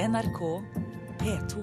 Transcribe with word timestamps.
NRK 0.00 0.62
P2. 1.20 1.60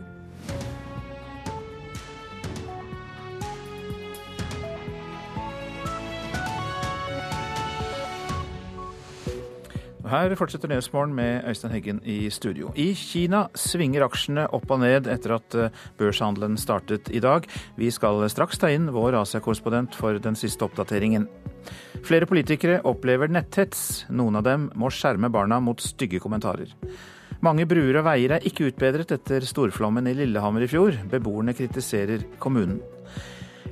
Her 10.08 10.36
fortsetter 10.38 10.70
Nyhetsmorgen 10.70 11.15
med 11.15 11.50
Øystein 11.50 11.73
Heggen 11.73 12.02
i 12.05 12.29
studio. 12.29 12.70
I 12.76 12.94
Kina 12.94 13.47
svinger 13.58 14.05
aksjene 14.05 14.46
opp 14.54 14.69
og 14.69 14.83
ned 14.85 15.10
etter 15.10 15.33
at 15.40 15.58
eh, 15.58 15.81
børshandelen 15.97 16.62
startet 16.62 17.09
i 17.09 17.20
dag. 17.23 17.49
Vi 17.76 17.90
skal 17.91 18.22
straks 18.30 18.62
ta 18.62 18.70
inn 18.70 18.91
vår 18.94 19.17
Asia-korrespondent 19.23 19.98
for 19.98 20.22
den 20.22 20.38
siste 20.38 20.70
oppdateringen. 20.70 21.26
Flere 22.05 22.30
politikere 22.30 22.84
opplever 22.85 23.34
netthets. 23.34 24.05
Noen 24.13 24.38
av 24.38 24.45
dem 24.45 24.70
må 24.77 24.94
skjerme 24.94 25.34
barna 25.34 25.58
mot 25.59 25.81
stygge 25.81 26.22
kommentarer. 26.22 26.70
Mange 27.45 27.67
bruer 27.70 27.99
og 27.99 28.08
veier 28.08 28.34
er 28.34 28.45
ikke 28.49 28.72
utbedret 28.72 29.12
etter 29.13 29.44
storflommen 29.45 30.09
i 30.09 30.16
Lillehammer 30.18 30.64
i 30.66 30.70
fjor. 30.72 30.96
Beboerne 31.12 31.54
kritiserer 31.54 32.23
kommunen. 32.41 32.80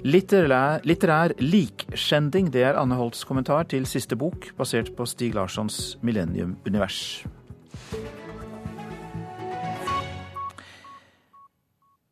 Litterær, 0.05 0.83
litterær 0.85 1.33
likskjending, 1.41 2.51
det 2.53 2.61
er 2.67 2.77
Anne 2.77 2.97
Holts 2.99 3.23
kommentar 3.25 3.65
til 3.71 3.87
siste 3.89 4.13
bok, 4.19 4.51
basert 4.57 4.91
på 4.93 5.07
Stig 5.09 5.33
Larssons 5.33 5.95
Millennium-univers. 6.05 7.25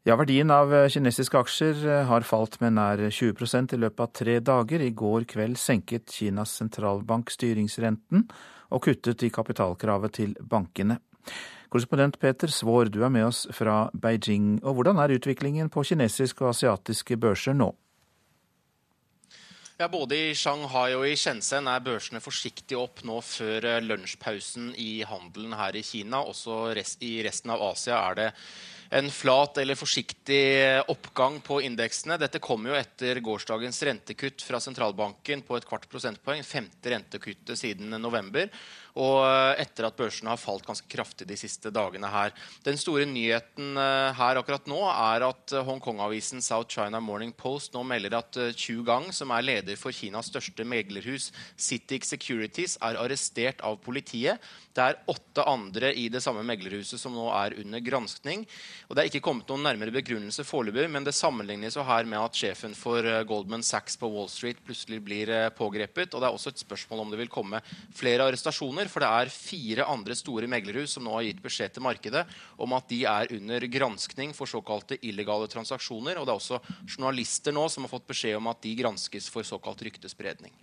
Ja, 0.09 0.17
Verdien 0.20 0.49
av 0.51 0.73
kinesiske 0.90 1.38
aksjer 1.45 1.85
har 2.09 2.26
falt 2.27 2.57
med 2.65 2.73
nær 2.79 3.05
20% 3.13 3.77
i 3.77 3.81
løpet 3.85 4.01
av 4.04 4.12
tre 4.23 4.40
dager. 4.43 4.81
I 4.81 4.90
går 4.90 5.29
kveld 5.29 5.62
senket 5.62 6.09
Kinas 6.12 6.57
sentralbank 6.57 7.29
styringsrenten 7.31 8.26
og 8.73 8.84
kuttet 8.90 9.21
i 9.23 9.31
kapitalkravet 9.31 10.17
til 10.17 10.34
bankene. 10.41 10.98
Korrespondent 11.73 12.20
Peter 12.22 12.52
Svaar, 12.54 12.91
du 12.94 13.00
er 13.02 13.09
med 13.09 13.26
oss 13.26 13.48
fra 13.50 13.88
Beijing. 13.94 14.59
Og 14.62 14.77
hvordan 14.77 15.00
er 15.02 15.16
utviklingen 15.16 15.72
på 15.73 15.82
kinesiske 15.90 16.46
og 16.46 16.52
asiatiske 16.52 17.18
børser 17.18 17.57
nå? 17.57 17.71
Ja, 19.82 19.88
Både 19.90 20.15
i 20.15 20.35
Shanghai 20.38 20.93
og 20.93 21.07
i 21.10 21.15
Shenzhen 21.18 21.65
er 21.68 21.82
børsene 21.82 22.21
forsiktig 22.21 22.77
opp 22.77 23.02
nå 23.10 23.18
før 23.26 23.65
eh, 23.71 23.82
lunsjpausen 23.82 24.70
i 24.77 25.02
handelen 25.10 25.57
her 25.57 25.74
i 25.76 25.82
Kina. 25.84 26.21
Også 26.21 26.70
rest, 26.77 27.02
i 27.02 27.18
resten 27.26 27.52
av 27.55 27.65
Asia 27.71 27.98
er 28.12 28.20
det 28.20 28.30
en 28.93 29.10
flat 29.10 29.58
eller 29.58 29.76
forsiktig 29.76 30.43
oppgang 30.93 31.40
på 31.41 31.58
indeksene. 31.65 32.20
Dette 32.21 32.41
kommer 32.43 32.70
jo 32.70 32.77
etter 32.77 33.18
gårsdagens 33.26 33.82
rentekutt 33.90 34.46
fra 34.46 34.62
sentralbanken 34.62 35.41
på 35.48 35.58
et 35.58 35.65
kvart 35.65 35.90
prosentpoeng. 35.90 36.46
Femte 36.46 36.93
rentekuttet 36.93 37.58
siden 37.58 37.98
november 37.98 38.54
og 38.94 39.24
eh, 39.26 39.62
etter 39.63 39.88
at 39.88 39.98
børsene 39.98 40.30
har 40.34 40.41
falt 40.41 40.66
ganske 40.68 40.88
kraftig 40.90 41.26
de 41.30 41.38
siste 41.40 41.72
dagene 41.74 42.10
her. 42.13 42.34
Den 42.66 42.77
store 42.77 43.08
nyheten 43.10 43.77
eh, 43.80 44.13
her 44.18 44.40
akkurat 44.40 44.70
nå 44.70 44.80
er 44.91 45.26
at 45.30 45.55
eh, 45.55 45.66
Hongkong-avisen 45.66 46.44
South 46.46 46.70
China 46.70 47.02
Morning 47.02 47.34
Post 47.34 47.74
nå 47.74 47.82
melder 47.88 48.20
at 48.20 48.38
Chu 48.54 48.84
Gang, 48.86 49.10
som 49.16 49.34
er 49.34 49.46
leder 49.46 49.80
for 49.80 49.96
Kinas 49.96 50.30
største 50.30 50.66
meglerhus, 50.68 51.32
Citic 51.58 52.05
Securities, 52.10 52.77
er 52.86 52.99
arrestert 53.02 53.64
av 53.66 53.80
politiet. 53.82 54.41
Det 54.74 54.82
er 54.82 54.98
åtte 55.12 55.43
andre 55.46 55.91
i 55.93 56.07
det 56.10 56.24
samme 56.26 56.41
meglerhuset 56.48 56.98
som 56.98 57.13
nå 57.13 57.27
er 57.29 57.54
under 57.62 57.82
granskning. 57.85 58.41
Og 58.90 58.96
Det 58.96 59.04
er 59.04 59.10
ikke 59.12 59.21
kommet 59.27 59.52
noen 59.52 59.68
nærmere 59.68 59.93
begrunnelse 59.93 60.46
foreløpig, 60.48 60.88
men 60.90 61.05
det 61.05 61.13
sammenlignes 61.13 61.77
jo 61.77 61.85
her 61.85 62.07
med 62.10 62.18
at 62.18 62.40
sjefen 62.40 62.74
for 62.77 63.05
Goldman 63.30 63.65
Sachs 63.65 63.99
på 64.02 64.09
Wall 64.09 64.31
Street 64.34 64.63
plutselig 64.66 64.97
blir 65.06 65.30
pågrepet. 65.53 66.13
Og 66.13 66.24
det 66.24 66.30
er 66.30 66.34
også 66.34 66.56
et 66.56 66.66
spørsmål 66.66 67.06
om 67.06 67.13
det 67.13 67.22
vil 67.22 67.31
komme 67.34 67.62
flere 67.94 68.25
arrestasjoner. 68.25 68.90
For 68.90 69.06
det 69.06 69.12
er 69.13 69.34
fire 69.35 69.88
andre 69.94 70.18
store 70.18 70.50
meglerhus 70.50 70.97
som 70.97 71.06
nå 71.06 71.13
har 71.19 71.28
gitt 71.30 71.46
beskjed 71.46 71.78
til 71.78 71.85
markedet 71.85 72.25
om 72.58 72.74
at 72.74 72.90
de 72.90 73.03
er 73.06 73.30
under 73.38 73.69
granskning 73.78 74.34
for 74.34 74.50
såkalte 74.50 74.97
illegale 75.06 75.50
transaksjoner. 75.53 76.18
Og 76.18 76.25
det 76.25 76.34
er 76.34 76.41
også 76.41 76.62
journalister 76.90 77.53
nå 77.53 77.69
som 77.69 77.85
har 77.85 77.94
fått 77.94 78.09
beskjed 78.09 78.41
om 78.41 78.50
at 78.50 78.66
de 78.66 78.74
granskes 78.81 79.30
for 79.30 79.46
såkalt 79.46 79.85
ryktespredning. 79.85 80.53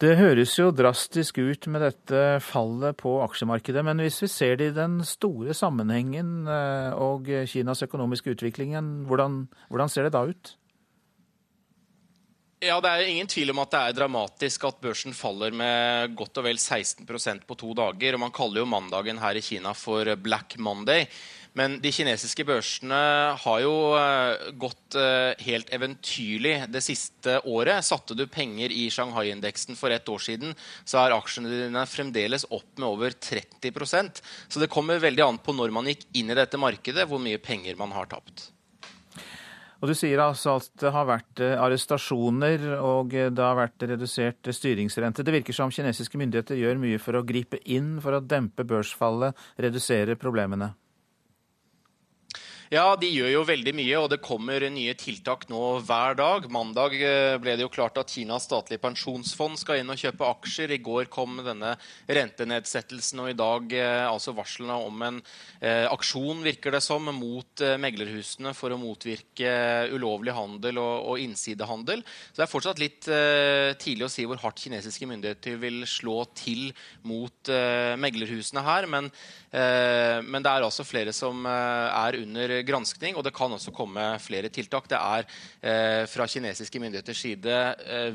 Det 0.00 0.14
høres 0.16 0.54
jo 0.56 0.70
drastisk 0.72 1.42
ut 1.42 1.66
med 1.68 1.82
dette 1.84 2.20
fallet 2.40 2.96
på 2.96 3.18
aksjemarkedet, 3.20 3.82
men 3.84 4.00
hvis 4.00 4.22
vi 4.24 4.30
ser 4.32 4.54
det 4.56 4.70
i 4.70 4.76
den 4.78 5.02
store 5.04 5.52
sammenhengen 5.52 6.48
eh, 6.48 6.94
og 6.96 7.28
Kinas 7.50 7.84
økonomiske 7.84 8.32
utvikling, 8.32 8.72
hvordan, 9.10 9.42
hvordan 9.68 9.92
ser 9.92 10.08
det 10.08 10.14
da 10.16 10.24
ut? 10.30 10.54
Ja, 12.60 12.76
Det 12.80 12.90
er 12.92 13.08
ingen 13.08 13.28
tvil 13.28 13.54
om 13.54 13.60
at 13.62 13.70
det 13.72 13.80
er 13.80 13.94
dramatisk 13.96 14.64
at 14.68 14.80
børsen 14.84 15.14
faller 15.16 15.52
med 15.56 16.12
godt 16.12 16.42
og 16.42 16.44
vel 16.44 16.58
16% 16.60 17.46
på 17.48 17.56
to 17.56 17.72
dager. 17.72 18.16
og 18.16 18.20
Man 18.20 18.34
kaller 18.36 18.60
jo 18.60 18.68
mandagen 18.68 19.16
her 19.16 19.36
i 19.36 19.40
Kina 19.40 19.72
for 19.72 20.04
Black 20.16 20.58
Monday. 20.58 21.06
Men 21.60 21.76
de 21.82 21.90
kinesiske 21.92 22.44
børsene 22.48 22.98
har 23.42 23.58
jo 23.60 23.72
eh, 23.98 24.50
gått 24.60 24.96
eh, 24.96 25.36
helt 25.44 25.68
eventyrlig 25.76 26.54
det 26.72 26.80
siste 26.84 27.36
året. 27.44 27.84
Satte 27.84 28.16
du 28.16 28.24
penger 28.32 28.72
i 28.72 28.86
Shanghai-indeksen 28.92 29.76
for 29.76 29.92
ett 29.92 30.08
år 30.08 30.22
siden, 30.24 30.54
så 30.88 31.02
er 31.02 31.16
aksjene 31.18 31.52
dine 31.52 31.82
fremdeles 31.90 32.46
opp 32.48 32.80
med 32.80 32.88
over 32.88 33.12
30% 33.12 34.22
Så 34.48 34.62
det 34.62 34.70
kommer 34.72 35.02
veldig 35.02 35.26
an 35.26 35.42
på 35.42 35.52
når 35.52 35.74
man 35.74 35.90
gikk 35.90 36.08
inn 36.16 36.32
i 36.32 36.38
dette 36.38 36.60
markedet, 36.60 37.04
hvor 37.10 37.20
mye 37.20 37.42
penger 37.42 37.76
man 37.76 37.92
har 37.92 38.08
tapt. 38.08 38.48
Og 39.80 39.88
Du 39.88 39.96
sier 39.96 40.20
altså 40.20 40.58
at 40.60 40.72
det 40.80 40.96
har 40.96 41.08
vært 41.12 41.44
eh, 41.44 41.60
arrestasjoner 41.60 42.68
og 42.78 43.12
det 43.12 43.44
har 43.44 43.58
vært 43.58 43.84
redusert 43.90 44.48
styringsrente. 44.48 45.24
Det 45.26 45.40
virker 45.42 45.56
som 45.56 45.72
kinesiske 45.72 46.20
myndigheter 46.20 46.56
gjør 46.56 46.80
mye 46.80 47.00
for 47.02 47.20
å 47.20 47.26
gripe 47.26 47.60
inn 47.68 47.98
for 48.00 48.16
å 48.16 48.24
dempe 48.24 48.64
børsfallet, 48.64 49.36
redusere 49.60 50.16
problemene. 50.20 50.72
Ja, 52.70 52.92
de 52.94 53.08
gjør 53.10 53.32
jo 53.32 53.40
veldig 53.48 53.72
mye, 53.74 53.94
og 53.98 54.12
det 54.12 54.20
kommer 54.22 54.62
nye 54.70 54.92
tiltak 54.94 55.48
nå 55.50 55.80
hver 55.82 56.14
dag. 56.14 56.44
Mandag 56.54 56.92
eh, 56.94 57.34
ble 57.42 57.56
det 57.58 57.64
jo 57.64 57.70
klart 57.74 57.96
at 57.98 58.12
Kinas 58.14 58.44
statlige 58.46 58.78
pensjonsfond 58.84 59.58
skal 59.58 59.80
inn 59.80 59.90
og 59.90 59.98
kjøpe 59.98 60.28
aksjer. 60.28 60.70
I 60.70 60.78
går 60.78 61.08
kom 61.10 61.40
denne 61.42 61.72
rentenedsettelsen, 62.06 63.24
og 63.24 63.32
i 63.32 63.34
dag 63.34 63.74
eh, 63.74 64.04
altså 64.06 64.36
varslene 64.36 64.76
om 64.86 65.02
en 65.02 65.18
eh, 65.58 65.88
aksjon, 65.90 66.44
virker 66.46 66.76
det 66.76 66.82
som, 66.86 67.10
mot 67.10 67.64
eh, 67.66 67.74
meglerhusene 67.82 68.54
for 68.54 68.70
å 68.70 68.78
motvirke 68.78 69.50
ulovlig 69.90 70.36
handel 70.38 70.78
og, 70.78 71.10
og 71.10 71.24
innsidehandel. 71.26 72.06
Så 72.06 72.38
det 72.38 72.46
er 72.46 72.52
fortsatt 72.54 72.84
litt 72.84 73.10
eh, 73.10 73.72
tidlig 73.82 74.06
å 74.06 74.12
si 74.14 74.28
hvor 74.30 74.38
hardt 74.44 74.62
kinesiske 74.62 75.10
myndigheter 75.10 75.58
vil 75.58 75.82
slå 75.90 76.20
til 76.38 76.70
mot 77.02 77.50
eh, 77.50 77.98
meglerhusene 77.98 78.62
her. 78.62 78.86
men 78.86 79.10
men 79.50 80.44
det 80.44 80.46
er 80.46 80.62
altså 80.62 80.84
flere 80.86 81.10
som 81.10 81.42
er 81.50 82.14
under 82.20 82.52
granskning, 82.66 83.16
og 83.16 83.24
det 83.26 83.32
kan 83.36 83.52
også 83.52 83.72
komme 83.74 84.04
flere 84.22 84.50
tiltak. 84.52 84.88
Det 84.90 84.98
er 84.98 85.26
eh, 85.26 86.04
fra 86.10 86.26
kinesiske 86.30 86.82
myndigheters 86.82 87.22
side 87.24 87.58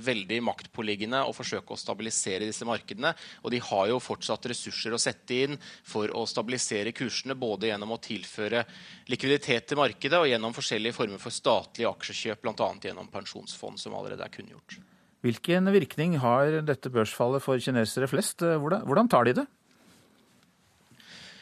veldig 0.06 0.40
maktpåliggende 0.46 1.22
å 1.26 1.34
forsøke 1.36 1.76
å 1.76 1.80
stabilisere 1.80 2.48
disse 2.48 2.68
markedene. 2.68 3.14
Og 3.44 3.54
de 3.54 3.62
har 3.64 3.90
jo 3.92 4.02
fortsatt 4.04 4.50
ressurser 4.52 4.96
å 4.96 5.02
sette 5.02 5.42
inn 5.46 5.60
for 5.86 6.12
å 6.16 6.26
stabilisere 6.30 6.96
kursene, 6.96 7.38
både 7.38 7.72
gjennom 7.72 7.96
å 7.96 8.02
tilføre 8.02 8.66
likviditet 9.12 9.70
til 9.70 9.80
markedet 9.80 10.20
og 10.20 10.30
gjennom 10.30 10.56
forskjellige 10.56 10.98
former 10.98 11.22
for 11.22 11.34
statlige 11.34 11.92
aksjekjøp, 11.92 12.44
bl.a. 12.44 12.72
gjennom 12.84 13.10
pensjonsfond, 13.14 13.82
som 13.82 13.96
allerede 13.98 14.26
er 14.26 14.34
kunngjort. 14.34 14.80
Hvilken 15.26 15.72
virkning 15.74 16.20
har 16.22 16.60
dette 16.66 16.92
børsfallet 16.94 17.42
for 17.42 17.62
kinesere 17.62 18.10
flest? 18.10 18.44
Hvordan, 18.46 18.84
hvordan 18.86 19.10
tar 19.10 19.26
de 19.26 19.40
det? 19.40 19.46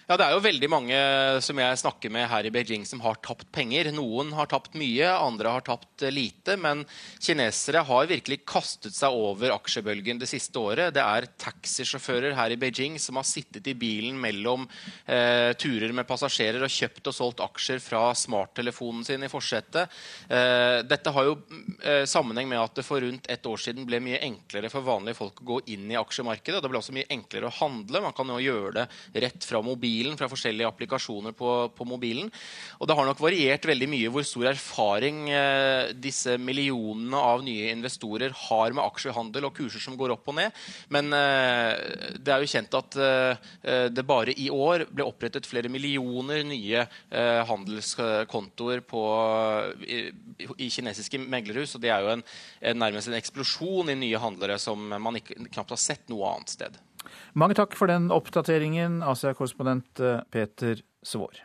Ja, 0.03 0.17
Det 0.17 0.25
er 0.25 0.33
jo 0.35 0.43
veldig 0.43 0.67
mange 0.67 0.95
som 1.45 1.59
jeg 1.61 1.79
snakker 1.79 2.11
med 2.11 2.25
her 2.27 2.43
i 2.43 2.49
Beijing 2.51 2.83
som 2.83 2.99
har 3.05 3.15
tapt 3.23 3.45
penger. 3.55 3.87
Noen 3.95 4.33
har 4.35 4.49
tapt 4.51 4.73
mye, 4.75 5.07
andre 5.07 5.53
har 5.55 5.63
tapt 5.63 6.03
lite. 6.11 6.57
Men 6.59 6.81
kinesere 7.23 7.85
har 7.87 8.09
virkelig 8.09 8.41
kastet 8.43 8.97
seg 8.97 9.15
over 9.15 9.53
aksjebølgen 9.55 10.19
det 10.19 10.27
siste 10.27 10.59
året. 10.59 10.91
Det 10.97 10.99
er 10.99 11.29
taxisjåfører 11.39 12.35
her 12.35 12.51
i 12.51 12.57
Beijing 12.59 12.97
som 12.99 13.15
har 13.15 13.27
sittet 13.27 13.69
i 13.71 13.75
bilen 13.79 14.17
mellom 14.19 14.65
eh, 15.07 15.55
turer 15.55 15.95
med 15.95 16.07
passasjerer 16.09 16.67
og 16.67 16.75
kjøpt 16.75 17.07
og 17.07 17.15
solgt 17.15 17.45
aksjer 17.47 17.79
fra 17.79 18.03
smarttelefonen 18.11 19.07
sin 19.07 19.23
i 19.23 19.31
forsetet. 19.31 19.87
Eh, 20.27 20.81
dette 20.83 21.15
har 21.15 21.29
jo 21.29 21.37
eh, 21.79 22.03
sammenheng 22.11 22.51
med 22.51 22.59
at 22.59 22.75
det 22.75 22.83
for 22.83 22.99
rundt 22.99 23.31
et 23.31 23.47
år 23.47 23.63
siden 23.69 23.87
ble 23.87 24.03
mye 24.03 24.19
enklere 24.27 24.73
for 24.73 24.83
vanlige 24.83 25.21
folk 25.21 25.39
å 25.39 25.49
gå 25.53 25.61
inn 25.77 25.87
i 25.95 25.99
aksjemarkedet. 26.01 26.59
Det 26.59 26.75
ble 26.75 26.83
også 26.83 26.99
mye 26.99 27.11
enklere 27.15 27.47
å 27.47 27.57
handle. 27.61 28.03
Man 28.03 28.19
kan 28.19 28.35
jo 28.35 28.43
gjøre 28.43 28.75
det 28.81 29.25
rett 29.29 29.47
fra 29.47 29.63
mobilen 29.63 29.92
mobilen, 29.93 30.17
fra 30.17 30.29
forskjellige 30.29 30.67
applikasjoner 30.67 31.33
på, 31.37 31.69
på, 31.75 31.85
mobilen. 31.85 32.29
Og 32.79 32.87
det 32.87 32.95
har 32.97 33.05
nok 33.05 33.21
variert 33.21 33.65
veldig 33.65 33.89
mye 33.89 34.11
hvor 34.11 34.25
stor 34.25 34.49
erfaring 34.49 35.29
eh, 35.29 35.93
disse 35.93 36.37
millionene 36.37 37.17
av 37.17 37.43
nye 37.43 37.71
investorer 37.71 38.33
har 38.49 38.73
med 38.73 38.83
aksjehandel 38.83 39.47
og 39.47 39.55
kurser 39.57 39.81
som 39.83 39.97
går 39.97 40.15
opp 40.15 40.27
og 40.31 40.37
ned. 40.39 40.51
Men 40.89 41.13
eh, 41.13 42.17
det 42.17 42.33
er 42.33 42.41
jo 42.41 42.51
kjent 42.53 42.79
at 42.79 42.97
eh, 42.97 43.89
det 43.93 44.05
bare 44.07 44.33
i 44.33 44.49
år 44.49 44.87
ble 44.89 45.05
opprettet 45.05 45.47
flere 45.47 45.69
millioner 45.71 46.43
nye 46.47 46.83
handelskontoer 47.13 48.81
på, 48.87 49.01
i, 49.85 49.99
i, 50.57 50.69
kinesiske 50.73 51.19
meglerhus. 51.21 51.75
Og 51.77 51.83
det 51.83 51.91
er 51.93 52.03
jo 52.03 52.13
en, 52.15 52.23
en, 52.61 52.79
nærmest 52.81 53.11
en 53.11 53.17
eksplosjon 53.17 53.91
i 53.93 53.99
nye 53.99 54.21
handlere 54.21 54.57
som 54.61 54.81
man 54.93 55.19
ikke, 55.19 55.37
knapt 55.53 55.75
har 55.75 55.81
sett 55.81 56.09
noe 56.11 56.33
annet 56.33 56.55
sted. 56.55 56.79
Mange 57.33 57.57
takk 57.57 57.77
for 57.77 57.91
den 57.91 58.11
oppdateringen, 58.13 59.01
Asia-korrespondent 59.05 60.03
eh, 60.03 60.21
Peter 60.33 60.83
Svår. 61.03 61.43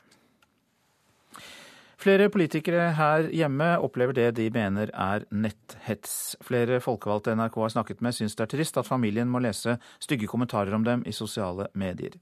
Flere 1.98 2.28
politikere 2.30 2.92
her 2.94 3.26
hjemme 3.34 3.72
opplever 3.82 4.14
det 4.14 4.28
de 4.36 4.44
mener 4.54 4.92
er 4.94 5.24
netthets. 5.34 6.36
Flere 6.46 6.78
folkevalgte 6.78 7.34
NRK 7.34 7.56
har 7.58 7.72
snakket 7.74 8.04
med 8.06 8.14
syns 8.14 8.38
det 8.38 8.44
er 8.44 8.52
trist 8.52 8.78
at 8.78 8.86
familien 8.86 9.26
må 9.26 9.40
lese 9.42 9.74
stygge 9.98 10.28
kommentarer 10.30 10.76
om 10.76 10.86
dem 10.86 11.02
i 11.10 11.14
sosiale 11.16 11.66
medier. 11.74 12.14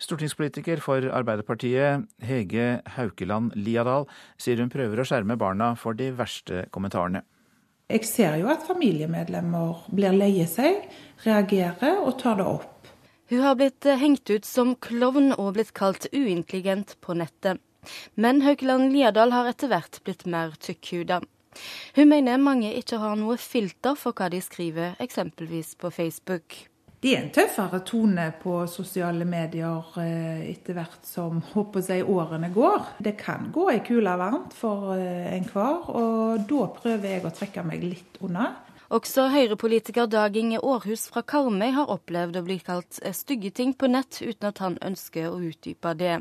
Stortingspolitiker 0.00 0.80
for 0.80 1.04
Arbeiderpartiet 1.12 2.08
Hege 2.24 2.80
Haukeland 2.96 3.52
Liadal 3.60 4.08
sier 4.40 4.64
hun 4.64 4.72
prøver 4.72 5.02
å 5.02 5.06
skjerme 5.06 5.36
barna 5.36 5.74
for 5.76 5.92
de 5.98 6.08
verste 6.16 6.64
kommentarene. 6.72 7.20
Jeg 7.92 8.06
ser 8.08 8.38
jo 8.40 8.48
at 8.48 8.62
familiemedlemmer 8.64 9.82
blir 9.92 10.14
leie 10.16 10.46
seg, 10.48 10.86
reagerer 11.26 11.98
og 12.00 12.14
tar 12.22 12.38
det 12.40 12.46
opp. 12.48 12.88
Hun 13.28 13.42
har 13.44 13.58
blitt 13.60 13.84
hengt 13.84 14.30
ut 14.32 14.48
som 14.48 14.72
klovn 14.80 15.34
og 15.36 15.58
blitt 15.58 15.74
kalt 15.76 16.06
uintelligent 16.12 16.96
på 17.04 17.16
nettet. 17.20 17.60
Men 18.16 18.40
Haukeland 18.46 18.94
Liadal 18.94 19.34
har 19.34 19.50
etter 19.50 19.68
hvert 19.68 20.00
blitt 20.06 20.24
mer 20.24 20.56
tykkhuda. 20.56 21.20
Hun 21.98 22.08
mener 22.08 22.40
mange 22.40 22.72
ikke 22.78 23.00
har 23.02 23.18
noe 23.20 23.36
filter 23.36 23.96
for 23.98 24.16
hva 24.16 24.30
de 24.32 24.40
skriver, 24.40 24.96
eksempelvis 25.02 25.74
på 25.76 25.92
Facebook. 25.92 26.62
Det 27.02 27.16
er 27.16 27.24
en 27.24 27.32
tøffere 27.34 27.80
tone 27.82 28.28
på 28.38 28.60
sosiale 28.70 29.24
medier 29.26 29.88
eh, 29.98 30.44
etter 30.52 30.76
hvert 30.76 31.00
som 31.02 31.40
håper 31.50 31.82
seg, 31.82 32.06
årene 32.06 32.52
går. 32.54 32.92
Det 33.02 33.16
kan 33.18 33.48
gå 33.50 33.64
ei 33.72 33.80
kule 33.82 34.12
varmt 34.20 34.54
for 34.54 34.92
eh, 34.94 35.32
enhver, 35.34 35.88
og 35.90 36.44
da 36.46 36.68
prøver 36.76 37.16
jeg 37.16 37.24
å 37.26 37.32
trekke 37.34 37.64
meg 37.66 37.82
litt 37.82 38.20
unna. 38.22 38.52
Også 38.94 39.24
Høyre-politiker 39.32 40.06
Dag 40.06 40.38
Inge 40.38 40.60
Aarhus 40.62 41.08
fra 41.10 41.24
Karmøy 41.26 41.72
har 41.74 41.90
opplevd 41.90 42.38
å 42.38 42.44
bli 42.46 42.60
kalt 42.62 43.00
stygge 43.18 43.50
ting 43.50 43.74
på 43.74 43.90
nett, 43.90 44.20
uten 44.22 44.52
at 44.52 44.62
han 44.62 44.78
ønsker 44.78 45.32
å 45.32 45.40
utdype 45.42 45.96
det. 45.98 46.20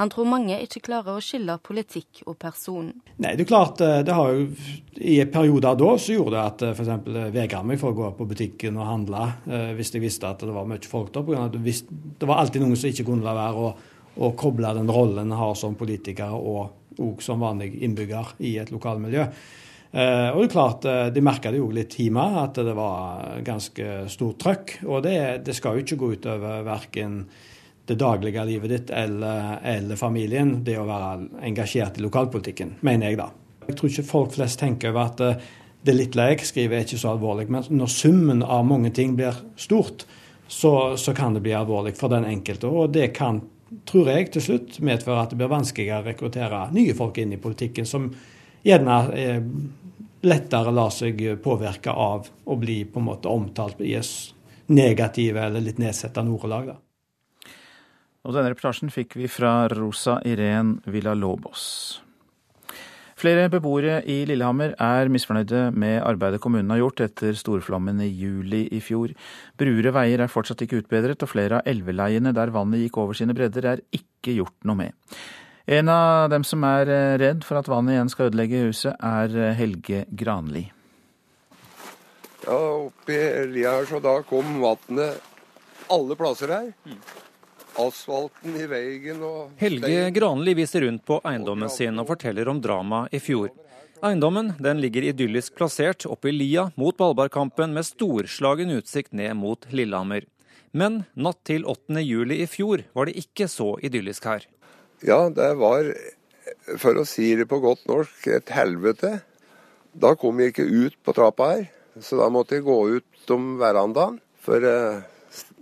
Han 0.00 0.10
tror 0.12 0.28
mange 0.28 0.58
ikke 0.64 0.82
klarer 0.88 1.16
å 1.16 1.22
skille 1.22 1.56
politikk 1.64 2.22
og 2.26 2.36
person. 2.42 2.90
Nei, 3.22 3.34
det 3.38 3.44
er 3.44 3.50
klart, 3.50 3.80
eh, 3.84 4.02
det 4.06 4.14
har 4.16 4.32
jo 4.34 4.46
i 4.98 5.16
perioder 5.30 5.78
da 5.78 5.90
så 5.98 6.16
gjorde 6.16 6.34
det 6.34 6.44
at 6.44 6.64
f.eks. 6.72 6.92
Eh, 6.94 7.32
vegra 7.34 7.62
meg 7.66 7.80
for 7.80 7.94
å 7.94 7.98
gå 7.98 8.12
på 8.18 8.28
butikken 8.30 8.78
og 8.80 8.88
handle 8.90 9.24
eh, 9.46 9.72
hvis 9.78 9.94
jeg 9.94 10.04
visste 10.04 10.30
at 10.30 10.44
det 10.44 10.54
var 10.54 10.68
mye 10.68 10.90
folk 10.90 11.12
der. 11.14 11.26
På 11.26 11.34
det 11.34 12.30
var 12.30 12.40
alltid 12.42 12.64
noen 12.64 12.78
som 12.78 12.90
ikke 12.90 13.06
kunne 13.08 13.26
la 13.26 13.36
være 13.36 13.66
å, 13.66 13.74
å 14.14 14.32
koble 14.38 14.74
den 14.76 14.90
rollen 14.92 15.26
en 15.26 15.38
har 15.38 15.54
som 15.58 15.76
politiker 15.78 16.34
og, 16.34 16.96
og 16.98 17.22
som 17.22 17.42
vanlig 17.42 17.72
innbygger 17.86 18.36
i 18.46 18.56
et 18.62 18.74
lokalmiljø. 18.74 19.28
Uh, 19.94 20.34
og 20.34 20.40
det 20.40 20.46
er 20.48 20.50
klart, 20.50 20.86
De 21.14 21.20
merka 21.22 21.52
det 21.54 21.60
jo 21.60 21.68
litt 21.70 21.94
hjemme, 21.94 22.22
at 22.40 22.56
det 22.66 22.72
var 22.74 23.36
ganske 23.46 24.08
stort 24.10 24.40
trøkk. 24.42 24.72
Og 24.88 25.04
det, 25.06 25.18
det 25.46 25.54
skal 25.54 25.78
jo 25.78 25.84
ikke 25.84 25.98
gå 26.00 26.08
utover 26.16 26.64
verken 26.66 27.20
det 27.86 27.98
daglige 28.00 28.44
livet 28.48 28.70
ditt 28.70 28.90
eller, 28.90 29.58
eller, 29.62 29.96
familien, 29.96 30.56
det 30.64 30.78
å 30.80 30.86
være 30.88 31.44
engasjert 31.44 31.98
i 31.98 32.04
lokalpolitikken, 32.04 32.78
mener 32.80 33.10
jeg 33.10 33.20
da. 33.20 33.28
Jeg 33.68 33.76
tror 33.76 33.90
ikke 33.90 34.08
folk 34.08 34.34
flest 34.36 34.60
tenker 34.60 34.92
over 34.92 35.10
at 35.10 35.22
eh, 35.24 35.48
det 35.84 35.96
lille 35.96 36.28
jeg 36.30 36.46
skriver 36.48 36.78
er 36.78 36.86
ikke 36.86 37.00
så 37.00 37.12
alvorlig. 37.12 37.48
Men 37.52 37.66
når 37.76 37.90
summen 37.92 38.42
av 38.42 38.64
mange 38.64 38.92
ting 38.96 39.16
blir 39.18 39.36
stort, 39.60 40.06
så, 40.48 40.96
så 41.00 41.12
kan 41.16 41.36
det 41.36 41.42
bli 41.44 41.52
alvorlig 41.56 41.94
for 41.98 42.12
den 42.12 42.24
enkelte. 42.28 42.68
Og 42.68 42.92
det 42.92 43.10
kan, 43.16 43.42
tror 43.88 44.08
jeg, 44.12 44.30
til 44.32 44.46
slutt 44.48 44.78
medføre 44.84 45.26
at 45.26 45.34
det 45.34 45.40
blir 45.40 45.52
vanskeligere 45.52 46.04
å 46.04 46.08
rekruttere 46.08 46.62
nye 46.76 46.96
folk 46.96 47.20
inn 47.20 47.36
i 47.36 47.40
politikken, 47.40 47.88
som 47.88 48.08
gjerne 48.64 48.98
eh, 49.20 49.42
lettere 50.24 50.72
lar 50.72 50.92
seg 50.92 51.20
påvirke 51.44 51.92
av 51.92 52.32
å 52.44 52.56
bli 52.56 52.80
på 52.88 53.00
en 53.00 53.10
måte 53.10 53.28
omtalt 53.28 53.84
i 53.84 53.98
negative 54.72 55.44
eller 55.44 55.60
litt 55.60 55.84
nedsettende 55.84 56.32
ordelag. 56.32 56.72
da. 56.72 56.80
Og 58.24 58.32
denne 58.32 58.54
reportasjen 58.54 58.88
fikk 58.92 59.18
vi 59.20 59.28
fra 59.28 59.66
Rosa 59.68 60.16
Irén 60.24 60.78
Villalobos. 60.88 61.64
Flere 63.20 63.46
beboere 63.52 64.00
i 64.10 64.24
Lillehammer 64.26 64.72
er 64.82 65.10
misfornøyde 65.12 65.68
med 65.76 66.00
arbeidet 66.02 66.40
kommunen 66.42 66.72
har 66.72 66.80
gjort 66.80 67.02
etter 67.04 67.36
storflommen 67.38 68.00
i 68.02 68.08
juli 68.08 68.64
i 68.74 68.80
fjor. 68.82 69.12
Bruere 69.60 69.92
veier 69.94 70.24
er 70.24 70.32
fortsatt 70.32 70.64
ikke 70.64 70.80
utbedret, 70.82 71.22
og 71.22 71.30
flere 71.30 71.60
av 71.60 71.68
elveleiene 71.70 72.34
der 72.36 72.52
vannet 72.52 72.82
gikk 72.82 72.98
over 73.04 73.16
sine 73.16 73.36
bredder, 73.36 73.68
er 73.76 73.84
ikke 73.94 74.34
gjort 74.40 74.56
noe 74.66 74.80
med. 74.82 75.14
En 75.64 75.88
av 75.88 76.26
dem 76.32 76.44
som 76.44 76.64
er 76.68 76.90
redd 77.22 77.44
for 77.46 77.60
at 77.60 77.70
vannet 77.70 77.94
igjen 77.94 78.12
skal 78.12 78.32
ødelegge 78.32 78.64
huset, 78.66 78.96
er 78.98 79.54
Helge 79.56 80.04
Granli. 80.10 80.66
Ja, 82.44 82.58
oppi 82.90 83.20
lia 83.54 83.78
her, 83.78 83.88
så 83.88 84.02
da 84.04 84.18
kom 84.28 84.58
vannet 84.64 85.22
alle 85.92 86.18
plasser 86.18 86.52
her. 86.52 86.74
Asfalten 87.80 88.54
i 88.58 88.66
veien 88.70 89.22
og 89.26 89.54
Helge 89.58 90.08
Granli 90.14 90.54
viser 90.54 90.84
rundt 90.86 91.04
på 91.06 91.18
eiendommen 91.26 91.70
sin 91.72 91.98
og 91.98 92.08
forteller 92.12 92.48
om 92.50 92.60
dramaet 92.62 93.14
i 93.16 93.20
fjor. 93.22 93.50
Eiendommen 94.04 94.52
den 94.62 94.82
ligger 94.82 95.06
idyllisk 95.08 95.54
plassert 95.58 96.04
oppe 96.06 96.28
i 96.30 96.34
lia 96.34 96.68
mot 96.80 96.96
Ballbarkampen 96.98 97.72
med 97.74 97.86
storslagen 97.88 98.74
utsikt 98.76 99.14
ned 99.16 99.34
mot 99.40 99.66
Lillehammer. 99.72 100.26
Men 100.74 101.04
natt 101.14 101.40
til 101.46 101.64
8. 101.70 102.02
juli 102.02 102.40
i 102.42 102.48
fjor 102.50 102.84
var 102.94 103.08
det 103.08 103.16
ikke 103.22 103.48
så 103.50 103.74
idyllisk 103.86 104.26
her. 104.28 104.44
Ja, 105.06 105.28
det 105.30 105.52
var, 105.60 105.88
for 106.82 106.98
å 107.00 107.06
si 107.08 107.30
det 107.38 107.46
på 107.50 107.60
godt 107.62 107.86
norsk, 107.90 108.26
et 108.28 108.50
helvete. 108.54 109.18
Da 109.94 110.14
kom 110.18 110.42
jeg 110.42 110.52
ikke 110.52 110.66
ut 110.66 110.98
på 111.06 111.14
trappa 111.14 111.50
her, 111.52 111.66
så 112.02 112.18
da 112.18 112.30
måtte 112.34 112.58
jeg 112.58 112.66
gå 112.66 112.78
ut 112.98 113.34
om 113.34 113.54
verandaen. 113.60 114.18
For 114.44 114.66
eh, 114.68 115.04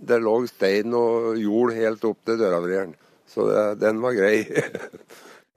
det 0.07 0.19
lå 0.23 0.35
stein 0.49 0.93
og 0.97 1.37
jord 1.41 1.73
helt 1.75 2.03
opp 2.07 2.19
til 2.27 2.39
døravrieren. 2.41 2.95
Så 3.29 3.47
det, 3.49 3.63
den 3.81 4.01
var 4.03 4.17
grei. 4.17 4.43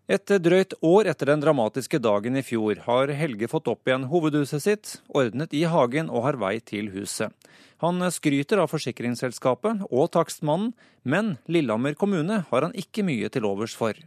Et 0.06 0.30
drøyt 0.38 0.76
år 0.86 1.08
etter 1.10 1.32
den 1.32 1.40
dramatiske 1.42 1.98
dagen 1.98 2.38
i 2.38 2.44
fjor 2.46 2.78
har 2.84 3.10
Helge 3.18 3.48
fått 3.50 3.66
opp 3.72 3.88
igjen 3.88 4.06
hovedhuset 4.06 4.62
sitt, 4.62 4.92
ordnet 5.10 5.50
i 5.50 5.64
hagen 5.66 6.12
og 6.12 6.22
har 6.28 6.38
vei 6.38 6.60
til 6.62 6.92
huset. 6.94 7.34
Han 7.82 7.98
skryter 8.14 8.62
av 8.62 8.70
forsikringsselskapet 8.70 9.82
og 9.90 10.12
takstmannen, 10.14 10.70
men 11.02 11.34
Lillehammer 11.50 11.98
kommune 11.98 12.44
har 12.52 12.68
han 12.68 12.76
ikke 12.78 13.04
mye 13.04 13.28
til 13.34 13.48
overs 13.50 13.74
for. 13.76 13.98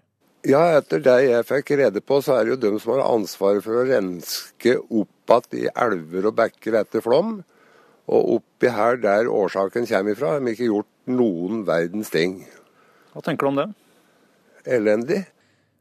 Ja, 0.48 0.64
etter 0.80 1.04
det 1.04 1.18
jeg 1.26 1.46
fikk 1.50 1.74
rede 1.82 2.00
på, 2.00 2.22
så 2.24 2.38
er 2.38 2.48
det 2.48 2.56
jo 2.56 2.62
de 2.64 2.80
som 2.80 2.96
har 2.96 3.04
ansvaret 3.10 3.66
for 3.66 3.82
å 3.82 3.88
renske 3.90 4.78
opp 4.88 5.16
igjen 5.30 5.60
i 5.60 5.68
elver 5.78 6.26
og 6.32 6.38
bekker 6.40 6.80
etter 6.80 7.04
flom. 7.06 7.42
Og 8.10 8.40
oppi 8.40 8.72
her 8.74 8.98
der 9.02 9.30
årsaken 9.30 9.86
kommer 9.90 10.16
ifra, 10.16 10.36
har 10.36 10.46
vi 10.46 10.56
ikke 10.56 10.72
gjort 10.72 10.90
noen 11.10 11.66
verdens 11.68 12.10
ting. 12.14 12.40
Hva 13.14 13.22
tenker 13.26 13.46
du 13.46 13.52
om 13.52 13.60
det? 13.60 13.68
Elendig. 14.66 15.24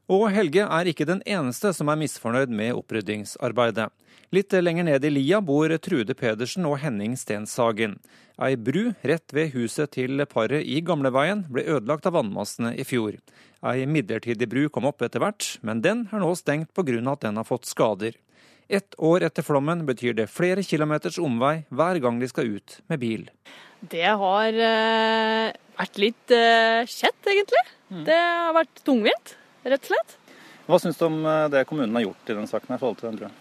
Og 0.09 0.29
Helge 0.33 0.65
er 0.65 0.89
ikke 0.89 1.05
den 1.05 1.21
eneste 1.29 1.69
som 1.77 1.89
er 1.91 1.99
misfornøyd 2.01 2.53
med 2.53 2.77
oppryddingsarbeidet. 2.77 3.89
Litt 4.33 4.53
lenger 4.53 4.85
ned 4.85 5.05
i 5.05 5.09
lia 5.09 5.39
bor 5.41 5.73
Trude 5.81 6.13
Pedersen 6.17 6.65
og 6.69 6.79
Henning 6.83 7.15
Stenshagen. 7.17 7.95
Ei 8.37 8.53
bru 8.55 8.91
rett 9.05 9.33
ved 9.33 9.55
huset 9.55 9.91
til 9.95 10.21
paret 10.29 10.65
i 10.65 10.79
Gamleveien 10.85 11.43
ble 11.49 11.65
ødelagt 11.65 12.05
av 12.09 12.13
vannmassene 12.17 12.75
i 12.77 12.85
fjor. 12.85 13.17
Ei 13.65 13.85
midlertidig 13.89 14.47
bru 14.49 14.67
kom 14.69 14.85
opp 14.89 15.01
etter 15.05 15.21
hvert, 15.23 15.57
men 15.65 15.81
den 15.85 16.05
er 16.13 16.21
nå 16.21 16.29
stengt 16.37 16.73
pga. 16.77 17.01
at 17.11 17.21
den 17.25 17.37
har 17.37 17.45
fått 17.45 17.65
skader. 17.65 18.13
Ett 18.69 18.93
år 19.01 19.23
etter 19.25 19.41
flommen 19.41 19.79
betyr 19.87 20.13
det 20.13 20.27
flere 20.29 20.61
kilometers 20.61 21.15
omvei 21.17 21.63
hver 21.73 21.97
gang 22.03 22.19
de 22.21 22.27
skal 22.29 22.51
ut 22.53 22.75
med 22.91 23.01
bil. 23.01 23.23
Det 23.81 24.05
har 24.05 24.59
uh, 24.59 25.47
vært 25.79 25.97
litt 25.97 26.33
uh, 26.35 26.85
kjett, 26.85 27.17
egentlig. 27.33 27.63
Mm. 27.89 28.03
Det 28.05 28.19
har 28.19 28.53
vært 28.53 28.83
tungvint, 28.85 29.33
rett 29.65 29.89
og 29.89 29.89
slett. 29.89 30.15
Hva 30.69 30.77
syns 30.83 31.01
du 31.01 31.07
om 31.07 31.17
eh, 31.25 31.47
det 31.49 31.63
kommunen 31.65 31.95
har 31.97 32.03
gjort 32.03 32.29
i 32.29 32.35
den 32.37 32.45
saken? 32.45 32.75
i 32.75 32.77
forhold 32.77 32.99
til 32.99 33.07
den 33.07 33.17
brua? 33.17 33.31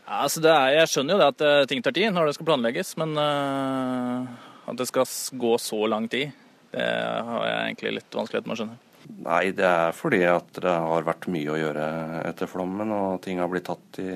Ja, 0.00 0.16
altså 0.24 0.42
jeg 0.42 0.88
skjønner 0.90 1.14
jo 1.14 1.20
det 1.20 1.28
at 1.30 1.68
ting 1.70 1.84
tar 1.86 1.94
tid 1.94 2.10
når 2.10 2.26
det 2.26 2.34
skal 2.34 2.48
planlegges, 2.48 2.90
men 2.98 3.14
uh, 3.14 4.26
at 4.66 4.80
det 4.80 4.88
skal 4.90 5.06
gå 5.38 5.52
så 5.62 5.84
lang 5.86 6.10
tid, 6.10 6.34
det 6.74 6.90
har 7.30 7.46
jeg 7.46 7.60
egentlig 7.68 7.98
litt 8.00 8.18
vanskelighet 8.18 8.50
med 8.50 8.56
å 8.56 8.64
skjønne. 8.64 8.89
Nei, 9.20 9.50
det 9.56 9.66
er 9.66 9.96
fordi 9.96 10.20
at 10.28 10.52
det 10.60 10.72
har 10.72 11.06
vært 11.06 11.28
mye 11.32 11.52
å 11.52 11.58
gjøre 11.58 11.86
etter 12.28 12.50
flommen, 12.50 12.92
og 12.94 13.20
ting 13.24 13.40
har 13.40 13.50
blitt 13.52 13.68
tatt 13.70 14.00
i, 14.02 14.12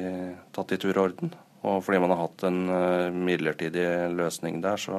tatt 0.54 0.74
i 0.76 0.80
tur 0.80 0.92
og 0.94 1.02
orden. 1.08 1.34
Og 1.64 1.80
fordi 1.80 2.00
man 2.02 2.12
har 2.12 2.20
hatt 2.26 2.44
en 2.44 2.60
eh, 2.68 3.14
midlertidig 3.16 3.86
løsning 4.12 4.60
der, 4.64 4.80
så 4.80 4.98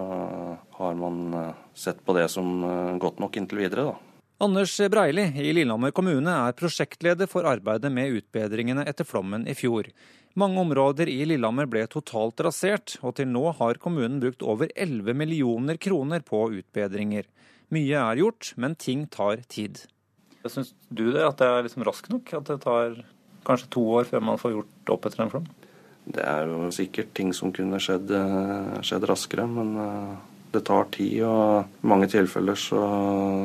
har 0.80 0.98
man 0.98 1.22
eh, 1.38 1.64
sett 1.78 2.02
på 2.06 2.16
det 2.18 2.26
som 2.34 2.58
eh, 2.66 2.98
godt 3.02 3.22
nok 3.22 3.38
inntil 3.38 3.62
videre, 3.62 3.92
da. 3.92 4.16
Anders 4.46 4.74
Breili 4.92 5.30
i 5.40 5.54
Lillehammer 5.56 5.94
kommune 5.96 6.34
er 6.50 6.56
prosjektleder 6.58 7.30
for 7.32 7.48
arbeidet 7.48 7.88
med 7.94 8.18
utbedringene 8.18 8.84
etter 8.90 9.08
flommen 9.08 9.46
i 9.48 9.54
fjor. 9.56 9.88
Mange 10.36 10.60
områder 10.60 11.08
i 11.08 11.22
Lillehammer 11.24 11.70
ble 11.72 11.86
totalt 11.88 12.42
rasert, 12.44 12.98
og 13.00 13.16
til 13.16 13.30
nå 13.32 13.46
har 13.62 13.80
kommunen 13.80 14.18
brukt 14.20 14.44
over 14.44 14.74
11 14.76 15.16
millioner 15.16 15.80
kroner 15.80 16.26
på 16.26 16.42
utbedringer. 16.58 17.30
Mye 17.74 17.98
er 17.98 18.22
gjort, 18.22 18.54
men 18.62 18.76
ting 18.78 19.06
tar 19.12 19.42
tid. 19.50 19.82
Syns 20.46 20.76
du 20.94 21.08
det, 21.10 21.24
at 21.26 21.40
det 21.42 21.48
er 21.50 21.66
liksom 21.66 21.86
raskt 21.88 22.12
nok? 22.14 22.34
At 22.38 22.50
det 22.52 22.60
tar 22.66 23.00
kanskje 23.46 23.72
to 23.74 23.86
år 23.98 24.10
før 24.10 24.26
man 24.26 24.42
får 24.42 24.54
gjort 24.54 24.94
opp 24.94 25.08
etter 25.10 25.26
en 25.26 25.32
flom? 25.34 25.48
Det 26.06 26.22
er 26.22 26.46
jo 26.52 26.70
sikkert 26.74 27.16
ting 27.18 27.32
som 27.34 27.54
kunne 27.54 27.80
skjedd, 27.82 28.12
eh, 28.14 28.78
skjedd 28.86 29.08
raskere, 29.10 29.48
men 29.50 29.76
eh, 29.82 30.16
Det 30.56 30.62
tar 30.64 30.86
tid, 30.88 31.18
og 31.28 31.66
i 31.84 31.88
mange 31.92 32.08
tilfeller 32.08 32.56
så 32.56 32.80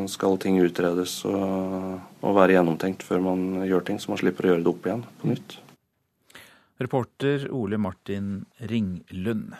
skal 0.06 0.36
ting 0.38 0.60
utredes 0.62 1.16
og, 1.26 1.96
og 2.22 2.36
være 2.36 2.54
gjennomtenkt 2.54 3.02
før 3.02 3.24
man 3.24 3.64
gjør 3.66 3.82
ting, 3.88 3.98
så 3.98 4.12
man 4.12 4.20
slipper 4.20 4.46
å 4.46 4.52
gjøre 4.52 4.62
det 4.62 4.70
opp 4.70 4.86
igjen 4.86 5.02
på 5.18 5.32
nytt. 5.32 5.56
Reporter 6.78 7.48
Ole 7.50 7.80
Martin 7.82 8.44
Ringlund. 8.62 9.56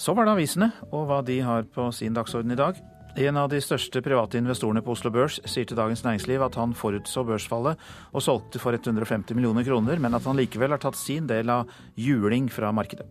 Så 0.00 0.14
var 0.16 0.24
det 0.24 0.32
avisene 0.32 0.70
og 0.88 1.10
hva 1.10 1.20
de 1.26 1.42
har 1.44 1.66
på 1.68 1.90
sin 1.92 2.14
dagsorden 2.16 2.54
i 2.54 2.58
dag. 2.58 2.78
En 3.20 3.36
av 3.36 3.48
de 3.50 3.58
største 3.60 4.00
private 4.00 4.38
investorene 4.38 4.80
på 4.86 4.94
Oslo 4.94 5.10
Børs 5.12 5.40
sier 5.50 5.66
til 5.68 5.76
Dagens 5.76 6.04
Næringsliv 6.06 6.44
at 6.46 6.56
han 6.56 6.72
forutså 6.78 7.24
børsfallet 7.26 7.82
og 8.14 8.24
solgte 8.24 8.62
for 8.62 8.72
150 8.72 9.34
millioner 9.36 9.66
kroner, 9.66 10.00
men 10.00 10.16
at 10.16 10.24
han 10.24 10.38
likevel 10.38 10.72
har 10.72 10.80
tatt 10.80 10.96
sin 10.96 11.26
del 11.28 11.50
av 11.52 11.68
juling 12.00 12.48
fra 12.54 12.70
markedet. 12.72 13.04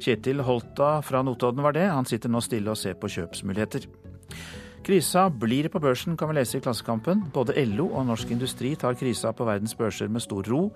Kjetil 0.00 0.40
Holta 0.46 1.00
fra 1.04 1.20
Notodden 1.26 1.66
var 1.66 1.76
det. 1.76 1.90
Han 1.90 2.08
sitter 2.08 2.32
nå 2.32 2.40
stille 2.46 2.72
og 2.72 2.78
ser 2.78 2.96
på 2.96 3.10
kjøpsmuligheter. 3.10 3.90
Krisa 4.86 5.26
blir 5.28 5.68
på 5.68 5.82
børsen, 5.82 6.16
kan 6.16 6.30
vi 6.30 6.38
lese 6.38 6.56
i 6.56 6.64
Klassekampen. 6.64 7.26
Både 7.34 7.58
LO 7.68 7.90
og 7.90 8.08
Norsk 8.08 8.32
Industri 8.32 8.72
tar 8.80 8.96
krisa 8.96 9.34
på 9.36 9.44
verdens 9.44 9.76
børser 9.76 10.08
med 10.08 10.24
stor 10.24 10.48
ro, 10.48 10.70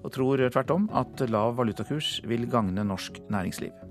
og 0.00 0.10
tror 0.16 0.48
tvert 0.48 0.72
om 0.72 0.88
at 0.96 1.28
lav 1.28 1.58
valutakurs 1.60 2.22
vil 2.24 2.48
gagne 2.48 2.88
norsk 2.88 3.20
næringsliv. 3.28 3.89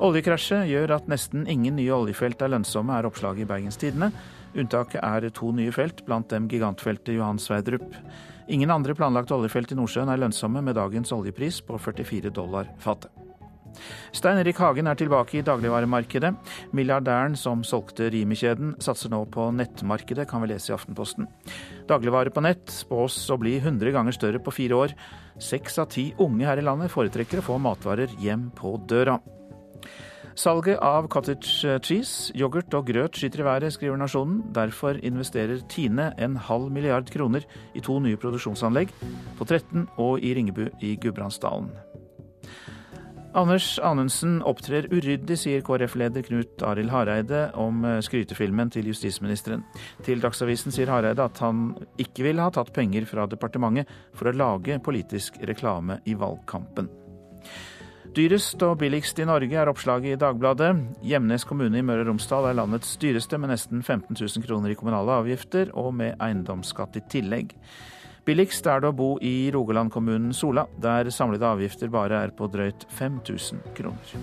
Oljekrasjet 0.00 0.64
gjør 0.70 0.94
at 0.96 1.08
nesten 1.12 1.42
ingen 1.50 1.74
nye 1.76 1.92
oljefelt 1.92 2.40
er 2.40 2.54
lønnsomme, 2.54 2.94
er 2.96 3.04
oppslaget 3.04 3.44
i 3.44 3.48
Bergens 3.50 3.76
Tidende. 3.76 4.08
Unntaket 4.56 5.02
er 5.04 5.26
to 5.36 5.50
nye 5.52 5.72
felt, 5.76 6.00
blant 6.06 6.30
dem 6.32 6.46
gigantfeltet 6.48 7.18
Johan 7.18 7.38
Sverdrup. 7.38 7.84
Ingen 8.48 8.72
andre 8.72 8.96
planlagte 8.96 9.36
oljefelt 9.36 9.74
i 9.74 9.76
Nordsjøen 9.76 10.08
er 10.08 10.22
lønnsomme 10.22 10.62
med 10.64 10.78
dagens 10.80 11.12
oljepris 11.12 11.60
på 11.68 11.76
44 11.78 12.32
dollar 12.32 12.70
fatet. 12.80 13.12
Stein 14.16 14.40
Erik 14.40 14.58
Hagen 14.58 14.88
er 14.90 14.96
tilbake 14.98 15.36
i 15.38 15.44
dagligvaremarkedet. 15.46 16.32
Milliardæren 16.74 17.36
som 17.38 17.60
solgte 17.62 18.08
Rimi-kjeden, 18.10 18.72
satser 18.82 19.12
nå 19.12 19.20
på 19.30 19.50
nettmarkedet, 19.54 20.26
kan 20.30 20.42
vi 20.42 20.50
lese 20.50 20.72
i 20.72 20.76
Aftenposten. 20.78 21.28
Dagligvare 21.92 22.32
på 22.34 22.42
nett 22.42 22.72
spås 22.72 23.20
å 23.30 23.38
bli 23.38 23.58
100 23.60 23.92
ganger 23.94 24.16
større 24.16 24.40
på 24.42 24.56
fire 24.56 24.80
år. 24.80 24.96
Seks 25.38 25.78
av 25.78 25.92
ti 25.92 26.08
unge 26.18 26.48
her 26.48 26.58
i 26.58 26.64
landet 26.66 26.90
foretrekker 26.90 27.44
å 27.44 27.46
få 27.52 27.60
matvarer 27.62 28.10
hjem 28.24 28.48
på 28.56 28.74
døra. 28.90 29.20
Salget 30.40 30.78
av 30.80 31.04
cottage 31.12 31.68
cheese, 31.84 32.30
yoghurt 32.32 32.72
og 32.72 32.86
grøt 32.88 33.18
skyter 33.18 33.42
i 33.42 33.44
været, 33.44 33.74
skriver 33.74 33.98
Nasjonen. 34.00 34.38
Derfor 34.56 34.96
investerer 35.04 35.60
Tine 35.68 36.06
en 36.16 36.38
halv 36.40 36.70
milliard 36.72 37.10
kroner 37.12 37.44
i 37.76 37.82
to 37.84 37.98
nye 38.00 38.16
produksjonsanlegg, 38.16 38.94
på 39.36 39.44
13 39.44 39.84
og 40.00 40.24
i 40.24 40.30
Ringebu 40.38 40.70
i 40.80 40.94
Gudbrandsdalen. 41.02 41.68
Anders 43.36 43.66
Anundsen 43.84 44.38
opptrer 44.48 44.88
uryddig, 44.88 45.36
sier 45.38 45.60
KrF-leder 45.66 46.24
Knut 46.30 46.64
Arild 46.66 46.90
Hareide 46.90 47.42
om 47.60 47.84
skrytefilmen 48.00 48.72
til 48.72 48.88
justisministeren. 48.90 49.66
Til 50.06 50.24
Dagsavisen 50.24 50.72
sier 50.72 50.90
Hareide 50.90 51.28
at 51.28 51.44
han 51.44 51.74
ikke 52.00 52.24
ville 52.30 52.48
ha 52.48 52.54
tatt 52.54 52.72
penger 52.72 53.04
fra 53.12 53.28
departementet 53.28 53.92
for 54.16 54.32
å 54.32 54.34
lage 54.40 54.80
politisk 54.88 55.36
reklame 55.52 56.00
i 56.08 56.16
valgkampen. 56.16 56.88
Dyrest 58.10 58.58
og 58.66 58.80
billigst 58.80 59.20
i 59.22 59.24
Norge 59.28 59.54
er 59.54 59.68
oppslaget 59.70 60.16
i 60.16 60.18
Dagbladet. 60.18 60.72
Gjemnes 61.06 61.44
kommune 61.46 61.78
i 61.78 61.84
Møre 61.86 62.02
og 62.02 62.08
Romsdal 62.08 62.48
er 62.48 62.56
landets 62.58 62.96
dyreste 62.98 63.38
med 63.38 63.52
nesten 63.52 63.84
15 63.84 64.16
000 64.18 64.42
kroner 64.48 64.72
i 64.72 64.76
kommunale 64.78 65.20
avgifter 65.20 65.70
og 65.78 65.92
med 65.94 66.16
eiendomsskatt 66.18 66.98
i 66.98 67.04
tillegg. 67.12 67.54
Billigst 68.26 68.66
er 68.66 68.82
det 68.82 68.90
å 68.90 68.98
bo 68.98 69.12
i 69.22 69.52
Rogaland-kommunen 69.54 70.34
Sola, 70.34 70.66
der 70.82 71.12
samlede 71.14 71.46
avgifter 71.54 71.92
bare 71.94 72.24
er 72.26 72.34
på 72.34 72.50
drøyt 72.50 72.88
5000 72.98 73.62
kroner. 73.78 74.18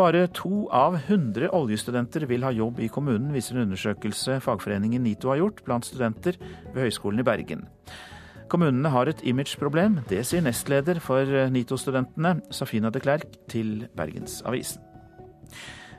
Bare 0.00 0.24
to 0.32 0.64
av 0.72 0.96
100 1.02 1.52
oljestudenter 1.52 2.24
vil 2.28 2.44
ha 2.48 2.56
jobb 2.56 2.80
i 2.80 2.88
kommunen, 2.88 3.34
viser 3.36 3.56
en 3.58 3.66
undersøkelse 3.68 4.40
fagforeningen 4.44 5.04
NITO 5.04 5.34
har 5.34 5.44
gjort 5.44 5.64
blant 5.68 5.92
studenter 5.92 6.40
ved 6.72 6.86
Høgskolen 6.86 7.20
i 7.20 7.28
Bergen. 7.34 7.68
Kommunene 8.46 8.92
har 8.94 9.10
et 9.10 9.22
imageproblem. 9.26 10.00
Det 10.10 10.22
sier 10.26 10.44
nestleder 10.44 11.00
for 11.02 11.26
NITO-studentene, 11.50 12.38
Safina 12.54 12.92
de 12.94 13.02
Klerk, 13.02 13.40
til 13.50 13.88
Bergensavisen. 13.98 14.84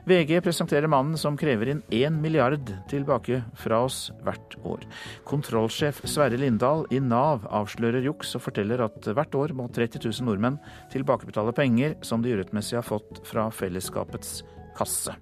VG 0.08 0.38
presenterer 0.40 0.88
mannen 0.88 1.18
som 1.20 1.36
krever 1.36 1.68
inn 1.68 1.82
én 1.92 2.16
milliard 2.22 2.70
tilbake 2.88 3.42
fra 3.60 3.82
oss 3.84 4.06
hvert 4.24 4.56
år. 4.64 4.86
Kontrollsjef 5.28 6.00
Sverre 6.08 6.40
Lindahl 6.40 6.86
i 6.94 7.02
Nav 7.04 7.44
avslører 7.52 8.06
juks 8.08 8.32
og 8.38 8.46
forteller 8.46 8.86
at 8.86 9.04
hvert 9.04 9.36
år 9.36 9.52
må 9.58 9.68
30 9.68 10.00
000 10.08 10.24
nordmenn 10.30 10.60
tilbakebetale 10.94 11.52
penger 11.52 11.98
som 12.00 12.24
de 12.24 12.32
urettmessig 12.32 12.80
har 12.80 12.88
fått 12.88 13.20
fra 13.28 13.50
fellesskapets 13.52 14.38
kasse. 14.78 15.18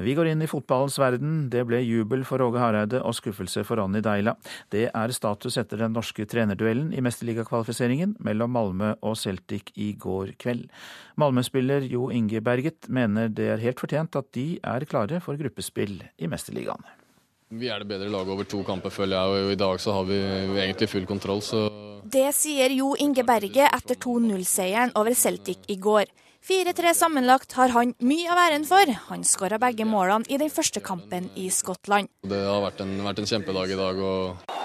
Vi 0.00 0.14
går 0.16 0.30
inn 0.30 0.40
i 0.40 0.48
fotballens 0.48 0.96
verden. 1.00 1.32
Det 1.52 1.60
ble 1.68 1.82
jubel 1.84 2.22
for 2.24 2.40
Åge 2.40 2.60
Hareide 2.62 3.02
og 3.04 3.12
skuffelse 3.18 3.66
for 3.68 3.76
Ronny 3.76 4.00
Deila. 4.04 4.32
Det 4.72 4.86
er 4.88 5.12
status 5.12 5.58
etter 5.60 5.82
den 5.82 5.92
norske 5.92 6.24
trenerduellen 6.24 6.94
i 6.96 7.02
mesterligakvalifiseringen 7.04 8.14
mellom 8.24 8.54
Malmö 8.56 8.94
og 9.04 9.18
Celtic 9.20 9.74
i 9.76 9.92
går 10.00 10.32
kveld. 10.40 10.70
Malmö-spiller 11.20 11.84
Jo 11.84 12.08
Inge 12.08 12.40
Berget 12.40 12.88
mener 12.88 13.28
det 13.28 13.50
er 13.52 13.60
helt 13.60 13.82
fortjent 13.82 14.16
at 14.16 14.30
de 14.32 14.46
er 14.64 14.88
klare 14.88 15.20
for 15.20 15.36
gruppespill 15.36 15.98
i 16.16 16.30
Mesterligaen. 16.32 16.80
Vi 17.50 17.68
er 17.68 17.82
det 17.82 17.90
bedre 17.90 18.08
laget 18.08 18.30
over 18.32 18.46
to 18.46 18.62
kamper, 18.64 18.94
føler 18.94 19.18
jeg, 19.18 19.44
og 19.44 19.52
i 19.52 19.58
dag 19.58 19.80
så 19.82 19.92
har 19.98 20.04
vi 20.08 20.16
egentlig 20.62 20.88
full 20.88 21.04
kontroll. 21.04 21.42
Så 21.42 21.66
det 22.08 22.30
sier 22.38 22.72
Jo 22.72 22.94
Inge 22.96 23.26
Berget 23.26 23.68
etter 23.68 23.98
2-0-seieren 24.00 24.94
over 24.96 25.12
Celtic 25.18 25.66
i 25.68 25.76
går. 25.76 26.08
4-3 26.48 26.94
sammenlagt 26.94 27.52
har 27.52 27.68
han 27.74 27.92
mye 28.00 28.30
av 28.32 28.38
æren 28.46 28.64
for. 28.64 28.88
Han 29.10 29.24
skåra 29.28 29.58
begge 29.60 29.84
målene 29.84 30.24
i 30.28 30.38
den 30.40 30.50
første 30.50 30.80
kampen 30.80 31.28
i 31.36 31.50
Skottland. 31.52 32.08
Det 32.24 32.40
har 32.46 32.62
vært 32.64 32.80
en, 32.80 32.94
vært 33.04 33.20
en 33.20 33.28
kjempedag 33.28 33.74
i 33.74 33.78
dag. 33.80 34.00
og... 34.00 34.58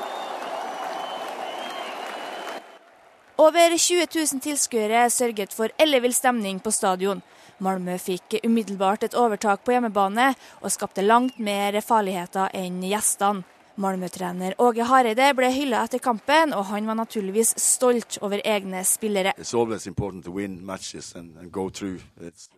Over 3.36 3.76
20 3.76 4.08
000 4.16 4.40
tilskuere 4.40 5.10
sørget 5.12 5.52
for 5.54 5.74
ellevill 5.78 6.16
stemning 6.16 6.62
på 6.64 6.72
stadion. 6.72 7.20
Malmö 7.60 7.98
fikk 8.00 8.38
umiddelbart 8.44 9.04
et 9.04 9.16
overtak 9.16 9.64
på 9.64 9.76
hjemmebane 9.76 10.32
og 10.62 10.72
skapte 10.72 11.04
langt 11.04 11.38
mer 11.40 11.76
farligheter 11.84 12.56
enn 12.56 12.80
gjestene. 12.88 13.44
Malmö-trener 13.82 14.56
Åge 14.62 14.86
Hareide 14.88 15.32
ble 15.36 15.50
hylla 15.52 15.84
etter 15.86 16.00
kampen, 16.04 16.54
og 16.56 16.68
han 16.70 16.88
var 16.88 16.98
naturligvis 17.00 17.54
stolt 17.60 18.20
over 18.22 18.42
egne 18.44 18.84
spillere. 18.88 19.34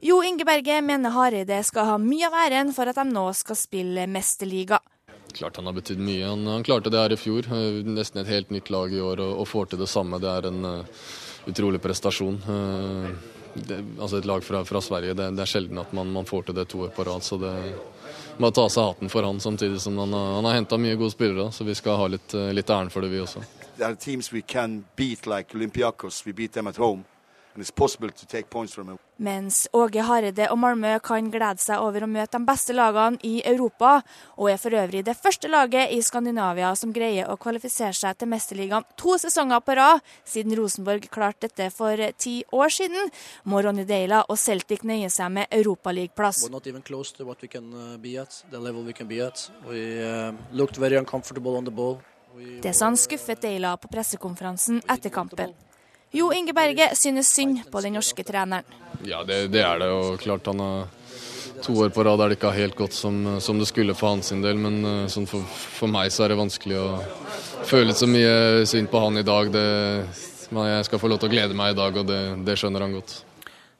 Jo 0.09 0.19
Inge 0.23 0.45
Berge 0.45 0.81
mener 0.81 1.15
Hareide 1.15 1.63
skal 1.65 1.89
ha 1.91 1.97
mye 2.01 2.29
av 2.29 2.37
æren 2.45 2.73
for 2.75 2.89
at 2.89 2.99
de 2.99 3.07
nå 3.09 3.25
skal 3.37 3.59
spille 3.59 4.05
mesterliga. 4.11 4.79
Klart 5.33 5.57
han 5.57 5.65
har 5.65 5.73
betydd 5.73 5.99
mye. 6.01 6.25
Han, 6.25 6.45
han, 6.47 6.63
klarte 6.63 6.89
det 6.93 7.01
her 7.01 7.13
i 7.13 7.19
fjor. 7.19 7.47
Eh, 7.53 7.81
nesten 7.85 8.21
et 8.21 8.31
helt 8.31 8.53
nytt 8.53 8.71
lag 8.73 8.93
i 8.93 9.01
år 9.03 9.21
og, 9.25 9.41
og 9.41 9.49
får 9.49 9.71
til 9.71 9.81
det 9.83 9.89
samme. 9.91 10.21
Det 10.23 10.29
er 10.31 10.47
en 10.49 10.65
uh, 10.65 11.09
utrolig 11.51 11.81
prestasjon. 11.83 12.39
Uh, 12.47 13.11
det, 13.57 13.81
altså 13.99 14.17
Et 14.17 14.29
lag 14.29 14.43
fra, 14.43 14.63
fra 14.65 14.81
Sverige, 14.81 15.15
det, 15.17 15.31
det, 15.35 15.43
er 15.43 15.49
sjelden 15.49 15.81
at 15.81 15.93
man, 15.93 16.09
man, 16.13 16.25
får 16.29 16.47
til 16.47 16.57
det 16.57 16.67
to 16.71 16.85
år 16.85 16.93
på 16.95 17.05
rad. 17.07 17.25
så 17.25 17.39
det 17.41 17.53
må 18.39 18.51
ta 18.51 18.67
seg 18.69 18.91
hatten 18.91 19.11
for 19.11 19.25
han, 19.27 19.39
samtidig 19.43 19.81
som 19.81 19.97
han, 20.01 20.13
han 20.13 20.45
har 20.45 20.57
henta 20.59 20.79
mye 20.81 20.95
gode 20.99 21.15
spillere. 21.15 21.51
Så 21.51 21.67
vi 21.67 21.75
skal 21.77 21.99
ha 21.99 22.07
litt, 22.11 22.33
litt 22.53 22.69
æren 22.69 22.91
for 22.93 23.05
det, 23.05 23.11
vi 23.13 23.21
også. 23.23 23.43
Det 23.77 23.85
er 23.85 23.99
teams 24.01 24.31
vi 24.33 24.41
kan 24.41 24.79
beat, 24.97 25.27
like 25.29 25.57
Olympiakos. 25.57 26.23
We 26.25 26.33
beat 26.33 26.53
them 26.57 26.67
at 26.67 26.77
home. 26.77 27.05
Mens 29.17 29.63
Åge 29.73 30.03
Hareide 30.05 30.45
og 30.53 30.59
Malmö 30.61 30.91
kan 31.01 31.31
glede 31.33 31.57
seg 31.63 31.81
over 31.81 32.03
å 32.05 32.09
møte 32.09 32.37
de 32.37 32.45
beste 32.45 32.75
lagene 32.75 33.17
i 33.25 33.39
Europa, 33.49 34.03
og 34.37 34.51
er 34.51 34.59
for 34.61 34.77
øvrig 34.77 35.01
det 35.07 35.15
første 35.17 35.49
laget 35.49 35.89
i 35.95 35.97
Skandinavia 36.05 36.69
som 36.77 36.93
greier 36.93 37.31
å 37.33 37.37
kvalifisere 37.41 37.95
seg 37.97 38.19
til 38.19 38.29
Mesterligaen 38.29 38.85
to 38.99 39.17
sesonger 39.17 39.63
på 39.65 39.77
rad, 39.79 40.05
siden 40.21 40.53
Rosenborg 40.59 41.09
klarte 41.09 41.47
dette 41.47 41.71
for 41.73 41.97
ti 42.21 42.43
år 42.53 42.69
siden, 42.77 43.09
må 43.49 43.63
Ronny 43.65 43.87
Deila 43.89 44.21
og 44.27 44.37
Celtic 44.37 44.85
nøye 44.85 45.09
seg 45.09 45.33
med 45.39 45.49
europaligaplass. 45.49 46.45
Uh, 46.45 46.53
uh, 52.37 52.61
det 52.61 52.73
sa 52.77 52.85
han 52.85 52.99
skuffet 53.01 53.41
Deila 53.41 53.77
på 53.81 53.89
pressekonferansen 53.89 54.83
etter 54.85 55.09
kampen. 55.09 55.57
Jo 56.17 56.31
Inge 56.33 56.53
Berge 56.55 56.89
synes 56.97 57.29
synd 57.29 57.59
på 57.71 57.81
den 57.85 57.93
norske 57.97 58.23
treneren. 58.25 58.65
Ja, 59.05 59.21
det, 59.27 59.47
det 59.53 59.61
er 59.61 59.81
det. 59.81 59.89
Og 59.93 60.21
klart 60.21 60.47
han 60.49 60.61
har 60.63 60.87
to 61.63 61.75
år 61.83 61.91
på 61.93 62.05
rad 62.05 62.21
er 62.21 62.31
det 62.31 62.37
ikke 62.39 62.53
helt 62.55 62.77
godt 62.77 62.95
som, 62.97 63.37
som 63.43 63.59
det 63.59 63.67
skulle 63.69 63.95
for 63.97 64.15
hans 64.15 64.31
del. 64.33 64.57
Men 64.61 64.79
eh, 64.81 65.03
sånn 65.13 65.27
for, 65.29 65.45
for, 65.47 65.91
meg 65.91 66.09
så 66.13 66.25
er 66.25 66.33
det 66.33 66.39
vanskelig 66.39 66.79
å 66.81 66.89
føle 67.67 67.93
så 67.97 68.09
mye 68.09 68.65
synd 68.69 68.89
på 68.89 69.01
han 69.03 69.21
i 69.21 69.25
dag. 69.27 69.51
Det, 69.53 69.67
jeg 70.49 70.89
skal 70.89 71.01
få 71.01 71.11
lov 71.11 71.21
til 71.21 71.29
å 71.29 71.35
glede 71.35 71.57
meg 71.57 71.75
i 71.75 71.79
dag, 71.79 72.01
og 72.01 72.09
det, 72.09 72.21
det 72.47 72.57
skjønner 72.59 72.85
han 72.87 72.97
godt. 72.97 73.19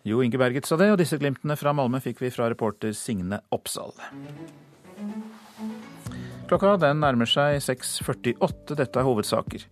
Jo 0.08 0.22
Inge 0.24 0.39
Berget 0.39 0.70
sa 0.70 0.77
det, 0.79 0.91
og 0.94 1.01
disse 1.01 1.17
glimtene 1.20 1.58
fra 1.60 1.74
Malmö 1.75 2.00
fikk 2.03 2.22
vi 2.24 2.32
fra 2.32 2.48
reporter 2.51 2.94
Signe 2.96 3.41
Oppsal. 3.56 3.96
Klokka 6.48 6.77
den 6.79 7.01
nærmer 7.03 7.27
seg 7.27 7.58
6.48. 7.65 8.77
Dette 8.77 9.01
er 9.01 9.08
hovedsaker. 9.08 9.65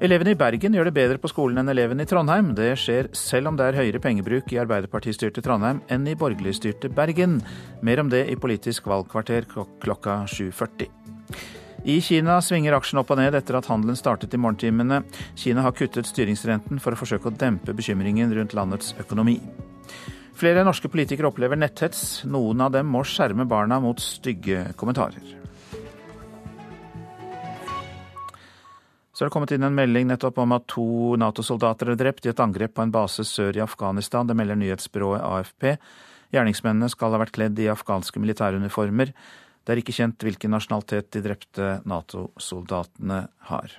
Elevene 0.00 0.32
i 0.32 0.36
Bergen 0.38 0.72
gjør 0.72 0.88
det 0.88 0.96
bedre 0.96 1.20
på 1.20 1.28
skolen 1.28 1.60
enn 1.60 1.68
elevene 1.68 2.06
i 2.06 2.08
Trondheim. 2.08 2.54
Det 2.56 2.70
skjer 2.80 3.10
selv 3.12 3.50
om 3.50 3.56
det 3.58 3.66
er 3.68 3.76
høyere 3.76 4.00
pengebruk 4.00 4.48
i 4.54 4.56
Arbeiderpartistyrte 4.62 5.42
Trondheim 5.44 5.82
enn 5.92 6.06
i 6.08 6.14
borgerligstyrte 6.16 6.88
Bergen. 6.96 7.34
Mer 7.84 8.00
om 8.00 8.08
det 8.08 8.22
i 8.32 8.36
Politisk 8.40 8.88
valgkvarter 8.88 9.44
klokka 9.50 10.22
7.40. 10.24 10.88
I 11.84 11.98
Kina 12.00 12.38
svinger 12.40 12.78
aksjen 12.78 13.02
opp 13.02 13.12
og 13.12 13.20
ned 13.20 13.36
etter 13.36 13.58
at 13.60 13.68
handelen 13.68 13.98
startet 14.00 14.32
i 14.32 14.40
morgentimene. 14.40 15.02
Kina 15.36 15.66
har 15.66 15.76
kuttet 15.76 16.08
styringsrenten 16.08 16.80
for 16.80 16.96
å 16.96 17.00
forsøke 17.02 17.28
å 17.28 17.36
dempe 17.36 17.76
bekymringen 17.76 18.32
rundt 18.38 18.56
landets 18.56 18.94
økonomi. 19.04 19.36
Flere 20.40 20.64
norske 20.64 20.88
politikere 20.88 21.28
opplever 21.28 21.60
netthets. 21.60 22.22
Noen 22.24 22.64
av 22.64 22.72
dem 22.72 22.88
må 22.88 23.04
skjerme 23.04 23.44
barna 23.44 23.82
mot 23.84 24.00
stygge 24.00 24.70
kommentarer. 24.80 25.39
Så 29.20 29.26
er 29.26 29.28
det 29.28 29.34
kommet 29.34 29.50
inn 29.52 29.64
en 29.66 29.74
melding 29.76 30.06
nettopp 30.08 30.38
om 30.40 30.54
at 30.56 30.62
to 30.72 30.82
Nato-soldater 31.20 31.90
er 31.92 31.98
drept 32.00 32.24
i 32.24 32.30
et 32.30 32.38
angrep 32.40 32.72
på 32.72 32.86
en 32.86 32.92
base 32.94 33.20
sør 33.28 33.58
i 33.58 33.60
Afghanistan. 33.60 34.24
Det 34.24 34.32
melder 34.32 34.56
nyhetsbyrået 34.56 35.20
AFP. 35.20 35.66
Gjerningsmennene 36.32 36.88
skal 36.88 37.12
ha 37.12 37.18
vært 37.20 37.34
kledd 37.36 37.58
i 37.60 37.66
afghanske 37.68 38.16
militæruniformer. 38.16 39.12
Det 39.12 39.74
er 39.74 39.82
ikke 39.82 39.92
kjent 39.92 40.24
hvilken 40.24 40.54
nasjonalitet 40.56 41.10
de 41.12 41.20
drepte 41.26 41.68
Nato-soldatene 41.92 43.18
har. 43.50 43.74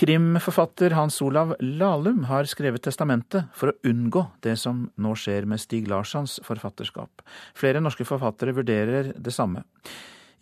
Krimforfatter 0.00 0.96
Hans 0.96 1.20
Olav 1.20 1.52
Lahlum 1.60 2.24
har 2.30 2.48
skrevet 2.48 2.80
testamentet 2.88 3.52
for 3.52 3.74
å 3.74 3.92
unngå 3.92 4.24
det 4.40 4.56
som 4.62 4.86
nå 4.96 5.12
skjer 5.20 5.44
med 5.52 5.60
Stig 5.60 5.92
Larssons 5.92 6.38
forfatterskap. 6.48 7.20
Flere 7.52 7.84
norske 7.84 8.08
forfattere 8.08 8.56
vurderer 8.56 9.12
det 9.12 9.36
samme. 9.36 9.66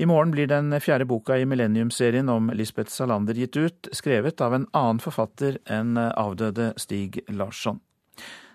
I 0.00 0.06
morgen 0.06 0.30
blir 0.32 0.46
den 0.48 0.72
fjerde 0.80 1.04
boka 1.04 1.36
i 1.36 1.44
Millennium-serien 1.44 2.28
om 2.32 2.46
Lisbeth 2.56 2.88
Salander 2.88 3.36
gitt 3.36 3.56
ut, 3.60 3.88
skrevet 3.92 4.40
av 4.40 4.54
en 4.56 4.64
annen 4.72 5.00
forfatter 5.04 5.58
enn 5.68 5.98
avdøde 6.00 6.70
Stig 6.80 7.18
Larsson. 7.28 7.82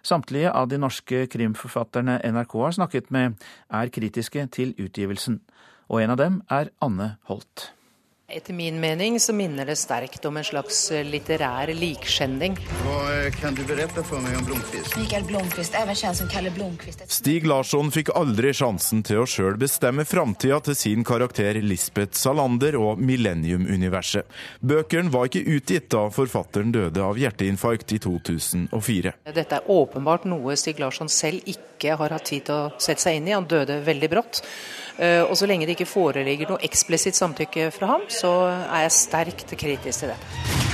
Samtlige 0.01 0.49
av 0.49 0.71
de 0.73 0.79
norske 0.81 1.27
krimforfatterne 1.29 2.17
NRK 2.31 2.57
har 2.63 2.75
snakket 2.79 3.13
med, 3.13 3.37
er 3.69 3.93
kritiske 3.93 4.47
til 4.57 4.73
utgivelsen, 4.81 5.37
og 5.85 6.01
en 6.01 6.15
av 6.15 6.21
dem 6.23 6.41
er 6.49 6.73
Anne 6.81 7.11
Holt. 7.29 7.74
Etter 8.27 8.53
min 8.53 8.79
mening 8.79 9.19
så 9.19 9.33
minner 9.33 9.65
det 9.65 9.75
sterkt 9.75 10.25
om 10.25 10.37
en 10.37 10.43
slags 10.43 10.79
eh, 10.91 11.03
litterær 11.05 11.69
likskjending. 11.77 12.55
Hva 12.81 13.01
eh, 13.13 13.27
kan 13.37 13.53
du 13.53 13.61
berette 13.69 14.01
for 14.01 14.17
meg 14.23 14.33
om 14.39 14.47
Blomkvist? 14.47 14.95
Mikael 14.97 15.27
Blomkvist, 15.29 15.75
even 15.77 15.93
kjent 15.99 16.17
som 16.17 16.31
Kalle 16.31 16.49
Blomkvist. 16.55 17.03
Stig 17.13 17.45
Larsson 17.45 17.91
fikk 17.93 18.09
aldri 18.17 18.49
sjansen 18.57 19.03
til 19.05 19.21
å 19.21 19.27
sjøl 19.29 19.59
bestemme 19.61 20.07
framtida 20.09 20.57
til 20.65 20.73
sin 20.79 21.05
karakter 21.05 21.59
Lisbeth 21.61 22.17
Salander 22.17 22.79
og 22.81 22.97
Millennium-universet. 22.97 24.25
Bøkene 24.57 25.13
var 25.13 25.29
ikke 25.29 25.45
utgitt 25.59 25.91
da 25.93 26.07
forfatteren 26.15 26.73
døde 26.73 27.05
av 27.05 27.21
hjerteinfarkt 27.21 27.93
i 27.93 27.99
2004. 28.07 29.13
Dette 29.37 29.59
er 29.59 29.69
åpenbart 29.69 30.25
noe 30.31 30.57
Stig 30.57 30.81
Larsson 30.81 31.13
selv 31.13 31.45
ikke 31.45 31.93
har 32.01 32.17
hatt 32.17 32.25
tid 32.33 32.49
til 32.49 32.57
å 32.57 32.73
sette 32.81 33.05
seg 33.05 33.21
inn 33.21 33.29
i. 33.29 33.37
Han 33.37 33.45
døde 33.53 33.83
veldig 33.85 34.11
brått. 34.17 34.41
Eh, 34.99 35.23
og 35.23 35.35
så 35.37 35.47
lenge 35.49 35.67
det 35.67 35.75
ikke 35.75 35.89
foreligger 35.89 36.53
noe 36.53 36.63
eksplisitt 36.63 37.17
samtykke 37.17 37.71
fra 37.75 37.95
ham, 37.95 38.07
så 38.07 38.31
er 38.47 38.85
jeg 38.85 38.95
sterkt 38.95 39.57
kritisk 39.59 40.05
til 40.05 40.13
det. 40.13 40.64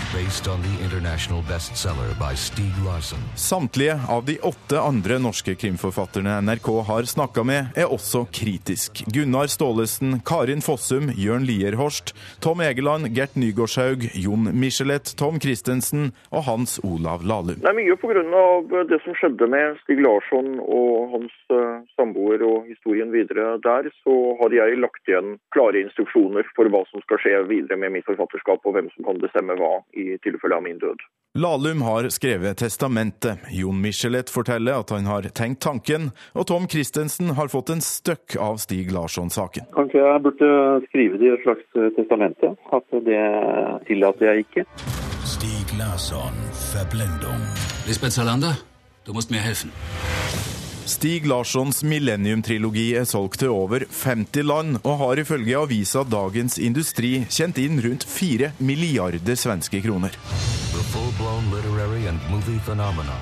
Samtlige 3.35 3.95
av 4.09 4.25
de 4.25 4.39
åtte 4.39 4.79
andre 4.79 5.19
norske 5.23 5.53
krimforfatterne 5.55 6.33
NRK 6.43 6.67
har 6.89 7.07
snakka 7.07 7.45
med, 7.47 7.69
er 7.79 7.87
også 7.95 8.25
kritisk. 8.35 9.05
Gunnar 9.15 9.47
Staalesen, 9.47 10.17
Karin 10.27 10.63
Fossum, 10.65 11.13
Jørn 11.15 11.45
Lierhorst, 11.47 12.11
Tom 12.43 12.59
Egeland, 12.59 13.07
Gert 13.15 13.37
Nygårdshaug, 13.39 14.03
Jon 14.25 14.49
Michelet, 14.51 15.13
Tom 15.21 15.39
Christensen 15.39 16.11
og 16.27 16.43
Hans 16.49 16.75
Olav 16.83 17.23
Lahlum. 17.23 17.61
Det 17.63 17.71
er 17.71 17.79
mye 17.79 17.95
pga. 18.03 18.83
det 18.91 18.99
som 19.05 19.15
skjedde 19.15 19.47
med 19.47 19.79
Stig 19.85 20.03
Larsson 20.03 20.59
og 20.59 21.15
hans 21.15 21.39
uh, 21.55 21.79
samboer 21.95 22.43
og 22.43 22.67
historien 22.67 23.15
videre 23.15 23.55
der. 23.63 23.87
Så 24.03 24.17
hadde 24.43 24.59
jeg 24.59 24.83
lagt 24.83 25.07
igjen 25.07 25.37
klare 25.55 25.85
instruksjoner 25.85 26.51
for 26.57 26.67
hva 26.67 26.83
som 26.91 26.99
skal 27.07 27.23
skje 27.23 27.39
videre 27.47 27.79
med 27.79 27.95
mitt 27.95 28.09
forfatterskap, 28.11 28.59
og 28.65 28.75
hvem 28.75 28.91
som 28.97 29.07
kan 29.07 29.23
bestemme 29.23 29.55
hva 29.55 29.73
i 29.95 30.00
tilfelle 30.23 30.57
av 30.57 30.63
min 30.67 30.79
død. 30.81 31.03
Lahlum 31.39 31.81
har 31.81 32.09
skrevet 32.11 32.57
testamentet. 32.59 33.39
Jon 33.55 33.77
Michelet 33.81 34.29
forteller 34.29 34.81
at 34.81 34.91
han 34.91 35.07
har 35.07 35.23
tenkt 35.31 35.61
tanken, 35.63 36.09
og 36.35 36.49
Tom 36.51 36.67
Christensen 36.67 37.31
har 37.37 37.47
fått 37.53 37.71
en 37.71 37.83
støkk 37.85 38.35
av 38.35 38.59
Stig 38.59 38.91
Larsson-saken. 38.91 39.69
Kanskje 39.71 40.03
jeg 40.03 40.23
burde 40.27 40.51
skrive 40.89 41.21
det 41.21 41.29
i 41.29 41.33
et 41.37 41.45
slags 41.47 41.79
testamente? 41.95 42.51
At 42.75 42.99
det 43.07 43.23
tillater 43.87 44.33
jeg 44.33 44.43
ikke. 44.43 44.67
Stig 45.23 45.71
Larsson, 45.79 46.35
Verblendung. 46.73 47.45
Lisbeth 47.87 48.17
Salander, 48.19 48.59
du 49.07 49.15
må 49.15 49.23
mir 49.31 49.47
helfen. 49.47 49.71
Stig 50.91 51.23
Larssons 51.29 51.85
Millennium-trilogi 51.87 52.89
er 52.99 53.05
solgt 53.07 53.39
til 53.39 53.53
over 53.53 53.85
50 53.87 54.43
land, 54.43 54.79
og 54.83 54.97
har 54.99 55.21
ifølge 55.21 55.55
avisa 55.61 56.03
Dagens 56.03 56.57
Industri 56.59 57.11
tjent 57.31 57.61
inn 57.63 57.79
rundt 57.85 58.03
4 58.03 58.51
milliarder 58.59 59.39
svenske 59.39 59.79
kroner. 59.85 60.11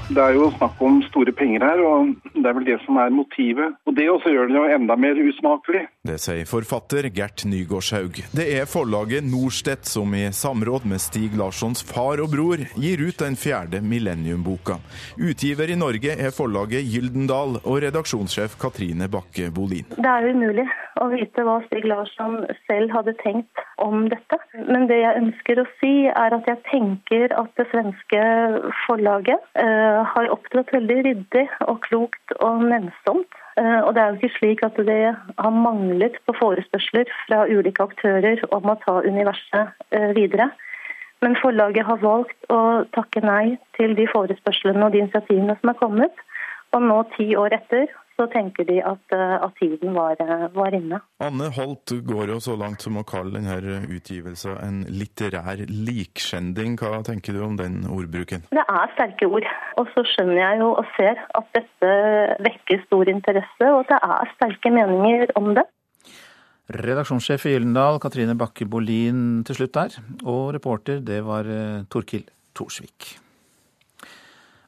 Det 0.10 0.24
er 0.24 0.34
jo 0.40 0.50
snakk 0.58 0.82
om 0.82 0.98
store 1.12 1.36
penger 1.38 1.68
her, 1.68 1.84
og 1.86 2.10
det 2.34 2.48
er 2.50 2.58
vel 2.58 2.68
det 2.72 2.80
som 2.88 2.98
er 3.04 3.14
motivet. 3.14 3.78
Og 3.86 3.94
det 4.00 4.10
også 4.10 4.34
gjør 4.34 4.50
det 4.50 4.58
jo 4.58 4.66
enda 4.80 4.98
mer 4.98 5.22
usmakelig. 5.30 5.86
Det 6.10 6.18
sier 6.18 6.48
forfatter 6.50 7.06
Gert 7.14 7.44
Nygårdshaug. 7.46 8.16
Det 8.34 8.46
er 8.58 8.66
forlaget 8.70 9.28
Norstedt 9.30 9.86
som 9.86 10.10
i 10.18 10.24
samråd 10.34 10.88
med 10.90 11.02
Stig 11.04 11.36
Larssons 11.38 11.84
far 11.86 12.18
og 12.24 12.32
bror 12.34 12.64
gir 12.82 13.04
ut 13.04 13.20
den 13.22 13.38
fjerde 13.38 13.84
Millennium-boka. 13.86 14.80
Utgiver 15.22 15.70
i 15.70 15.78
Norge 15.78 16.16
er 16.16 16.34
forlaget 16.34 16.88
Gyldendal 16.90 17.60
og 17.60 17.78
redaksjonssjef 17.84 18.56
Katrine 18.62 19.06
Bakke 19.12 19.52
Bolin. 19.54 19.86
Det 20.00 20.10
er 20.10 20.32
umulig 20.34 20.66
å 20.98 21.12
vite 21.14 21.46
hva 21.46 21.60
Stig 21.68 21.86
Larsson 21.86 22.40
selv 22.66 22.96
hadde 22.96 23.14
tenkt 23.22 23.62
om 23.78 24.08
dette. 24.10 24.40
Men 24.66 24.88
det 24.90 24.98
jeg 25.04 25.22
ønsker 25.22 25.62
å 25.62 25.68
si, 25.78 25.94
er 26.10 26.38
at 26.40 26.50
jeg 26.50 26.64
tenker 26.72 27.38
at 27.38 27.54
det 27.60 27.68
svenske 27.70 28.24
forlaget 28.88 29.46
uh, 29.62 30.02
har 30.10 30.34
opptrådt 30.34 30.74
veldig 30.74 31.00
ryddig 31.06 31.46
og 31.68 31.84
klokt 31.86 32.36
og 32.40 32.66
nennsomt. 32.66 33.39
Uh, 33.60 33.82
og 33.84 33.92
det 33.96 34.02
er 34.02 34.08
jo 34.08 34.20
ikke 34.20 34.38
slik 34.38 34.62
at 34.64 34.78
det 34.88 35.02
har 35.12 35.54
manglet 35.68 36.16
på 36.26 36.36
forespørsler 36.40 37.10
fra 37.26 37.44
ulike 37.50 37.84
aktører 37.84 38.40
om 38.56 38.72
å 38.72 38.78
ta 38.86 39.00
universet 39.04 39.74
uh, 39.96 40.12
videre. 40.16 40.52
Men 41.20 41.36
forlaget 41.42 41.88
har 41.88 42.00
valgt 42.00 42.54
å 42.54 42.86
takke 42.96 43.24
nei 43.26 43.58
til 43.76 43.98
de 43.98 44.06
forespørslene 44.08 44.86
og 44.86 44.94
de 44.96 45.02
initiativene 45.04 45.58
som 45.60 45.74
er 45.74 45.80
kommet. 45.82 46.24
Og 46.72 46.86
nå, 46.86 47.02
ti 47.18 47.34
år 47.36 47.58
etter, 47.58 47.90
så 48.20 48.28
tenker 48.32 48.68
de 48.68 48.82
at, 48.84 49.16
eh, 49.16 49.36
at 49.40 49.56
tiden 49.62 49.96
var, 49.96 50.20
eh, 50.20 50.48
var, 50.56 50.76
inne. 50.76 51.00
Anne 51.24 51.50
Holt 51.56 51.94
går 52.12 52.34
jo 52.34 52.40
så 52.44 52.58
langt 52.60 52.84
som 52.84 53.00
å 53.00 53.06
kalle 53.08 53.40
denne 53.40 53.80
utgivelsen 53.88 54.60
en 54.60 54.84
litterær 54.92 55.64
likskjending. 55.70 56.76
Hva 56.80 57.00
tenker 57.08 57.34
du 57.34 57.44
om 57.46 57.56
den 57.60 57.86
ordbruken? 57.88 58.44
Det 58.52 58.66
er 58.66 58.94
sterke 58.96 59.30
ord. 59.30 59.48
Og 59.80 59.88
så 59.96 60.04
skjønner 60.12 60.42
jeg 60.44 60.60
jo 60.60 60.72
og 60.76 60.86
ser 60.98 61.24
at 61.40 61.54
dette 61.56 61.94
vekker 62.44 62.84
stor 62.88 63.12
interesse, 63.16 63.70
og 63.72 63.86
at 63.86 63.94
det 63.96 64.02
er 64.04 64.34
sterke 64.36 64.74
meninger 64.76 65.36
om 65.40 65.54
det. 65.56 65.66
Redaksjonssjef 66.70 67.48
i 67.50 67.56
Gyllendal, 67.56 67.98
Katrine 68.04 68.36
Bakke 68.38 68.68
Bolin 68.70 69.42
til 69.48 69.58
slutt 69.58 69.74
der. 69.74 69.96
Og 70.26 70.54
reporter, 70.54 71.00
det 71.02 71.24
var 71.26 71.50
eh, 71.50 71.88
Torkil 71.90 72.28
Thorsvik. 72.54 73.16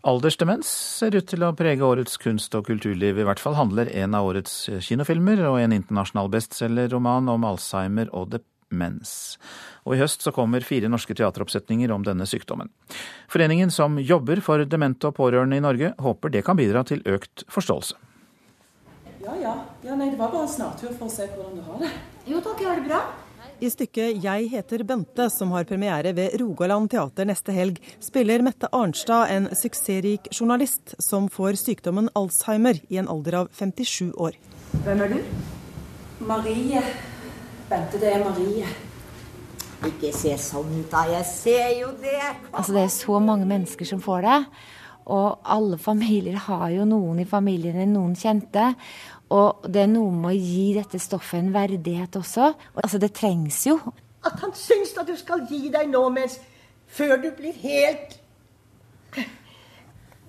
Aldersdemens 0.02 0.66
ser 0.66 1.14
ut 1.14 1.28
til 1.30 1.44
å 1.46 1.52
prege 1.54 1.86
årets 1.86 2.18
kunst- 2.18 2.56
og 2.58 2.66
kulturliv. 2.66 3.20
I 3.22 3.26
hvert 3.28 3.42
fall 3.42 3.54
handler 3.54 3.92
en 4.02 4.16
av 4.18 4.26
årets 4.32 4.56
kinofilmer 4.82 5.44
og 5.46 5.60
en 5.62 5.76
internasjonal 5.76 6.32
bestselgerroman 6.34 7.30
om 7.30 7.46
Alzheimer 7.46 8.10
og 8.10 8.34
demens. 8.34 9.38
Og 9.86 9.94
i 9.94 10.02
høst 10.02 10.26
så 10.26 10.34
kommer 10.34 10.66
fire 10.66 10.90
norske 10.90 11.14
teateroppsetninger 11.14 11.94
om 11.94 12.02
denne 12.08 12.26
sykdommen. 12.26 12.74
Foreningen 13.30 13.70
som 13.70 14.00
jobber 14.02 14.42
for 14.42 14.66
demente 14.66 15.12
og 15.12 15.20
pårørende 15.22 15.62
i 15.62 15.66
Norge, 15.68 15.94
håper 16.02 16.34
det 16.34 16.46
kan 16.50 16.58
bidra 16.58 16.82
til 16.82 17.06
økt 17.06 17.46
forståelse. 17.54 18.00
Ja, 19.22 19.36
ja. 19.38 19.54
ja 19.86 19.94
nei, 19.94 20.10
det 20.10 20.18
var 20.18 20.34
bare 20.34 20.48
en 20.48 20.56
snartur 20.56 20.96
for 20.98 21.06
å 21.06 21.14
se 21.14 21.30
hvordan 21.30 21.60
du 21.60 21.68
har 21.70 21.84
det. 21.86 21.94
Jo 22.26 22.42
takk, 22.42 22.58
jeg 22.58 22.74
har 22.74 22.82
det 22.82 22.90
bra. 22.90 23.04
I 23.62 23.69
stykket 23.69 24.24
'Jeg 24.24 24.47
heter 24.50 24.82
Bente', 24.84 25.30
som 25.30 25.52
har 25.52 25.67
premiere 25.69 26.15
ved 26.17 26.34
Rogaland 26.41 26.89
teater 26.89 27.28
neste 27.30 27.54
helg, 27.54 27.78
spiller 28.02 28.41
Mette 28.41 28.65
Arnstad 28.74 29.30
en 29.30 29.45
suksessrik 29.54 30.32
journalist 30.34 30.95
som 30.97 31.28
får 31.30 31.60
sykdommen 31.62 32.10
Alzheimer 32.15 32.82
i 32.89 32.97
en 32.97 33.08
alder 33.08 33.38
av 33.43 33.52
57 33.54 34.15
år. 34.17 34.34
Hvem 34.82 35.02
er 35.06 35.13
du? 35.13 35.21
Marie. 36.26 36.82
Bente, 37.69 38.02
det 38.02 38.15
er 38.15 38.26
Marie. 38.26 38.65
Ikke 39.86 40.10
se 40.12 40.34
sånn 40.41 40.80
ut, 40.80 40.89
da. 40.89 41.06
Jeg 41.12 41.26
ser 41.30 41.69
jo 41.84 41.93
det. 42.02 42.17
Altså, 42.54 42.74
det 42.74 42.82
er 42.88 42.95
så 42.97 43.21
mange 43.21 43.45
mennesker 43.45 43.86
som 43.86 44.02
får 44.02 44.26
det. 44.26 44.45
Og 45.06 45.38
alle 45.45 45.78
familier 45.78 46.38
har 46.50 46.69
jo 46.74 46.86
noen 46.86 47.19
i 47.21 47.30
familien, 47.30 47.93
noen 47.93 48.15
kjente. 48.17 48.74
Og 49.32 49.67
det 49.72 49.86
er 49.86 49.91
noe 49.91 50.12
med 50.12 50.34
å 50.34 50.38
gi 50.38 50.72
dette 50.76 51.00
stoffet 51.00 51.39
en 51.39 51.54
verdighet 51.56 52.17
også. 52.20 52.54
Altså 52.76 53.00
Det 53.02 53.13
trengs 53.15 53.63
jo 53.67 53.78
At 54.28 54.39
han 54.44 54.52
syns 54.58 54.91
at 55.00 55.08
du 55.08 55.15
skal 55.17 55.46
gi 55.50 55.70
deg 55.74 55.89
nå 55.89 56.04
mens 56.13 56.38
før 56.91 57.15
du 57.24 57.32
blir 57.38 57.56
helt 57.63 58.20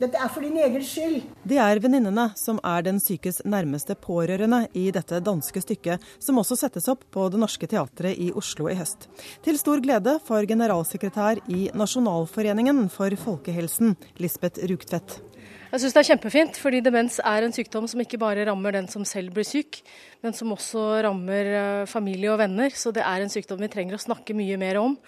Dette 0.03 0.19
er 0.19 0.31
for 0.35 0.43
din 0.43 0.57
egen 0.59 0.83
skyld. 0.83 1.21
Det 1.47 1.59
er 1.62 1.79
venninnene 1.79 2.25
som 2.35 2.57
er 2.67 2.83
den 2.83 2.97
sykes 2.99 3.43
nærmeste 3.47 3.95
pårørende 3.95 4.65
i 4.75 4.88
dette 4.91 5.21
danske 5.23 5.62
stykket, 5.62 6.03
som 6.19 6.41
også 6.43 6.57
settes 6.59 6.88
opp 6.91 7.05
på 7.15 7.29
Det 7.31 7.38
Norske 7.38 7.69
Teatret 7.71 8.19
i 8.19 8.33
Oslo 8.35 8.67
i 8.73 8.75
høst. 8.75 9.07
Til 9.47 9.61
stor 9.61 9.85
glede 9.85 10.17
for 10.27 10.43
generalsekretær 10.49 11.45
i 11.47 11.69
Nasjonalforeningen 11.79 12.88
for 12.91 13.15
folkehelsen, 13.15 13.95
Lisbeth 14.19 14.65
Rugtvedt. 14.67 15.21
Jeg 15.73 15.81
syns 15.81 15.95
det 15.97 16.01
er 16.03 16.09
kjempefint, 16.11 16.59
fordi 16.61 16.83
demens 16.85 17.15
er 17.25 17.47
en 17.47 17.55
sykdom 17.57 17.87
som 17.89 18.01
ikke 18.03 18.19
bare 18.21 18.45
rammer 18.45 18.75
den 18.77 18.91
som 18.93 19.07
selv 19.09 19.33
blir 19.33 19.47
syk, 19.49 19.79
men 20.21 20.35
som 20.37 20.51
også 20.53 20.83
rammer 21.07 21.49
eh, 21.49 21.85
familie 21.89 22.29
og 22.29 22.43
venner. 22.43 22.75
Så 22.77 22.93
det 22.93 23.01
er 23.01 23.25
en 23.25 23.33
sykdom 23.33 23.63
vi 23.65 23.71
trenger 23.73 23.97
å 23.97 24.03
snakke 24.03 24.37
mye 24.37 24.59
mer 24.61 24.77
om. 24.83 24.99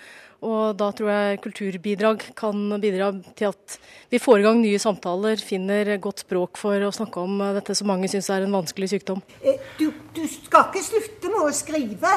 Og 0.41 0.73
da 0.81 0.89
tror 0.97 1.11
jeg 1.13 1.43
kulturbidrag 1.45 2.25
kan 2.41 2.79
bidra 2.81 3.11
til 3.37 3.51
at 3.51 3.77
vi 4.09 4.21
får 4.21 4.41
i 4.41 4.47
gang 4.47 4.63
nye 4.63 4.81
samtaler, 4.81 5.45
finner 5.45 5.93
godt 6.01 6.25
språk 6.25 6.57
for 6.61 6.89
å 6.89 6.95
snakke 6.97 7.27
om 7.29 7.45
dette 7.59 7.77
som 7.77 7.93
mange 7.93 8.09
syns 8.13 8.33
er 8.33 8.49
en 8.49 8.57
vanskelig 8.57 8.89
sykdom. 8.95 9.21
Eh, 9.45 9.61
du, 9.77 9.91
du 10.17 10.25
skal 10.33 10.71
ikke 10.71 10.87
slutte 10.89 11.29
med 11.29 11.45
å 11.45 11.53
skrive, 11.61 12.17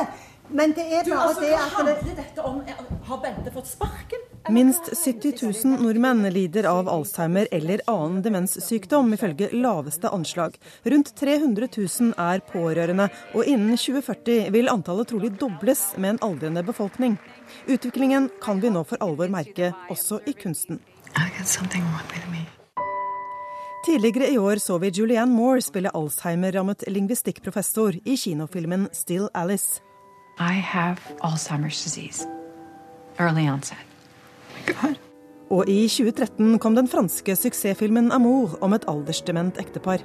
men 0.55 0.71
det 0.71 0.87
er 0.87 1.03
Du, 1.03 1.11
bare 1.11 1.33
altså, 1.33 1.43
det 1.43 1.51
at 1.51 1.75
Hva 1.75 1.83
handler 1.83 2.19
dette 2.23 2.47
om? 2.47 2.63
Har 3.11 3.23
Bente 3.27 3.51
fått 3.59 3.75
sparken? 3.75 4.26
Minst 4.49 4.89
70 5.05 5.33
000 5.63 5.81
nordmenn 5.81 6.23
lider 6.31 6.63
av 6.63 6.87
Alzheimer 6.89 7.47
eller 7.51 7.81
annen 7.91 8.21
demenssykdom, 8.23 9.09
ifølge 9.13 9.49
laveste 9.51 10.09
anslag. 10.09 10.55
Rundt 10.83 11.11
300 11.19 11.67
000 11.77 12.13
er 12.17 12.43
pårørende, 12.47 13.09
og 13.35 13.43
innen 13.43 13.75
2040 13.75 14.51
vil 14.55 14.71
antallet 14.71 15.11
trolig 15.11 15.33
dobles 15.39 15.83
med 15.97 16.15
en 16.15 16.21
aldrende 16.29 16.63
befolkning. 16.63 17.17
Utviklingen 17.67 18.29
kan 18.43 18.63
vi 18.63 18.71
nå 18.71 18.85
for 18.87 19.03
alvor 19.03 19.27
merke, 19.33 19.73
også 19.91 20.21
i 20.23 20.35
kunsten. 20.37 20.79
Tidligere 23.87 24.31
i 24.31 24.37
år 24.37 24.63
så 24.63 24.77
vi 24.79 24.93
Julianne 24.95 25.35
Moore 25.35 25.61
spille 25.63 25.91
Alzheimer-rammet 25.95 26.87
lingvistikkprofessor 26.87 27.99
i 28.03 28.15
kinofilmen 28.15 28.87
'Still 28.91 29.29
Alice'. 29.33 29.81
I 30.39 30.59
have 30.61 30.97
Alzheimer's 31.23 31.83
disease. 31.83 32.27
Early 33.19 33.49
onset. 33.49 33.86
Og 35.47 35.69
i 35.71 35.85
2013 35.87 36.57
kom 36.59 36.75
den 36.75 36.89
franske 36.91 37.35
suksessfilmen 37.39 38.11
'Amour' 38.11 38.57
om 38.61 38.73
et 38.73 38.87
aldersdement 38.87 39.57
ektepar. 39.57 40.03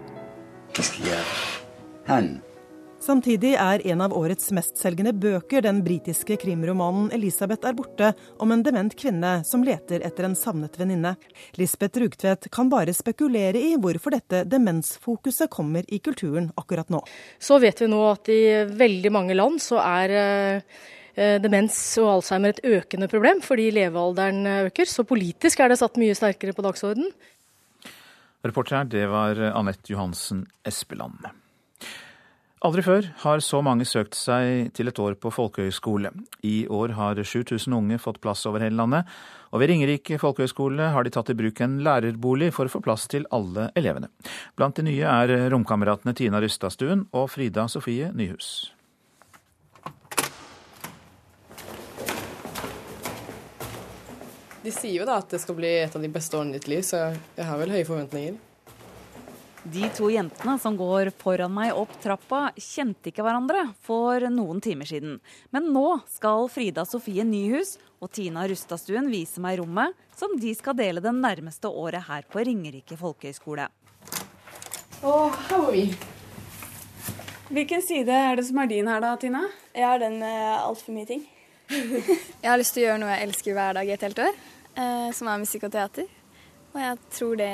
Samtidig 3.02 3.56
er 3.58 3.82
en 3.90 4.00
av 4.04 4.12
årets 4.14 4.52
mestselgende 4.54 5.10
bøker 5.18 5.64
den 5.64 5.80
britiske 5.82 6.36
krimromanen 6.38 7.10
'Elisabeth 7.10 7.66
er 7.66 7.74
borte', 7.74 8.12
om 8.38 8.52
en 8.52 8.62
dement 8.62 8.94
kvinne 8.94 9.32
som 9.44 9.64
leter 9.66 10.06
etter 10.06 10.28
en 10.28 10.38
savnet 10.38 10.78
venninne. 10.78 11.16
Lisbeth 11.58 11.98
Rugtvedt 11.98 12.46
kan 12.52 12.70
bare 12.70 12.94
spekulere 12.94 13.58
i 13.58 13.74
hvorfor 13.74 14.14
dette 14.14 14.44
demensfokuset 14.46 15.50
kommer 15.50 15.82
i 15.88 15.98
kulturen 15.98 16.52
akkurat 16.56 16.88
nå. 16.94 17.02
Så 17.40 17.58
vet 17.58 17.82
vi 17.82 17.90
nå 17.90 18.06
at 18.12 18.28
i 18.28 18.64
veldig 18.70 19.10
mange 19.10 19.34
land 19.34 19.58
så 19.58 19.82
er 19.82 20.10
eh, 20.22 20.62
demens 21.14 21.76
og 22.00 22.08
Alzheimer 22.16 22.54
et 22.54 22.64
økende 22.64 23.08
problem 23.12 23.42
fordi 23.44 23.70
levealderen 23.76 24.46
øker. 24.70 24.88
Så 24.88 25.04
politisk 25.08 25.60
er 25.60 25.72
det 25.72 25.80
satt 25.82 26.00
mye 26.00 26.16
sterkere 26.16 26.56
på 26.56 26.64
dagsordenen. 26.64 27.12
Reporter 28.42 28.80
her, 28.80 28.90
det 28.90 29.04
var 29.12 29.38
Anette 29.52 29.92
Johansen 29.92 30.46
Espeland. 30.66 31.30
Aldri 32.62 32.82
før 32.86 33.06
har 33.24 33.40
så 33.42 33.58
mange 33.58 33.82
søkt 33.90 34.14
seg 34.14 34.68
til 34.76 34.86
et 34.86 34.98
år 35.02 35.16
på 35.18 35.32
folkehøyskole. 35.34 36.12
I 36.46 36.68
år 36.70 36.92
har 36.94 37.18
7000 37.18 37.74
unge 37.74 37.98
fått 37.98 38.20
plass 38.22 38.44
over 38.46 38.62
hele 38.62 38.78
landet, 38.78 39.08
og 39.50 39.58
ved 39.58 39.72
Ringerike 39.72 40.18
folkehøgskole 40.22 40.92
har 40.94 41.02
de 41.02 41.10
tatt 41.10 41.32
i 41.34 41.36
bruk 41.38 41.58
en 41.64 41.80
lærerbolig 41.82 42.52
for 42.54 42.70
å 42.70 42.72
få 42.76 42.82
plass 42.84 43.08
til 43.10 43.26
alle 43.34 43.66
elevene. 43.74 44.12
Blant 44.54 44.78
de 44.78 44.86
nye 44.86 45.10
er 45.10 45.50
romkameratene 45.50 46.14
Tina 46.14 46.38
Rystadstuen 46.42 47.08
og 47.10 47.32
Frida 47.34 47.66
Sofie 47.66 48.12
Nyhus. 48.14 48.70
De 54.62 54.70
sier 54.70 55.00
jo 55.00 55.06
da 55.08 55.18
at 55.18 55.32
det 55.32 55.40
skal 55.42 55.56
bli 55.58 55.70
et 55.82 55.94
av 55.96 56.02
de 56.02 56.10
beste 56.12 56.38
årene 56.38 56.54
i 56.54 56.58
ditt 56.60 56.68
liv, 56.70 56.82
så 56.86 57.08
jeg 57.10 57.46
har 57.48 57.58
vel 57.58 57.72
høye 57.74 57.86
forventninger. 57.86 58.38
De 59.62 59.86
to 59.94 60.08
jentene 60.10 60.56
som 60.58 60.74
går 60.78 61.12
foran 61.22 61.52
meg 61.54 61.74
opp 61.78 61.92
trappa, 62.02 62.48
kjente 62.58 63.12
ikke 63.12 63.22
hverandre 63.22 63.68
for 63.86 64.22
noen 64.30 64.58
timer 64.62 64.88
siden. 64.90 65.20
Men 65.54 65.68
nå 65.74 66.00
skal 66.10 66.48
Frida 66.50 66.82
Sofie 66.86 67.22
Nyhus 67.26 67.76
og 68.02 68.10
Tina 68.14 68.42
Rustadstuen 68.50 69.10
vise 69.10 69.42
meg 69.42 69.60
rommet 69.60 69.94
som 70.18 70.34
de 70.38 70.50
skal 70.58 70.74
dele 70.78 71.02
det 71.02 71.14
nærmeste 71.14 71.70
året 71.70 72.08
her 72.08 72.26
på 72.30 72.42
Ringerike 72.42 72.98
folkehøgskole. 72.98 73.68
Og 75.02 75.30
her 75.46 75.62
var 75.62 75.70
vi. 75.74 75.86
Hvilken 77.52 77.82
side 77.86 78.18
er 78.30 78.38
det 78.38 78.48
som 78.48 78.58
er 78.62 78.70
din 78.70 78.90
her 78.90 79.02
da, 79.02 79.14
Tina? 79.20 79.44
Jeg 79.74 79.86
har 79.86 80.02
den 80.02 80.18
med 80.22 80.42
altfor 80.56 80.94
mye 80.94 81.06
ting. 81.06 81.22
jeg 82.42 82.48
har 82.48 82.58
lyst 82.58 82.74
til 82.74 82.82
å 82.82 82.86
gjøre 82.90 83.02
noe 83.02 83.14
jeg 83.14 83.28
elsker 83.28 83.56
hver 83.56 83.78
dag 83.78 83.88
i 83.88 83.94
et 83.94 84.04
helt 84.06 84.22
år, 84.26 84.34
eh, 84.34 84.51
som 84.74 85.28
er 85.28 85.40
musikk 85.42 85.68
og 85.68 85.74
teater. 85.74 86.10
Og 86.72 86.80
jeg 86.80 87.00
tror 87.12 87.34
det 87.36 87.50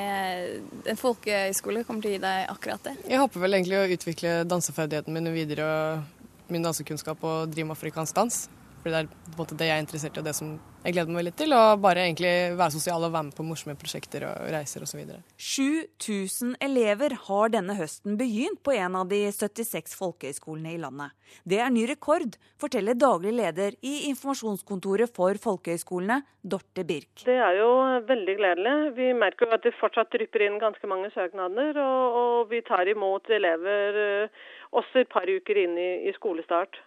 en 0.93 0.99
folkehøyskole 0.99 1.83
kommer 1.83 2.05
til 2.05 2.13
å 2.13 2.15
gi 2.15 2.21
deg 2.23 2.51
akkurat 2.53 2.85
det. 2.87 2.93
Jeg 3.11 3.19
håper 3.19 3.43
vel 3.43 3.57
egentlig 3.57 3.79
å 3.79 3.89
utvikle 3.97 4.35
danseferdighetene 4.47 5.15
mine 5.17 5.33
videre 5.35 5.65
og 5.67 6.53
min 6.53 6.63
dansekunnskap 6.63 7.25
og 7.27 7.51
drive 7.51 7.67
med 7.67 7.75
afrikansk 7.75 8.15
dans. 8.15 8.37
For 8.79 8.87
det 8.87 9.01
er 9.01 9.09
på 9.11 9.33
en 9.33 9.41
måte 9.41 9.57
det 9.59 9.67
jeg 9.67 9.75
er 9.75 9.83
interessert 9.83 10.15
i 10.15 10.21
og 10.21 10.29
det 10.29 10.35
som 10.37 10.53
jeg 10.83 10.95
gleder 10.95 11.11
meg 11.13 11.25
litt 11.27 11.37
til. 11.39 11.53
Og 11.55 11.81
bare 11.83 12.05
egentlig 12.05 12.33
være 12.59 12.75
sosial 12.75 13.03
og 13.05 13.13
være 13.13 13.29
med 13.29 13.37
på 13.37 13.45
morsomme 13.47 13.75
prosjekter 13.79 14.25
og 14.29 14.49
reiser 14.53 14.85
osv. 14.85 15.01
7000 15.35 16.55
elever 16.63 17.15
har 17.27 17.53
denne 17.53 17.75
høsten 17.79 18.17
begynt 18.19 18.61
på 18.63 18.75
en 18.77 18.97
av 18.99 19.09
de 19.11 19.25
76 19.35 19.97
folkehøyskolene 19.99 20.75
i 20.75 20.81
landet. 20.81 21.15
Det 21.45 21.59
er 21.61 21.69
ny 21.73 21.83
rekord, 21.89 22.39
forteller 22.61 22.97
daglig 22.97 23.35
leder 23.37 23.75
i 23.85 24.09
informasjonskontoret 24.09 25.11
for 25.13 25.37
folkehøyskolene, 25.43 26.21
Dorte 26.39 26.85
Birk. 26.87 27.25
Det 27.27 27.35
er 27.35 27.57
jo 27.59 27.69
veldig 28.07 28.35
gledelig. 28.39 28.75
Vi 28.95 29.09
merker 29.13 29.45
jo 29.45 29.57
at 29.57 29.65
det 29.67 29.75
fortsatt 29.77 30.11
drypper 30.15 30.45
inn 30.45 30.55
ganske 30.61 30.87
mange 30.87 31.11
søknader. 31.11 31.75
Og, 31.83 32.19
og 32.21 32.53
vi 32.53 32.63
tar 32.65 32.87
imot 32.87 33.27
elever 33.35 33.99
eh, 34.05 34.45
også 34.71 35.03
et 35.03 35.11
par 35.11 35.27
uker 35.27 35.59
inn 35.65 35.75
i, 35.75 35.89
i 36.07 36.15
skolestart. 36.15 36.79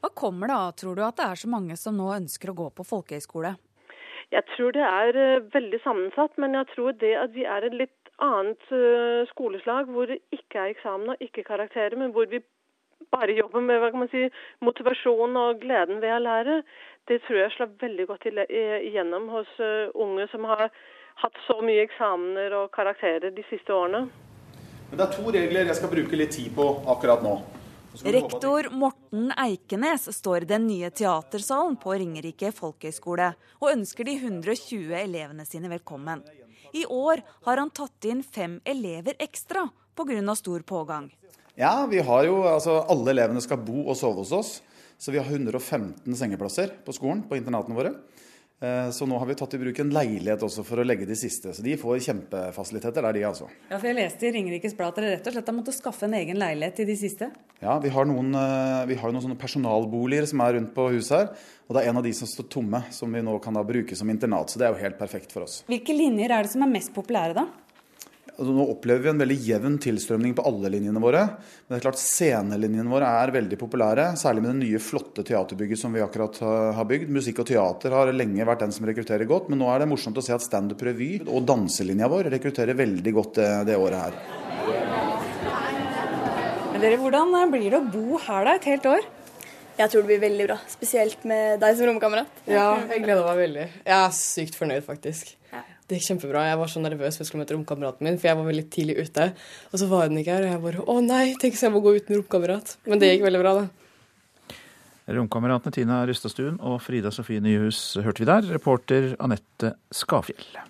Hva 0.00 0.08
kommer 0.16 0.48
det 0.48 0.56
av, 0.56 0.70
tror 0.80 0.96
du, 0.96 1.02
at 1.04 1.18
det 1.18 1.26
er 1.26 1.40
så 1.42 1.48
mange 1.52 1.76
som 1.76 1.96
nå 1.96 2.06
ønsker 2.14 2.52
å 2.52 2.56
gå 2.56 2.68
på 2.76 2.86
folkehøyskole? 2.88 3.52
Jeg 4.32 4.46
tror 4.54 4.72
det 4.72 4.86
er 4.86 5.18
uh, 5.18 5.48
veldig 5.52 5.80
sammensatt, 5.84 6.38
men 6.40 6.56
jeg 6.56 6.70
tror 6.74 6.94
det 7.02 7.10
at 7.18 7.34
vi 7.34 7.44
er 7.44 7.66
et 7.66 7.76
litt 7.76 8.12
annet 8.22 8.72
uh, 8.72 9.26
skoleslag 9.32 9.90
hvor 9.92 10.08
det 10.08 10.20
ikke 10.32 10.62
er 10.62 10.72
eksamen 10.72 11.12
og 11.12 11.24
ikke 11.24 11.44
karakterer, 11.48 11.98
men 12.00 12.14
hvor 12.16 12.30
vi 12.30 12.40
bare 13.12 13.36
jobber 13.36 13.64
med 13.64 13.80
hva 13.82 13.90
kan 13.90 14.04
man 14.04 14.12
si, 14.12 14.24
motivasjon 14.64 15.36
og 15.40 15.60
gleden 15.60 16.00
ved 16.00 16.14
å 16.14 16.24
lære, 16.24 16.56
det 17.10 17.20
tror 17.26 17.42
jeg 17.42 17.54
slår 17.56 17.76
veldig 17.80 18.06
godt 18.06 18.26
igjennom 18.30 19.30
hos 19.32 19.48
unge 19.98 20.28
som 20.30 20.44
har 20.46 20.68
hatt 21.24 21.40
så 21.46 21.56
mye 21.64 21.82
eksamener 21.88 22.54
og 22.60 22.68
karakterer 22.76 23.32
de 23.34 23.44
siste 23.48 23.72
årene. 23.74 24.04
Men 24.90 25.00
det 25.00 25.06
er 25.08 25.16
to 25.16 25.32
regler 25.32 25.72
jeg 25.72 25.80
skal 25.80 25.90
bruke 25.96 26.20
litt 26.20 26.36
tid 26.36 26.52
på 26.54 26.68
akkurat 26.92 27.24
nå. 27.24 27.34
Rektor 27.90 28.68
Morten 28.70 29.32
Eikenes 29.36 30.16
står 30.16 30.44
i 30.44 30.46
den 30.46 30.66
nye 30.68 30.90
teatersalen 30.94 31.74
på 31.82 31.96
Ringerike 31.98 32.52
folkehøgskole 32.54 33.32
og 33.58 33.72
ønsker 33.72 34.06
de 34.06 34.14
120 34.14 34.94
elevene 34.94 35.46
sine 35.48 35.68
velkommen. 35.72 36.22
I 36.70 36.84
år 36.86 37.24
har 37.48 37.58
han 37.58 37.72
tatt 37.74 38.06
inn 38.06 38.22
fem 38.22 38.60
elever 38.64 39.18
ekstra 39.18 39.66
pga. 39.98 40.34
stor 40.34 40.62
pågang. 40.62 41.10
Ja, 41.58 41.86
vi 41.90 41.98
har 41.98 42.24
jo, 42.24 42.42
altså 42.46 42.78
Alle 42.88 43.10
elevene 43.10 43.42
skal 43.42 43.58
bo 43.58 43.88
og 43.88 43.96
sove 43.96 44.22
hos 44.22 44.32
oss. 44.32 44.62
Så 44.98 45.10
vi 45.10 45.18
har 45.18 45.26
115 45.26 46.14
sengeplasser 46.14 46.70
på 46.84 46.92
skolen, 46.92 47.24
på 47.26 47.36
internatene 47.36 47.74
våre. 47.74 47.94
Eh, 48.60 48.90
så 48.90 49.06
nå 49.08 49.16
har 49.18 49.24
vi 49.26 49.34
tatt 49.40 49.54
i 49.56 49.58
bruk 49.58 49.78
en 49.80 49.92
leilighet 49.94 50.42
også 50.44 50.60
for 50.68 50.82
å 50.82 50.84
legge 50.84 51.06
de 51.08 51.16
siste. 51.16 51.54
Så 51.56 51.62
de 51.64 51.78
får 51.80 52.02
kjempefasiliteter 52.04 53.06
der, 53.06 53.16
de 53.16 53.22
altså. 53.24 53.48
Ja, 53.70 53.78
for 53.78 53.88
Jeg 53.88 53.96
leste 53.96 54.28
i 54.28 54.32
Ringerikes 54.34 54.76
Blad 54.76 54.92
at 54.92 55.00
dere 55.00 55.14
rett 55.14 55.30
og 55.30 55.36
slett 55.36 55.48
har 55.48 55.56
måttet 55.56 55.78
skaffe 55.78 56.04
en 56.04 56.16
egen 56.18 56.36
leilighet 56.40 56.76
til 56.82 56.90
de 56.90 56.96
siste? 57.00 57.30
Ja, 57.62 57.78
vi 57.80 57.92
har 57.94 58.04
noen, 58.04 58.34
eh, 58.36 58.82
vi 58.90 58.98
har 59.00 59.14
noen 59.14 59.24
sånne 59.24 59.40
personalboliger 59.40 60.28
som 60.28 60.44
er 60.44 60.58
rundt 60.58 60.74
på 60.76 60.90
huset 60.92 61.16
her. 61.16 61.32
Og 61.70 61.76
det 61.76 61.84
er 61.84 61.88
en 61.88 62.02
av 62.02 62.04
de 62.04 62.12
som 62.12 62.28
står 62.28 62.50
tomme, 62.52 62.82
som 62.92 63.12
vi 63.12 63.24
nå 63.24 63.40
kan 63.40 63.56
da 63.56 63.64
bruke 63.64 63.96
som 63.96 64.10
internat. 64.12 64.50
Så 64.50 64.60
det 64.60 64.68
er 64.68 64.74
jo 64.74 64.84
helt 64.84 64.98
perfekt 64.98 65.32
for 65.32 65.48
oss. 65.48 65.62
Hvilke 65.70 65.96
linjer 65.96 66.30
er 66.30 66.44
det 66.44 66.52
som 66.52 66.62
er 66.62 66.74
mest 66.74 66.92
populære, 66.92 67.34
da? 67.40 67.46
Altså, 68.40 68.54
nå 68.56 68.64
opplever 68.72 69.02
vi 69.04 69.08
en 69.10 69.18
veldig 69.20 69.34
jevn 69.44 69.74
tilstrømning 69.84 70.32
på 70.32 70.44
alle 70.48 70.70
linjene 70.72 71.00
våre. 71.02 71.26
Men 71.28 71.74
det 71.74 71.76
er 71.76 71.82
klart 71.84 72.00
scenelinjene 72.00 72.88
våre 72.88 73.10
er 73.20 73.32
veldig 73.34 73.58
populære, 73.60 74.06
særlig 74.16 74.40
med 74.40 74.54
det 74.54 74.60
nye, 74.62 74.78
flotte 74.80 75.24
teaterbygget 75.28 75.82
som 75.82 75.92
vi 75.92 76.00
akkurat 76.00 76.38
har 76.78 76.86
bygd. 76.88 77.10
Musikk 77.12 77.42
og 77.42 77.50
teater 77.50 77.92
har 77.92 78.08
lenge 78.16 78.46
vært 78.48 78.62
den 78.64 78.72
som 78.72 78.86
rekrutterer 78.88 79.28
godt, 79.28 79.50
men 79.52 79.60
nå 79.60 79.68
er 79.68 79.82
det 79.84 79.90
morsomt 79.90 80.16
å 80.16 80.24
se 80.24 80.32
at 80.32 80.46
standup 80.46 80.80
revy 80.88 81.10
og 81.26 81.44
danselinja 81.50 82.08
vår 82.08 82.30
rekrutterer 82.32 82.78
veldig 82.78 83.12
godt 83.18 83.42
det, 83.42 83.50
det 83.68 83.76
året 83.76 84.06
her. 84.06 84.16
Men 86.72 86.80
dere, 86.80 87.00
Hvordan 87.02 87.36
blir 87.52 87.68
det 87.68 87.76
å 87.76 87.88
bo 87.92 88.22
her 88.24 88.48
da 88.48 88.54
et 88.56 88.70
helt 88.70 88.88
år? 88.88 89.10
Jeg 89.82 89.92
tror 89.92 90.00
det 90.00 90.08
blir 90.14 90.22
veldig 90.24 90.46
bra, 90.48 90.56
spesielt 90.72 91.28
med 91.28 91.60
deg 91.60 91.76
som 91.76 91.92
romkamerat. 91.92 92.40
Ja, 92.48 92.70
jeg 92.94 93.04
gleder 93.04 93.28
meg 93.28 93.44
veldig. 93.44 93.68
Jeg 93.84 93.98
er 93.98 94.16
sykt 94.16 94.56
fornøyd, 94.56 94.86
faktisk. 94.88 95.36
Det 95.90 95.98
gikk 95.98 96.06
kjempebra. 96.06 96.44
Jeg 96.46 96.58
var 96.60 96.70
så 96.70 96.78
nervøs 96.78 97.16
for 97.16 97.24
jeg 97.24 97.26
skulle 97.26 97.42
møte 97.42 97.56
romkameraten 97.56 98.06
min, 98.06 98.18
for 98.22 98.30
jeg 98.30 98.38
var 98.38 98.46
veldig 98.46 98.66
tidlig 98.70 98.94
ute. 99.02 99.24
Og 99.72 99.80
så 99.82 99.88
var 99.90 100.06
hun 100.06 100.20
ikke 100.20 100.36
her, 100.36 100.44
og 100.46 100.52
jeg 100.52 100.62
bare 100.62 100.84
Å 100.86 100.98
nei, 101.02 101.24
tenk 101.42 101.58
så 101.58 101.66
jeg 101.66 101.74
må 101.74 101.82
gå 101.82 101.96
uten 101.98 102.20
romkamerat. 102.20 102.76
Men 102.86 103.02
det 103.02 103.08
gikk 103.10 103.24
veldig 103.26 103.40
bra, 103.42 103.54
da. 103.58 104.60
Romkameratene 105.10 105.74
Tina 105.74 106.04
Rustadstuen 106.06 106.60
og 106.62 106.76
Frida 106.84 107.10
Sofie 107.10 107.42
Nyhus 107.42 107.80
hørte 107.98 108.22
vi 108.22 108.28
der. 108.30 108.46
Reporter 108.54 109.16
Anette 109.18 109.72
Skafjell. 109.90 110.60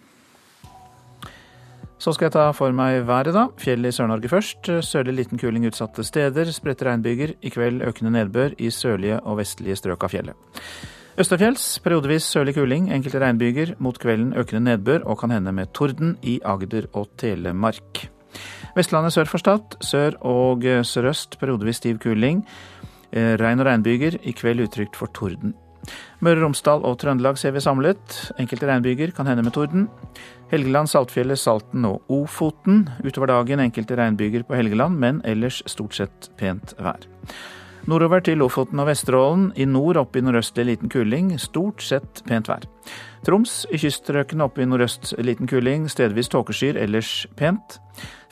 Så 2.00 2.14
skal 2.16 2.30
jeg 2.30 2.36
ta 2.38 2.46
for 2.56 2.72
meg 2.72 3.02
været, 3.04 3.34
da. 3.36 3.50
Fjell 3.60 3.84
i 3.84 3.92
Sør-Norge 3.92 4.30
først. 4.32 4.70
Sørlig 4.88 5.18
liten 5.18 5.42
kuling 5.42 5.66
utsatte 5.68 6.00
steder. 6.08 6.48
Spredte 6.56 6.88
regnbyger. 6.88 7.34
I 7.44 7.52
kveld 7.52 7.84
økende 7.84 8.14
nedbør 8.16 8.56
i 8.56 8.72
sørlige 8.72 9.20
og 9.20 9.36
vestlige 9.42 9.76
strøk 9.76 10.08
av 10.08 10.14
fjellet. 10.16 10.56
Østafjells 11.20 11.64
periodevis 11.84 12.24
sørlig 12.32 12.54
kuling, 12.56 12.86
enkelte 12.94 13.20
regnbyger. 13.20 13.74
Mot 13.84 13.98
kvelden 14.00 14.30
økende 14.40 14.70
nedbør 14.70 15.02
og 15.04 15.18
kan 15.20 15.34
hende 15.34 15.52
med 15.52 15.68
torden 15.76 16.14
i 16.24 16.38
Agder 16.48 16.86
og 16.96 17.10
Telemark. 17.20 18.06
Vestlandet 18.72 19.12
sør 19.12 19.28
for 19.28 19.42
Stad. 19.42 19.76
Sør 19.84 20.16
og 20.24 20.64
sørøst 20.64 21.36
periodevis 21.42 21.82
stiv 21.82 21.98
kuling. 22.00 22.40
Eh, 23.12 23.34
regn 23.36 23.60
og 23.60 23.68
regnbyger. 23.68 24.16
I 24.24 24.32
kveld 24.32 24.64
utrygt 24.64 24.96
for 24.96 25.12
torden. 25.12 25.52
Møre 26.24 26.40
og 26.40 26.46
Romsdal 26.46 26.88
og 26.88 26.96
Trøndelag 27.02 27.36
ser 27.36 27.52
vi 27.52 27.60
samlet. 27.60 28.16
Enkelte 28.40 28.72
regnbyger 28.72 29.12
kan 29.12 29.28
hende 29.28 29.44
med 29.44 29.52
torden. 29.52 29.88
Helgeland, 30.48 30.88
Saltfjellet, 30.88 31.38
Salten 31.38 31.84
og 31.84 32.00
Ofoten. 32.08 32.86
Utover 33.04 33.28
dagen 33.28 33.60
enkelte 33.60 34.00
regnbyger 34.00 34.48
på 34.48 34.56
Helgeland, 34.56 34.96
men 34.96 35.20
ellers 35.28 35.60
stort 35.68 36.00
sett 36.00 36.32
pent 36.40 36.72
vær. 36.80 37.04
Nordover 37.88 38.20
til 38.20 38.40
Lofoten 38.40 38.80
og 38.82 38.90
Vesterålen. 38.90 39.46
I 39.56 39.64
nord 39.64 39.96
opp 40.00 40.16
i 40.16 40.22
nordøstlig 40.24 40.66
liten 40.68 40.90
kuling. 40.92 41.32
Stort 41.40 41.80
sett 41.84 42.20
pent 42.28 42.50
vær. 42.50 42.66
Troms 43.24 43.62
i 43.72 43.80
kyststrøkene 43.80 44.44
opp 44.44 44.60
i 44.60 44.66
nordøst 44.68 45.14
liten 45.22 45.48
kuling. 45.48 45.88
Stedvis 45.88 46.28
tåkeskyer, 46.32 46.76
ellers 46.80 47.24
pent. 47.40 47.78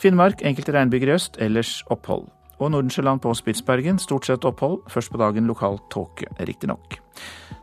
Finnmark 0.00 0.44
enkelte 0.44 0.74
regnbyger 0.76 1.12
i 1.12 1.16
øst, 1.16 1.40
ellers 1.40 1.78
opphold. 1.88 2.28
Og 2.58 2.72
Nordensjøland 2.74 3.22
på 3.24 3.32
Spitsbergen 3.38 4.00
stort 4.02 4.28
sett 4.28 4.44
opphold. 4.44 4.82
Først 4.92 5.14
på 5.14 5.20
dagen 5.22 5.48
lokal 5.48 5.80
tåke, 5.94 6.28
riktignok. 6.44 6.98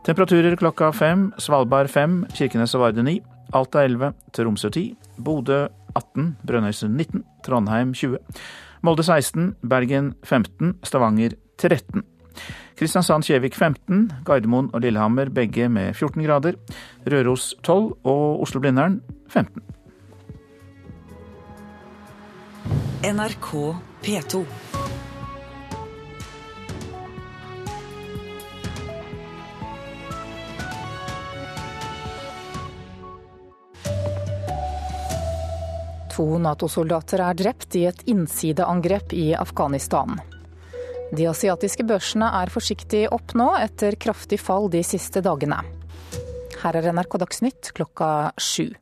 Temperaturer 0.06 0.58
klokka 0.58 0.90
fem. 0.96 1.30
Svalbard 1.38 1.92
fem, 1.92 2.24
Kirkenes 2.34 2.74
og 2.74 2.86
Varde 2.86 3.06
ni. 3.06 3.20
Alta 3.54 3.84
11, 3.86 4.14
Tromsø 4.34 4.70
ti, 4.74 4.88
Bodø 5.22 5.68
18, 5.94 6.32
Brønnøysund 6.46 6.96
19, 6.98 7.22
Trondheim 7.46 7.92
20, 7.94 8.18
Molde 8.82 9.04
16, 9.06 9.54
Bergen 9.62 10.14
15, 10.24 10.74
Stavanger 10.82 11.36
13. 11.56 12.02
Kristiansand-Kjevik 12.76 13.54
15, 13.56 14.10
Gardermoen 14.28 14.68
og 14.74 14.82
Lillehammer 14.84 15.30
begge 15.32 15.70
med 15.72 15.94
14 15.96 16.24
grader. 16.26 16.58
Røros 17.08 17.54
12 17.64 17.94
og 18.04 18.42
Oslo-Blindern 18.44 19.00
15. 19.32 19.62
NRK 23.06 23.50
P2. 24.04 24.44
To 36.16 36.38
Nato-soldater 36.40 37.20
er 37.20 37.36
drept 37.36 37.76
i 37.76 37.84
et 37.88 38.00
innsideangrep 38.08 39.12
i 39.12 39.34
Afghanistan. 39.36 40.16
De 41.14 41.28
asiatiske 41.30 41.84
børsene 41.86 42.28
er 42.40 42.50
forsiktig 42.50 43.04
opp 43.14 43.36
nå, 43.38 43.52
etter 43.60 43.94
kraftig 44.00 44.40
fall 44.42 44.66
de 44.72 44.82
siste 44.86 45.22
dagene. 45.22 45.60
Her 46.62 46.80
er 46.80 46.90
NRK 46.96 47.20
Dagsnytt 47.22 47.70
klokka 47.76 48.32
sju. 48.40 48.72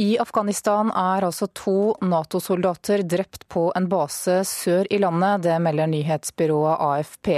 I 0.00 0.16
Afghanistan 0.18 0.88
er 0.96 1.22
altså 1.26 1.46
to 1.54 1.92
Nato-soldater 2.02 3.04
drept 3.06 3.44
på 3.52 3.66
en 3.76 3.86
base 3.92 4.38
sør 4.48 4.88
i 4.90 4.98
landet, 4.98 5.44
det 5.44 5.58
melder 5.62 5.90
nyhetsbyrået 5.92 6.80
AFP. 6.80 7.28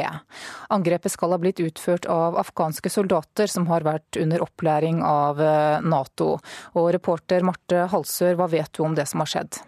Angrepet 0.73 1.13
skal 1.13 1.35
ha 1.35 1.41
blitt 1.43 1.61
utført 1.61 2.07
av 2.09 2.39
afghanske 2.41 2.93
soldater 2.95 3.51
som 3.51 3.67
har 3.69 3.85
vært 3.85 4.17
under 4.23 4.47
opplæring 4.47 5.03
av 5.05 5.43
eh, 5.43 5.85
Nato. 5.85 6.37
Og 6.79 6.91
reporter 6.95 7.45
Marte 7.45 7.89
Halsør, 7.93 8.39
hva 8.39 8.49
vet 8.55 8.73
du 8.73 8.85
om 8.87 8.97
det 8.97 9.11
som 9.11 9.27
har 9.27 9.35
skjedd? 9.35 9.65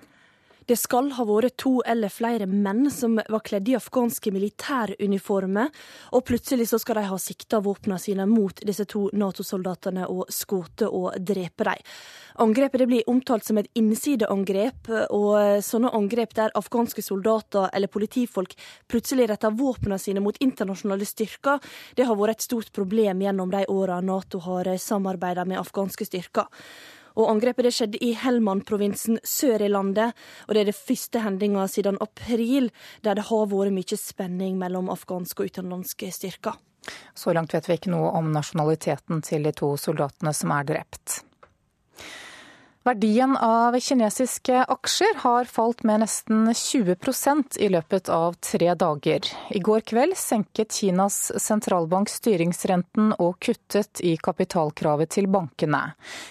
Det 0.67 0.75
skal 0.75 1.13
ha 1.15 1.23
vært 1.23 1.55
to 1.63 1.77
eller 1.87 2.11
flere 2.11 2.49
menn 2.51 2.89
som 2.91 3.21
var 3.21 3.43
kledd 3.47 3.69
i 3.71 3.77
afghanske 3.79 4.33
militæruniformer, 4.35 5.69
og 6.11 6.25
plutselig 6.27 6.67
så 6.73 6.81
skal 6.83 6.99
de 6.99 7.05
ha 7.07 7.19
sikta 7.23 7.61
våpnene 7.63 8.01
sine 8.03 8.27
mot 8.27 8.59
disse 8.67 8.83
to 8.91 9.05
Nato-soldatene 9.15 10.09
og 10.11 10.33
skutt 10.35 10.83
og 10.89 11.15
drepe 11.23 11.69
dem. 11.69 11.85
Angrepet 12.43 12.83
blir 12.91 13.07
omtalt 13.09 13.47
som 13.47 13.61
et 13.63 13.71
innsideangrep, 13.79 14.91
og 15.15 15.63
sånne 15.63 15.95
angrep 15.95 16.35
der 16.35 16.53
afghanske 16.59 17.05
soldater 17.05 17.71
eller 17.71 17.93
politifolk 17.93 18.59
plutselig 18.91 19.31
retter 19.31 19.55
våpnene 19.55 20.01
sine 20.03 20.25
mot 20.25 20.37
internasjonale 20.43 21.07
styrker, 21.07 21.63
det 21.95 22.11
har 22.11 22.19
vært 22.19 22.41
et 22.41 22.49
stort 22.51 22.75
problem 22.75 23.23
gjennom 23.23 23.55
de 23.55 23.63
åra 23.71 24.03
Nato 24.03 24.43
har 24.51 24.75
samarbeidet 24.83 25.47
med 25.47 25.63
afghanske 25.63 26.11
styrker. 26.11 26.51
Og 27.17 27.31
Angrepet 27.33 27.73
skjedde 27.73 28.01
i 28.05 28.13
Helmand-provinsen 28.21 29.21
sør 29.25 29.65
i 29.65 29.73
landet, 29.73 30.17
og 30.47 30.55
det 30.55 30.63
er 30.63 30.71
det 30.71 30.79
første 30.79 31.23
hendinga 31.25 31.65
siden 31.73 31.97
april 32.05 32.71
der 33.07 33.17
det 33.17 33.29
har 33.31 33.49
vært 33.51 33.75
mye 33.77 34.01
spenning 34.01 34.59
mellom 34.61 34.93
afghanske 34.93 35.43
og 35.43 35.53
utenlandske 35.53 36.13
styrker. 36.13 36.59
Så 37.17 37.33
langt 37.35 37.55
vet 37.55 37.67
vi 37.67 37.79
ikke 37.81 37.95
noe 37.95 38.13
om 38.15 38.29
nasjonaliteten 38.35 39.25
til 39.27 39.49
de 39.49 39.55
to 39.57 39.73
soldatene 39.81 40.33
som 40.37 40.53
er 40.55 40.69
drept. 40.69 41.23
Verdien 42.87 43.37
av 43.37 43.81
kinesiske 43.81 44.65
aksjer 44.65 45.17
har 45.19 45.45
falt 45.45 45.83
med 45.83 46.05
nesten 46.05 46.53
20% 46.55 47.59
i 47.59 47.69
løpet 47.75 48.09
av 48.09 48.37
tre 48.39 48.69
dager. 48.79 49.27
I 49.51 49.59
går 49.59 49.83
kveld 49.91 50.15
senket 50.15 50.77
Kinas 50.79 51.33
sentralbank 51.43 52.13
styringsrenten 52.15 53.11
og 53.19 53.41
kuttet 53.43 54.05
i 54.07 54.15
kapitalkravet 54.23 55.11
til 55.19 55.27
bankene. 55.27 55.83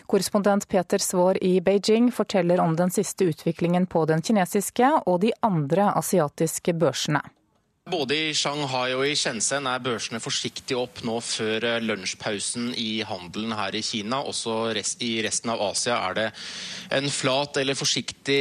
Korrespondent 0.08 0.70
Peter 0.72 1.04
Svaar 1.04 1.44
i 1.44 1.58
Beijing 1.60 2.08
forteller 2.15 2.63
om 2.63 2.80
den 2.80 2.94
siste 3.02 3.28
utviklingen 3.34 3.91
på 3.91 4.06
den 4.08 4.24
kinesiske 4.24 4.94
og 5.04 5.26
de 5.28 5.36
andre 5.44 5.91
asiatiske 5.91 6.80
børsene. 6.80 7.20
Både 7.86 8.15
i 8.17 8.30
Shanghai 8.34 8.95
og 8.98 9.04
i 9.06 9.12
Shenzhen 9.13 9.67
er 9.69 9.82
børsene 9.86 10.17
forsiktig 10.17 10.74
opp 10.74 11.04
nå 11.06 11.19
før 11.21 11.67
eh, 11.69 11.84
lunsjpausen 11.86 12.71
i 12.82 13.04
handelen 13.06 13.54
her 13.54 13.78
i 13.78 13.84
Kina. 13.86 14.24
Også 14.26 14.56
rest, 14.74 15.04
i 15.06 15.19
resten 15.21 15.52
av 15.54 15.62
Asia 15.67 16.00
er 16.08 16.17
det 16.17 16.24
en 16.98 17.06
flat 17.13 17.60
eller 17.62 17.78
forsiktig 17.78 18.39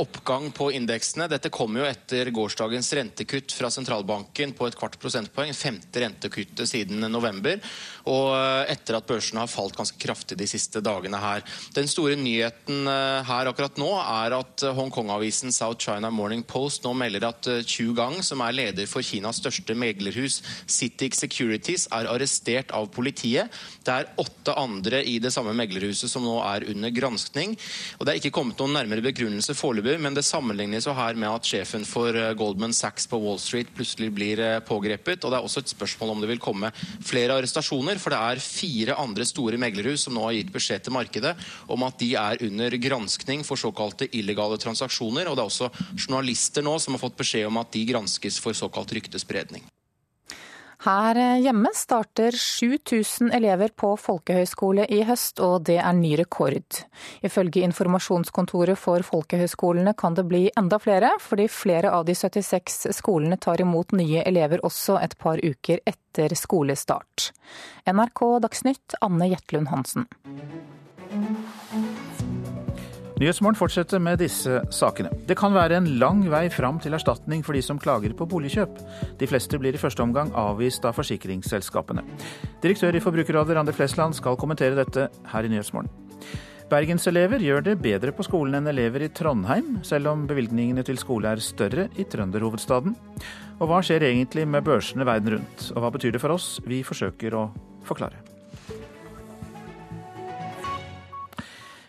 oppgang 0.00 0.48
på 0.56 0.70
indeksene. 0.78 1.28
Dette 1.28 1.52
kommer 1.52 1.82
jo 1.82 1.90
etter 1.90 2.32
gårsdagens 2.32 2.88
rentekutt 2.96 3.52
fra 3.52 3.68
sentralbanken 3.74 4.56
på 4.56 4.70
et 4.70 4.80
kvart 4.80 4.96
prosentpoeng. 5.02 5.52
Femte 5.52 6.00
rentekuttet 6.00 6.72
siden 6.72 7.04
november. 7.12 7.60
Og 8.06 8.32
eh, 8.36 8.72
etter 8.74 8.98
at 8.98 9.08
børsene 9.08 9.42
har 9.42 9.50
falt 9.50 9.76
ganske 9.76 9.98
kraftig 10.00 10.38
de 10.38 10.48
siste 10.50 10.82
dagene 10.84 11.20
her. 11.20 11.44
Den 11.76 11.90
store 11.90 12.18
nyheten 12.20 12.86
eh, 12.90 13.26
her 13.26 13.50
akkurat 13.50 13.80
nå 13.80 13.90
er 14.02 14.36
at 14.38 14.66
Hongkong-avisen 14.76 15.54
South 15.54 15.82
China 15.82 16.10
Morning 16.14 16.44
Post 16.46 16.86
nå 16.86 16.94
melder 16.96 17.28
at 17.30 17.50
Chu 17.66 17.92
Gang, 17.96 18.20
som 18.24 18.42
er 18.44 18.56
leder 18.56 18.88
for 18.90 19.04
Kinas 19.06 19.40
største 19.42 19.76
meglerhus, 19.76 20.40
Citic 20.70 21.16
Securities, 21.18 21.86
er 21.94 22.08
arrestert 22.10 22.72
av 22.74 22.88
politiet. 22.94 23.52
Det 23.86 23.94
er 23.94 24.10
åtte 24.20 24.54
andre 24.58 25.02
i 25.06 25.18
det 25.22 25.32
samme 25.34 25.54
meglerhuset 25.56 26.10
som 26.10 26.24
nå 26.24 26.36
er 26.44 26.66
under 26.70 26.92
granskning. 26.94 27.56
Og 27.98 28.06
Det 28.06 28.12
er 28.12 28.20
ikke 28.20 28.34
kommet 28.38 28.60
noen 28.60 28.76
nærmere 28.76 29.04
begrunnelse 29.04 29.56
foreløpig, 29.56 29.98
men 30.02 30.16
det 30.16 30.26
sammenlignes 30.26 30.86
jo 30.88 30.94
her 30.96 31.18
med 31.18 31.30
at 31.30 31.48
sjefen 31.48 31.86
for 31.88 32.16
eh, 32.16 32.34
Goldman 32.38 32.74
Sachs 32.76 33.08
på 33.10 33.20
Wall 33.22 33.40
Street 33.42 33.70
plutselig 33.76 34.12
blir 34.14 34.42
eh, 34.42 34.60
pågrepet. 34.64 35.24
Og 35.24 35.32
det 35.32 35.40
er 35.40 35.46
også 35.46 35.64
et 35.64 35.74
spørsmål 35.74 36.14
om 36.14 36.24
det 36.24 36.30
vil 36.32 36.42
komme 36.42 36.72
flere 37.06 37.38
arrestasjoner, 37.38 37.95
for 38.02 38.14
det 38.14 38.20
er 38.20 38.42
fire 38.42 38.96
andre 39.02 39.26
store 39.28 39.60
meglerhus 39.60 40.06
som 40.06 40.16
nå 40.16 40.24
har 40.28 40.36
gitt 40.38 40.52
beskjed 40.54 40.86
til 40.86 40.96
markedet 40.96 41.34
om 41.72 41.86
at 41.86 41.98
de 42.02 42.12
er 42.20 42.42
under 42.48 42.78
granskning 42.82 43.44
for 43.46 43.60
såkalte 43.60 44.10
illegale 44.16 44.58
transaksjoner. 44.62 45.28
Og 45.28 45.36
det 45.36 45.44
er 45.44 45.50
også 45.50 45.70
journalister 45.94 46.66
nå 46.66 46.76
som 46.82 46.96
har 46.96 47.04
fått 47.04 47.18
beskjed 47.20 47.48
om 47.48 47.62
at 47.62 47.72
de 47.74 47.86
granskes 47.88 48.40
for 48.42 48.56
såkalt 48.56 48.94
ryktespredning. 48.96 49.66
Her 50.86 51.18
hjemme 51.42 51.72
starter 51.74 52.30
7000 52.30 53.32
elever 53.34 53.72
på 53.74 53.88
folkehøyskole 53.98 54.84
i 54.94 55.00
høst, 55.08 55.40
og 55.42 55.64
det 55.66 55.80
er 55.82 55.96
ny 55.98 56.12
rekord. 56.20 56.78
Ifølge 57.26 57.64
informasjonskontoret 57.66 58.78
for 58.78 59.02
folkehøyskolene 59.02 59.96
kan 59.98 60.14
det 60.14 60.26
bli 60.30 60.44
enda 60.54 60.78
flere, 60.78 61.10
fordi 61.18 61.48
flere 61.50 61.90
av 61.90 62.06
de 62.06 62.14
76 62.14 62.86
skolene 63.00 63.34
tar 63.34 63.64
imot 63.66 63.96
nye 63.98 64.22
elever 64.30 64.62
også 64.62 65.00
et 65.02 65.18
par 65.18 65.42
uker 65.42 65.82
etter 65.90 66.38
skolestart. 66.38 67.32
NRK 67.90 68.22
Dagsnytt, 68.46 69.00
Anne 69.02 69.32
Jetlund 69.34 69.74
Hansen. 69.74 70.06
Nyhetsmorgen 73.16 73.56
fortsetter 73.56 74.00
med 74.02 74.18
disse 74.20 74.58
sakene. 74.76 75.08
Det 75.24 75.38
kan 75.40 75.54
være 75.56 75.78
en 75.78 75.86
lang 75.96 76.18
vei 76.28 76.50
fram 76.52 76.76
til 76.84 76.92
erstatning 76.92 77.40
for 77.46 77.56
de 77.56 77.62
som 77.64 77.78
klager 77.80 78.12
på 78.12 78.26
boligkjøp. 78.28 78.74
De 79.16 79.28
fleste 79.30 79.56
blir 79.56 79.72
i 79.72 79.80
første 79.80 80.04
omgang 80.04 80.34
avvist 80.36 80.84
av 80.84 80.98
forsikringsselskapene. 80.98 82.04
Direktør 82.60 82.98
i 82.98 83.00
Forbrukerrådet 83.00 83.56
Randi 83.56 83.72
Flesland 83.72 84.18
skal 84.20 84.36
kommentere 84.36 84.76
dette 84.76 85.08
her 85.32 85.48
i 85.48 85.54
Nyhetsmorgen. 85.54 85.88
Bergenselever 86.68 87.40
gjør 87.40 87.64
det 87.70 87.78
bedre 87.80 88.12
på 88.12 88.26
skolen 88.26 88.58
enn 88.58 88.68
elever 88.68 89.06
i 89.06 89.10
Trondheim, 89.14 89.78
selv 89.86 90.12
om 90.12 90.28
bevilgningene 90.28 90.84
til 90.84 91.00
skole 91.00 91.32
er 91.32 91.40
større 91.40 91.88
i 91.96 92.04
trønderhovedstaden. 92.04 93.00
Og 93.56 93.68
hva 93.70 93.80
skjer 93.80 94.10
egentlig 94.10 94.44
med 94.44 94.66
børsene 94.66 95.08
verden 95.08 95.38
rundt, 95.38 95.70
og 95.72 95.80
hva 95.80 95.94
betyr 95.94 96.18
det 96.18 96.20
for 96.20 96.36
oss? 96.36 96.58
Vi 96.68 96.84
forsøker 96.84 97.38
å 97.38 97.48
forklare. 97.86 98.35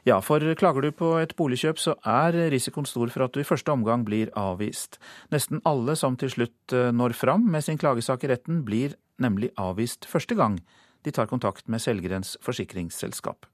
Ja, 0.08 0.22
for 0.24 0.40
klager 0.56 0.86
du 0.86 0.94
på 0.96 1.08
et 1.20 1.34
boligkjøp, 1.36 1.80
så 1.84 1.98
er 2.08 2.36
risikoen 2.54 2.86
stor 2.88 3.10
for 3.12 3.26
at 3.26 3.34
du 3.36 3.42
i 3.42 3.48
første 3.48 3.74
omgang 3.74 4.06
blir 4.08 4.30
avvist. 4.40 5.02
Nesten 5.36 5.60
alle 5.68 5.98
som 6.00 6.16
til 6.16 6.32
slutt 6.32 6.76
eh, 6.76 6.94
når 6.96 7.16
fram 7.18 7.44
med 7.52 7.66
sin 7.66 7.80
klagesak 7.82 8.24
i 8.24 8.30
retten, 8.32 8.62
blir 8.64 8.96
nemlig 9.20 9.50
avvist 9.60 10.08
første 10.08 10.38
gang 10.40 10.62
de 11.04 11.12
tar 11.12 11.28
kontakt 11.28 11.68
med 11.68 11.84
selgerens 11.84 12.38
forsikringsselskap. 12.46 13.50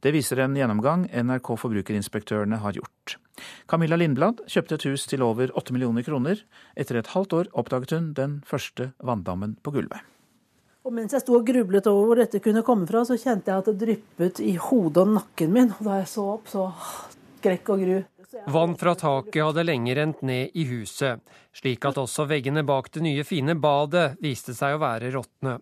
Det 0.00 0.14
viser 0.16 0.40
en 0.40 0.56
gjennomgang 0.56 1.04
NRK 1.12 1.52
Forbrukerinspektørene 1.60 2.62
har 2.64 2.80
gjort. 2.80 3.18
Camilla 3.68 4.00
Lindblad 4.00 4.40
kjøpte 4.48 4.80
et 4.80 4.88
hus 4.88 5.04
til 5.10 5.26
over 5.26 5.52
åtte 5.52 5.76
millioner 5.76 6.06
kroner. 6.06 6.40
Etter 6.80 7.02
et 7.02 7.12
halvt 7.12 7.36
år 7.42 7.52
oppdaget 7.52 7.96
hun 7.98 8.12
den 8.16 8.40
første 8.48 8.94
vanndammen 9.04 9.58
på 9.60 9.76
gulvet. 9.76 10.13
Og 10.84 10.92
mens 10.92 11.14
jeg 11.16 11.24
sto 11.24 11.38
og 11.38 11.46
grublet 11.48 11.86
over 11.88 12.10
hvor 12.10 12.20
dette 12.20 12.42
kunne 12.44 12.62
komme 12.64 12.84
fra, 12.88 13.06
så 13.08 13.16
kjente 13.16 13.48
jeg 13.48 13.62
at 13.62 13.68
det 13.70 13.78
dryppet 13.80 14.40
i 14.44 14.52
hodet 14.60 15.06
og 15.06 15.14
nakken 15.16 15.54
min. 15.54 15.70
Og 15.78 15.86
da 15.86 16.00
jeg 16.02 16.10
så 16.12 16.24
opp, 16.34 16.50
så 16.52 16.66
skrekk 17.38 17.70
og 17.72 17.84
gru. 17.84 18.00
Vann 18.52 18.74
fra 18.76 18.92
taket 18.98 19.44
hadde 19.46 19.64
lenge 19.64 19.94
rent 19.96 20.24
ned 20.26 20.56
i 20.58 20.64
huset, 20.68 21.22
slik 21.54 21.86
at 21.88 22.00
også 22.02 22.26
veggene 22.28 22.64
bak 22.66 22.90
det 22.92 23.04
nye, 23.04 23.24
fine 23.24 23.54
badet 23.56 24.18
viste 24.20 24.52
seg 24.56 24.74
å 24.76 24.82
være 24.82 25.12
råtne. 25.14 25.60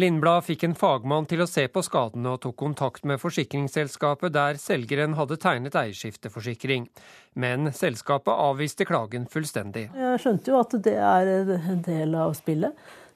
Lindblad 0.00 0.46
fikk 0.46 0.62
en 0.64 0.74
fagmann 0.74 1.26
til 1.28 1.42
å 1.44 1.46
se 1.46 1.66
på 1.68 1.82
skadene 1.84 2.30
og 2.32 2.40
tok 2.40 2.56
kontakt 2.62 3.04
med 3.04 3.20
forsikringsselskapet 3.20 4.32
der 4.32 4.56
selgeren 4.56 5.18
hadde 5.18 5.36
tegnet 5.36 5.76
eierskifteforsikring. 5.76 6.86
Men 7.36 7.68
selskapet 7.76 8.32
avviste 8.32 8.86
klagen 8.88 9.28
fullstendig. 9.28 9.90
Jeg 9.92 10.22
skjønte 10.24 10.54
jo 10.54 10.62
at 10.62 10.78
det 10.88 10.96
er 10.96 11.32
en 11.58 11.84
del 11.84 12.16
av 12.16 12.32
spillet. 12.40 12.72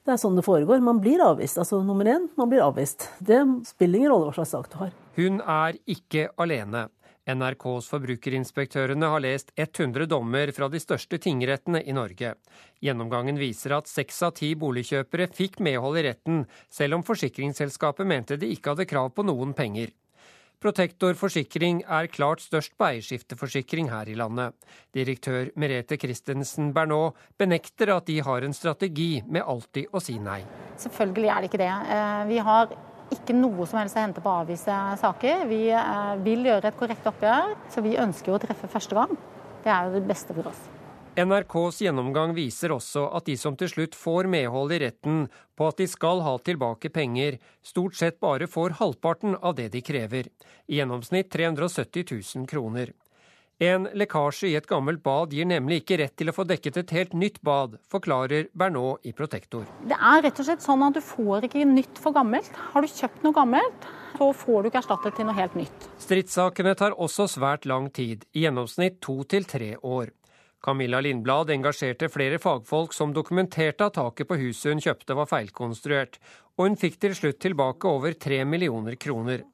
Det 0.07 0.15
er 0.15 0.21
sånn 0.23 0.37
det 0.39 0.45
foregår. 0.47 0.79
Man 0.87 1.01
blir 1.03 1.19
avvist. 1.25 1.59
Altså 1.59 1.81
nummer 1.83 2.07
én, 2.07 2.29
man 2.39 2.51
blir 2.51 2.63
avvist. 2.63 3.09
Det 3.19 3.41
spiller 3.67 3.99
ingen 3.99 4.13
rolle 4.13 4.29
hva 4.29 4.37
slags 4.37 4.53
sak 4.55 4.69
du 4.71 4.77
har. 4.85 4.93
Hun 5.17 5.41
er 5.43 5.81
ikke 5.91 6.29
alene. 6.39 6.85
NRKs 7.27 7.89
forbrukerinspektørene 7.91 9.09
har 9.11 9.25
lest 9.25 9.51
100 9.59 10.07
dommer 10.07 10.53
fra 10.55 10.69
de 10.71 10.79
største 10.79 11.19
tingrettene 11.19 11.81
i 11.83 11.95
Norge. 11.97 12.37
Gjennomgangen 12.79 13.41
viser 13.41 13.75
at 13.81 13.91
seks 13.91 14.23
av 14.23 14.37
ti 14.39 14.53
boligkjøpere 14.55 15.27
fikk 15.35 15.59
medhold 15.59 15.99
i 15.99 16.07
retten, 16.07 16.45
selv 16.71 17.01
om 17.01 17.07
forsikringsselskapet 17.07 18.07
mente 18.07 18.39
de 18.39 18.53
ikke 18.55 18.77
hadde 18.77 18.87
krav 18.87 19.11
på 19.17 19.27
noen 19.27 19.59
penger. 19.59 19.91
Protektor 20.63 21.13
forsikring 21.21 21.83
er 21.85 22.09
klart 22.09 22.41
størst 22.41 22.73
på 22.81 22.87
eierskifteforsikring 22.87 23.91
her 23.93 24.09
i 24.09 24.17
landet. 24.17 24.55
Direktør 24.97 25.51
Merete 25.61 25.99
Christensen 26.01 26.71
Bernot 26.77 27.19
benekter 27.39 27.93
at 27.93 28.09
de 28.09 28.17
har 28.25 28.47
en 28.47 28.57
strategi 28.57 29.21
med 29.29 29.45
alltid 29.45 29.93
å 29.93 30.01
si 30.01 30.17
nei. 30.17 30.41
Selvfølgelig 30.81 31.33
er 31.33 31.45
det 31.45 31.51
ikke 31.51 31.61
det. 31.61 31.73
Eh, 31.97 32.23
vi 32.33 32.41
har 32.49 32.73
ikke 33.13 33.37
noe 33.37 33.69
som 33.69 33.83
helst 33.83 33.99
å 33.99 34.03
hente 34.03 34.25
på 34.25 34.33
å 34.33 34.41
avvise 34.47 34.79
saker. 35.03 35.45
Vi 35.53 35.61
eh, 35.77 36.17
vil 36.25 36.49
gjøre 36.49 36.73
et 36.73 36.81
korrekt 36.81 37.13
oppgjør, 37.13 37.53
så 37.73 37.85
vi 37.85 37.99
ønsker 38.01 38.33
å 38.33 38.41
treffe 38.43 38.73
første 38.73 38.97
gang. 38.97 39.13
Det 39.61 39.75
er 39.75 39.87
jo 39.87 39.99
det 39.99 40.07
beste 40.09 40.35
for 40.37 40.55
oss. 40.55 40.65
NRKs 41.17 41.79
gjennomgang 41.81 42.35
viser 42.37 42.75
også 42.75 43.07
at 43.17 43.25
de 43.25 43.39
som 43.41 43.55
til 43.57 43.71
slutt 43.73 43.95
får 43.97 44.27
medhold 44.29 44.75
i 44.77 44.83
retten 44.83 45.23
på 45.57 45.69
at 45.71 45.79
de 45.81 45.87
skal 45.89 46.21
ha 46.21 46.35
tilbake 46.45 46.91
penger, 46.93 47.39
stort 47.65 47.97
sett 47.97 48.19
bare 48.21 48.45
får 48.45 48.77
halvparten 48.83 49.39
av 49.41 49.55
det 49.57 49.71
de 49.73 49.81
krever, 49.81 50.29
i 50.69 50.77
gjennomsnitt 50.77 51.31
370 51.33 52.05
000 52.13 52.49
kroner. 52.51 52.93
En 53.57 53.87
lekkasje 53.97 54.51
i 54.51 54.57
et 54.59 54.69
gammelt 54.69 55.01
bad 55.01 55.33
gir 55.33 55.49
nemlig 55.49 55.79
ikke 55.81 55.97
rett 56.03 56.13
til 56.21 56.29
å 56.29 56.35
få 56.37 56.45
dekket 56.45 56.83
et 56.83 56.93
helt 56.93 57.15
nytt 57.17 57.41
bad, 57.41 57.79
forklarer 57.89 58.51
Bernot 58.53 59.09
i 59.09 59.15
Protektor. 59.17 59.65
Det 59.89 59.97
er 59.97 60.21
rett 60.27 60.43
og 60.43 60.51
slett 60.51 60.67
sånn 60.67 60.85
at 60.85 60.99
du 60.99 61.01
får 61.01 61.49
ikke 61.49 61.65
nytt 61.71 61.97
for 61.97 62.13
gammelt. 62.13 62.53
Har 62.75 62.85
du 62.85 62.93
kjøpt 62.93 63.25
noe 63.25 63.33
gammelt, 63.41 63.89
så 64.19 64.29
får 64.37 64.61
du 64.61 64.69
ikke 64.69 64.83
erstattet 64.85 65.17
til 65.17 65.31
noe 65.31 65.39
helt 65.41 65.57
nytt. 65.57 65.89
Stridssakene 66.05 66.77
tar 66.77 67.01
også 67.01 67.25
svært 67.39 67.65
lang 67.65 67.89
tid, 67.89 68.29
i 68.37 68.45
gjennomsnitt 68.45 69.01
to 69.01 69.23
til 69.25 69.49
tre 69.49 69.73
år. 69.81 70.13
Camilla 70.67 70.99
Lindblad 71.01 71.51
engasjerte 71.55 72.09
flere 72.11 72.41
fagfolk 72.43 72.95
som 72.97 73.13
dokumenterte 73.15 73.87
at 73.87 73.95
taket 73.95 74.27
på 74.27 74.39
huset 74.41 74.73
hun 74.73 74.81
kjøpte 74.83 75.15
var 75.15 75.29
feilkonstruert, 75.31 76.19
og 76.59 76.67
hun 76.67 76.79
fikk 76.81 76.97
til 77.05 77.15
slutt 77.15 77.39
tilbake 77.45 77.87
over 77.87 78.17
tre 78.19 78.41
millioner 78.43 78.97
kroner. 78.99 79.45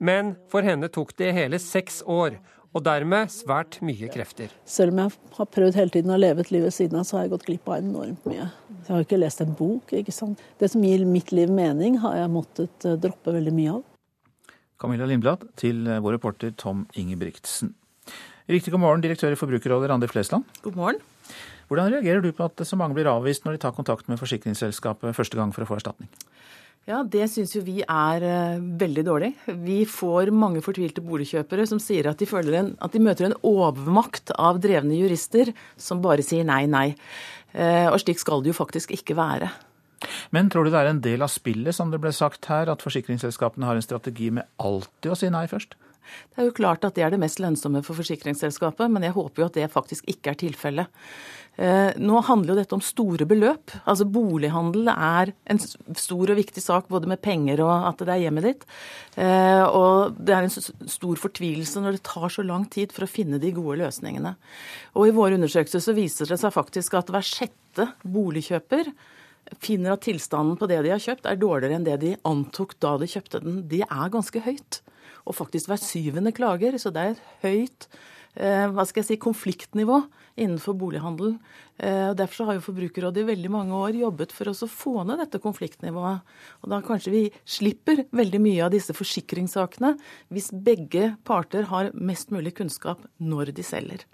Men 0.00 0.32
for 0.48 0.64
henne 0.64 0.88
tok 0.88 1.12
det 1.20 1.34
hele 1.36 1.60
seks 1.60 2.00
år, 2.08 2.38
og 2.72 2.86
dermed 2.88 3.28
svært 3.30 3.76
mye 3.84 4.08
krefter. 4.08 4.56
Selv 4.64 4.96
om 4.96 5.04
jeg 5.04 5.14
har 5.36 5.52
prøvd 5.58 5.76
hele 5.82 5.94
tiden 5.98 6.16
å 6.16 6.18
leve 6.18 6.40
et 6.40 6.54
liv 6.56 6.64
ved 6.64 6.74
siden 6.74 7.02
av, 7.02 7.04
så 7.04 7.18
har 7.18 7.26
jeg 7.26 7.34
gått 7.36 7.46
glipp 7.50 7.68
av 7.68 7.84
enormt 7.84 8.24
mye. 8.24 8.48
Jeg 8.80 8.88
har 8.88 9.04
ikke 9.04 9.20
lest 9.20 9.44
en 9.44 9.54
bok. 9.60 9.92
ikke 9.92 10.16
sant? 10.16 10.40
Det 10.58 10.72
som 10.72 10.82
gir 10.88 11.04
mitt 11.04 11.28
liv 11.36 11.52
mening, 11.52 12.00
har 12.00 12.22
jeg 12.22 12.32
måttet 12.32 12.88
eh, 12.88 12.96
droppe 13.04 13.36
veldig 13.36 13.54
mye 13.60 13.76
av. 13.76 13.84
Camilla 14.80 15.12
Lindblad 15.12 15.44
til 15.60 15.84
eh, 15.84 16.00
vår 16.00 16.16
reporter 16.16 16.56
Tom 16.56 16.86
Ingebrigtsen. 16.96 17.76
Riktig 18.44 18.74
god 18.74 18.82
morgen, 18.82 19.00
direktør 19.00 19.32
i 19.32 19.38
Forbrukerrådet 19.40 19.88
Randi 19.88 20.04
Flesland. 20.10 20.44
God 20.60 20.74
morgen. 20.76 20.98
Hvordan 21.70 21.94
reagerer 21.94 22.20
du 22.20 22.28
på 22.36 22.44
at 22.44 22.60
så 22.68 22.76
mange 22.76 22.92
blir 22.92 23.08
avvist 23.08 23.46
når 23.46 23.54
de 23.56 23.60
tar 23.62 23.72
kontakt 23.72 24.04
med 24.10 24.18
forsikringsselskapet 24.20 25.16
første 25.16 25.38
gang 25.38 25.54
for 25.54 25.64
å 25.64 25.68
få 25.70 25.78
erstatning? 25.78 26.10
Ja, 26.84 26.98
Det 27.08 27.24
syns 27.32 27.54
jo 27.56 27.62
vi 27.64 27.78
er 27.80 28.26
uh, 28.28 28.60
veldig 28.60 29.04
dårlig. 29.06 29.30
Vi 29.64 29.78
får 29.88 30.28
mange 30.28 30.60
fortvilte 30.60 31.00
boligkjøpere 31.00 31.64
som 31.70 31.80
sier 31.80 32.10
at 32.10 32.20
de, 32.20 32.28
en, 32.52 32.74
at 32.84 32.92
de 32.92 33.00
møter 33.00 33.30
en 33.30 33.36
overmakt 33.40 34.34
av 34.36 34.60
drevne 34.60 34.98
jurister 34.98 35.54
som 35.80 36.04
bare 36.04 36.20
sier 36.20 36.44
nei, 36.44 36.66
nei. 36.68 36.90
Uh, 37.56 37.88
og 37.94 37.96
slik 38.04 38.20
skal 38.20 38.44
det 38.44 38.52
jo 38.52 38.58
faktisk 38.60 38.92
ikke 38.92 39.16
være. 39.16 39.48
Men 40.36 40.52
tror 40.52 40.68
du 40.68 40.74
det 40.74 40.82
er 40.82 40.92
en 40.92 41.00
del 41.00 41.24
av 41.24 41.32
spillet, 41.32 41.72
som 41.72 41.88
det 41.88 42.02
ble 42.04 42.12
sagt 42.12 42.44
her, 42.52 42.68
at 42.68 42.84
forsikringsselskapene 42.84 43.64
har 43.64 43.80
en 43.80 43.88
strategi 43.88 44.28
med 44.36 44.44
alltid 44.60 45.14
å 45.14 45.16
si 45.16 45.32
nei 45.32 45.46
først? 45.48 45.78
Det 46.32 46.42
er 46.42 46.50
jo 46.50 46.56
klart 46.56 46.84
at 46.86 46.96
det 46.96 47.06
er 47.06 47.14
det 47.14 47.22
mest 47.22 47.40
lønnsomme 47.42 47.82
for 47.86 47.98
forsikringsselskapet, 47.98 48.90
men 48.92 49.06
jeg 49.06 49.16
håper 49.16 49.42
jo 49.42 49.48
at 49.48 49.58
det 49.58 49.72
faktisk 49.72 50.08
ikke 50.10 50.34
er 50.34 50.40
tilfellet. 50.44 51.04
Eh, 51.54 51.94
nå 52.02 52.18
handler 52.26 52.54
jo 52.54 52.58
dette 52.58 52.74
om 52.74 52.82
store 52.82 53.26
beløp. 53.30 53.76
Altså 53.86 54.06
Bolighandel 54.10 54.90
er 54.90 55.30
en 55.50 55.60
stor 55.62 56.32
og 56.32 56.38
viktig 56.38 56.62
sak 56.62 56.88
både 56.90 57.10
med 57.10 57.22
penger 57.22 57.62
og 57.62 57.88
at 57.92 58.02
det 58.02 58.14
er 58.14 58.22
hjemmet 58.24 58.48
ditt. 58.48 58.64
Eh, 59.14 59.62
og 59.62 60.18
det 60.18 60.34
er 60.34 60.48
en 60.48 60.54
stor 60.90 61.20
fortvilelse 61.22 61.82
når 61.82 61.98
det 61.98 62.06
tar 62.10 62.26
så 62.34 62.42
lang 62.46 62.66
tid 62.66 62.94
for 62.94 63.06
å 63.06 63.10
finne 63.10 63.38
de 63.42 63.54
gode 63.54 63.78
løsningene. 63.84 64.34
Og 64.98 65.08
i 65.08 65.14
våre 65.14 65.38
undersøkelser 65.38 65.84
så 65.84 65.94
viser 65.94 66.30
det 66.30 66.40
seg 66.42 66.54
faktisk 66.54 66.98
at 66.98 67.12
hver 67.14 67.26
sjette 67.26 67.92
boligkjøper 68.02 68.90
finner 69.62 69.94
at 69.94 70.02
tilstanden 70.06 70.58
på 70.58 70.66
det 70.70 70.80
de 70.82 70.90
har 70.90 71.02
kjøpt 71.02 71.28
er 71.28 71.38
dårligere 71.38 71.78
enn 71.78 71.86
det 71.86 72.00
de 72.02 72.14
antok 72.26 72.74
da 72.82 72.96
de 72.98 73.06
kjøpte 73.10 73.44
den. 73.44 73.62
Det 73.70 73.84
er 73.86 74.10
ganske 74.10 74.42
høyt 74.42 74.80
og 75.24 75.36
faktisk 75.36 75.70
hver 75.70 75.80
syvende 75.80 76.34
klager. 76.36 76.76
Så 76.80 76.92
det 76.94 77.02
er 77.02 77.14
et 77.14 77.24
høyt 77.44 77.88
eh, 78.36 78.66
hva 78.70 78.84
skal 78.86 79.02
jeg 79.02 79.10
si, 79.12 79.18
konfliktnivå 79.22 80.00
innenfor 80.40 80.76
bolighandel. 80.78 81.36
Eh, 81.78 82.10
Derfor 82.18 82.48
har 82.48 82.58
jo 82.58 82.64
Forbrukerrådet 82.66 83.22
i 83.22 83.28
veldig 83.32 83.52
mange 83.54 83.76
år 83.78 83.98
jobbet 84.00 84.34
for 84.34 84.50
å 84.50 84.70
få 84.70 84.96
ned 85.06 85.22
dette 85.22 85.42
konfliktnivået. 85.42 86.24
Og 86.62 86.72
da 86.72 86.80
kanskje 86.84 87.14
vi 87.14 87.22
slipper 87.46 88.04
veldig 88.14 88.42
mye 88.42 88.64
av 88.66 88.74
disse 88.74 88.96
forsikringssakene 88.96 89.94
hvis 90.34 90.50
begge 90.54 91.14
parter 91.26 91.70
har 91.70 91.92
mest 91.94 92.34
mulig 92.34 92.56
kunnskap 92.58 93.04
når 93.22 93.54
de 93.54 93.66
selger. 93.66 94.04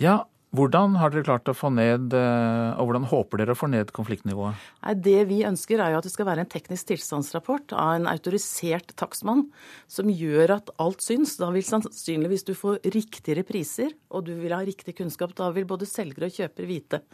Ja, 0.00 0.22
hvordan 0.50 0.96
har 0.98 1.12
dere 1.12 1.22
klart 1.22 1.46
å 1.46 1.54
få 1.54 1.68
ned, 1.70 2.10
eh, 2.16 2.70
og 2.74 2.88
hvordan 2.88 3.06
håper 3.06 3.38
dere 3.38 3.54
å 3.54 3.58
få 3.58 3.68
ned 3.70 3.92
konfliktnivået? 3.94 4.58
Det 4.98 5.20
vi 5.30 5.44
ønsker 5.46 5.78
er 5.78 5.92
jo 5.92 6.00
at 6.00 6.08
det 6.08 6.10
skal 6.10 6.26
være 6.26 6.42
en 6.42 6.50
teknisk 6.50 6.88
tilstandsrapport 6.90 7.74
av 7.78 7.92
en 8.00 8.08
autorisert 8.10 8.90
takstmann 8.98 9.44
som 9.86 10.10
gjør 10.10 10.56
at 10.56 10.72
alt 10.82 11.06
syns. 11.06 11.36
Da 11.38 11.52
vil 11.54 11.62
sannsynligvis 11.62 12.48
du 12.50 12.56
få 12.58 12.76
riktigere 12.82 13.46
priser, 13.46 13.94
og 14.10 14.26
du 14.26 14.34
vil 14.42 14.56
ha 14.56 14.62
riktig 14.66 14.96
kunnskap. 14.98 15.36
Da 15.38 15.52
vil 15.54 15.68
både 15.70 15.86
selger 15.86 16.26
og 16.26 16.34
kjøper 16.34 16.66
vite. 16.66 17.04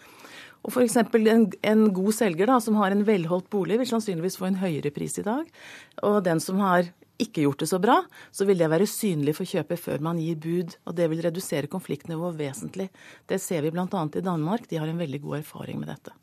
Og 0.65 0.73
f.eks. 0.73 0.97
En, 0.97 1.51
en 1.61 1.89
god 1.95 2.13
selger 2.17 2.49
da, 2.49 2.57
som 2.65 2.81
har 2.81 2.95
en 2.95 3.05
velholdt 3.05 3.51
bolig, 3.53 3.77
vil 3.83 3.93
sannsynligvis 3.93 4.41
få 4.41 4.49
en 4.49 4.63
høyere 4.65 4.91
pris 4.95 5.21
i 5.21 5.27
dag. 5.27 5.45
Og 6.09 6.23
den 6.25 6.41
som 6.41 6.65
har 6.65 6.89
ikke 7.23 7.45
gjort 7.47 7.62
det 7.64 7.71
så 7.71 7.81
bra, 7.83 7.97
så 8.35 8.47
vil 8.49 8.61
det 8.61 8.69
være 8.71 8.89
synlig 8.91 9.37
for 9.39 9.49
kjøper 9.49 9.81
før 9.81 10.05
man 10.05 10.21
gir 10.21 10.39
bud. 10.41 10.77
Og 10.87 10.97
det 10.99 11.09
vil 11.12 11.25
redusere 11.25 11.71
konfliktnivået 11.73 12.39
vesentlig. 12.39 12.91
Det 13.29 13.41
ser 13.43 13.64
vi 13.64 13.73
bl.a. 13.75 13.87
i 13.87 14.25
Danmark. 14.25 14.69
De 14.71 14.81
har 14.81 14.89
en 14.91 15.01
veldig 15.01 15.23
god 15.25 15.41
erfaring 15.41 15.81
med 15.81 15.93
dette. 15.95 16.14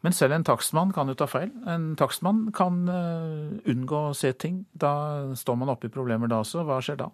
Men 0.00 0.16
selv 0.16 0.32
en 0.32 0.46
takstmann 0.46 0.94
kan 0.96 1.10
jo 1.12 1.16
ta 1.18 1.26
feil. 1.28 1.50
En 1.68 1.92
takstmann 2.00 2.46
kan 2.56 2.80
uh, 2.88 3.50
unngå 3.68 4.06
å 4.08 4.16
se 4.16 4.32
ting. 4.32 4.62
Da 4.72 5.34
står 5.36 5.60
man 5.60 5.72
oppe 5.74 5.90
i 5.90 5.92
problemer 5.92 6.30
da 6.30 6.40
også. 6.40 6.64
Hva 6.64 6.80
skjer 6.84 7.02
da? 7.02 7.10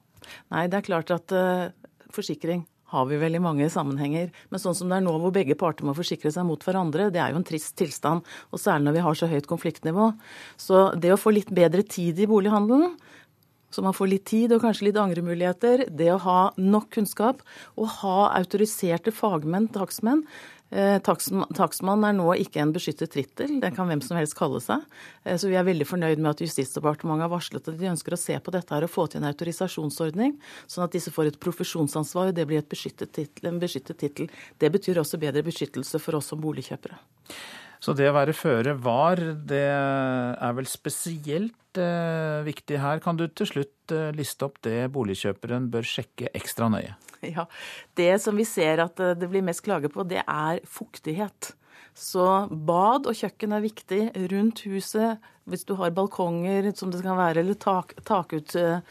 Nei, 0.54 0.68
det 0.70 0.78
er 0.78 0.86
klart 0.86 1.10
at 1.14 1.34
uh, 1.34 1.66
forsikring 2.14 2.62
har 2.92 3.06
vi 3.10 3.18
vel 3.20 3.38
i 3.38 3.42
mange 3.42 3.66
sammenhenger. 3.72 4.30
Men 4.52 4.62
sånn 4.62 4.76
som 4.78 4.90
det 4.90 5.00
er 5.00 5.06
nå 5.06 5.16
hvor 5.22 5.34
begge 5.34 5.58
parter 5.58 5.86
må 5.86 5.96
forsikre 5.96 6.32
seg 6.34 6.46
mot 6.48 6.62
hverandre, 6.62 7.10
det 7.14 7.22
er 7.22 7.34
jo 7.34 7.40
en 7.40 7.46
trist 7.46 7.74
tilstand. 7.78 8.26
Og 8.52 8.62
særlig 8.62 8.88
når 8.88 8.96
vi 8.96 9.04
har 9.08 9.18
så 9.18 9.30
høyt 9.30 9.50
konfliktnivå. 9.50 10.12
Så 10.60 10.88
det 10.94 11.14
å 11.14 11.20
få 11.20 11.34
litt 11.34 11.52
bedre 11.54 11.82
tid 11.86 12.22
i 12.22 12.30
bolighandelen, 12.30 12.94
så 13.74 13.82
man 13.84 13.96
får 13.96 14.08
litt 14.08 14.24
tid 14.30 14.54
og 14.54 14.62
kanskje 14.62 14.86
litt 14.86 14.98
angremuligheter, 15.00 15.82
det 15.92 16.06
å 16.14 16.20
ha 16.22 16.40
nok 16.56 16.86
kunnskap 16.94 17.42
og 17.74 17.90
ha 17.98 18.30
autoriserte 18.38 19.12
fagmenn, 19.12 19.66
takstmenn, 19.74 20.22
takstmann 20.70 22.04
er 22.08 22.14
nå 22.16 22.26
ikke 22.42 22.58
en 22.62 22.72
beskyttet 22.74 23.12
tittel, 23.14 23.60
den 23.62 23.74
kan 23.74 23.86
hvem 23.86 24.02
som 24.02 24.18
helst 24.18 24.34
kalle 24.38 24.58
seg. 24.62 24.82
Eh, 25.24 25.36
så 25.38 25.50
vi 25.50 25.58
er 25.58 25.66
veldig 25.66 25.86
fornøyd 25.86 26.18
med 26.18 26.32
at 26.32 26.42
Justisdepartementet 26.42 27.26
har 27.26 27.32
varslet 27.32 27.70
at 27.70 27.78
de 27.78 27.90
ønsker 27.92 28.16
å 28.16 28.20
se 28.20 28.38
på 28.40 28.54
dette 28.54 28.74
her 28.74 28.86
og 28.86 28.90
få 28.90 29.06
til 29.06 29.22
en 29.22 29.28
autorisasjonsordning, 29.30 30.34
sånn 30.66 30.86
at 30.86 30.96
disse 30.96 31.12
får 31.14 31.30
et 31.30 31.38
profesjonsansvar 31.42 32.32
og 32.32 32.38
det 32.38 32.48
blir 32.50 32.66
titel, 32.66 33.46
en 33.46 33.62
beskyttet 33.62 33.98
tittel. 33.98 34.28
Det 34.58 34.72
betyr 34.72 34.98
også 34.98 35.22
bedre 35.22 35.44
beskyttelse 35.46 36.02
for 36.02 36.18
oss 36.18 36.32
som 36.32 36.42
boligkjøpere. 36.42 36.98
Så 37.80 37.92
det 37.94 38.08
å 38.08 38.16
være 38.16 38.34
føre 38.34 38.74
var, 38.80 39.20
det 39.46 39.66
er 39.68 40.54
vel 40.56 40.66
spesielt 40.66 41.78
eh, 41.78 42.42
viktig 42.46 42.80
her. 42.82 43.02
Kan 43.04 43.20
du 43.20 43.28
til 43.28 43.46
slutt 43.50 43.94
eh, 43.94 44.10
liste 44.16 44.48
opp 44.48 44.58
det 44.66 44.88
boligkjøperen 44.96 45.68
bør 45.70 45.86
sjekke 45.86 46.32
ekstra 46.34 46.70
nøye? 46.72 46.96
Ja, 47.36 47.46
Det 47.94 48.22
som 48.22 48.36
vi 48.36 48.44
ser 48.48 48.82
at 48.84 49.00
eh, 49.00 49.14
det 49.18 49.28
blir 49.32 49.44
mest 49.44 49.64
klage 49.66 49.90
på, 49.92 50.04
det 50.08 50.22
er 50.22 50.60
fuktighet. 50.64 51.54
Så 51.96 52.48
bad 52.50 53.06
og 53.08 53.16
kjøkken 53.16 53.54
er 53.56 53.64
viktig 53.64 54.00
rundt 54.32 54.60
huset. 54.68 55.22
Hvis 55.48 55.64
du 55.64 55.74
har 55.78 55.94
balkonger 55.96 56.68
som 56.76 56.90
det 56.92 57.00
kan 57.04 57.16
være, 57.16 57.40
eller 57.40 57.56
tak, 57.56 57.94
takutslipp 58.04 58.82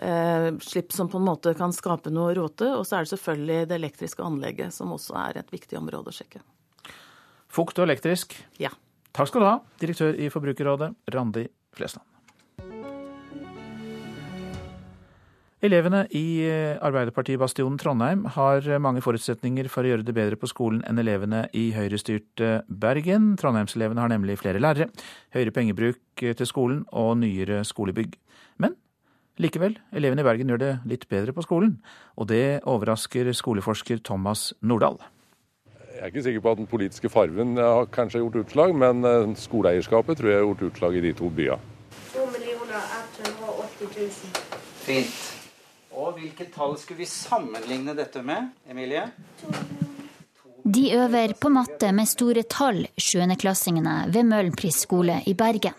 eh, 0.00 0.96
som 0.96 1.10
på 1.12 1.20
en 1.20 1.28
måte 1.28 1.52
kan 1.54 1.72
skape 1.76 2.10
noe 2.10 2.34
råte. 2.34 2.72
Og 2.74 2.86
så 2.88 2.96
er 2.98 3.06
det 3.06 3.12
selvfølgelig 3.12 3.68
det 3.70 3.78
elektriske 3.78 4.24
anlegget, 4.24 4.74
som 4.74 4.94
også 4.96 5.14
er 5.20 5.38
et 5.42 5.54
viktig 5.54 5.78
område 5.78 6.10
å 6.10 6.16
sjekke. 6.18 6.42
Fukt 7.52 7.78
og 7.78 7.86
elektrisk. 7.86 8.34
Ja. 8.58 8.72
Takk 9.14 9.30
skal 9.30 9.44
du 9.44 9.48
ha, 9.52 9.58
direktør 9.80 10.18
i 10.18 10.30
Forbrukerrådet, 10.32 10.90
Randi 11.14 11.46
Flesland. 11.76 12.17
Elevene 15.58 16.04
i 16.14 16.38
eh, 16.46 16.76
Arbeiderpartibastionen 16.86 17.80
Trondheim 17.82 18.20
har 18.36 18.62
mange 18.78 19.00
forutsetninger 19.02 19.66
for 19.72 19.82
å 19.82 19.90
gjøre 19.90 20.04
det 20.06 20.14
bedre 20.14 20.36
på 20.38 20.46
skolen 20.46 20.84
enn 20.86 21.00
elevene 21.02 21.48
i 21.50 21.72
høyrestyrte 21.74 22.60
Bergen. 22.70 23.32
Trondheimselevene 23.40 24.04
har 24.04 24.12
nemlig 24.12 24.36
flere 24.38 24.60
lærere, 24.62 24.86
høyere 25.34 25.54
pengebruk 25.56 26.22
til 26.22 26.46
skolen 26.46 26.84
og 26.94 27.16
nyere 27.24 27.64
skolebygg. 27.66 28.14
Men 28.62 28.76
likevel, 29.42 29.74
elevene 29.90 30.22
i 30.22 30.28
Bergen 30.28 30.52
gjør 30.52 30.62
det 30.62 30.72
litt 30.92 31.08
bedre 31.10 31.34
på 31.34 31.42
skolen. 31.42 31.80
Og 32.14 32.30
det 32.30 32.60
overrasker 32.62 33.32
skoleforsker 33.34 33.98
Thomas 34.06 34.52
Nordahl. 34.62 35.00
Jeg 35.96 36.04
er 36.04 36.12
ikke 36.12 36.22
sikker 36.28 36.44
på 36.44 36.52
at 36.54 36.60
den 36.60 36.70
politiske 36.70 37.10
farven 37.10 37.58
har 37.58 37.90
kanskje 37.90 38.22
gjort 38.22 38.38
utslag, 38.44 38.76
men 38.78 39.02
eh, 39.02 39.34
skoleeierskapet 39.42 40.22
tror 40.22 40.30
jeg 40.30 40.38
har 40.38 40.46
gjort 40.46 40.62
utslag 40.70 41.00
i 41.00 41.02
de 41.08 41.12
to 41.18 41.32
byene. 41.34 41.58
2 42.14 42.28
180 42.28 43.90
000. 43.98 44.54
Fint. 44.86 45.27
Hvilket 46.18 46.54
tall 46.54 46.78
skulle 46.78 46.98
vi 46.98 47.06
sammenligne 47.06 47.94
dette 47.94 48.22
med, 48.26 48.48
Emilie? 48.70 49.04
De 50.64 50.90
øver 50.96 51.32
på 51.38 51.48
matte 51.48 51.92
med 51.94 52.08
store 52.10 52.42
tall, 52.42 52.80
sjuendeklassingene 52.98 53.94
ved 54.10 54.26
Møhlenpris 54.26 54.80
skole 54.82 55.20
i 55.30 55.36
Bergen. 55.38 55.78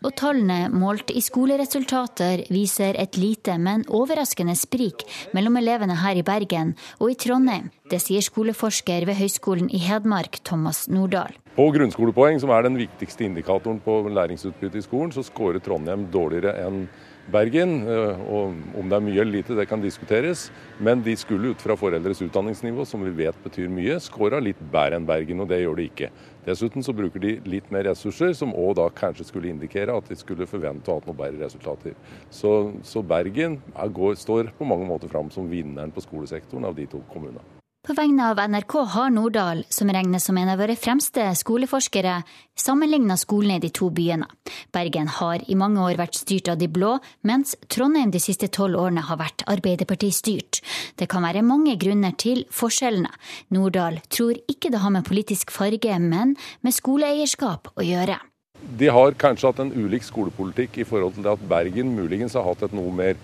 Og 0.00 0.14
tallene 0.16 0.70
målt 0.72 1.10
i 1.12 1.20
skoleresultater 1.20 2.46
viser 2.48 2.96
et 3.00 3.18
lite, 3.20 3.58
men 3.60 3.84
overraskende 3.92 4.54
sprik 4.56 5.04
mellom 5.36 5.58
elevene 5.60 5.98
her 6.00 6.16
i 6.16 6.24
Bergen 6.24 6.72
og 6.98 7.12
i 7.12 7.18
Trondheim. 7.20 7.68
Det 7.90 8.00
sier 8.00 8.24
skoleforsker 8.24 9.04
ved 9.08 9.18
Høgskolen 9.18 9.68
i 9.68 9.82
Hedmark, 9.84 10.40
Thomas 10.46 10.86
Nordahl. 10.88 11.36
På 11.56 11.68
grunnskolepoeng, 11.74 12.40
som 12.40 12.52
er 12.54 12.64
den 12.64 12.78
viktigste 12.80 13.26
indikatoren 13.26 13.82
på 13.84 14.00
læringsutbytte 14.08 14.80
i 14.80 14.86
skolen, 14.86 15.12
så 15.12 15.24
scorer 15.26 15.60
Trondheim 15.60 16.08
dårligere 16.14 16.56
enn 16.64 16.86
Bergen. 17.30 17.76
Eh, 17.88 18.22
og 18.30 18.56
om 18.78 18.90
det 18.90 18.96
er 18.96 19.04
mye 19.04 19.20
eller 19.22 19.38
lite, 19.38 19.56
det 19.58 19.68
kan 19.70 19.82
diskuteres. 19.82 20.48
Men 20.80 21.04
de 21.04 21.14
skulle 21.18 21.52
ut 21.52 21.62
fra 21.62 21.76
foreldres 21.78 22.22
utdanningsnivå, 22.24 22.86
som 22.88 23.04
vi 23.06 23.12
vet 23.22 23.38
betyr 23.44 23.70
mye, 23.72 23.98
skåra 24.02 24.40
litt 24.42 24.60
bedre 24.72 24.98
enn 24.98 25.08
Bergen, 25.08 25.42
og 25.44 25.50
det 25.50 25.62
gjør 25.62 25.78
de 25.80 25.88
ikke. 25.90 26.10
Dessuten 26.46 26.84
så 26.84 26.94
bruker 26.96 27.22
de 27.22 27.36
litt 27.50 27.70
mer 27.70 27.86
ressurser, 27.90 28.32
som 28.36 28.56
òg 28.56 28.74
da 28.80 28.88
kanskje 28.96 29.28
skulle 29.28 29.52
indikere 29.52 29.94
at 29.96 30.08
de 30.08 30.18
skulle 30.18 30.48
forvente 30.50 30.90
å 30.90 30.98
ha 30.98 31.04
noe 31.06 31.16
bedre 31.16 31.44
resultater. 31.44 31.96
Så, 32.32 32.72
så 32.82 33.04
Bergen 33.04 33.60
er, 33.74 33.94
går, 33.94 34.16
står 34.18 34.52
på 34.58 34.68
mange 34.68 34.88
måter 34.88 35.12
fram 35.12 35.30
som 35.34 35.50
vinneren 35.50 35.92
på 35.94 36.04
skolesektoren 36.06 36.68
av 36.70 36.78
de 36.78 36.88
to 36.90 37.04
kommunene. 37.12 37.59
På 37.80 37.94
vegne 37.96 38.26
av 38.28 38.36
NRK 38.36 38.74
har 38.92 39.10
Nordahl, 39.10 39.62
som 39.72 39.88
regnes 39.88 40.24
som 40.28 40.36
en 40.36 40.50
av 40.52 40.58
våre 40.60 40.74
fremste 40.76 41.22
skoleforskere, 41.32 42.18
sammenligna 42.52 43.16
skolene 43.16 43.56
i 43.56 43.62
de 43.62 43.70
to 43.72 43.88
byene. 43.96 44.28
Bergen 44.68 45.08
har 45.08 45.40
i 45.48 45.56
mange 45.56 45.80
år 45.80 45.96
vært 45.96 46.18
styrt 46.20 46.50
av 46.52 46.58
de 46.60 46.68
blå, 46.68 46.98
mens 47.24 47.56
Trondheim 47.72 48.12
de 48.12 48.20
siste 48.20 48.50
tolv 48.52 48.76
årene 48.82 49.06
har 49.08 49.16
vært 49.22 49.46
Arbeiderparti-styrt. 49.48 50.60
Det 51.00 51.08
kan 51.08 51.24
være 51.24 51.40
mange 51.40 51.78
grunner 51.80 52.12
til 52.20 52.44
forskjellene. 52.52 53.16
Nordahl 53.56 54.02
tror 54.12 54.36
ikke 54.44 54.68
det 54.68 54.84
har 54.84 54.92
med 54.92 55.08
politisk 55.08 55.48
farge, 55.48 55.98
men 56.04 56.36
med 56.60 56.76
skoleeierskap 56.76 57.72
å 57.80 57.90
gjøre. 57.94 58.20
De 58.60 58.92
har 58.92 59.16
kanskje 59.16 59.54
hatt 59.54 59.64
en 59.64 59.72
ulik 59.72 60.04
skolepolitikk 60.04 60.82
i 60.82 60.84
forhold 60.84 61.16
til 61.16 61.24
det 61.24 61.38
at 61.38 61.48
Bergen 61.48 61.96
muligens 61.96 62.36
har 62.36 62.44
hatt 62.44 62.68
et 62.68 62.76
noe 62.76 62.92
mer 62.92 63.16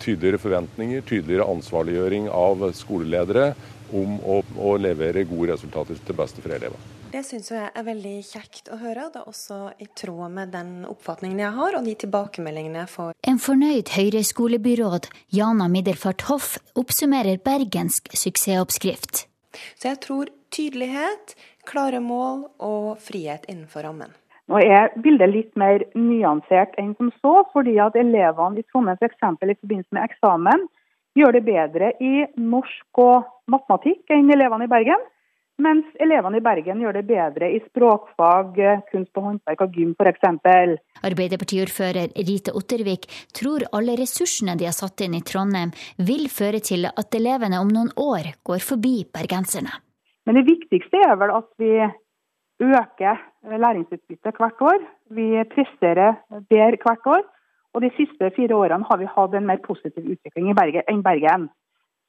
tydeligere 0.00 0.40
forventninger, 0.40 1.02
tydeligere 1.04 1.52
ansvarliggjøring 1.52 2.30
av 2.32 2.70
skoleledere 2.72 3.52
om 3.96 4.18
å, 4.20 4.40
å 4.58 4.76
levere 4.80 5.26
gode 5.28 5.52
resultater 5.54 5.98
til 6.06 6.16
beste 6.18 6.44
for 6.44 6.54
elevene. 6.54 6.94
Det 7.08 7.22
syns 7.24 7.48
jeg 7.48 7.70
er 7.72 7.84
veldig 7.86 8.16
kjekt 8.26 8.68
å 8.68 8.76
høre. 8.82 9.06
Det 9.14 9.22
er 9.22 9.28
også 9.30 9.58
i 9.80 9.86
tråd 9.96 10.34
med 10.34 10.52
den 10.52 10.72
oppfatningen 10.88 11.40
jeg 11.40 11.56
har, 11.56 11.76
og 11.78 11.86
de 11.88 11.94
tilbakemeldingene 12.02 12.82
jeg 12.82 12.92
får. 12.92 13.14
En 13.32 13.40
fornøyd 13.40 13.94
Høyre-skolebyråd, 13.94 15.08
Jana 15.32 15.70
Middelfart 15.72 16.26
Hoff, 16.28 16.58
oppsummerer 16.76 17.40
bergensk 17.40 18.12
suksessoppskrift. 18.12 19.24
Så 19.80 19.88
jeg 19.88 20.02
tror 20.04 20.28
tydelighet, 20.52 21.32
klare 21.68 22.02
mål 22.04 22.44
og 22.60 22.98
frihet 23.00 23.48
innenfor 23.48 23.88
rammen. 23.88 24.12
Nå 24.48 24.60
er 24.64 24.92
bildet 25.04 25.32
litt 25.32 25.56
mer 25.60 25.82
nyansert 25.96 26.76
enn 26.80 26.94
som 26.96 27.10
så, 27.20 27.34
fordi 27.52 27.76
at 27.84 27.96
elevene 28.00 28.60
i 28.60 28.64
Trondheim 28.68 28.96
f.eks. 29.00 29.20
i 29.20 29.56
forbindelse 29.60 29.96
med 29.96 30.04
eksamen 30.06 30.68
gjør 31.18 31.38
det 31.38 31.44
bedre 31.46 31.92
i 32.00 32.24
norsk 32.40 33.02
og 33.04 33.28
matematikk 33.50 34.14
enn 34.14 34.30
elevene 34.34 34.68
i 34.68 34.72
Bergen. 34.72 35.06
Mens 35.58 35.86
elevene 35.98 36.38
i 36.38 36.42
Bergen 36.44 36.78
gjør 36.84 37.00
det 37.00 37.06
bedre 37.08 37.48
i 37.50 37.58
språkfag, 37.64 38.58
kunst 38.92 39.18
og 39.18 39.24
håndverk 39.26 39.64
og 39.64 39.74
gym 39.74 39.94
f.eks. 39.98 40.28
Arbeiderpartiordfører 41.08 42.12
Rita 42.28 42.54
Ottervik 42.54 43.08
tror 43.34 43.66
alle 43.74 43.96
ressursene 43.98 44.54
de 44.58 44.68
har 44.68 44.76
satt 44.76 45.02
inn 45.02 45.16
i 45.18 45.24
Trondheim 45.26 45.72
vil 45.98 46.28
føre 46.30 46.62
til 46.62 46.86
at 46.86 47.18
elevene 47.18 47.58
om 47.58 47.72
noen 47.74 47.90
år 47.98 48.30
går 48.46 48.62
forbi 48.62 49.00
bergenserne. 49.10 49.74
Men 50.30 50.38
det 50.38 50.46
viktigste 50.46 51.02
er 51.08 51.18
vel 51.18 51.34
at 51.34 51.50
vi 51.58 51.72
øker 52.62 53.18
læringsutbyttet 53.58 54.38
hvert 54.38 54.62
år. 54.62 54.86
Vi 55.10 55.42
presterer 55.50 56.20
bedre 56.50 56.78
hvert 56.84 57.10
år. 57.16 57.26
Og 57.78 57.84
de 57.86 57.92
siste 57.94 58.32
fire 58.34 58.56
årene 58.58 58.86
har 58.88 58.98
vi 58.98 59.06
hatt 59.06 59.34
en 59.38 59.44
mer 59.46 59.60
positiv 59.62 60.02
utvikling 60.02 60.50
Bergen, 60.58 60.82
enn 60.90 61.02
Bergen. 61.06 61.46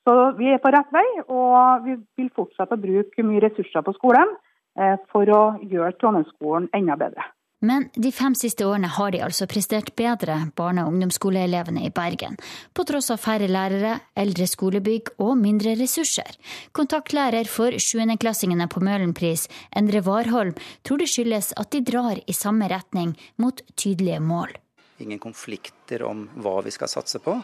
Så 0.02 0.14
vi 0.40 0.48
er 0.50 0.62
på 0.64 0.72
rett 0.74 0.90
vei, 0.90 1.06
og 1.30 1.84
vi 1.86 1.94
vil 2.18 2.30
fortsette 2.34 2.74
å 2.74 2.82
bruke 2.82 3.22
mye 3.22 3.44
ressurser 3.44 3.84
på 3.86 3.94
skolen 4.00 4.32
eh, 4.80 4.96
for 5.12 5.30
å 5.30 5.42
gjøre 5.62 5.94
Trondheimsskolen 6.00 6.72
enda 6.74 6.96
bedre. 6.98 7.28
Men 7.62 7.86
de 7.94 8.10
fem 8.16 8.34
siste 8.40 8.66
årene 8.66 8.90
har 8.96 9.12
de 9.14 9.20
altså 9.22 9.46
prestert 9.52 9.92
bedre, 10.00 10.38
barne- 10.58 10.86
og 10.88 10.96
ungdomsskoleelevene 10.96 11.84
i 11.86 11.92
Bergen, 11.94 12.40
på 12.74 12.86
tross 12.90 13.12
av 13.14 13.20
færre 13.22 13.50
lærere, 13.52 14.00
eldre 14.18 14.48
skolebygg 14.50 15.12
og 15.22 15.36
mindre 15.38 15.76
ressurser. 15.78 16.40
Kontaktlærer 16.74 17.52
for 17.52 17.78
sjuendeklassingene 17.78 18.66
på 18.72 18.82
Møhlenpris, 18.88 19.46
Endre 19.78 20.02
Warholm, 20.08 20.56
tror 20.82 21.04
det 21.04 21.12
skyldes 21.14 21.52
at 21.60 21.70
de 21.76 21.84
drar 21.92 22.24
i 22.26 22.38
samme 22.40 22.72
retning, 22.72 23.14
mot 23.38 23.62
tydelige 23.76 24.24
mål 24.24 24.58
ingen 25.04 25.20
konflikter 25.20 26.04
om 26.08 26.28
hva 26.40 26.60
vi 26.66 26.74
skal 26.76 26.92
satse 26.92 27.22
på. 27.24 27.36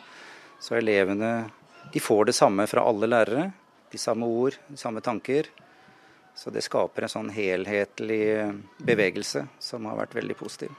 Så 0.60 0.78
elevene 0.80 1.50
de 1.94 2.02
får 2.02 2.26
det 2.32 2.36
samme 2.38 2.66
fra 2.68 2.86
alle 2.88 3.10
lærere. 3.10 3.52
De 3.92 4.00
samme 4.02 4.28
ord, 4.28 4.58
de 4.68 4.78
samme 4.78 5.02
tanker. 5.06 5.48
Så 6.36 6.52
det 6.52 6.66
skaper 6.66 7.06
en 7.06 7.12
sånn 7.12 7.30
helhetlig 7.32 8.26
bevegelse 8.84 9.46
som 9.60 9.86
har 9.88 10.00
vært 10.02 10.18
veldig 10.18 10.36
positiv. 10.40 10.74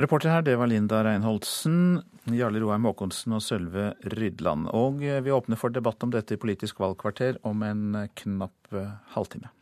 Reporter 0.00 0.32
her, 0.32 0.44
det 0.46 0.54
var 0.56 0.70
Linda 0.72 1.02
Reinholdsen, 1.04 2.00
Jarle 2.32 2.62
Roheim 2.62 2.86
Haakonsen 2.88 3.34
og 3.36 3.42
Sølve 3.44 3.90
Rydland. 4.14 4.70
Og 4.72 5.02
vi 5.04 5.34
åpner 5.34 5.60
for 5.60 5.74
debatt 5.74 6.00
om 6.06 6.14
dette 6.14 6.38
i 6.38 6.40
Politisk 6.40 6.80
valgkvarter 6.80 7.42
om 7.48 7.60
en 7.66 8.06
knapp 8.22 8.72
halvtime. 9.12 9.52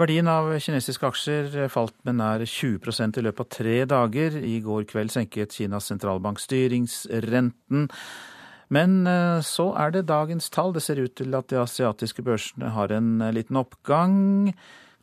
Verdien 0.00 0.28
av 0.32 0.46
kinesiske 0.56 1.04
aksjer 1.10 1.66
falt 1.68 1.92
med 2.08 2.16
nær 2.22 2.40
20% 2.48 3.18
i 3.20 3.24
løpet 3.26 3.42
av 3.42 3.48
tre 3.52 3.74
dager. 3.84 4.36
I 4.40 4.54
går 4.64 4.86
kveld 4.88 5.12
senket 5.12 5.52
Kinas 5.52 5.90
sentralbank 5.90 6.40
styringsrenten. 6.40 7.90
Men 8.72 8.94
eh, 9.10 9.42
så 9.44 9.66
er 9.76 9.92
det 9.92 10.06
dagens 10.08 10.48
tall. 10.54 10.72
Det 10.72 10.80
ser 10.86 11.02
ut 11.02 11.12
til 11.20 11.36
at 11.36 11.50
de 11.52 11.58
asiatiske 11.60 12.24
børsene 12.24 12.72
har 12.72 12.94
en 12.96 13.20
eh, 13.20 13.34
liten 13.36 13.60
oppgang. 13.60 14.54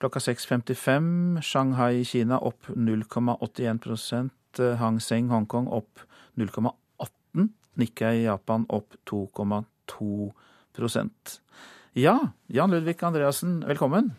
Klokka 0.02 0.24
6.55 0.24 1.46
Shanghai 1.46 2.02
i 2.02 2.08
Kina 2.08 2.42
opp 2.42 2.66
0,81% 2.74 4.64
Hang 4.82 4.98
Seng 5.04 5.30
Hongkong 5.30 5.70
opp 5.70 6.02
0,18 6.42 7.52
Nikkei 7.78 8.24
i 8.24 8.26
Japan 8.26 8.66
opp 8.74 8.98
2,2 9.06 10.34
Ja, 11.98 12.30
Jan 12.54 12.70
Ludvig 12.70 13.02
Andreassen, 13.02 13.64
velkommen. 13.66 14.12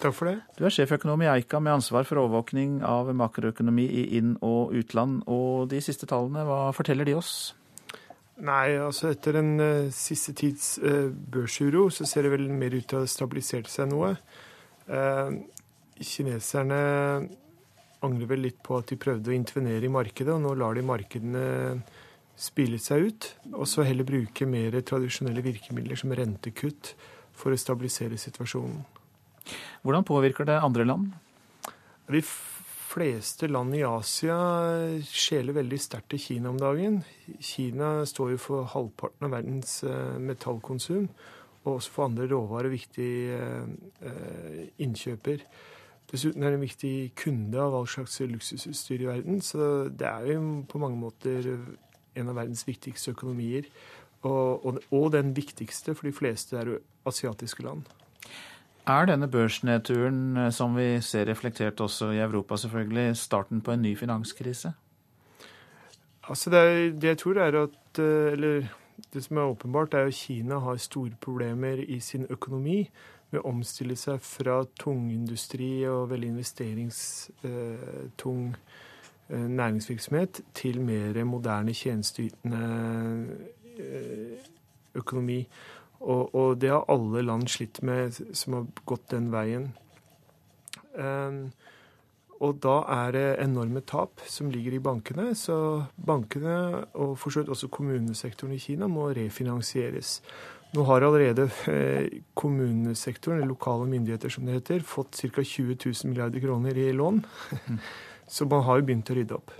Takk 0.00 0.14
for 0.16 0.30
det. 0.30 0.38
Du 0.56 0.62
er 0.64 0.72
sjeføkonom 0.72 1.20
i 1.20 1.26
Eika 1.28 1.58
med 1.60 1.74
ansvar 1.74 2.06
for 2.08 2.22
overvåkning 2.22 2.78
av 2.80 3.10
makroøkonomi 3.12 3.82
i 3.84 4.04
inn- 4.16 4.38
og 4.40 4.72
utland. 4.72 5.18
Og 5.28 5.66
de 5.68 5.82
siste 5.84 6.08
tallene, 6.08 6.46
hva 6.48 6.70
forteller 6.72 7.04
de 7.04 7.12
oss? 7.18 7.34
Nei, 8.40 8.78
altså 8.80 9.10
etter 9.10 9.36
den 9.36 9.50
uh, 9.60 9.90
siste 9.92 10.32
tids 10.32 10.78
uh, 10.80 11.10
børsuro 11.12 11.90
så 11.92 12.06
ser 12.08 12.24
det 12.24 12.30
vel 12.38 12.46
mer 12.48 12.72
ut 12.72 12.86
til 12.88 13.02
å 13.02 13.04
ha 13.04 13.10
stabilisert 13.12 13.68
seg 13.68 13.90
noe. 13.90 14.14
Uh, 14.88 15.36
kineserne 16.00 16.78
angrer 18.00 18.30
vel 18.30 18.46
litt 18.46 18.62
på 18.64 18.78
at 18.80 18.88
de 18.94 18.96
prøvde 19.02 19.28
å 19.28 19.36
intervenere 19.36 19.84
i 19.84 19.92
markedet, 19.92 20.32
og 20.32 20.40
nå 20.40 20.54
lar 20.56 20.80
de 20.80 20.86
markedene 20.88 21.44
spille 22.32 22.80
seg 22.80 23.10
ut. 23.10 23.28
Og 23.52 23.68
så 23.68 23.84
heller 23.84 24.08
bruke 24.08 24.48
mer 24.48 24.80
tradisjonelle 24.80 25.44
virkemidler 25.44 26.00
som 26.00 26.16
rentekutt 26.16 26.94
for 27.36 27.52
å 27.54 27.60
stabilisere 27.60 28.18
situasjonen. 28.20 28.82
Hvordan 29.84 30.06
påvirker 30.06 30.48
det 30.48 30.58
andre 30.58 30.86
land? 30.86 31.12
De 32.10 32.22
fleste 32.24 33.48
land 33.50 33.74
i 33.76 33.84
Asia 33.86 34.36
skjeler 35.04 35.58
veldig 35.58 35.78
sterkt 35.82 36.10
til 36.14 36.22
Kina 36.22 36.50
om 36.52 36.58
dagen. 36.60 37.00
Kina 37.44 38.00
står 38.08 38.34
jo 38.34 38.42
for 38.42 38.68
halvparten 38.72 39.28
av 39.28 39.34
verdens 39.36 39.78
eh, 39.84 40.18
metallkonsum, 40.22 41.08
og 41.66 41.72
også 41.76 41.92
for 41.92 42.08
andre 42.08 42.28
råvarer 42.30 42.72
viktig 42.72 43.10
eh, 43.36 44.60
innkjøper. 44.82 45.42
Dessuten 46.06 46.44
er 46.44 46.54
det 46.54 46.60
en 46.60 46.66
viktig 46.66 46.94
kunde 47.18 47.58
av 47.58 47.74
all 47.74 47.88
slags 47.90 48.20
luksusutstyr 48.22 49.02
i 49.02 49.08
verden, 49.10 49.42
så 49.42 49.88
det 49.90 50.06
er 50.06 50.30
jo 50.36 50.62
på 50.70 50.78
mange 50.78 51.00
måter 51.00 51.50
en 52.16 52.30
av 52.30 52.38
verdens 52.38 52.62
viktigste 52.68 53.12
økonomier. 53.16 53.66
Og, 54.26 54.66
og, 54.66 54.80
og 54.90 55.12
den 55.14 55.30
viktigste 55.36 55.94
for 55.94 56.08
de 56.08 56.16
fleste 56.16 56.58
er 56.58 56.72
asiatiske 57.06 57.62
land. 57.62 57.86
Er 58.86 59.06
denne 59.06 59.30
børsnedturen, 59.30 60.36
eh, 60.36 60.50
som 60.50 60.76
vi 60.76 61.00
ser 61.02 61.26
reflektert 61.26 61.80
også 61.80 62.10
i 62.14 62.22
Europa, 62.22 62.56
selvfølgelig, 62.56 63.16
starten 63.16 63.60
på 63.60 63.72
en 63.72 63.82
ny 63.82 63.98
finanskrise? 63.98 64.72
Altså 66.28 66.50
det, 66.50 66.58
er, 66.58 66.90
det 66.90 67.04
jeg 67.04 67.18
tror 67.18 67.38
er 67.38 67.62
at 67.62 67.98
eh, 67.98 68.32
Eller 68.32 68.62
det 69.14 69.24
som 69.24 69.36
er 69.36 69.42
åpenbart, 69.42 69.94
er 69.94 70.06
at 70.06 70.14
Kina 70.14 70.58
har 70.58 70.76
store 70.76 71.10
problemer 71.20 71.76
i 71.88 72.00
sin 72.00 72.26
økonomi 72.30 72.90
med 73.30 73.40
å 73.40 73.48
omstille 73.50 73.96
seg 73.96 74.20
fra 74.22 74.64
tungindustri 74.78 75.88
og 75.90 76.10
veldig 76.10 76.28
investeringstung 76.28 78.56
eh, 79.28 79.48
næringsvirksomhet 79.48 80.40
til 80.54 80.80
mer 80.80 81.24
moderne 81.24 81.74
tjenesteytende 81.74 82.58
økonomi. 84.96 85.40
Og, 86.00 86.34
og, 86.34 86.58
det 86.60 86.70
har 86.72 86.84
alle 86.92 87.24
land 87.24 87.48
slitt 87.50 87.80
med 87.86 88.16
som 88.36 88.58
har 88.58 88.66
gått 88.88 89.08
den 89.14 89.30
veien. 89.32 89.70
Um, 90.96 91.48
og 92.44 92.58
da 92.60 92.82
er 92.92 93.14
det 93.16 93.24
enorme 93.40 93.80
tap 93.80 94.20
som 94.28 94.50
ligger 94.52 94.76
i 94.76 94.82
bankene. 94.82 95.30
Så 95.38 95.56
bankene, 95.96 96.84
og 96.94 97.16
for 97.20 97.32
så 97.32 97.42
vidt 97.42 97.52
også 97.54 97.72
kommunesektoren 97.72 98.52
i 98.56 98.60
Kina, 98.60 98.88
må 98.92 99.08
refinansieres. 99.16 100.20
Nå 100.76 100.84
har 100.84 101.06
allerede 101.06 101.46
eh, 101.72 102.20
kommunesektoren, 102.36 103.38
eller 103.38 103.54
lokale 103.54 103.86
myndigheter 103.88 104.32
som 104.32 104.44
det 104.44 104.58
heter, 104.58 104.84
fått 104.84 105.16
ca. 105.16 105.42
20 105.42 105.78
000 105.80 106.10
milliarder 106.10 106.42
kroner 106.42 106.76
i 106.76 106.90
lån. 106.92 107.22
Så 108.34 108.44
man 108.50 108.66
har 108.66 108.80
jo 108.80 108.88
begynt 108.90 109.10
å 109.10 109.16
rydde 109.16 109.38
opp. 109.38 109.54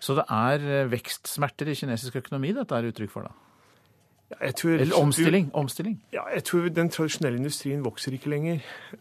Så 0.00 0.16
det 0.18 0.26
er 0.30 0.66
eh, 0.66 0.90
vekstsmerter 0.90 1.70
i 1.70 1.76
kinesisk 1.78 2.20
økonomi 2.22 2.52
dette 2.56 2.76
er 2.76 2.90
uttrykk 2.90 3.12
for, 3.12 3.28
da? 3.28 3.46
Tror, 4.54 4.76
Eller 4.78 4.94
omstilling. 4.94 5.50
omstilling. 5.58 5.96
Ja, 6.14 6.22
jeg 6.30 6.44
tror 6.46 6.68
den 6.70 6.88
tradisjonelle 6.88 7.40
industrien 7.40 7.82
vokser 7.82 8.14
ikke 8.14 8.30
lenger. 8.30 8.60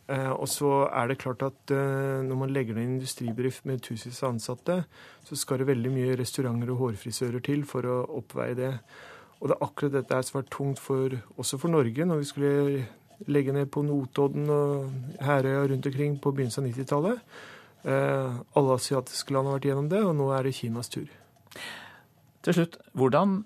Eh, 0.09 0.31
og 0.31 0.47
så 0.49 0.87
er 0.89 1.11
det 1.11 1.19
klart 1.21 1.43
at 1.45 1.71
eh, 1.71 2.23
når 2.25 2.35
man 2.35 2.49
legger 2.49 2.73
ned 2.73 2.83
en 2.83 2.95
industribedrift 2.97 3.65
med 3.69 3.83
tusenvis 3.85 4.23
av 4.23 4.33
ansatte, 4.33 4.79
så 5.29 5.37
skal 5.37 5.61
det 5.61 5.67
veldig 5.69 5.91
mye 5.93 6.17
restauranter 6.17 6.73
og 6.73 6.81
hårfrisører 6.81 7.45
til 7.45 7.61
for 7.69 7.85
å 7.85 7.99
oppveie 8.17 8.57
det. 8.57 8.73
Og 9.39 9.51
det 9.51 9.55
er 9.55 9.67
akkurat 9.67 9.99
dette 9.99 10.23
som 10.25 10.39
har 10.39 10.43
vært 10.43 10.55
tungt 10.57 10.81
for, 10.81 11.19
også 11.37 11.61
for 11.61 11.77
Norge, 11.77 12.09
når 12.09 12.23
vi 12.23 12.31
skulle 12.31 12.87
legge 13.29 13.53
ned 13.53 13.69
på 13.69 13.85
Notodden 13.85 14.49
og 14.49 14.89
Herøya 15.21 15.67
rundt 15.69 15.85
omkring 15.91 16.17
på 16.23 16.33
begynnelsen 16.33 16.65
av 16.65 16.73
90-tallet. 16.73 17.21
Eh, 17.87 18.41
alle 18.59 18.75
asiatiske 18.75 19.33
land 19.33 19.47
har 19.47 19.59
vært 19.59 19.69
gjennom 19.69 19.87
det, 19.91 20.01
og 20.03 20.17
nå 20.17 20.27
er 20.35 20.47
det 20.47 20.57
Kinas 20.57 20.91
tur. 20.91 21.07
Til 22.43 22.55
slutt, 22.55 22.77
hvordan 22.97 23.41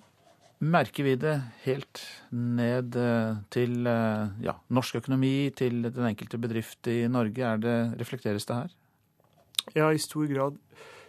merker 0.64 1.06
vi 1.06 1.16
det 1.20 1.36
helt 1.66 2.02
ned 2.32 2.96
eh, 3.00 3.40
til 3.54 3.90
eh, 3.90 4.34
ja, 4.46 4.56
norsk 4.74 5.02
økonomi, 5.02 5.52
til 5.58 5.84
den 5.90 6.10
enkelte 6.10 6.40
bedrift 6.42 6.88
i 6.92 7.04
Norge? 7.12 7.44
Er 7.44 7.62
det, 7.62 7.78
reflekteres 8.00 8.48
det 8.50 8.60
her? 8.62 8.76
Ja, 9.76 9.92
i 9.92 10.02
stor 10.02 10.28
grad. 10.28 10.58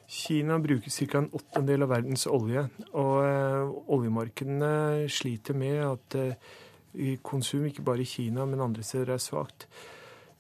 Kina 0.06 0.58
bruker 0.60 0.90
ca. 0.90 1.18
en 1.18 1.30
åttendel 1.32 1.82
av 1.86 1.92
verdens 1.94 2.26
olje. 2.28 2.66
Og 2.92 3.16
eh, 3.24 3.74
oljemarkedene 3.96 5.08
sliter 5.08 5.56
med 5.58 5.80
at 5.86 6.18
eh, 6.20 7.18
konsum, 7.24 7.64
ikke 7.68 7.86
bare 7.86 8.04
i 8.04 8.08
Kina, 8.08 8.44
men 8.46 8.62
andre 8.62 8.84
steder, 8.84 9.14
er 9.14 9.22
svakt. 9.22 9.68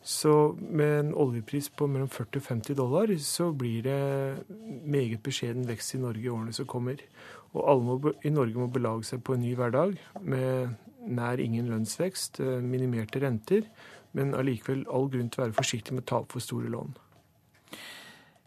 Så 0.04 0.52
med 0.60 0.98
en 0.98 1.14
oljepris 1.16 1.70
på 1.72 1.86
mellom 1.88 2.10
40 2.12 2.36
og 2.42 2.44
50 2.44 2.76
dollar, 2.76 3.12
så 3.24 3.48
blir 3.56 3.86
det 3.86 4.44
meget 4.84 5.22
beskjeden 5.24 5.64
vekst 5.64 5.96
i 5.96 6.00
Norge 6.02 6.20
i 6.20 6.28
årene 6.28 6.52
som 6.52 6.68
kommer. 6.68 7.00
Og 7.54 7.62
alle 7.70 7.86
må, 7.86 8.12
i 8.20 8.32
Norge 8.34 8.60
må 8.60 8.68
belage 8.68 9.08
seg 9.08 9.22
på 9.24 9.36
en 9.36 9.44
ny 9.46 9.54
hverdag 9.56 9.96
med 10.20 10.74
nær 11.08 11.40
ingen 11.40 11.70
lønnsvekst, 11.72 12.40
eh, 12.44 12.60
minimerte 12.60 13.20
renter, 13.24 13.64
men 14.12 14.36
allikevel 14.36 14.84
all 14.92 15.08
grunn 15.08 15.30
til 15.32 15.40
å 15.40 15.46
være 15.46 15.56
forsiktig 15.56 15.96
med 15.96 16.04
å 16.04 16.10
ta 16.12 16.20
opp 16.20 16.36
for 16.36 16.44
store 16.44 16.68
lån. 16.72 16.94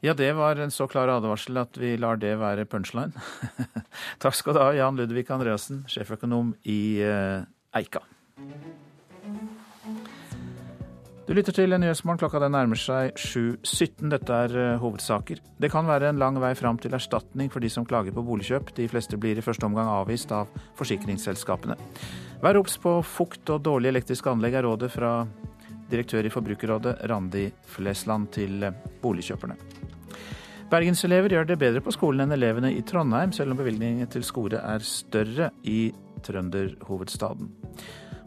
Ja, 0.05 0.13
det 0.13 0.29
var 0.37 0.61
en 0.61 0.69
så 0.69 0.85
klar 0.85 1.09
advarsel 1.09 1.57
at 1.57 1.77
vi 1.81 1.95
lar 1.97 2.21
det 2.21 2.35
være 2.37 2.67
punchline. 2.69 3.17
Takk 4.21 4.37
skal 4.37 4.53
du 4.53 4.61
ha, 4.61 4.71
Jan 4.77 4.99
Ludvig 4.99 5.25
Andreassen, 5.33 5.87
sjeføkonom 5.89 6.53
i 6.69 7.01
eh, 7.01 7.47
Eika. 7.73 8.05
Du 11.27 11.33
lytter 11.35 11.51
til 11.51 11.73
Nyhetsmorgen. 11.75 12.21
Klokka 12.21 12.39
den 12.39 12.53
nærmer 12.55 12.79
seg 12.79 13.17
7.17. 13.19 14.05
Dette 14.13 14.35
er 14.45 14.53
uh, 14.55 14.77
hovedsaker. 14.79 15.41
Det 15.59 15.69
kan 15.73 15.83
være 15.83 16.07
en 16.13 16.21
lang 16.21 16.37
vei 16.39 16.53
fram 16.55 16.79
til 16.79 16.95
erstatning 16.95 17.49
for 17.51 17.59
de 17.59 17.67
som 17.67 17.83
klager 17.83 18.15
på 18.15 18.23
boligkjøp. 18.23 18.71
De 18.77 18.85
fleste 18.87 19.19
blir 19.19 19.35
i 19.35 19.43
første 19.43 19.67
omgang 19.67 19.89
avvist 19.91 20.31
av 20.31 20.47
forsikringsselskapene. 20.79 21.75
Vær 22.45 22.61
obs 22.61 22.79
på 22.79 22.95
fukt 23.03 23.51
og 23.51 23.59
dårlige 23.67 23.97
elektriske 23.97 24.31
anlegg, 24.31 24.55
er 24.55 24.69
rådet 24.69 24.87
fra 24.93 25.11
direktør 25.91 26.29
i 26.29 26.31
Forbrukerrådet 26.31 26.95
Randi 27.11 27.49
Flesland 27.75 28.31
til 28.39 28.63
uh, 28.63 28.71
boligkjøperne. 29.03 29.59
Bergenselever 30.71 31.35
gjør 31.35 31.51
det 31.51 31.59
bedre 31.59 31.83
på 31.83 31.91
skolen 31.91 32.23
enn 32.23 32.39
elevene 32.39 32.71
i 32.71 32.87
Trondheim, 32.87 33.35
selv 33.35 33.51
om 33.51 33.59
bevilgningene 33.59 34.07
til 34.15 34.23
skole 34.23 34.63
er 34.63 34.79
større 34.95 35.51
i 35.67 35.89
trønderhovedstaden. 36.23 37.51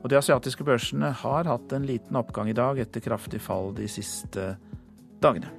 Og 0.01 0.09
de 0.09 0.17
asiatiske 0.17 0.65
børsene 0.65 1.13
har 1.23 1.49
hatt 1.49 1.73
en 1.77 1.87
liten 1.89 2.17
oppgang 2.17 2.49
i 2.49 2.57
dag 2.57 2.81
etter 2.81 3.05
kraftig 3.05 3.43
fall 3.45 3.75
de 3.77 3.89
siste 3.91 4.55
dagene. 5.21 5.53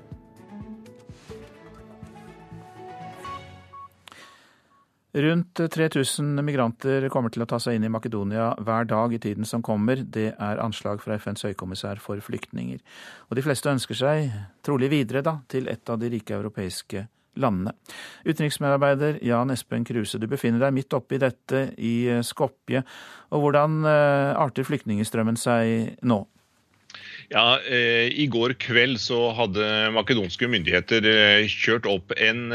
Rundt 5.14 5.60
3000 5.60 6.39
migranter 6.39 7.10
kommer 7.12 7.34
til 7.34 7.44
å 7.44 7.48
ta 7.50 7.58
seg 7.60 7.76
inn 7.76 7.84
i 7.84 7.92
Makedonia 7.92 8.54
hver 8.64 8.86
dag 8.88 9.12
i 9.12 9.20
tiden 9.20 9.44
som 9.46 9.60
kommer. 9.60 10.00
Det 10.08 10.30
er 10.32 10.62
anslag 10.64 11.04
fra 11.04 11.18
FNs 11.20 11.44
høykommissær 11.50 12.00
for 12.00 12.22
flyktninger. 12.24 12.80
Og 13.28 13.36
de 13.36 13.44
fleste 13.44 13.74
ønsker 13.74 14.00
seg 14.00 14.32
trolig 14.64 14.88
videre 14.94 15.20
da, 15.26 15.42
til 15.52 15.68
et 15.68 15.92
av 15.92 16.00
de 16.00 16.14
rike 16.16 16.38
europeiske 16.38 17.04
landene. 17.40 17.76
Utenriksmedarbeider 18.26 19.22
Jan 19.26 19.54
Espen 19.54 19.86
Kruse, 19.88 20.20
du 20.20 20.28
befinner 20.32 20.62
deg 20.66 20.76
midt 20.76 20.98
oppi 20.98 21.20
dette 21.22 21.70
i 21.80 21.96
Skopje. 22.26 22.84
Og 23.32 23.46
hvordan 23.46 23.82
eh, 23.88 24.32
arter 24.36 24.68
flyktningstrømmen 24.68 25.40
seg 25.40 25.98
nå? 26.04 26.24
Ja, 27.32 27.56
eh, 27.64 28.12
I 28.12 28.26
går 28.28 28.58
kveld 28.60 29.00
så 29.00 29.30
hadde 29.38 29.64
makedonske 29.96 30.50
myndigheter 30.52 31.06
eh, 31.08 31.48
kjørt 31.48 31.88
opp 31.88 32.12
en 32.20 32.50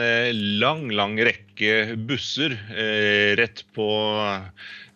lang 0.61 0.91
lang 0.93 1.17
rekke 1.17 1.56
rekke 1.57 1.97
busser 1.97 2.57
rett 3.37 3.65
på 3.75 3.87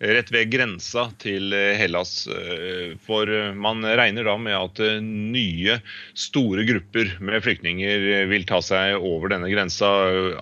rett 0.00 0.30
ved 0.32 0.48
grensa 0.52 1.08
til 1.20 1.52
eh, 1.52 1.76
Hellas. 1.76 2.24
Eh, 2.30 2.96
for 3.04 3.28
eh, 3.28 3.52
man 3.52 3.84
regner 3.84 4.24
da 4.24 4.36
med 4.40 4.56
at 4.56 4.80
nye, 5.04 5.76
store 6.16 6.64
grupper 6.68 7.12
med 7.20 7.44
flyktninger 7.44 8.26
vil 8.30 8.46
ta 8.48 8.60
seg 8.64 8.96
over 8.96 9.32
denne 9.32 9.50
grensa, 9.52 9.88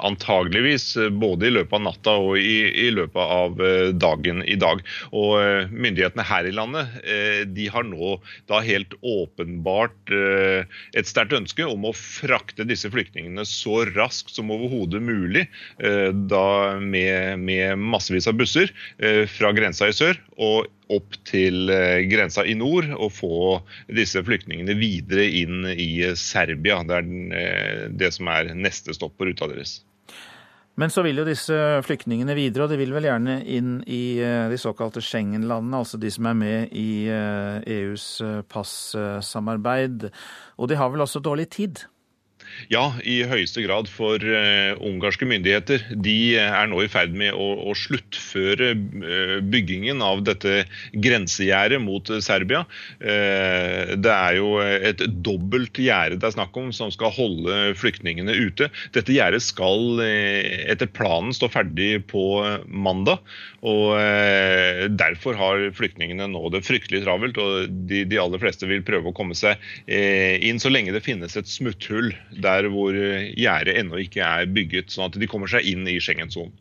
antageligvis 0.07 0.93
både 1.19 1.49
i 1.49 1.55
løpet 1.57 1.75
av 1.79 1.85
natta 1.85 2.15
og 2.23 2.39
i, 2.39 2.87
i 2.87 2.89
løpet 2.95 3.19
av 3.19 3.59
dagen 3.99 4.43
i 4.47 4.57
dag. 4.61 4.83
Og 5.11 5.71
Myndighetene 5.73 6.27
her 6.27 6.47
i 6.49 6.55
landet 6.55 6.95
de 7.55 7.67
har 7.73 7.87
nå 7.87 8.17
da 8.51 8.61
helt 8.65 8.95
åpenbart 9.03 10.13
et 10.13 11.09
sterkt 11.09 11.37
ønske 11.37 11.67
om 11.67 11.87
å 11.89 11.95
frakte 11.97 12.67
disse 12.69 12.91
flyktningene 12.93 13.45
så 13.49 13.83
raskt 13.95 14.35
som 14.35 14.53
overhodet 14.55 15.03
mulig, 15.05 15.47
da 16.31 16.79
med, 16.81 17.43
med 17.43 17.79
massevis 17.81 18.29
av 18.31 18.39
busser 18.39 18.71
fra 19.33 19.49
fra 19.49 19.57
grensa 19.57 19.89
i 19.89 19.97
sør 19.97 20.19
og 20.37 20.69
opp 20.93 21.19
til 21.29 21.69
eh, 21.73 22.05
grensa 22.09 22.45
i 22.45 22.55
nord 22.57 22.89
og 22.97 23.13
få 23.13 23.59
disse 23.93 24.21
flyktningene 24.25 24.77
videre 24.79 25.27
inn 25.41 25.67
i 25.73 25.91
Serbia. 26.17 26.81
Det 26.85 26.97
er 26.97 27.11
eh, 27.41 27.85
det 27.93 28.13
som 28.17 28.29
er 28.33 28.55
neste 28.57 28.97
stopp 28.97 29.17
på 29.19 29.29
ruta 29.29 29.49
deres. 29.51 29.83
Men 30.79 30.93
så 30.95 31.03
vil 31.03 31.19
jo 31.19 31.27
disse 31.27 31.57
flyktningene 31.83 32.37
videre, 32.39 32.65
og 32.65 32.71
de 32.71 32.79
vil 32.79 32.93
vel 32.95 33.09
gjerne 33.09 33.41
inn 33.51 33.79
i 33.91 34.21
eh, 34.23 34.47
de 34.53 34.61
såkalte 34.61 35.03
Schengen-landene, 35.03 35.83
altså 35.83 35.99
de 36.01 36.13
som 36.15 36.29
er 36.31 36.39
med 36.39 36.77
i 36.77 36.91
EUs 37.11 38.09
e 38.25 38.33
passamarbeid. 38.49 40.11
Og 40.57 40.71
de 40.71 40.79
har 40.79 40.93
vel 40.95 41.05
også 41.05 41.25
dårlig 41.25 41.51
tid? 41.57 41.89
Ja, 42.67 42.91
i 43.07 43.21
høyeste 43.29 43.63
grad. 43.63 43.87
For 43.93 44.19
uh, 44.19 44.75
ungarske 44.85 45.27
myndigheter 45.29 45.85
de 45.95 46.35
er 46.41 46.69
nå 46.71 46.83
i 46.83 46.91
ferd 46.91 47.15
med 47.17 47.37
å, 47.37 47.47
å 47.71 47.75
sluttføre 47.79 48.73
uh, 48.75 49.39
byggingen 49.47 50.03
av 50.05 50.25
dette 50.27 50.65
grensegjerdet 50.93 51.81
mot 51.85 52.11
uh, 52.11 52.19
Serbia. 52.25 52.65
det 52.99 54.13
er 54.13 54.37
jo 54.39 54.59
et 54.61 55.01
dobbelt 55.25 55.79
gjerde 55.81 56.19
det 56.19 56.27
er 56.27 56.35
snakk 56.35 56.57
om, 56.59 56.71
som 56.75 56.91
skal 56.93 57.13
holde 57.15 57.75
flyktningene 57.79 58.35
ute. 58.35 58.69
Dette 58.95 59.15
gjerdet 59.15 59.41
skal 59.45 60.01
etter 60.03 60.91
planen 60.91 61.35
stå 61.37 61.49
ferdig 61.53 62.03
på 62.11 62.25
mandag. 62.67 63.23
og 63.63 63.95
Derfor 64.99 65.39
har 65.39 65.69
flyktningene 65.77 66.29
nå 66.33 66.43
det 66.55 66.65
fryktelig 66.67 67.05
travelt. 67.05 67.39
og 67.39 67.71
de, 67.91 68.05
de 68.09 68.21
aller 68.21 68.43
fleste 68.43 68.69
vil 68.71 68.85
prøve 68.87 69.13
å 69.13 69.17
komme 69.17 69.37
seg 69.39 69.61
inn 69.87 70.61
så 70.63 70.73
lenge 70.73 70.95
det 70.97 71.05
finnes 71.07 71.37
et 71.39 71.51
smutthull 71.51 72.13
der 72.43 72.48
hvor 72.73 72.97
gjerdet 72.97 73.77
ennå 73.81 74.01
ikke 74.03 74.25
er 74.25 74.49
bygget, 74.53 74.93
sånn 74.95 75.11
at 75.11 75.19
de 75.21 75.29
kommer 75.31 75.51
seg 75.51 75.67
inn 75.69 75.87
i 75.89 75.99
Schengen-sonen. 76.03 76.55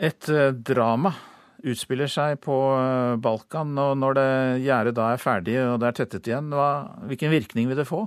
Et 0.00 0.30
eh, 0.32 0.54
drama 0.56 1.12
utspiller 1.60 2.08
seg 2.08 2.38
på 2.44 2.56
eh, 2.72 3.18
Balkan, 3.20 3.74
og 3.78 3.98
når 4.00 4.16
det 4.16 4.30
gjerdet 4.64 4.96
da 4.96 5.10
er 5.12 5.20
ferdig 5.20 5.58
og 5.66 5.76
det 5.82 5.90
er 5.90 5.98
tettet 5.98 6.30
igjen, 6.30 6.48
hva, 6.56 6.70
hvilken 7.10 7.34
virkning 7.34 7.68
vil 7.68 7.82
det 7.82 7.88
få? 7.88 8.06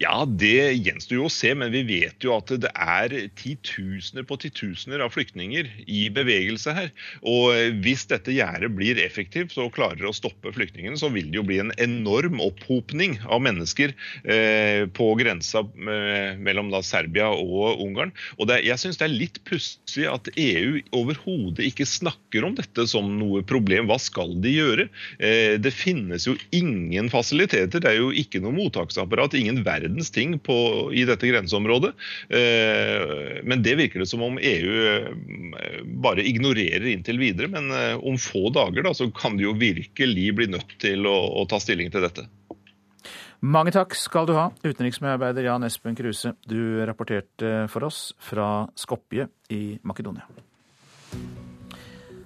Ja, 0.00 0.24
Det 0.28 0.74
gjenstår 0.78 1.18
jo 1.18 1.26
å 1.28 1.32
se, 1.32 1.52
men 1.58 1.72
vi 1.74 1.84
vet 1.88 2.24
jo 2.24 2.34
at 2.36 2.52
det 2.62 2.70
er 2.74 3.14
titusener 3.38 4.26
på 4.28 4.38
titusener 4.40 5.02
av 5.04 5.12
flyktninger 5.14 5.68
i 5.86 6.06
bevegelse 6.14 6.74
her. 6.76 6.92
Og 7.22 7.80
Hvis 7.84 8.06
dette 8.10 8.34
gjerdet 8.34 8.70
blir 8.74 9.00
effektivt 9.02 9.56
og 9.58 9.74
klarer 9.76 10.08
å 10.08 10.14
stoppe 10.16 10.52
flyktningene, 10.54 10.98
så 10.98 11.10
vil 11.12 11.30
det 11.30 11.40
jo 11.40 11.46
bli 11.46 11.60
en 11.62 11.74
enorm 11.80 12.40
opphopning 12.44 13.18
av 13.26 13.42
mennesker 13.44 13.94
eh, 14.24 14.86
på 14.94 15.10
grensa 15.18 15.64
eh, 15.64 16.38
mellom 16.40 16.72
da 16.72 16.82
Serbia 16.84 17.28
og 17.32 17.82
Ungarn. 17.84 18.12
Og 18.38 18.48
det, 18.50 18.62
Jeg 18.66 18.80
syns 18.82 19.00
det 19.00 19.08
er 19.08 19.14
litt 19.14 19.40
pussig 19.48 20.06
at 20.08 20.30
EU 20.34 20.78
overhodet 20.96 21.66
ikke 21.68 21.88
snakker 21.88 22.46
om 22.46 22.56
dette 22.58 22.86
som 22.90 23.10
noe 23.18 23.44
problem. 23.46 23.88
Hva 23.90 23.98
skal 24.02 24.36
de 24.42 24.54
gjøre? 24.54 24.88
Eh, 25.18 25.56
det 25.60 25.74
finnes 25.74 26.28
jo 26.28 26.36
ingen 26.54 27.10
fasiliteter. 27.12 27.82
Det 27.82 27.92
er 27.92 28.00
jo 28.00 28.10
ikke 28.12 28.42
noe 28.44 28.56
mottaksapparat. 28.56 29.36
ingen 29.38 29.57
verdens 29.66 30.10
ting 30.14 30.36
på, 30.42 30.56
i 30.94 31.04
dette 31.08 31.28
grenseområdet. 31.28 31.92
Eh, 32.28 33.42
men 33.48 33.62
det 33.64 33.76
virker 33.80 34.02
det 34.02 34.08
som 34.10 34.22
om 34.26 34.38
EU 34.40 34.74
eh, 34.92 35.78
bare 36.02 36.26
ignorerer 36.26 36.88
inntil 36.92 37.20
videre. 37.20 37.50
Men 37.52 37.70
eh, 37.74 37.94
om 37.98 38.18
få 38.20 38.48
dager 38.54 38.86
da, 38.86 38.94
så 38.94 39.10
kan 39.14 39.38
de 39.38 39.48
jo 39.48 39.56
virkelig 39.58 40.28
bli 40.38 40.50
nødt 40.56 40.76
til 40.82 41.08
å, 41.08 41.16
å 41.42 41.46
ta 41.50 41.60
stilling 41.62 41.92
til 41.94 42.06
dette. 42.06 42.28
Mange 43.38 43.70
takk 43.70 43.94
skal 43.94 44.26
du 44.26 44.32
ha, 44.34 44.48
utenriksmedarbeider 44.64 45.46
Jan 45.46 45.66
Espen 45.66 45.94
Kruse. 45.98 46.34
Du 46.42 46.82
rapporterte 46.88 47.68
for 47.70 47.86
oss 47.86 48.08
fra 48.18 48.66
Skopje 48.74 49.28
i 49.54 49.78
Makedonia. 49.86 50.26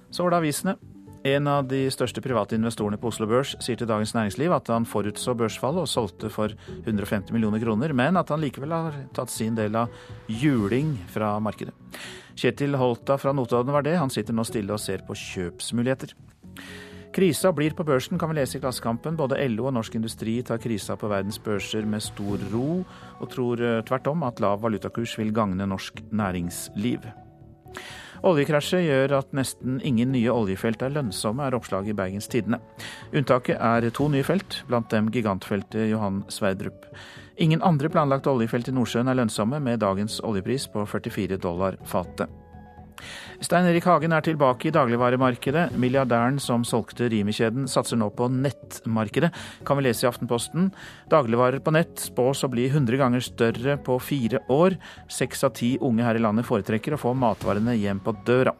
Så 0.09 0.25
var 0.25 0.33
det 0.33 0.41
avisene. 0.41 0.77
En 1.23 1.47
av 1.47 1.69
de 1.71 1.85
største 1.87 2.19
private 2.19 2.57
investorene 2.57 2.97
på 2.99 3.07
Oslo 3.07 3.23
Børs 3.31 3.53
sier 3.63 3.77
til 3.79 3.87
Dagens 3.87 4.11
Næringsliv 4.11 4.51
at 4.51 4.67
han 4.67 4.83
forutså 4.83 5.31
børsfallet 5.39 5.85
og 5.85 5.87
solgte 5.87 6.27
for 6.27 6.51
150 6.81 7.31
millioner 7.31 7.63
kroner, 7.63 7.93
men 7.95 8.19
at 8.19 8.33
han 8.33 8.43
likevel 8.43 8.75
har 8.75 8.97
tatt 9.15 9.31
sin 9.31 9.55
del 9.55 9.77
av 9.79 9.93
juling 10.27 10.97
fra 11.13 11.37
markedet. 11.39 11.71
Kjetil 12.35 12.75
Holta 12.75 13.15
fra 13.21 13.31
Notodden 13.31 13.71
var 13.71 13.87
det. 13.87 13.95
Han 14.01 14.11
sitter 14.11 14.35
nå 14.35 14.43
stille 14.43 14.75
og 14.75 14.83
ser 14.83 15.05
på 15.07 15.15
kjøpsmuligheter. 15.15 16.11
Krisa 17.13 17.53
blir 17.55 17.71
på 17.77 17.85
børsen, 17.87 18.19
kan 18.19 18.33
vi 18.33 18.41
lese 18.41 18.57
i 18.57 18.61
Klassekampen. 18.61 19.15
Både 19.15 19.39
LO 19.47 19.69
og 19.69 19.77
Norsk 19.77 19.95
Industri 19.95 20.39
tar 20.43 20.59
krisa 20.59 20.97
på 20.99 21.07
verdens 21.07 21.37
børser 21.39 21.85
med 21.87 22.03
stor 22.03 22.41
ro, 22.51 22.81
og 23.21 23.29
tror 23.31 23.61
eh, 23.63 23.81
tvert 23.87 24.09
om 24.11 24.25
at 24.27 24.41
lav 24.43 24.63
valutakurs 24.65 25.13
vil 25.21 25.31
gagne 25.31 25.69
norsk 25.69 26.01
næringsliv. 26.11 27.05
Oljekrasjet 28.23 28.85
gjør 28.85 29.17
at 29.17 29.33
nesten 29.35 29.81
ingen 29.83 30.13
nye 30.15 30.31
oljefelt 30.31 30.83
er 30.85 30.93
lønnsomme, 30.95 31.43
er 31.43 31.57
oppslaget 31.57 31.91
i 31.91 31.97
Bergens 31.97 32.29
Tidende. 32.31 32.61
Unntaket 33.11 33.59
er 33.59 33.89
to 33.91 34.07
nye 34.11 34.23
felt, 34.23 34.61
blant 34.69 34.87
dem 34.93 35.09
gigantfeltet 35.11 35.89
Johan 35.91 36.21
Sverdrup. 36.31 36.87
Ingen 37.43 37.65
andre 37.67 37.91
planlagte 37.91 38.31
oljefelt 38.31 38.71
i 38.71 38.75
Nordsjøen 38.77 39.11
er 39.11 39.19
lønnsomme, 39.19 39.59
med 39.59 39.83
dagens 39.83 40.21
oljepris 40.23 40.69
på 40.71 40.85
44 40.87 41.41
dollar 41.43 41.75
fatet. 41.89 42.31
Stein 43.43 43.67
Erik 43.69 43.87
Hagen 43.89 44.15
er 44.15 44.25
tilbake 44.25 44.69
i 44.69 44.73
dagligvaremarkedet. 44.73 45.69
Milliardæren 45.79 46.39
som 46.41 46.65
solgte 46.67 47.09
Rimi-kjeden 47.11 47.67
satser 47.71 47.99
nå 47.99 48.09
på 48.15 48.29
nettmarkedet, 48.31 49.31
kan 49.67 49.79
vi 49.79 49.87
lese 49.87 50.07
i 50.07 50.09
Aftenposten. 50.09 50.71
Dagligvarer 51.11 51.63
på 51.63 51.73
nett 51.75 52.05
spås 52.07 52.43
å 52.45 52.51
bli 52.53 52.67
100 52.71 52.99
ganger 53.01 53.23
større 53.23 53.77
på 53.83 53.97
fire 54.03 54.43
år. 54.53 54.77
Seks 55.11 55.43
av 55.47 55.55
ti 55.59 55.75
unge 55.81 56.05
her 56.05 56.19
i 56.19 56.23
landet 56.23 56.47
foretrekker 56.49 56.95
å 56.95 57.01
få 57.01 57.15
matvarene 57.17 57.77
hjem 57.79 58.03
på 58.03 58.15
døra. 58.27 58.55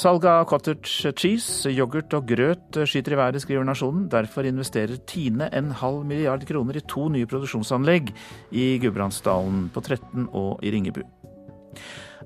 Salget 0.00 0.30
av 0.30 0.44
cottage 0.48 1.10
cheese, 1.18 1.68
yoghurt 1.68 2.14
og 2.16 2.28
grøt 2.30 2.78
skyter 2.88 3.16
i 3.16 3.18
været, 3.18 3.42
skriver 3.42 3.66
Nasjonen. 3.66 4.06
Derfor 4.08 4.46
investerer 4.48 5.00
Tine 5.04 5.50
en 5.52 5.72
halv 5.76 6.06
milliard 6.08 6.46
kroner 6.48 6.78
i 6.78 6.84
to 6.88 7.08
nye 7.12 7.28
produksjonsanlegg 7.28 8.12
i 8.54 8.68
Gudbrandsdalen, 8.80 9.66
på 9.74 9.82
Tretten 9.84 10.30
og 10.30 10.62
i 10.64 10.72
Ringebu. 10.72 11.02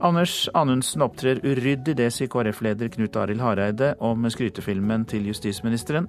Anders 0.00 0.48
Anundsen 0.54 1.04
opptrer 1.06 1.38
uryddig, 1.44 1.94
det 1.98 2.10
sier 2.14 2.30
KrF-leder 2.30 2.90
Knut 2.96 3.16
Arild 3.20 3.42
Hareide 3.44 3.92
om 4.02 4.26
skrytefilmen 4.30 5.06
til 5.10 5.28
justisministeren. 5.30 6.08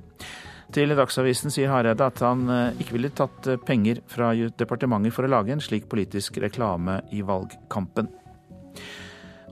Til 0.74 0.96
Dagsavisen 0.98 1.54
sier 1.54 1.70
Hareide 1.70 2.08
at 2.08 2.22
han 2.26 2.48
eh, 2.50 2.80
ikke 2.82 2.96
ville 2.98 3.12
tatt 3.14 3.46
eh, 3.52 3.60
penger 3.62 4.02
fra 4.10 4.32
departementet 4.34 5.14
for 5.14 5.28
å 5.28 5.34
lage 5.36 5.54
en 5.54 5.62
slik 5.62 5.86
politisk 5.92 6.40
reklame 6.42 7.04
i 7.14 7.22
valgkampen. 7.26 8.10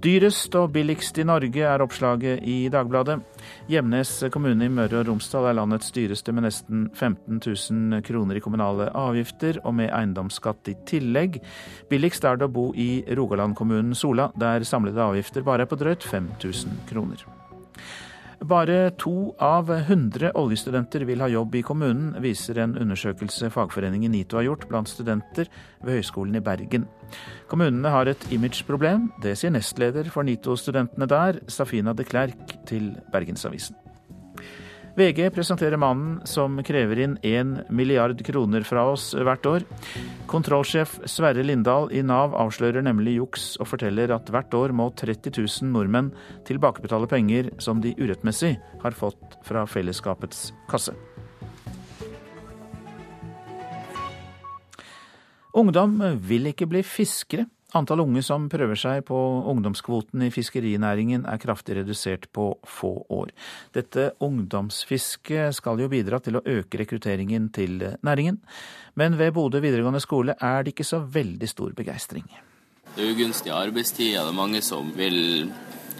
Dyrest 0.04 0.52
og 0.60 0.74
billigst 0.76 1.16
i 1.16 1.24
Norge 1.24 1.62
er 1.64 1.80
oppslaget 1.80 2.42
i 2.44 2.68
Dagbladet. 2.68 3.22
Gjemnes 3.72 4.10
kommune 4.34 4.66
i 4.68 4.72
Møre 4.72 4.98
og 5.00 5.08
Romsdal 5.08 5.46
er 5.48 5.56
landets 5.56 5.94
dyreste 5.96 6.34
med 6.36 6.44
nesten 6.44 6.90
15 6.92 7.40
000 7.40 8.04
kroner 8.04 8.36
i 8.36 8.42
kommunale 8.44 8.90
avgifter, 9.00 9.62
og 9.64 9.78
med 9.80 9.94
eiendomsskatt 9.96 10.68
i 10.74 10.76
tillegg. 10.90 11.40
Billigst 11.88 12.28
er 12.28 12.36
det 12.36 12.50
å 12.50 12.52
bo 12.52 12.66
i 12.76 13.06
Rogaland-kommunen 13.16 13.96
Sola, 13.96 14.28
der 14.36 14.68
samlede 14.68 15.08
avgifter 15.08 15.48
bare 15.48 15.64
er 15.64 15.72
på 15.72 15.80
drøyt 15.80 16.04
5000 16.04 16.84
kroner. 16.92 17.24
Bare 18.44 18.92
to 19.00 19.32
av 19.40 19.70
100 19.72 20.34
oljestudenter 20.36 21.06
vil 21.08 21.22
ha 21.24 21.30
jobb 21.32 21.54
i 21.56 21.62
kommunen, 21.64 22.10
viser 22.20 22.58
en 22.60 22.74
undersøkelse 22.76 23.48
fagforeningen 23.54 24.12
NITO 24.12 24.42
har 24.42 24.50
gjort 24.50 24.66
blant 24.68 24.92
studenter 24.92 25.48
ved 25.80 25.96
Høgskolen 26.02 26.36
i 26.36 26.44
Bergen. 26.44 26.90
Kommunene 27.48 27.94
har 27.94 28.12
et 28.12 28.28
imageproblem, 28.36 29.08
det 29.24 29.38
sier 29.40 29.54
nestleder 29.56 30.12
for 30.12 30.28
NITO-studentene 30.28 31.08
der, 31.08 31.40
Safina 31.48 31.96
de 31.96 32.04
Klerk, 32.08 32.58
til 32.68 32.92
Bergensavisen. 33.16 33.80
VG 34.94 35.32
presenterer 35.34 35.80
mannen 35.82 36.20
som 36.30 36.60
krever 36.62 37.00
inn 37.02 37.16
1 37.26 37.72
milliard 37.74 38.20
kroner 38.26 38.62
fra 38.62 38.84
oss 38.92 39.08
hvert 39.18 39.48
år. 39.50 39.64
Kontrollsjef 40.30 41.00
Sverre 41.10 41.42
Lindahl 41.42 41.90
i 41.90 42.04
Nav 42.06 42.36
avslører 42.38 42.86
nemlig 42.86 43.16
juks 43.16 43.56
og 43.58 43.72
forteller 43.72 44.14
at 44.14 44.30
hvert 44.30 44.54
år 44.54 44.76
må 44.78 44.92
30 44.94 45.34
000 45.34 45.72
nordmenn 45.74 46.12
tilbakebetale 46.46 47.10
penger 47.10 47.50
som 47.58 47.82
de 47.82 47.96
urettmessig 47.98 48.54
har 48.84 48.94
fått 48.94 49.40
fra 49.48 49.66
fellesskapets 49.66 50.52
kasse. 50.70 50.94
Ungdom 55.58 55.98
vil 56.22 56.54
ikke 56.54 56.70
bli 56.70 56.86
fiskere. 56.86 57.48
Antall 57.74 58.04
unge 58.04 58.22
som 58.22 58.46
prøver 58.54 58.78
seg 58.78 59.02
på 59.08 59.18
ungdomskvoten 59.50 60.22
i 60.28 60.30
fiskerinæringen 60.34 61.26
er 61.26 61.42
kraftig 61.42 61.80
redusert 61.80 62.28
på 62.36 62.52
få 62.70 62.92
år. 63.10 63.32
Dette 63.74 64.12
ungdomsfisket 64.22 65.58
skal 65.58 65.82
jo 65.82 65.90
bidra 65.90 66.22
til 66.22 66.38
å 66.38 66.44
øke 66.46 66.84
rekrutteringen 66.84 67.50
til 67.56 67.82
næringen, 68.06 68.38
men 68.94 69.18
ved 69.18 69.34
Bodø 69.34 69.64
videregående 69.64 70.04
skole 70.04 70.38
er 70.38 70.64
det 70.64 70.76
ikke 70.76 70.86
så 70.86 71.02
veldig 71.02 71.50
stor 71.50 71.74
begeistring. 71.74 72.30
Det 72.94 73.02
er 73.02 73.16
ugunstige 73.16 73.58
arbeidstider, 73.58 74.22
det 74.22 74.30
er 74.36 74.38
mange 74.38 74.62
som 74.62 74.94
vil 74.94 75.50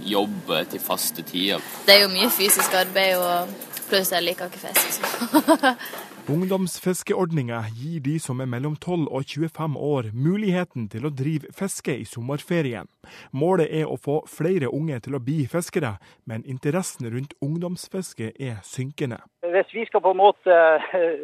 jobbe 0.06 0.64
til 0.70 0.82
faste 0.82 1.26
tider. 1.26 1.62
Det 1.88 1.98
er 1.98 2.04
jo 2.06 2.14
mye 2.14 2.30
fysisk 2.30 2.74
arbeid, 2.78 3.18
og 3.18 3.50
pluss 3.90 4.14
jeg 4.14 4.30
liker 4.30 4.54
ikke 4.54 4.68
fisk. 4.68 5.10
Ungdomsfiskeordninga 6.30 7.58
gir 7.76 8.00
de 8.00 8.14
som 8.20 8.40
er 8.40 8.48
mellom 8.48 8.78
12 8.78 9.10
og 9.12 9.26
25 9.28 9.74
år 9.76 10.06
muligheten 10.16 10.86
til 10.88 11.04
å 11.04 11.12
drive 11.12 11.50
fiske 11.52 11.92
i 12.00 12.06
sommerferien. 12.08 12.88
Målet 13.36 13.68
er 13.76 13.92
å 13.92 13.98
få 14.00 14.22
flere 14.32 14.70
unge 14.72 15.02
til 15.04 15.18
å 15.18 15.20
bli 15.20 15.42
fiskere, 15.52 15.98
men 16.24 16.46
interessen 16.48 17.10
rundt 17.12 17.36
ungdomsfiske 17.44 18.32
er 18.40 18.62
synkende. 18.64 19.20
Hvis 19.44 19.76
vi 19.76 19.84
skal 19.90 20.00
på 20.06 20.14
en 20.16 20.22
måte 20.22 20.56
eh, 20.96 21.20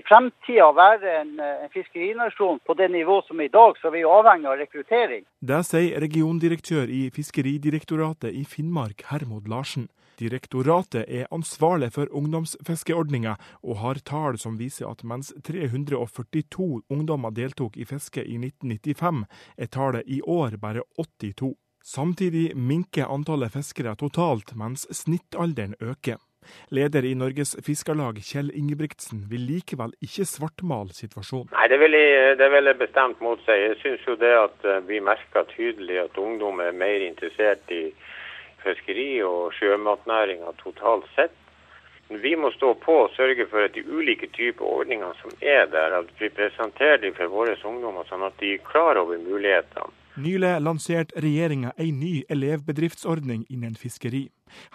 i 0.00 0.06
fremtida 0.08 0.70
være 0.72 1.12
en, 1.20 1.36
en 1.44 1.74
fiskerinasjon 1.76 2.64
på 2.64 2.78
det 2.80 2.88
nivå 2.96 3.20
som 3.28 3.44
er 3.44 3.50
i 3.50 3.52
dag, 3.52 3.76
så 3.76 3.92
er 3.92 3.98
vi 3.98 4.06
avhengig 4.08 4.48
av 4.48 4.58
rekruttering. 4.62 5.28
Det 5.44 5.60
sier 5.68 6.00
regiondirektør 6.00 6.88
i 6.88 7.04
Fiskeridirektoratet 7.12 8.32
i 8.32 8.48
Finnmark, 8.48 9.04
Hermod 9.12 9.52
Larsen. 9.52 9.90
Direktoratet 10.18 11.04
er 11.06 11.28
ansvarlig 11.34 11.92
for 11.94 12.10
ungdomsfiskeordninga, 12.10 13.36
og 13.62 13.80
har 13.82 14.02
tall 14.02 14.38
som 14.40 14.58
viser 14.58 14.88
at 14.90 15.04
mens 15.06 15.30
342 15.46 16.82
ungdommer 16.90 17.34
deltok 17.34 17.78
i 17.78 17.86
fiske 17.86 18.24
i 18.24 18.38
1995, 18.40 19.24
er 19.56 19.72
tallet 19.72 20.06
i 20.06 20.20
år 20.26 20.58
bare 20.60 20.82
82. 20.98 21.54
Samtidig 21.84 22.50
minker 22.56 23.08
antallet 23.08 23.54
fiskere 23.54 23.94
totalt, 23.96 24.56
mens 24.58 24.88
snittalderen 24.92 25.78
øker. 25.80 26.18
Leder 26.70 27.04
i 27.04 27.14
Norges 27.14 27.56
Fiskarlag, 27.66 28.20
Kjell 28.24 28.50
Ingebrigtsen, 28.56 29.24
vil 29.30 29.46
likevel 29.48 29.92
ikke 30.04 30.26
svartmale 30.28 30.94
situasjonen. 30.96 31.50
Nei, 31.54 31.66
det 31.72 31.78
vil, 31.82 31.96
jeg, 31.96 32.36
det 32.40 32.48
vil 32.54 32.70
jeg 32.70 32.80
bestemt 32.82 33.22
motsi. 33.24 33.56
Jeg 33.56 33.76
syns 33.82 34.06
jo 34.08 34.16
det 34.20 34.34
at 34.36 34.68
eh, 34.68 34.80
vi 34.88 35.00
merker 35.04 35.48
tydelig 35.54 36.00
at 36.04 36.20
ungdom 36.20 36.62
er 36.64 36.76
mer 36.76 37.04
interessert 37.08 37.74
i 37.74 37.82
fiskeri- 38.64 39.22
og 39.24 39.52
sjømatnæringa 39.58 40.54
totalt 40.62 41.06
sett. 41.14 41.36
Vi 42.08 42.32
må 42.36 42.50
stå 42.54 42.72
på 42.80 42.94
og 43.04 43.10
sørge 43.16 43.44
for 43.50 43.66
at 43.66 43.74
de 43.76 43.84
ulike 43.84 44.30
typer 44.32 44.64
ordninger 44.64 45.12
som 45.20 45.30
er 45.42 45.66
der, 45.68 45.98
at 46.00 46.12
vi 46.20 46.30
presenterer 46.32 47.02
dem 47.02 47.14
for 47.14 47.28
våre 47.28 47.56
ungdommer, 47.68 48.08
sånn 48.08 48.24
at 48.24 48.38
de 48.40 48.54
er 48.56 48.64
klar 48.64 48.96
over 48.96 49.20
mulighetene. 49.20 49.92
Nylig 50.18 50.56
lanserte 50.64 51.20
regjeringa 51.22 51.70
ei 51.78 51.92
ny 51.94 52.24
elevbedriftsordning 52.32 53.44
innen 53.54 53.76
fiskeri. 53.78 54.24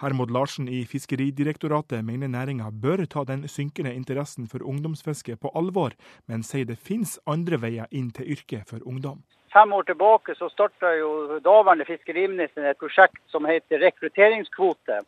Hermod 0.00 0.30
Larsen 0.32 0.70
i 0.72 0.84
Fiskeridirektoratet 0.88 2.00
mener 2.06 2.30
næringa 2.32 2.70
bør 2.70 3.02
ta 3.04 3.26
den 3.28 3.44
synkende 3.50 3.92
interessen 3.92 4.46
for 4.48 4.64
ungdomsfiske 4.64 5.36
på 5.36 5.52
alvor, 5.58 5.92
men 6.30 6.46
sier 6.46 6.64
det 6.64 6.78
finnes 6.80 7.18
andre 7.26 7.58
veier 7.60 7.90
inn 7.90 8.08
til 8.14 8.30
yrket 8.38 8.70
for 8.70 8.80
ungdom. 8.88 9.20
Fem 9.54 9.72
år 9.72 9.82
tilbake 9.86 10.34
så 10.34 10.48
starta 10.50 10.90
jo 10.98 11.38
daværende 11.44 11.86
fiskeriminister 11.86 12.66
et 12.66 12.78
prosjekt 12.80 13.20
som 13.30 13.46
heter 13.46 13.78
rekrutteringskvote. 13.84 14.98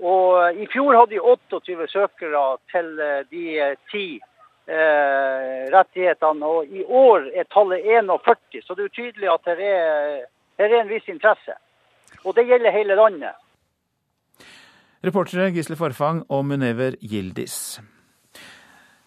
Og 0.00 0.60
I 0.62 0.68
fjor 0.70 0.94
hadde 0.94 1.16
de 1.16 1.20
28 1.20 1.88
søkere 1.90 2.44
til 2.70 2.92
de 3.32 3.44
ti 3.90 4.06
eh, 4.70 5.66
rettighetene, 5.74 6.46
og 6.46 6.70
i 6.70 6.84
år 6.86 7.26
er 7.34 7.50
tallet 7.50 7.82
41. 7.84 8.62
Så 8.62 8.74
det 8.74 8.86
er 8.86 8.88
jo 8.88 8.96
tydelig 9.02 9.32
at 9.34 9.50
det 9.50 9.68
er, 9.74 10.24
her 10.62 10.70
er 10.70 10.80
en 10.84 10.92
viss 10.94 11.10
interesse. 11.10 11.58
Og 12.24 12.36
det 12.36 12.46
gjelder 12.46 12.78
hele 12.78 12.94
landet. 12.94 13.34
Reportere 15.04 15.50
Gisle 15.50 15.76
Forfang 15.76 16.26
og 16.28 16.44
Munever 16.44 16.94
Gildis. 17.00 17.80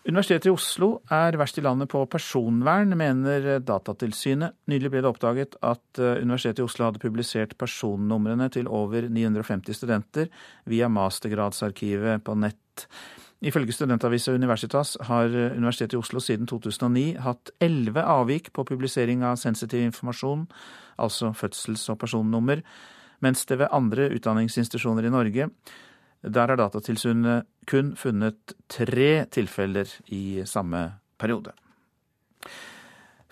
Universitetet 0.04 0.50
i 0.50 0.52
Oslo 0.52 0.98
er 1.16 1.38
verst 1.40 1.58
i 1.58 1.62
landet 1.64 1.88
på 1.94 2.02
personvern, 2.12 2.92
mener 3.00 3.62
Datatilsynet. 3.64 4.58
Nylig 4.68 4.90
ble 4.92 5.00
det 5.00 5.08
oppdaget 5.08 5.56
at 5.64 6.02
eh, 6.02 6.18
Universitetet 6.20 6.60
i 6.60 6.66
Oslo 6.66 6.90
hadde 6.90 7.00
publisert 7.00 7.54
personnumrene 7.56 8.50
til 8.52 8.68
over 8.68 9.08
950 9.08 9.78
studenter 9.80 10.28
via 10.68 10.90
mastergradsarkivet 10.92 12.26
på 12.28 12.36
nett. 12.36 12.88
Ifølge 13.48 13.76
studentavisa 13.76 14.36
Universitas 14.36 14.98
har 15.08 15.32
Universitetet 15.32 15.96
i 15.96 16.02
Oslo 16.02 16.20
siden 16.24 16.52
2009 16.52 17.06
hatt 17.24 17.54
elleve 17.64 18.04
avvik 18.04 18.52
på 18.52 18.68
publisering 18.68 19.24
av 19.24 19.40
sensitiv 19.40 19.86
informasjon, 19.88 20.50
altså 21.00 21.32
fødsels- 21.32 21.88
og 21.96 22.02
personnummer, 22.04 22.60
mens 23.24 23.48
det 23.48 23.62
ved 23.64 23.72
andre 23.72 24.12
utdanningsinstitusjoner 24.12 25.08
i 25.08 25.16
Norge 25.16 25.50
der 26.24 26.54
har 26.54 26.60
Datatilsynet 26.60 27.50
kun 27.68 27.94
funnet 28.00 28.56
tre 28.72 29.26
tilfeller 29.32 29.90
i 30.12 30.44
samme 30.48 30.86
periode. 31.20 31.54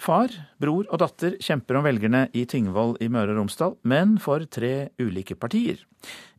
Far, 0.02 0.34
bror 0.58 0.88
og 0.90 0.98
datter 1.04 1.36
kjemper 1.38 1.78
om 1.78 1.86
velgerne 1.86 2.24
i 2.34 2.48
Tingvoll 2.50 2.96
i 3.04 3.10
Møre 3.12 3.36
og 3.36 3.44
Romsdal, 3.44 3.76
men 3.86 4.16
for 4.18 4.48
tre 4.50 4.90
ulike 4.98 5.38
partier. 5.38 5.84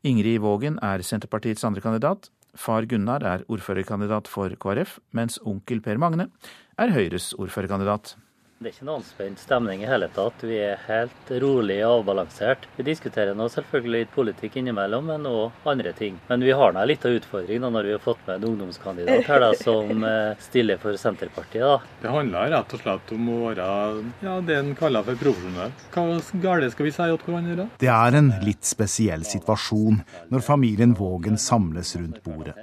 Ingrid 0.02 0.40
Vågen 0.42 0.80
er 0.82 1.04
Senterpartiets 1.06 1.62
andre 1.68 1.84
kandidat. 1.84 2.26
Far 2.58 2.88
Gunnar 2.90 3.22
er 3.22 3.44
ordførerkandidat 3.46 4.26
for 4.28 4.50
KrF, 4.58 4.98
mens 5.14 5.38
onkel 5.46 5.80
Per 5.80 6.00
Magne 6.00 6.26
er 6.74 6.90
Høyres 6.90 7.32
ordførerkandidat. 7.38 8.16
Det 8.62 8.70
er 8.70 8.74
ikke 8.76 8.86
noen 8.86 9.00
anspent 9.00 9.40
stemning 9.42 9.80
i 9.82 9.86
hele 9.90 10.06
tatt. 10.14 10.42
Vi 10.46 10.54
er 10.62 10.78
helt 10.86 11.30
rolig 11.42 11.80
og 11.82 11.96
avbalansert. 11.96 12.68
Vi 12.76 12.84
diskuterer 12.86 13.34
nå 13.34 13.48
selvfølgelig 13.50 14.04
litt 14.04 14.12
politikk 14.14 14.60
innimellom, 14.60 15.08
men 15.10 15.26
òg 15.26 15.66
andre 15.66 15.90
ting. 15.98 16.20
Men 16.28 16.44
vi 16.46 16.54
har 16.54 16.70
nå 16.70 16.78
en 16.78 16.86
liten 16.86 17.16
utfordring 17.18 17.58
da, 17.64 17.72
når 17.74 17.88
vi 17.88 17.96
har 17.96 18.04
fått 18.04 18.22
med 18.28 18.36
en 18.36 18.46
ungdomskandidat 18.52 19.26
her 19.26 19.42
da, 19.42 19.48
som 19.66 20.06
eh, 20.06 20.38
stiller 20.46 20.78
for 20.78 20.94
Senterpartiet. 21.00 21.64
da. 21.66 21.80
Det 22.04 22.14
handler 22.14 22.54
rett 22.54 22.76
og 22.78 22.84
slett 22.84 23.12
om 23.16 23.32
å 23.34 23.40
være 23.48 23.66
ja, 24.22 24.36
det 24.46 24.60
en 24.60 24.70
kaller 24.78 25.08
for 25.10 25.24
profesjonell. 25.24 25.74
Hva 25.96 26.06
galt 26.46 26.76
skal 26.76 26.86
vi 26.86 26.94
si 26.94 27.08
til 27.10 27.34
hverandre? 27.34 27.66
Det 27.82 27.90
er 27.96 28.20
en 28.20 28.30
litt 28.46 28.62
spesiell 28.68 29.26
situasjon 29.26 30.04
når 30.30 30.46
familien 30.46 30.94
Vågen 31.02 31.34
samles 31.50 31.96
rundt 31.98 32.22
bordet. 32.22 32.54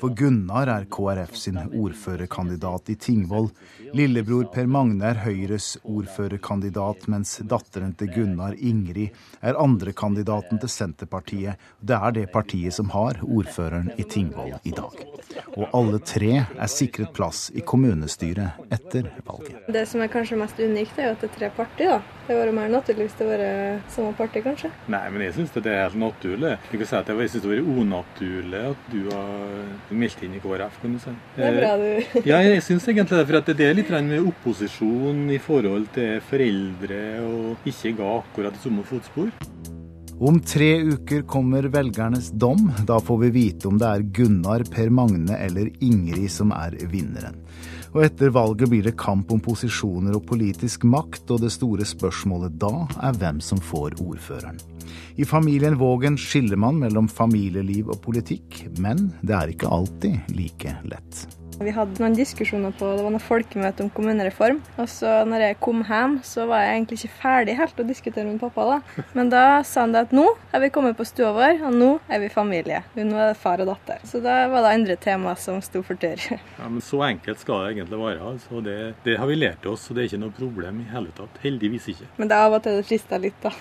For 0.00 0.14
Gunnar 0.18 0.70
er 0.72 0.86
KrF 0.90 1.36
sin 1.38 1.58
ordførerkandidat 1.62 2.90
i 2.90 2.96
Tingvoll. 2.98 3.50
Lillebror 3.94 4.48
Per 4.54 4.66
Magne 4.66 5.12
er 5.12 5.20
Høyres 5.22 5.76
ordførerkandidat, 5.82 7.06
mens 7.12 7.36
datteren 7.48 7.92
til 7.98 8.10
Gunnar, 8.14 8.56
Ingrid, 8.58 9.14
er 9.40 9.58
andrekandidaten 9.60 10.60
til 10.62 10.72
Senterpartiet. 10.72 11.60
Det 11.80 11.98
er 11.98 12.16
det 12.16 12.28
partiet 12.32 12.74
som 12.74 12.90
har 12.94 13.20
ordføreren 13.22 13.92
i 13.96 14.06
Tingvoll 14.08 14.56
i 14.64 14.74
dag. 14.74 15.04
Og 15.56 15.68
alle 15.76 16.00
tre 16.02 16.32
er 16.42 16.72
sikret 16.72 17.12
plass 17.16 17.50
i 17.54 17.62
kommunestyret 17.66 18.72
etter 18.72 19.10
valget. 19.26 19.68
Det 19.72 19.84
som 19.88 20.02
er 20.02 20.10
kanskje 20.12 20.40
mest 20.40 20.58
unikt, 20.60 20.98
er 20.98 21.10
jo 21.10 21.16
at 21.16 21.24
det 21.24 21.30
er 21.30 21.38
tre 21.38 21.52
partier. 21.56 21.98
da. 21.98 22.18
Det 22.26 22.38
var 22.38 22.52
mer 22.54 22.68
naturlig 22.70 23.08
hvis 23.08 23.16
det 23.18 23.26
var 23.26 23.40
samme 23.90 24.12
parti, 24.16 24.42
kanskje. 24.44 24.70
Nei, 24.92 25.02
men 25.10 25.24
jeg 25.26 25.34
syns 25.36 25.54
det 25.56 25.66
er 25.66 25.82
helt 25.82 25.98
naturlig. 25.98 26.52
Jeg 26.70 26.82
kan 26.82 26.90
si 26.90 27.00
jeg 27.22 27.32
syns 27.32 27.44
det 27.44 27.50
var 27.50 27.72
unaturlig 27.82 28.62
at 28.70 28.86
du 28.92 29.00
har 29.10 29.61
meldt 29.90 30.22
inn 30.24 30.36
i 30.36 30.40
KrF, 30.42 30.78
kan 30.82 30.94
du 30.96 31.00
si. 31.02 31.14
Det 31.36 31.48
er 31.48 31.58
bra, 31.58 31.72
du. 31.80 32.20
ja, 32.30 32.40
jeg 32.46 32.62
syns 32.66 32.88
egentlig 32.88 33.18
det. 33.18 33.26
For 33.28 33.52
det 33.52 33.68
er 33.68 33.78
litt 33.78 33.92
med 34.06 34.30
opposisjon 34.32 35.26
i 35.32 35.40
forhold 35.42 35.90
til 35.96 36.22
foreldre, 36.28 37.02
og 37.26 37.68
ikke 37.68 37.96
ga 38.00 38.16
akkurat 38.20 38.58
i 38.58 38.64
samme 38.64 38.86
fotspor. 38.88 39.32
Om 40.22 40.36
tre 40.46 40.70
uker 40.86 41.24
kommer 41.26 41.66
velgernes 41.72 42.30
dom. 42.38 42.68
Da 42.86 43.00
får 43.02 43.18
vi 43.24 43.30
vite 43.34 43.66
om 43.70 43.78
det 43.80 43.88
er 43.88 44.04
Gunnar, 44.14 44.62
Per 44.70 44.92
Magne 44.94 45.34
eller 45.34 45.72
Ingrid 45.82 46.30
som 46.30 46.52
er 46.54 46.76
vinneren. 46.92 47.40
Og 47.92 48.06
etter 48.06 48.32
valget 48.32 48.70
blir 48.72 48.86
det 48.86 48.96
kamp 49.00 49.32
om 49.34 49.40
posisjoner 49.44 50.16
og 50.16 50.24
politisk 50.30 50.86
makt, 50.88 51.26
og 51.34 51.42
det 51.44 51.52
store 51.52 51.84
spørsmålet 51.88 52.56
da 52.60 52.72
er 53.04 53.18
hvem 53.20 53.42
som 53.44 53.60
får 53.60 53.98
ordføreren. 54.00 54.60
I 55.20 55.28
familien 55.28 55.76
Vågen 55.80 56.16
skiller 56.20 56.56
man 56.56 56.80
mellom 56.80 57.08
familieliv 57.08 57.92
og 57.92 58.00
politikk, 58.04 58.62
men 58.80 59.10
det 59.20 59.36
er 59.36 59.52
ikke 59.52 59.68
alltid 59.68 60.32
like 60.32 60.76
lett. 60.88 61.41
Vi 61.62 61.72
hadde 61.74 62.00
noen 62.02 62.16
diskusjoner 62.16 62.72
på 62.78 62.88
det 62.96 63.04
var 63.04 63.12
noe 63.14 63.22
folkemøte 63.22 63.84
om 63.84 63.90
kommunereform. 63.94 64.58
Og 64.82 64.88
så 64.90 65.10
når 65.28 65.44
jeg 65.46 65.58
kom 65.62 65.82
hjem, 65.88 66.18
så 66.26 66.46
var 66.50 66.64
jeg 66.64 66.74
egentlig 66.76 66.98
ikke 67.00 67.18
ferdig 67.22 67.56
helt 67.58 67.80
å 67.82 67.86
diskutere 67.88 68.26
med 68.28 68.40
pappa. 68.42 68.62
da. 68.72 69.04
Men 69.16 69.30
da 69.32 69.44
sa 69.66 69.84
han 69.84 69.94
det 69.94 70.04
at 70.08 70.14
nå 70.16 70.26
er 70.52 70.64
vi 70.64 70.72
kommet 70.74 70.98
på 70.98 71.06
stua 71.08 71.30
vår, 71.36 71.54
og 71.68 71.72
nå 71.78 71.90
er 72.12 72.22
vi 72.24 72.30
familie. 72.32 72.82
Nå 72.98 73.16
er 73.16 73.32
det 73.32 73.40
far 73.40 73.62
og 73.62 73.70
datter. 73.72 74.02
Så 74.08 74.20
da 74.24 74.34
var 74.52 74.66
det 74.66 74.74
andre 74.76 74.96
tema 75.00 75.34
som 75.38 75.60
sto 75.64 75.78
for 75.86 75.96
tur. 76.00 76.18
Ja, 76.62 76.68
men 76.68 76.82
Så 76.84 77.00
enkelt 77.02 77.40
skal 77.40 77.64
det 77.64 77.70
egentlig 77.72 77.98
være. 77.98 78.20
altså. 78.32 78.60
Det, 78.62 78.76
det 79.04 79.16
har 79.18 79.26
vi 79.26 79.34
lært 79.38 79.66
oss, 79.66 79.86
så 79.88 79.94
det 79.94 80.02
er 80.04 80.08
ikke 80.10 80.20
noe 80.22 80.34
problem 80.36 80.80
i 80.82 80.84
hele 80.92 81.10
tatt. 81.16 81.38
Heldigvis 81.42 81.88
ikke. 81.94 82.06
Men 82.20 82.30
det 82.30 82.36
er 82.36 82.44
av 82.46 82.52
og 82.58 82.62
til 82.62 82.76
det 82.78 82.86
frister 82.86 83.18
litt, 83.22 83.38
da. 83.42 83.50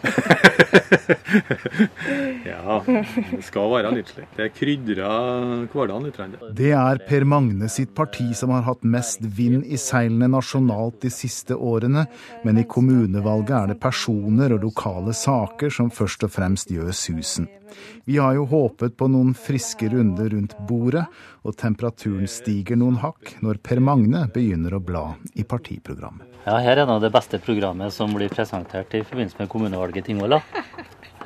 ja, 2.52 2.78
det 2.86 3.44
skal 3.48 3.72
være 3.74 3.92
litt 3.96 4.12
slik. 4.12 4.30
Det 4.38 4.48
krydrer 4.58 5.66
hverdagen 5.72 6.08
litt. 6.08 6.20
Det 6.58 6.72
er 6.78 7.02
Per 7.08 7.26
Magne 7.28 7.68
sitt 7.72 7.91
parti 7.96 8.30
som 8.38 8.50
har 8.54 8.66
hatt 8.66 8.84
mest 8.84 9.22
vind 9.22 9.66
i 9.66 9.78
seilene 9.80 10.30
nasjonalt 10.32 11.02
de 11.04 11.12
siste 11.14 11.56
årene, 11.56 12.06
men 12.44 12.60
i 12.60 12.68
kommunevalget 12.68 13.56
er 13.58 13.72
det 13.72 13.80
personer 13.82 14.56
og 14.56 14.66
lokale 14.68 15.16
saker 15.16 15.74
som 15.74 15.92
først 15.94 16.28
og 16.28 16.34
fremst 16.34 16.72
gjør 16.72 16.94
susen. 16.96 17.50
Vi 18.04 18.18
har 18.18 18.36
jo 18.36 18.48
håpet 18.52 18.98
på 19.00 19.08
noen 19.12 19.32
friske 19.38 19.88
runder 19.94 20.32
rundt 20.34 20.58
bordet, 20.68 21.06
og 21.48 21.56
temperaturen 21.58 22.28
stiger 22.28 22.80
noen 22.80 23.00
hakk 23.02 23.38
når 23.46 23.62
Per 23.64 23.80
Magne 23.84 24.26
begynner 24.34 24.76
å 24.76 24.84
bla 24.84 25.06
i 25.34 25.46
partiprogrammet. 25.48 26.28
Ja, 26.46 26.58
her 26.58 26.82
er 26.82 26.90
nå 26.90 26.98
det 27.00 27.14
beste 27.14 27.40
programmet 27.40 27.94
som 27.94 28.14
blir 28.18 28.32
presentert 28.34 28.94
i 28.98 29.04
forbindelse 29.06 29.44
med 29.44 29.52
kommunevalget 29.52 30.02
i 30.02 30.08
Tingvoll. 30.10 30.40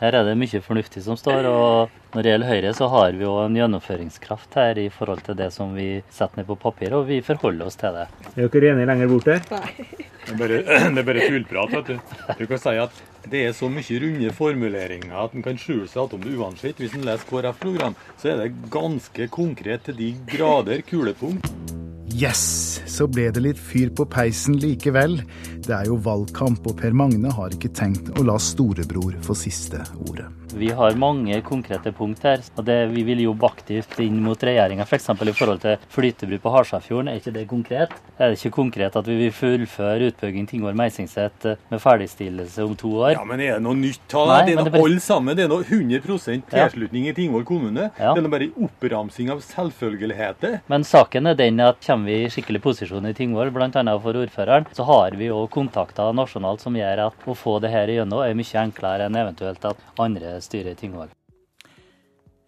Her 0.02 0.18
er 0.20 0.26
det 0.28 0.36
mye 0.40 0.60
fornuftig 0.64 1.04
som 1.06 1.18
står. 1.20 1.48
og 1.48 1.94
Når 2.16 2.24
det 2.24 2.32
gjelder 2.32 2.52
Høyre, 2.52 2.74
så 2.76 2.90
har 2.92 3.16
vi 3.16 3.24
jo 3.24 3.36
en 3.44 3.56
gjennomføringskraft 3.56 4.58
her 4.60 4.80
i 4.82 4.90
forhold 4.92 5.24
til 5.28 5.38
det 5.40 5.52
som 5.56 5.76
vi 5.76 6.02
setter 6.10 6.42
ned 6.42 6.50
på 6.50 6.58
papir, 6.60 6.96
og 6.98 7.08
vi 7.08 7.22
forholder 7.24 7.70
oss 7.70 7.80
til 7.80 7.96
det. 7.96 8.08
Er 8.36 8.52
dere 8.52 8.74
enige 8.74 8.90
lenger 8.92 9.12
borte? 9.12 9.40
Nei. 9.52 10.06
Det 10.26 10.34
er 10.34 10.40
bare, 10.42 10.62
det 10.96 11.04
er 11.04 11.08
bare 11.12 11.28
tullprat. 11.30 11.76
vet 11.76 11.88
Du 11.88 12.44
Du 12.44 12.48
kan 12.50 12.62
si 12.62 12.76
at 12.82 13.02
det 13.30 13.46
er 13.48 13.56
så 13.58 13.70
mye 13.72 14.02
runde 14.04 14.34
formuleringer 14.34 15.16
at 15.24 15.34
en 15.34 15.46
kan 15.46 15.58
skjule 15.58 15.88
seg 15.90 16.14
om 16.18 16.22
det 16.26 16.36
uansett. 16.36 16.82
Hvis 16.82 16.98
en 16.98 17.08
leser 17.08 17.30
KrF-program, 17.30 17.96
så 18.22 18.34
er 18.34 18.44
det 18.44 18.70
ganske 18.74 19.30
konkret 19.34 19.88
til 19.88 19.98
de 20.02 20.14
grader 20.36 20.86
kulepunkt. 20.86 21.85
Yes, 22.16 22.80
så 22.88 23.10
ble 23.12 23.26
det 23.36 23.42
litt 23.44 23.60
fyr 23.60 23.90
på 23.92 24.06
peisen 24.08 24.56
likevel. 24.62 25.18
Det 25.66 25.74
er 25.76 25.90
jo 25.90 25.98
valgkamp, 26.00 26.64
og 26.64 26.78
Per 26.80 26.96
Magne 26.96 27.34
har 27.36 27.52
ikke 27.52 27.74
tenkt 27.76 28.14
å 28.16 28.24
la 28.24 28.38
storebror 28.40 29.18
få 29.26 29.36
siste 29.36 29.84
ordet. 30.08 30.30
Vi 30.56 30.70
har 30.72 30.96
mange 30.96 31.36
konkrete 31.44 31.92
punkt 31.92 32.24
her. 32.24 32.40
og 32.56 32.64
det, 32.66 32.88
Vi 32.94 33.04
vil 33.04 33.20
jobbe 33.26 33.44
aktivt 33.46 34.00
inn 34.00 34.22
mot 34.24 34.40
regjeringa, 34.40 34.86
f.eks. 34.88 35.10
For 35.12 35.28
i 35.28 35.34
forhold 35.36 35.60
til 35.60 35.78
flytebru 35.92 36.40
på 36.40 36.54
Halsafjorden. 36.54 37.10
Er 37.12 37.20
ikke 37.20 37.34
det 37.36 37.48
konkret? 37.50 37.92
Er 38.18 38.32
det 38.32 38.40
ikke 38.40 38.56
konkret 38.56 38.96
at 38.96 39.08
vi 39.08 39.18
vil 39.20 39.34
fullføre 39.36 40.08
utbygging 40.14 40.48
Tingvoll-Meisingset 40.48 41.50
med 41.70 41.82
ferdigstillelse 41.84 42.64
om 42.64 42.76
to 42.80 42.94
år? 43.02 43.18
Ja, 43.18 43.26
Men 43.28 43.44
er 43.44 43.58
det 43.58 43.66
noe 43.66 43.76
nytt? 43.76 44.16
Nei, 44.16 44.38
det 44.48 44.56
er 44.56 44.64
noe 44.64 44.84
alle 44.86 45.04
sammen. 45.04 45.36
Det 45.36 45.44
er 45.44 45.52
noe 45.52 45.68
100% 45.68 46.48
tilslutning 46.54 47.10
i 47.10 47.14
Tingvoll 47.18 47.44
kommune. 47.44 47.90
Ja. 48.00 48.14
Det 48.16 48.24
er 48.24 48.28
noe 48.30 48.36
bare 48.38 48.50
oppramsing 48.56 49.34
av 49.36 49.44
selvfølgeligheter. 49.44 50.62
Men 50.72 50.88
saken 50.88 51.28
er 51.34 51.36
den 51.36 51.60
at 51.60 51.84
kommer 51.84 52.14
vi 52.14 52.22
i 52.24 52.32
skikkelig 52.32 52.64
posisjon 52.64 53.12
i 53.12 53.14
Tingvoll, 53.18 53.52
bl.a. 53.52 53.84
for 54.00 54.24
ordføreren, 54.24 54.72
så 54.72 54.88
har 54.88 55.20
vi 55.20 55.28
òg 55.36 55.50
kontakter 55.52 56.16
nasjonalt 56.16 56.64
som 56.64 56.80
gjør 56.80 57.10
at 57.10 57.28
å 57.28 57.36
få 57.36 57.60
det 57.60 57.76
her 57.76 57.92
igjennom 57.92 58.24
er 58.24 58.40
mye 58.40 58.64
enklere 58.64 59.10
enn 59.10 59.20
eventuelt 59.20 59.68
at 59.68 59.84
andre 60.00 60.38
styrer 60.46 60.78
Tingvoll. 60.80 61.12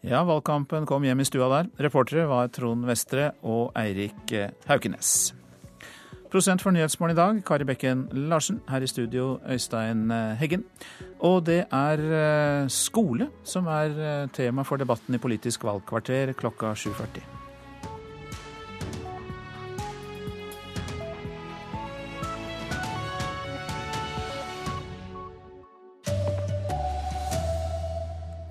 Ja, 0.05 0.21
valgkampen 0.23 0.85
kom 0.87 1.03
hjem 1.03 1.23
i 1.23 1.27
stua 1.27 1.49
der. 1.51 1.73
Reportere 1.87 2.29
var 2.29 2.53
Trond 2.53 2.85
Vestre 2.87 3.31
og 3.43 3.73
Eirik 3.75 4.31
Haukenes. 4.69 5.33
Prosent 6.31 6.61
for 6.61 6.75
Nyhetsmorgen 6.75 7.15
i 7.15 7.17
dag, 7.17 7.37
Kari 7.47 7.63
Bekken 7.67 8.07
Larsen. 8.27 8.59
Her 8.69 8.83
i 8.83 8.87
studio, 8.87 9.39
Øystein 9.47 10.11
Heggen. 10.39 10.65
Og 11.19 11.45
det 11.47 11.63
er 11.71 12.03
eh, 12.03 12.67
skole 12.67 13.29
som 13.47 13.67
er 13.71 13.95
eh, 13.95 14.29
tema 14.35 14.67
for 14.67 14.77
debatten 14.77 15.15
i 15.15 15.23
Politisk 15.23 15.63
valgkvarter 15.63 16.35
klokka 16.37 16.75
7.40. 16.75 17.36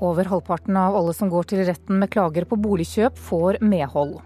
Over 0.00 0.28
halvparten 0.28 0.76
av 0.76 0.96
alle 0.96 1.14
som 1.16 1.30
går 1.32 1.46
til 1.48 1.62
retten 1.64 2.00
med 2.00 2.10
klager 2.12 2.44
på 2.44 2.58
boligkjøp, 2.60 3.16
får 3.16 3.60
medhold. 3.64 4.18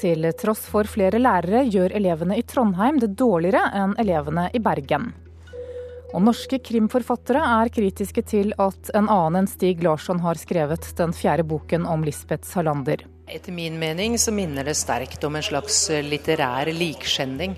Til 0.00 0.26
tross 0.34 0.64
for 0.66 0.88
flere 0.90 1.20
lærere 1.20 1.62
gjør 1.70 1.94
elevene 1.94 2.38
i 2.40 2.42
Trondheim 2.42 2.98
det 2.98 3.12
dårligere 3.14 3.68
enn 3.78 3.94
elevene 4.02 4.48
i 4.50 4.62
Bergen. 4.62 5.12
Og 6.14 6.22
norske 6.22 6.58
krimforfattere 6.62 7.42
er 7.42 7.70
kritiske 7.74 8.22
til 8.26 8.52
at 8.62 8.90
en 8.94 9.08
annen 9.10 9.42
enn 9.42 9.50
Stig 9.50 9.82
Larsson 9.82 10.22
har 10.22 10.38
skrevet 10.38 10.90
den 10.98 11.14
fjerde 11.14 11.46
boken 11.46 11.86
om 11.90 12.02
Lisbeth 12.06 12.46
Salander. 12.46 13.06
Etter 13.30 13.54
min 13.54 13.78
mening 13.78 14.18
så 14.18 14.34
minner 14.34 14.66
det 14.66 14.76
sterkt 14.78 15.22
om 15.26 15.38
en 15.38 15.46
slags 15.46 15.86
litterær 16.06 16.70
likskjending. 16.74 17.56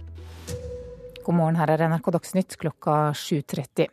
God 1.24 1.34
morgen, 1.34 1.56
her 1.58 1.72
er 1.74 1.88
NRK 1.90 2.12
Dagsnytt 2.14 2.56
klokka 2.60 3.10
7.30. 3.16 3.88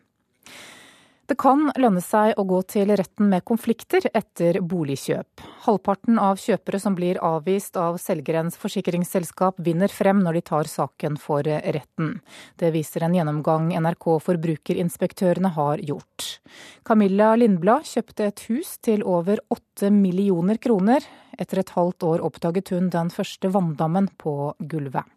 Det 1.24 1.38
kan 1.40 1.70
lønne 1.80 2.02
seg 2.04 2.34
å 2.36 2.44
gå 2.44 2.58
til 2.68 2.90
retten 3.00 3.30
med 3.32 3.46
konflikter 3.48 4.04
etter 4.12 4.58
boligkjøp. 4.60 5.44
Halvparten 5.64 6.20
av 6.20 6.42
kjøpere 6.42 6.82
som 6.84 6.98
blir 6.98 7.20
avvist 7.24 7.80
av 7.80 7.96
selgerens 8.02 8.58
forsikringsselskap, 8.60 9.62
vinner 9.64 9.88
frem 9.88 10.20
når 10.26 10.40
de 10.40 10.44
tar 10.52 10.68
saken 10.68 11.16
for 11.22 11.48
retten. 11.48 12.18
Det 12.60 12.74
viser 12.76 13.08
en 13.08 13.16
gjennomgang 13.16 13.72
NRK 13.72 14.10
Forbrukerinspektørene 14.26 15.54
har 15.56 15.80
gjort. 15.88 16.42
Camilla 16.84 17.32
Lindblad 17.40 17.88
kjøpte 17.88 18.28
et 18.28 18.44
hus 18.50 18.76
til 18.84 19.08
over 19.08 19.40
åtte 19.54 19.94
millioner 19.96 20.60
kroner. 20.60 21.08
Etter 21.40 21.64
et 21.64 21.76
halvt 21.78 22.04
år 22.04 22.28
oppdaget 22.28 22.76
hun 22.76 22.92
den 22.92 23.12
første 23.16 23.48
vanndammen 23.48 24.12
på 24.20 24.52
gulvet. 24.60 25.08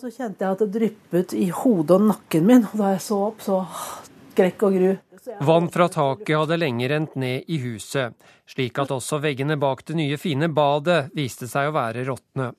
Så 0.00 0.10
kjente 0.10 0.42
jeg 0.42 0.56
at 0.56 0.62
det 0.64 0.72
dryppet 0.74 1.34
i 1.38 1.50
hodet 1.54 2.00
og 2.00 2.08
nakken 2.16 2.46
min. 2.48 2.66
Da 2.74 2.96
jeg 2.96 3.04
så 3.04 3.26
opp, 3.30 3.44
så 3.44 3.62
skrekk 4.40 4.66
og 4.66 4.76
gru. 4.78 4.90
Vann 5.40 5.68
fra 5.68 5.88
taket 5.92 6.38
hadde 6.38 6.56
lenge 6.60 6.88
rent 6.88 7.14
ned 7.20 7.48
i 7.48 7.58
huset, 7.64 8.16
slik 8.48 8.78
at 8.80 8.92
også 8.94 9.20
veggene 9.20 9.58
bak 9.60 9.84
det 9.88 9.98
nye, 9.98 10.16
fine 10.20 10.48
badet 10.48 11.10
viste 11.16 11.48
seg 11.50 11.70
å 11.70 11.76
være 11.76 12.06
råtne. 12.08 12.52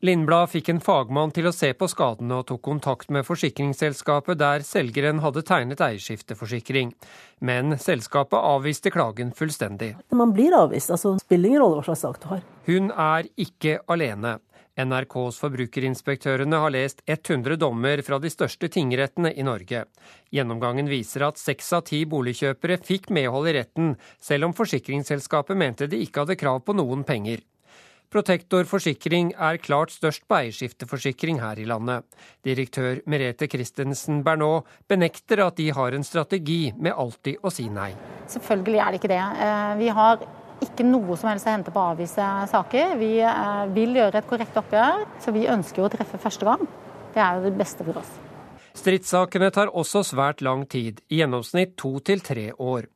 Lindblad 0.00 0.48
fikk 0.48 0.70
en 0.72 0.78
fagmann 0.80 1.32
til 1.36 1.44
å 1.50 1.52
se 1.52 1.74
på 1.76 1.84
skadene 1.92 2.38
og 2.40 2.46
tok 2.48 2.62
kontakt 2.64 3.10
med 3.12 3.26
forsikringsselskapet 3.28 4.38
der 4.40 4.64
selgeren 4.64 5.20
hadde 5.20 5.42
tegnet 5.44 5.82
eierskifteforsikring. 5.84 6.94
Men 7.44 7.76
selskapet 7.76 8.38
avviste 8.38 8.88
klagen 8.94 9.34
fullstendig. 9.36 9.90
Man 10.16 10.32
blir 10.32 10.56
avvist, 10.56 10.88
altså 10.94 11.18
spiller 11.20 11.52
ingen 11.52 11.60
rolle 11.60 11.82
hva 11.82 11.90
slags 11.90 12.06
sak 12.06 12.16
du 12.22 12.30
har. 12.32 12.40
Hun 12.70 12.88
er 12.96 13.28
ikke 13.44 13.82
alene. 13.92 14.38
NRKs 14.78 15.40
forbrukerinspektørene 15.42 16.60
har 16.62 16.72
lest 16.74 17.02
100 17.06 17.58
dommer 17.60 18.02
fra 18.06 18.20
de 18.22 18.30
største 18.32 18.70
tingrettene 18.72 19.32
i 19.34 19.44
Norge. 19.46 19.84
Gjennomgangen 20.30 20.90
viser 20.90 21.26
at 21.26 21.40
seks 21.40 21.72
av 21.76 21.86
ti 21.90 22.04
boligkjøpere 22.08 22.80
fikk 22.84 23.10
medhold 23.14 23.50
i 23.50 23.56
retten, 23.58 23.94
selv 24.22 24.50
om 24.50 24.56
forsikringsselskapet 24.56 25.58
mente 25.58 25.90
de 25.90 26.02
ikke 26.04 26.24
hadde 26.24 26.38
krav 26.40 26.62
på 26.64 26.76
noen 26.78 27.04
penger. 27.08 27.42
Protektor 28.10 28.66
Forsikring 28.66 29.28
er 29.38 29.60
klart 29.62 29.92
størst 29.94 30.24
på 30.26 30.34
eierskifteforsikring 30.34 31.36
her 31.38 31.60
i 31.62 31.66
landet. 31.70 32.02
Direktør 32.42 32.98
Merete 33.06 33.46
Christensen 33.46 34.24
Bernot 34.26 34.66
benekter 34.90 35.44
at 35.44 35.60
de 35.60 35.68
har 35.76 35.94
en 35.94 36.02
strategi 36.02 36.72
med 36.74 36.90
alltid 36.90 37.38
å 37.38 37.54
si 37.54 37.68
nei. 37.70 37.92
Selvfølgelig 38.32 38.82
er 38.82 38.90
det 38.90 38.98
ikke 38.98 39.12
det. 39.14 39.22
Eh, 39.46 39.76
vi 39.78 39.94
har 39.94 40.26
ikke 40.64 40.86
noe 40.86 41.16
som 41.18 41.30
helst 41.30 41.48
å 41.48 41.54
hente 41.54 41.72
på 41.74 41.80
å 41.80 41.92
avvise 41.94 42.26
saker. 42.50 42.96
Vi 43.00 43.12
eh, 43.24 43.64
vil 43.74 43.96
gjøre 43.98 44.20
et 44.20 44.28
korrekt 44.30 44.56
oppgjør, 44.60 45.06
så 45.22 45.34
vi 45.34 45.48
ønsker 45.50 45.82
jo 45.82 45.88
å 45.88 45.92
treffe 45.92 46.20
første 46.20 46.48
gang. 46.48 46.64
Det 47.14 47.22
er 47.22 47.38
jo 47.38 47.48
det 47.48 47.56
beste 47.58 47.86
for 47.86 48.00
oss. 48.02 48.12
Stridssakene 48.76 49.50
tar 49.52 49.72
også 49.74 50.04
svært 50.06 50.44
lang 50.46 50.62
tid, 50.70 51.02
i 51.10 51.20
gjennomsnitt 51.20 51.76
to 51.80 51.98
til 52.06 52.22
tre 52.24 52.50
år. 52.54 52.86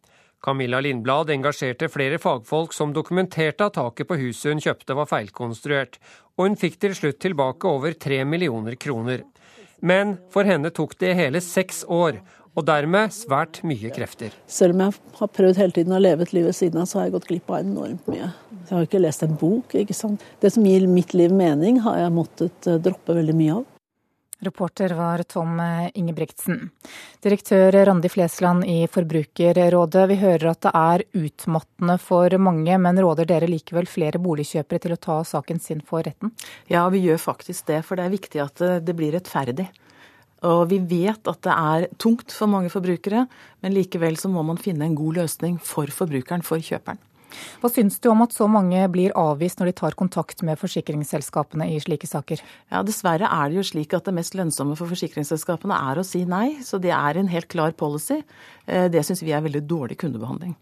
Camilla 0.44 0.78
Lindblad 0.84 1.32
engasjerte 1.32 1.88
flere 1.88 2.18
fagfolk 2.20 2.74
som 2.76 2.92
dokumenterte 2.92 3.64
at 3.64 3.78
taket 3.78 4.08
på 4.08 4.18
huset 4.20 4.52
hun 4.52 4.60
kjøpte 4.60 4.96
var 4.98 5.08
feilkonstruert, 5.08 5.96
og 6.36 6.48
hun 6.48 6.58
fikk 6.60 6.76
til 6.82 6.94
slutt 6.96 7.20
tilbake 7.24 7.68
over 7.70 7.96
tre 7.96 8.20
millioner 8.28 8.76
kroner. 8.76 9.24
Men 9.80 10.18
for 10.32 10.48
henne 10.48 10.70
tok 10.72 10.98
det 11.00 11.14
hele 11.16 11.40
seks 11.44 11.82
år, 11.88 12.20
og 12.54 12.66
dermed 12.68 13.14
svært 13.14 13.60
mye 13.66 13.90
krefter. 13.94 14.34
Selv 14.46 14.76
om 14.76 14.86
jeg 14.86 14.96
har 15.18 15.30
prøvd 15.38 15.60
hele 15.60 15.74
tiden 15.74 15.96
å 15.96 16.02
leve 16.02 16.26
et 16.26 16.34
liv 16.36 16.48
ved 16.48 16.56
siden 16.56 16.82
av, 16.82 16.88
så 16.90 17.00
har 17.00 17.08
jeg 17.08 17.16
gått 17.18 17.28
glipp 17.32 17.50
av 17.50 17.62
enormt 17.64 18.10
mye. 18.10 18.30
Jeg 18.64 18.72
har 18.72 18.86
ikke 18.86 19.02
lest 19.02 19.24
en 19.26 19.36
bok. 19.38 19.74
ikke 19.74 19.96
sant? 19.96 20.22
Det 20.40 20.54
som 20.54 20.66
gir 20.66 20.86
mitt 20.88 21.14
liv 21.14 21.34
mening, 21.34 21.82
har 21.84 21.98
jeg 22.00 22.14
måttet 22.14 22.68
eh, 22.70 22.80
droppe 22.82 23.16
veldig 23.16 23.36
mye 23.36 23.56
av. 23.58 23.70
Reporter 24.44 24.92
var 24.96 25.22
Tom 25.30 25.58
eh, 25.60 25.90
Ingebrigtsen. 25.98 26.70
Direktør 27.24 27.76
Randi 27.88 28.08
Flesland 28.12 28.64
i 28.68 28.78
Forbrukerrådet, 28.92 30.08
vi 30.10 30.18
hører 30.20 30.50
at 30.52 30.64
det 30.64 30.74
er 30.78 31.04
utmattende 31.24 31.98
for 32.02 32.38
mange, 32.38 32.78
men 32.86 33.00
råder 33.02 33.28
dere 33.28 33.50
likevel 33.50 33.88
flere 33.90 34.20
boligkjøpere 34.22 34.84
til 34.84 34.96
å 34.96 35.00
ta 35.10 35.20
saken 35.28 35.62
sin 35.64 35.82
for 35.84 36.06
retten? 36.06 36.32
Ja, 36.70 36.86
vi 36.92 37.02
gjør 37.04 37.20
faktisk 37.30 37.66
det, 37.72 37.82
for 37.88 37.98
det 37.98 38.06
er 38.06 38.14
viktig 38.14 38.44
at 38.44 38.68
det 38.84 38.96
blir 38.96 39.16
rettferdig. 39.16 39.70
Og 40.44 40.68
vi 40.70 40.78
vet 40.78 41.30
at 41.30 41.40
det 41.46 41.54
er 41.54 41.88
tungt 42.00 42.34
for 42.34 42.50
mange 42.50 42.72
forbrukere, 42.72 43.24
men 43.64 43.74
likevel 43.74 44.18
så 44.20 44.30
må 44.32 44.44
man 44.46 44.60
finne 44.60 44.86
en 44.88 44.96
god 44.98 45.22
løsning 45.22 45.58
for 45.62 45.90
forbrukeren, 45.92 46.44
for 46.44 46.60
kjøperen. 46.60 47.00
Hva 47.62 47.70
syns 47.72 47.98
du 47.98 48.08
om 48.10 48.22
at 48.24 48.34
så 48.34 48.46
mange 48.50 48.80
blir 48.92 49.14
avvist 49.18 49.60
når 49.60 49.70
de 49.70 49.76
tar 49.80 49.96
kontakt 49.98 50.42
med 50.46 50.60
forsikringsselskapene 50.60 51.68
i 51.72 51.80
slike 51.82 52.08
saker? 52.08 52.42
Ja, 52.70 52.82
Dessverre 52.86 53.30
er 53.30 53.50
det 53.50 53.58
jo 53.58 53.66
slik 53.66 53.94
at 53.96 54.06
det 54.08 54.14
mest 54.16 54.36
lønnsomme 54.38 54.76
for 54.78 54.90
forsikringsselskapene 54.92 55.78
er 55.90 56.00
å 56.00 56.06
si 56.06 56.24
nei. 56.28 56.60
Så 56.62 56.78
det 56.82 56.92
er 56.94 57.18
en 57.18 57.32
helt 57.32 57.50
klar 57.50 57.74
policy. 57.78 58.20
Eh, 58.66 58.86
det 58.92 59.04
syns 59.06 59.24
vi 59.24 59.34
er 59.34 59.44
veldig 59.44 59.64
dårlig 59.70 59.98
kundebehandling. 60.04 60.54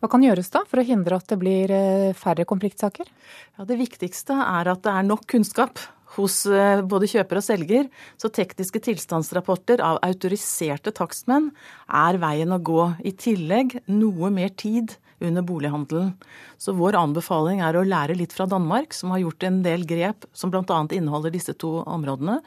Hva 0.00 0.08
kan 0.10 0.24
gjøres 0.24 0.48
da 0.54 0.62
for 0.68 0.80
å 0.80 0.86
hindre 0.86 1.18
at 1.18 1.28
det 1.30 1.38
blir 1.40 1.72
eh, 1.74 2.16
færre 2.16 2.46
konfliktsaker? 2.48 3.10
Ja, 3.58 3.68
det 3.68 3.78
viktigste 3.80 4.38
er 4.40 4.72
at 4.72 4.82
det 4.86 4.94
er 4.94 5.06
nok 5.06 5.26
kunnskap 5.30 5.82
hos 6.16 6.42
eh, 6.48 6.82
både 6.86 7.08
kjøper 7.12 7.40
og 7.40 7.46
selger. 7.46 7.88
Så 8.20 8.30
tekniske 8.34 8.82
tilstandsrapporter 8.88 9.82
av 9.84 10.00
autoriserte 10.06 10.92
takstmenn 10.96 11.50
er 11.86 12.20
veien 12.22 12.54
å 12.54 12.62
gå. 12.62 12.82
I 13.06 13.14
tillegg 13.16 13.80
noe 13.90 14.32
mer 14.34 14.54
tid 14.56 14.96
under 15.18 15.42
bolighandelen. 15.42 16.12
Så 16.60 16.74
vår 16.76 16.96
anbefaling 16.98 17.62
er 17.64 17.76
å 17.76 17.84
lære 17.86 18.16
litt 18.18 18.34
fra 18.36 18.46
Danmark, 18.48 18.94
som 18.96 19.12
har 19.14 19.22
gjort 19.22 19.46
en 19.48 19.62
del 19.64 19.86
grep 19.88 20.26
som 20.36 20.52
bl.a. 20.52 20.80
inneholder 20.92 21.32
disse 21.32 21.56
to 21.56 21.72
områdene. 21.84 22.38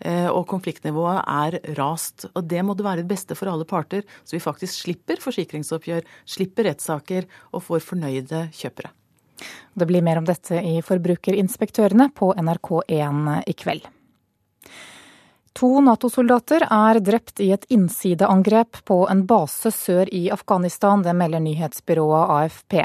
Eh, 0.00 0.28
og 0.30 0.46
konfliktnivået 0.50 1.20
er 1.20 1.58
rast. 1.78 2.28
Og 2.32 2.48
det 2.48 2.64
må 2.64 2.76
det 2.76 2.86
være 2.86 3.04
det 3.04 3.12
beste 3.12 3.36
for 3.38 3.52
alle 3.52 3.68
parter, 3.68 4.04
så 4.24 4.38
vi 4.38 4.44
faktisk 4.44 4.86
slipper 4.86 5.22
forsikringsoppgjør, 5.24 6.04
slipper 6.36 6.70
rettssaker 6.70 7.28
og 7.52 7.64
får 7.68 7.88
fornøyde 7.92 8.48
kjøpere. 8.56 8.94
Det 9.74 9.86
blir 9.86 10.04
mer 10.06 10.20
om 10.20 10.26
dette 10.28 10.60
i 10.62 10.80
Forbrukerinspektørene 10.84 12.10
på 12.14 12.32
NRK1 12.38 13.42
i 13.50 13.56
kveld. 13.58 13.86
To 15.54 15.78
Nato-soldater 15.86 16.64
er 16.66 16.98
drept 16.98 17.38
i 17.38 17.52
et 17.54 17.66
innsideangrep 17.70 18.80
på 18.90 19.04
en 19.06 19.22
base 19.26 19.70
sør 19.70 20.10
i 20.10 20.26
Afghanistan, 20.34 21.04
det 21.06 21.14
melder 21.14 21.44
nyhetsbyrået 21.44 22.32
AFP. 22.38 22.80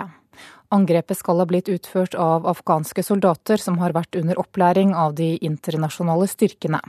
Angrepet 0.70 1.18
skal 1.18 1.41
ha 1.41 1.47
blitt 1.50 1.70
utført 1.74 2.14
av 2.14 2.45
afghanske 2.47 3.02
soldater 3.02 3.58
som 3.58 3.80
har 3.82 3.95
vært 3.97 4.14
under 4.20 4.38
opplæring 4.38 4.93
av 4.93 5.16
de 5.18 5.32
internasjonale 5.41 6.30
styrkene. 6.30 6.82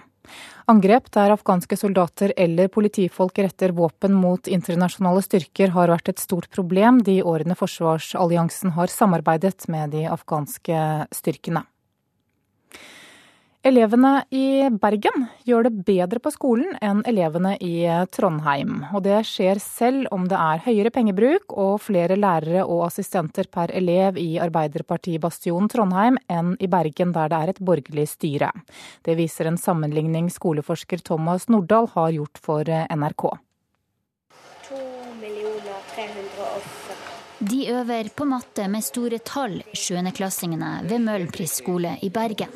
Angrep 0.70 1.08
der 1.10 1.32
afghanske 1.34 1.74
soldater 1.74 2.30
eller 2.38 2.68
politifolk 2.70 3.40
retter 3.42 3.72
våpen 3.74 4.14
mot 4.14 4.46
internasjonale 4.46 5.22
styrker 5.24 5.72
har 5.74 5.90
vært 5.90 6.12
et 6.12 6.22
stort 6.22 6.46
problem 6.54 7.00
de 7.02 7.16
årene 7.26 7.56
forsvarsalliansen 7.58 8.76
har 8.76 8.92
samarbeidet 8.92 9.66
med 9.72 9.90
de 9.96 10.04
afghanske 10.06 10.84
styrkene. 11.16 11.64
Elevene 13.61 14.22
i 14.32 14.70
Bergen 14.72 15.26
gjør 15.44 15.66
det 15.66 15.82
bedre 15.84 16.20
på 16.24 16.30
skolen 16.32 16.78
enn 16.80 17.02
elevene 17.04 17.58
i 17.61 17.82
Trondheim. 18.08 18.86
Og 18.96 19.02
det 19.04 19.18
skjer 19.28 19.61
selv 19.61 20.08
om 20.16 20.24
det 20.30 20.38
er 20.40 20.62
høyere 20.64 20.92
pengebruk 20.94 21.52
og 21.52 21.74
flere 21.84 22.16
lærere 22.16 22.62
og 22.64 22.86
assistenter 22.86 23.50
per 23.52 23.68
elev 23.76 24.16
i 24.16 24.38
Arbeiderpartibastionen 24.40 25.68
Trondheim 25.68 26.16
enn 26.32 26.54
i 26.56 26.70
Bergen, 26.72 27.12
der 27.12 27.28
det 27.28 27.42
er 27.42 27.52
et 27.52 27.61
borgerlig 27.61 28.08
styre. 28.08 28.48
Det 29.04 29.18
viser 29.20 29.52
en 29.52 29.61
sammenligning 29.61 30.32
skoleforsker 30.32 31.04
Thomas 31.04 31.50
Nordahl 31.52 31.92
har 31.92 32.16
gjort 32.16 32.40
for 32.40 32.64
NRK. 32.64 33.28
De 37.41 37.62
øver 37.72 38.11
på 38.12 38.26
matte 38.28 38.66
med 38.68 38.84
store 38.84 39.18
tall, 39.24 39.62
sjuendeklassingene 39.72 40.82
ved 40.84 41.01
Møhlenpris 41.01 41.55
skole 41.62 41.95
i 42.05 42.11
Bergen. 42.12 42.53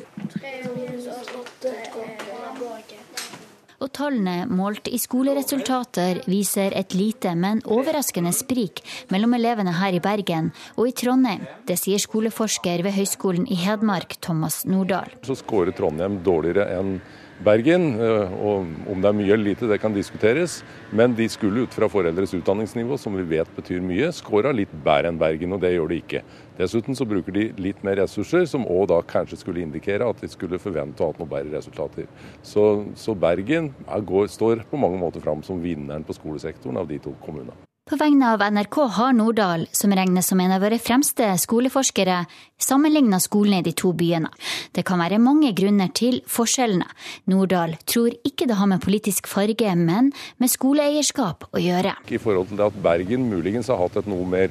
Og 3.81 3.89
tallene 3.97 4.45
målt 4.45 4.87
i 4.93 4.99
skoleresultater 5.01 6.21
viser 6.29 6.77
et 6.77 6.93
lite, 6.93 7.33
men 7.33 7.63
overraskende 7.65 8.31
sprik 8.33 8.83
mellom 9.09 9.33
elevene 9.39 9.73
her 9.79 9.97
i 9.97 10.03
Bergen 10.05 10.53
og 10.77 10.87
i 10.89 10.95
Trondheim. 11.01 11.43
Det 11.65 11.79
sier 11.81 12.01
skoleforsker 12.01 12.85
ved 12.85 12.93
Høgskolen 12.95 13.49
i 13.49 13.57
Hedmark, 13.65 14.19
Thomas 14.21 14.63
Nordahl. 14.69 15.17
Så 15.25 15.41
skårer 15.41 15.73
Trondheim 15.73 16.21
dårligere 16.23 16.69
enn. 16.77 16.99
Eh, 17.43 18.33
og 18.39 18.65
Om 18.87 19.01
det 19.01 19.09
er 19.09 19.17
mye 19.17 19.33
eller 19.33 19.49
lite, 19.51 19.67
det 19.67 19.81
kan 19.81 19.93
diskuteres. 19.93 20.63
Men 20.91 21.13
de 21.15 21.27
skulle 21.29 21.65
ut 21.65 21.73
fra 21.73 21.89
foreldres 21.89 22.33
utdanningsnivå, 22.33 22.97
som 22.97 23.15
vi 23.15 23.23
vet 23.23 23.49
betyr 23.55 23.81
mye, 23.81 24.11
skåra 24.11 24.53
litt 24.55 24.71
bedre 24.71 25.11
enn 25.11 25.19
Bergen, 25.19 25.53
og 25.53 25.61
det 25.61 25.73
gjør 25.75 25.89
de 25.89 25.99
ikke. 25.99 26.23
Dessuten 26.57 26.95
så 26.95 27.05
bruker 27.05 27.35
de 27.35 27.49
litt 27.59 27.83
mer 27.83 27.99
ressurser, 27.99 28.45
som 28.47 28.65
òg 28.65 28.87
da 28.87 29.01
kanskje 29.01 29.41
skulle 29.41 29.61
indikere 29.61 30.07
at 30.07 30.21
de 30.21 30.31
skulle 30.31 30.61
forvente 30.61 31.03
å 31.03 31.11
ha 31.11 31.19
noe 31.19 31.27
bedre 31.27 31.57
resultater. 31.57 32.07
Så, 32.41 32.85
så 32.95 33.15
Bergen 33.15 33.73
går, 33.85 34.27
står 34.31 34.63
på 34.69 34.79
mange 34.79 35.01
måter 35.01 35.19
fram 35.19 35.43
som 35.43 35.59
vinneren 35.61 36.07
på 36.07 36.15
skolesektoren 36.15 36.79
av 36.79 36.87
de 36.87 37.01
to 37.03 37.17
kommunene. 37.25 37.64
På 37.85 37.99
vegne 38.01 38.31
av 38.33 38.41
NRK 38.41 38.75
har 38.95 39.11
Nordahl, 39.13 39.67
som 39.71 39.91
regnes 39.93 40.25
som 40.27 40.39
en 40.41 40.55
av 40.55 40.63
våre 40.65 40.79
fremste 40.81 41.27
skoleforskere, 41.37 42.23
sammenligna 42.57 43.19
skolene 43.21 43.59
i 43.61 43.65
de 43.67 43.75
to 43.77 43.91
byene. 43.93 44.31
Det 44.73 44.81
kan 44.89 44.97
være 45.03 45.19
mange 45.21 45.51
grunner 45.53 45.91
til 45.93 46.17
forskjellene. 46.25 46.87
Nordahl 47.29 47.75
tror 47.85 48.17
ikke 48.25 48.49
det 48.49 48.57
har 48.57 48.71
med 48.73 48.81
politisk 48.81 49.29
farge, 49.29 49.75
men 49.77 50.09
med 50.41 50.49
skoleeierskap 50.49 51.45
å 51.51 51.61
gjøre. 51.61 51.93
I 52.09 52.23
forhold 52.25 52.49
til 52.55 52.65
at 52.65 52.81
Bergen 52.89 53.29
muligens 53.29 53.69
har 53.69 53.77
hatt 53.83 54.01
et 54.01 54.09
noe 54.09 54.25
mer 54.33 54.49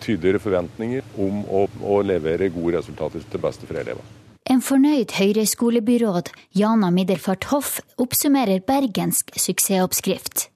tydeligere 0.00 0.40
forventninger 0.40 1.04
om 1.20 1.44
å, 1.52 1.66
å 1.84 2.00
levere 2.00 2.48
gode 2.54 2.78
resultater 2.80 3.28
til 3.28 3.44
beste 3.44 3.68
for 3.68 3.76
elevene. 3.76 4.08
En 4.48 4.64
fornøyd 4.64 5.12
Høyre-skolebyråd, 5.20 6.32
Jana 6.56 6.88
Middelfart 6.88 7.52
Hoff, 7.52 7.82
oppsummerer 8.00 8.64
bergensk 8.64 9.36
suksessoppskrift. 9.36 10.48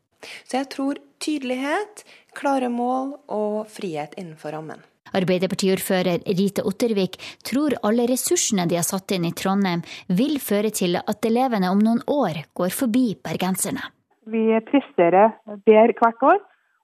Så 0.48 0.62
jeg 0.62 0.72
tror 0.72 1.04
tydelighet, 1.24 2.04
klare 2.36 2.68
mål 2.72 3.14
og 3.32 3.64
frihet 3.72 4.14
innenfor 4.20 4.54
rammen. 4.56 4.82
Arbeiderpartiordfører 5.14 6.24
Rite 6.38 6.64
Ottervik 6.66 7.18
tror 7.46 7.76
alle 7.86 8.06
ressursene 8.10 8.66
de 8.70 8.78
har 8.80 8.86
satt 8.86 9.14
inn 9.14 9.28
i 9.28 9.34
Trondheim, 9.36 9.84
vil 10.08 10.40
føre 10.42 10.72
til 10.74 10.98
at 10.98 11.28
elevene 11.28 11.70
om 11.70 11.82
noen 11.82 12.02
år 12.10 12.42
går 12.58 12.74
forbi 12.74 13.12
bergenserne. 13.22 13.84
Vi 14.26 14.46
presterer 14.70 15.36
bedre 15.68 15.94
hvert 16.00 16.26
år, 16.32 16.40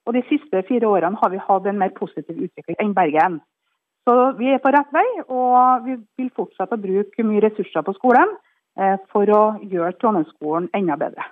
og 0.07 0.17
de 0.17 0.23
siste 0.29 0.63
fire 0.69 0.89
årene 0.89 1.19
har 1.21 1.33
vi 1.33 1.41
hatt 1.41 1.67
en 1.67 1.81
mer 1.81 1.93
positiv 1.97 2.37
utvikling 2.37 2.79
enn 2.83 2.95
Bergen. 2.97 3.41
Så 4.09 4.15
vi 4.39 4.49
er 4.53 4.63
på 4.63 4.73
rett 4.73 4.95
vei, 4.95 5.07
og 5.29 5.85
vi 5.87 5.97
vil 6.19 6.31
fortsette 6.37 6.77
å 6.77 6.83
bruke 6.83 7.27
mye 7.27 7.43
ressurser 7.45 7.85
på 7.87 7.95
skolen 7.99 8.33
eh, 8.81 8.97
for 9.13 9.29
å 9.35 9.43
gjøre 9.61 9.97
Trondheimsskolen 10.01 10.71
enda 10.77 10.97
bedre. 11.01 11.27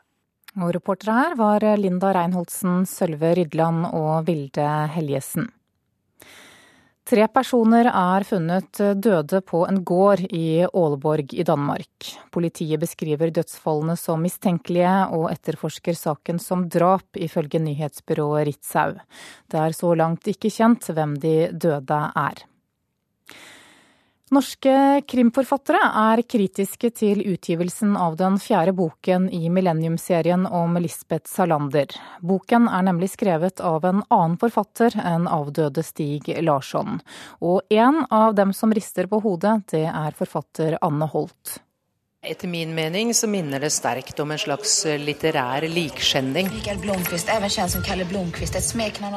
Og 0.56 0.72
reportere 0.74 1.14
her 1.18 1.36
var 1.36 1.64
Linda 1.76 2.14
Reinholdsen, 2.16 2.86
Sølve 2.88 3.34
Rydland 3.36 3.90
og 3.92 4.24
Vilde 4.26 4.68
Helgesen. 4.94 5.50
Tre 7.08 7.24
personer 7.32 7.88
er 7.88 8.24
funnet 8.28 8.80
døde 9.00 9.38
på 9.40 9.62
en 9.64 9.78
gård 9.80 10.20
i 10.28 10.66
Åleborg 10.66 11.32
i 11.32 11.44
Danmark. 11.46 12.10
Politiet 12.34 12.80
beskriver 12.82 13.32
dødsfallene 13.32 13.94
som 13.96 14.20
mistenkelige 14.20 14.92
og 15.16 15.30
etterforsker 15.30 15.96
saken 15.96 16.40
som 16.42 16.66
drap, 16.68 17.06
ifølge 17.16 17.62
nyhetsbyrået 17.64 18.44
Ritzau. 18.50 18.98
Det 19.48 19.62
er 19.62 19.72
så 19.72 19.94
langt 19.96 20.28
ikke 20.28 20.52
kjent 20.52 20.90
hvem 20.92 21.16
de 21.22 21.36
døde 21.56 22.02
er. 22.12 22.44
Norske 24.28 24.72
krimforfattere 25.08 25.80
er 25.96 26.20
kritiske 26.28 26.90
til 26.92 27.22
utgivelsen 27.30 27.94
av 27.96 28.18
den 28.20 28.34
fjerde 28.42 28.74
boken 28.76 29.30
i 29.32 29.48
Millennium-serien 29.48 30.44
om 30.44 30.76
Lisbeth 30.76 31.30
Salander. 31.30 31.94
Boken 32.20 32.66
er 32.68 32.84
nemlig 32.90 33.08
skrevet 33.14 33.62
av 33.64 33.86
en 33.88 34.02
annen 34.12 34.36
forfatter 34.42 34.98
enn 35.00 35.24
avdøde 35.32 35.80
Stig 35.86 36.28
Larsson. 36.44 37.00
Og 37.40 37.64
en 37.72 38.02
av 38.12 38.36
dem 38.36 38.52
som 38.52 38.74
rister 38.76 39.08
på 39.08 39.22
hodet, 39.24 39.62
det 39.72 39.86
er 39.88 40.20
forfatter 40.20 40.76
Anne 40.84 41.08
Holt. 41.08 41.56
Etter 42.26 42.48
min 42.48 42.74
mening 42.74 43.14
så 43.14 43.28
minner 43.28 43.60
det 43.60 43.70
sterkt 43.70 44.20
om 44.20 44.30
en 44.30 44.38
slags 44.38 44.72
eh, 44.86 44.98
litterær 44.98 45.62
likskjending. 45.70 46.48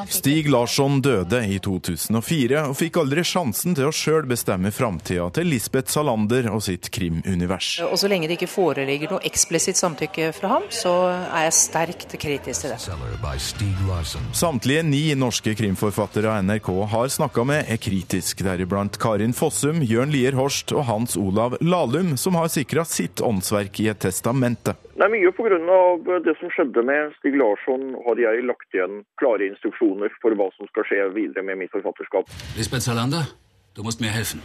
Stig 0.08 0.50
Larsson 0.50 1.00
døde 1.02 1.40
i 1.50 1.56
2004 1.58 2.60
og 2.68 2.76
fikk 2.78 3.00
aldri 3.02 3.24
sjansen 3.26 3.74
til 3.74 3.88
å 3.88 3.94
sjøl 3.98 4.28
bestemme 4.30 4.70
framtida 4.70 5.26
til 5.34 5.50
Lisbeth 5.50 5.90
Salander 5.90 6.46
og 6.54 6.62
sitt 6.62 6.92
krimunivers. 6.94 7.72
Og 7.88 7.98
så 7.98 8.06
lenge 8.12 8.28
det 8.30 8.36
ikke 8.38 8.48
foreligger 8.52 9.16
noe 9.16 9.26
eksplisitt 9.26 9.82
samtykke 9.82 10.30
fra 10.38 10.52
ham, 10.54 10.70
så 10.70 10.94
er 11.10 11.48
jeg 11.48 11.58
sterkt 11.58 12.14
kritisk 12.22 12.68
til 12.68 12.76
det. 12.76 12.78
Samtlige 14.44 14.86
ni 14.86 15.02
norske 15.18 15.56
krimforfattere 15.58 16.36
NRK 16.46 16.70
har 16.94 17.10
snakka 17.18 17.48
med, 17.50 17.66
er 17.66 17.82
kritisk, 17.82 18.46
deriblant 18.46 19.02
Karin 19.02 19.34
Fossum, 19.34 19.82
Jørn 19.82 20.14
Lier 20.14 20.38
Horst 20.38 20.70
og 20.70 20.86
Hans 20.86 21.18
Olav 21.18 21.58
Lahlum, 21.58 22.14
som 22.14 22.38
har 22.38 22.46
sikra 22.54 22.86
sitt 22.92 23.22
åndsverk 23.24 23.80
i 23.82 23.88
et 23.92 24.02
testamente. 24.04 24.76
Det 24.92 25.06
er 25.06 25.12
mye 25.12 25.32
pga. 25.34 26.18
det 26.24 26.36
som 26.40 26.52
skjedde 26.52 26.84
med 26.86 27.14
Stig 27.18 27.36
Larsson, 27.40 27.94
har 28.06 28.20
jeg 28.20 28.44
lagt 28.46 28.76
igjen 28.76 29.02
klare 29.20 29.48
instruksjoner 29.48 30.12
for 30.22 30.36
hva 30.38 30.50
som 30.56 30.68
skal 30.70 30.88
skje 30.88 31.08
videre 31.16 31.46
med 31.46 31.64
mitt 31.64 31.74
forfatterskap. 31.74 32.28
Lisbeth 32.58 32.84
Salander, 32.86 33.32
du 33.74 33.82
må 33.82 33.94
med 34.00 34.12
helfen. 34.12 34.44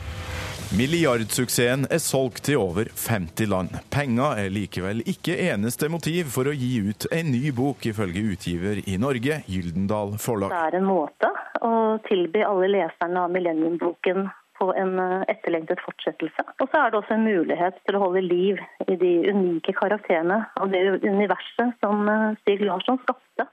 Milliardsuksessen 0.75 1.85
er 1.87 2.01
solgt 2.03 2.41
til 2.49 2.59
over 2.59 2.89
50 2.91 3.47
land. 3.47 3.75
Penger 3.93 4.41
er 4.41 4.49
likevel 4.51 4.99
ikke 5.07 5.37
eneste 5.45 5.87
motiv 5.87 6.27
for 6.33 6.49
å 6.51 6.55
gi 6.55 6.81
ut 6.89 7.07
en 7.15 7.29
ny 7.31 7.53
bok, 7.55 7.85
ifølge 7.87 8.25
utgiver 8.33 8.81
i 8.83 8.97
Norge, 8.99 9.39
Gyldendal 9.47 10.17
Forlag. 10.19 10.51
Det 10.51 10.65
er 10.67 10.79
en 10.81 10.89
måte 10.89 11.31
å 11.63 11.71
tilby 12.09 12.43
alle 12.43 12.67
leserne 12.73 13.23
av 13.23 13.31
Millennium-boken 13.31 14.27
på 14.59 14.69
en 14.73 14.99
eh, 14.99 15.25
etterlengtet 15.33 15.81
fortsettelse. 15.85 16.45
Og 16.57 16.69
så 16.71 16.81
er 16.81 16.91
det 16.91 16.99
også 17.01 17.15
en 17.17 17.27
mulighet 17.27 17.79
til 17.85 17.97
å 17.97 18.03
holde 18.05 18.25
liv 18.25 18.61
i 18.87 18.97
de 18.99 19.13
unike 19.31 19.75
karakterene 19.77 20.43
av 20.59 20.73
det 20.73 20.83
universet 21.05 21.77
som 21.83 22.03
eh, 22.11 22.29
Stig 22.43 22.65
Larsson 22.65 22.99
skapte. 23.05 23.47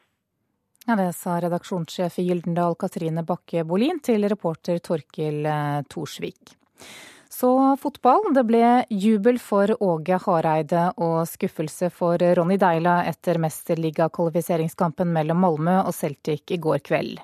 Ja, 0.84 0.98
Det 1.00 1.12
sa 1.16 1.38
redaksjonssjef 1.40 2.18
i 2.20 2.26
Gyldendal 2.28 2.76
Katrine 2.76 3.24
Bakke 3.24 3.64
Bolin 3.64 4.02
til 4.04 4.28
reporter 4.28 4.82
Torkil 4.84 5.46
Torsvik. 5.88 6.52
Thorsvik. 6.52 7.13
Så 7.34 7.76
fotball. 7.82 8.28
Det 8.34 8.44
ble 8.46 8.66
jubel 8.94 9.40
for 9.42 9.72
Åge 9.82 10.20
Hareide 10.22 10.84
og 11.02 11.24
skuffelse 11.26 11.88
for 11.90 12.22
Ronny 12.38 12.54
Deila 12.62 13.00
etter 13.10 13.40
mesterligakvalifiseringskampen 13.42 15.10
mellom 15.16 15.42
Malmö 15.42 15.80
og 15.80 15.90
Celtic 15.96 16.54
i 16.54 16.60
går 16.62 16.84
kveld. 16.86 17.18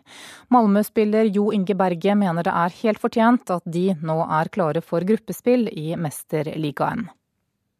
Malmö-spiller 0.50 1.30
Jo 1.30 1.52
Inge 1.54 1.78
Berge 1.78 2.16
mener 2.18 2.42
det 2.42 2.56
er 2.64 2.76
helt 2.80 2.98
fortjent 2.98 3.54
at 3.54 3.70
de 3.78 3.86
nå 4.02 4.18
er 4.26 4.50
klare 4.50 4.82
for 4.82 5.06
gruppespill 5.06 5.68
i 5.70 5.94
Mesterligaen. 5.94 7.06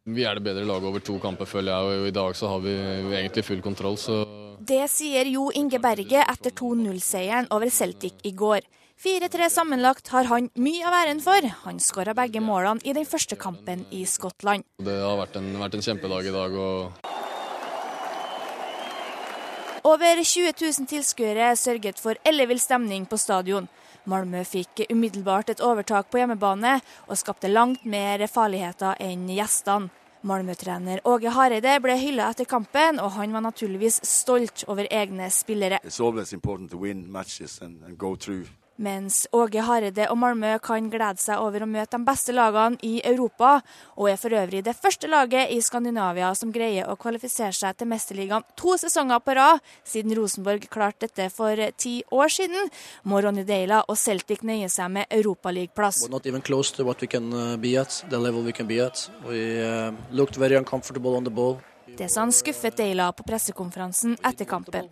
Vi 0.07 0.23
er 0.23 0.39
det 0.39 0.47
bedre 0.47 0.63
laget 0.65 0.87
over 0.87 1.03
to 1.03 1.19
kamper, 1.21 1.45
føler 1.45 1.75
jeg, 1.75 1.99
og 1.99 2.07
i 2.07 2.15
dag 2.15 2.39
så 2.39 2.47
har 2.53 2.63
vi 2.63 2.77
egentlig 3.19 3.43
full 3.45 3.61
kontroll. 3.61 3.99
så 3.99 4.23
det 4.61 4.83
sier 4.93 5.25
Jo 5.25 5.47
Inge 5.57 5.79
Berge 5.81 6.21
etter 6.21 6.53
2-0-seieren 6.53 7.47
over 7.49 7.71
Celtic 7.73 8.19
i 8.29 8.31
går. 8.37 8.61
4-3 9.03 9.49
sammenlagt 9.49 10.11
har 10.13 10.27
han 10.29 10.51
mye 10.61 10.85
av 10.85 10.93
æren 10.93 11.21
for. 11.25 11.45
Han 11.63 11.79
skåra 11.81 12.13
begge 12.13 12.41
målene 12.43 12.83
i 12.85 12.93
den 12.93 13.07
første 13.09 13.33
kampen 13.39 13.81
i 13.89 14.03
Skottland. 14.05 14.67
Det 14.77 14.93
har 15.01 15.17
vært 15.17 15.39
en, 15.39 15.47
vært 15.57 15.79
en 15.79 15.85
kjempedag 15.87 16.29
i 16.29 16.33
dag. 16.35 16.53
og... 16.53 16.91
Over 19.89 20.21
20 20.21 20.53
000 20.53 20.85
tilskuere 20.91 21.49
sørget 21.57 21.97
for 21.97 22.19
ellevill 22.23 22.61
stemning 22.61 23.09
på 23.09 23.17
stadion. 23.17 23.65
Malmö 24.05 24.43
fikk 24.45 24.85
umiddelbart 24.91 25.49
et 25.49 25.65
overtak 25.65 26.13
på 26.13 26.21
hjemmebane, 26.21 26.77
og 27.09 27.17
skapte 27.17 27.49
langt 27.49 27.81
mer 27.85 28.21
farligheter 28.29 29.01
enn 29.01 29.25
gjestene. 29.33 29.89
Malmö-trener 30.21 31.01
Åge 31.09 31.33
Hareide 31.33 31.79
ble 31.81 31.97
hylla 31.97 32.29
etter 32.29 32.45
kampen, 32.45 33.01
og 33.01 33.15
han 33.17 33.33
var 33.33 33.41
naturligvis 33.41 34.03
stolt 34.05 34.67
over 34.69 34.85
egne 34.93 35.33
spillere. 35.33 35.81
Mens 38.79 39.27
Åge 39.35 39.61
Hareide 39.61 40.07
og 40.09 40.17
Malmö 40.17 40.55
kan 40.63 40.87
glede 40.89 41.19
seg 41.21 41.41
over 41.43 41.65
å 41.65 41.67
møte 41.69 41.97
de 41.97 42.05
beste 42.07 42.33
lagene 42.33 42.79
i 42.87 43.01
Europa, 43.05 43.61
og 43.99 44.09
er 44.09 44.17
for 44.17 44.33
øvrig 44.33 44.63
det 44.65 44.73
første 44.77 45.09
laget 45.11 45.51
i 45.51 45.59
Skandinavia 45.61 46.31
som 46.37 46.53
greier 46.55 46.87
å 46.89 46.95
kvalifisere 46.99 47.53
seg 47.53 47.77
til 47.77 47.87
Mesterligaen 47.91 48.45
to 48.57 48.77
sesonger 48.81 49.19
på 49.21 49.35
rad, 49.37 49.59
siden 49.83 50.15
Rosenborg 50.17 50.65
klarte 50.71 51.05
dette 51.05 51.29
for 51.35 51.55
ti 51.77 52.03
år 52.15 52.31
siden, 52.31 52.71
må 53.03 53.21
Ronny 53.21 53.43
Deila 53.45 53.83
og 53.87 53.99
Celtic 53.99 54.41
nøye 54.47 54.69
seg 54.71 54.89
med 54.95 55.05
europaligaplass. 55.19 56.07
Uh, 56.07 56.15
uh, 56.15 56.19
det 61.97 62.09
sa 62.09 62.23
han 62.23 62.33
skuffet 62.33 62.77
Deila 62.79 63.11
på 63.13 63.23
pressekonferansen 63.27 64.17
etter 64.25 64.45
kampen. 64.49 64.89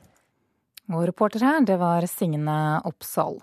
Og 0.89 1.05
reporter 1.05 1.45
her, 1.45 1.61
det 1.65 1.77
var 1.77 2.05
Signe 2.09 2.81
Oppsal. 2.85 3.39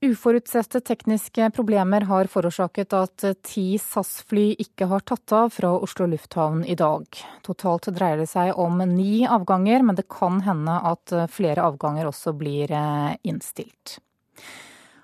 Uforutsette 0.00 0.80
tekniske 0.80 1.50
problemer 1.52 2.06
har 2.08 2.28
forårsaket 2.32 2.94
at 2.96 3.24
ti 3.44 3.74
SAS-fly 3.76 4.54
ikke 4.64 4.86
har 4.88 5.04
tatt 5.04 5.34
av 5.36 5.50
fra 5.52 5.74
Oslo 5.76 6.06
lufthavn 6.08 6.62
i 6.64 6.76
dag. 6.78 7.04
Totalt 7.44 7.90
dreier 7.92 8.22
det 8.22 8.30
seg 8.30 8.56
om 8.56 8.80
ni 8.94 9.26
avganger, 9.28 9.84
men 9.84 9.98
det 9.98 10.06
kan 10.08 10.40
hende 10.46 10.78
at 10.88 11.12
flere 11.28 11.66
avganger 11.68 12.08
også 12.08 12.32
blir 12.32 12.72
eh, 12.72 13.12
innstilt. 13.28 13.98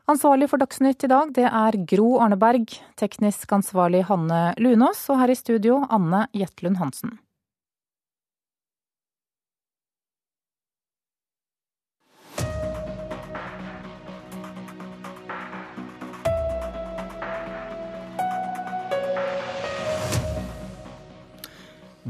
Ansvarlig 0.08 0.48
for 0.48 0.64
Dagsnytt 0.64 1.04
i 1.04 1.12
dag, 1.12 1.34
det 1.36 1.44
er 1.44 1.76
Gro 1.92 2.16
Arneberg. 2.24 2.72
Teknisk 2.96 3.52
ansvarlig 3.52 4.04
Hanne 4.08 4.54
Lunås, 4.56 5.04
og 5.12 5.20
her 5.20 5.34
i 5.34 5.36
studio 5.36 5.82
Anne 5.92 6.24
Jetlund 6.32 6.80
Hansen. 6.80 7.18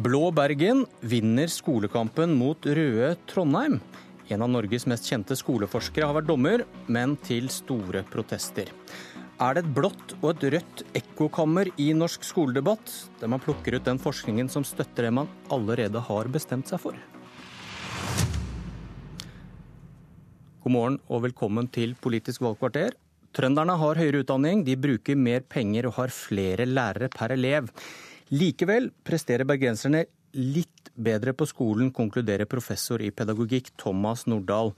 Blå 0.07 0.29
Bergen 0.31 0.85
vinner 1.03 1.49
skolekampen 1.51 2.37
mot 2.39 2.63
røde 2.63 3.09
Trondheim. 3.27 3.81
En 4.31 4.45
av 4.45 4.53
Norges 4.53 4.85
mest 4.87 5.09
kjente 5.11 5.35
skoleforskere 5.35 6.07
har 6.07 6.15
vært 6.15 6.29
dommer, 6.29 6.63
men 6.87 7.17
til 7.27 7.49
store 7.51 8.05
protester. 8.13 8.71
Er 9.43 9.57
det 9.57 9.65
et 9.65 9.73
blått 9.75 10.15
og 10.21 10.29
et 10.31 10.47
rødt 10.55 10.85
ekkokammer 11.01 11.73
i 11.83 11.89
norsk 11.99 12.23
skoledebatt, 12.29 12.95
der 13.19 13.35
man 13.35 13.43
plukker 13.43 13.81
ut 13.81 13.89
den 13.89 13.99
forskningen 13.99 14.53
som 14.53 14.69
støtter 14.69 15.09
det 15.09 15.15
man 15.19 15.33
allerede 15.51 16.05
har 16.13 16.31
bestemt 16.31 16.71
seg 16.71 16.85
for? 16.87 17.03
God 20.63 20.79
morgen 20.79 21.03
og 21.11 21.27
velkommen 21.27 21.67
til 21.67 21.99
Politisk 21.99 22.47
valgkvarter. 22.47 22.95
Trønderne 23.35 23.75
har 23.75 23.99
høyere 23.99 24.23
utdanning, 24.23 24.63
de 24.63 24.79
bruker 24.79 25.19
mer 25.19 25.43
penger 25.43 25.91
og 25.91 25.99
har 25.99 26.15
flere 26.15 26.71
lærere 26.71 27.11
per 27.11 27.35
elev. 27.35 27.75
Likevel 28.35 28.89
presterer 29.07 29.47
bergenserne 29.47 30.07
litt 30.35 30.91
bedre 30.99 31.31
på 31.37 31.47
skolen, 31.47 31.93
konkluderer 31.95 32.49
professor 32.51 33.03
i 33.03 33.13
pedagogikk 33.15 33.71
Thomas 33.79 34.25
Nordahl. 34.27 34.73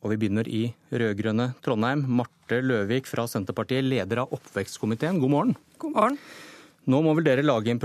Og 0.00 0.12
vi 0.12 0.18
begynner 0.20 0.46
i 0.48 0.62
rød-grønne 0.94 1.50
Trondheim. 1.64 2.04
Marte 2.06 2.60
Løvik 2.62 3.10
fra 3.10 3.26
Senterpartiet, 3.28 3.84
leder 3.84 4.22
av 4.22 4.36
oppvekstkomiteen, 4.38 5.18
god 5.20 5.34
morgen. 5.34 5.56
God 5.82 5.96
morgen. 5.96 6.20
Nå 6.86 7.02
må 7.04 7.12
vel 7.18 7.26
dere 7.26 7.44
lage 7.44 7.74
en 7.74 7.82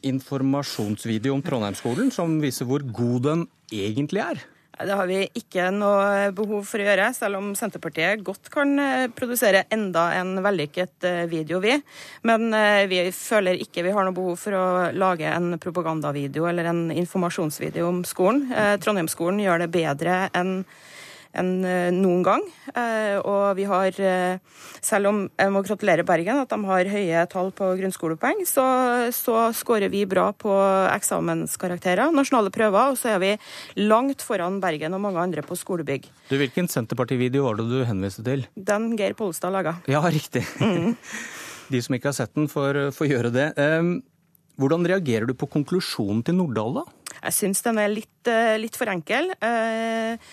informasjonsvideo 0.00 1.34
om 1.36 1.44
Trondheimsskolen 1.44 2.08
som 2.10 2.40
viser 2.40 2.64
hvor 2.66 2.80
god 2.80 3.22
den 3.28 3.44
egentlig 3.70 4.24
er? 4.24 4.40
Det 4.86 4.94
har 4.96 5.08
vi 5.08 5.18
ikke 5.36 5.66
noe 5.74 6.30
behov 6.36 6.64
for 6.68 6.80
å 6.80 6.84
gjøre, 6.86 7.10
selv 7.16 7.40
om 7.40 7.50
Senterpartiet 7.58 8.22
godt 8.24 8.48
kan 8.52 8.72
eh, 8.80 9.08
produsere 9.12 9.66
enda 9.74 10.06
en 10.16 10.38
vellykket 10.40 11.06
eh, 11.08 11.24
video, 11.28 11.60
vi. 11.60 11.74
Men 12.28 12.48
eh, 12.56 12.86
vi 12.88 13.02
føler 13.12 13.60
ikke 13.60 13.84
vi 13.84 13.92
har 13.92 14.06
noe 14.06 14.16
behov 14.16 14.38
for 14.40 14.56
å 14.56 14.64
lage 14.96 15.28
en 15.28 15.58
propagandavideo 15.60 16.48
eller 16.48 16.70
en 16.70 16.86
informasjonsvideo 16.94 17.90
om 17.90 18.00
skolen. 18.08 18.46
Trondheimsskolen 18.80 19.42
gjør 19.44 19.64
det 19.64 19.72
bedre 19.74 20.22
enn 20.36 20.62
enn 21.36 21.64
eh, 21.66 21.90
noen 21.94 22.22
gang. 22.26 22.44
Eh, 22.74 23.16
og 23.22 23.54
vi 23.58 23.66
har, 23.70 23.94
eh, 24.02 24.38
selv 24.82 25.10
om 25.10 25.20
jeg 25.28 25.52
må 25.54 25.62
gratulere 25.66 26.06
Bergen 26.06 26.42
at 26.42 26.50
de 26.50 26.58
har 26.66 26.90
høye 26.90 27.24
tall 27.30 27.52
på 27.56 27.70
grunnskolepoeng, 27.78 28.42
så, 28.48 28.64
så 29.14 29.50
skårer 29.56 29.92
vi 29.92 30.04
bra 30.10 30.30
på 30.34 30.52
eksamenskarakterer, 30.90 32.10
nasjonale 32.14 32.52
prøver, 32.54 32.94
og 32.94 33.00
så 33.00 33.14
er 33.14 33.22
vi 33.22 33.32
langt 33.82 34.24
foran 34.26 34.60
Bergen 34.62 34.96
og 34.96 35.04
mange 35.06 35.22
andre 35.22 35.46
på 35.46 35.58
skolebygg. 35.58 36.10
Du, 36.30 36.36
Hvilken 36.40 36.70
Senterparti-video 36.70 37.46
var 37.46 37.60
det 37.60 37.68
du 37.70 37.80
henviste 37.86 38.26
til? 38.26 38.46
Den 38.56 38.94
Geir 38.98 39.14
Pollestad 39.18 39.54
laga. 39.54 39.78
Ja, 39.90 40.02
riktig. 40.10 40.46
Mm. 40.62 40.96
De 41.70 41.78
som 41.84 41.94
ikke 41.94 42.10
har 42.10 42.16
sett 42.16 42.32
den, 42.34 42.48
får, 42.50 42.88
får 42.96 43.06
gjøre 43.06 43.30
det. 43.30 43.50
Hvordan 44.58 44.86
reagerer 44.90 45.28
du 45.28 45.36
på 45.38 45.46
konklusjonen 45.52 46.24
til 46.26 46.34
Nordahl, 46.34 46.80
da? 46.80 47.12
Jeg 47.20 47.36
syns 47.36 47.62
den 47.62 47.78
er 47.78 47.92
litt, 47.92 48.30
litt 48.58 48.74
for 48.74 48.90
enkel. 48.90 49.30
Eh, 49.38 50.32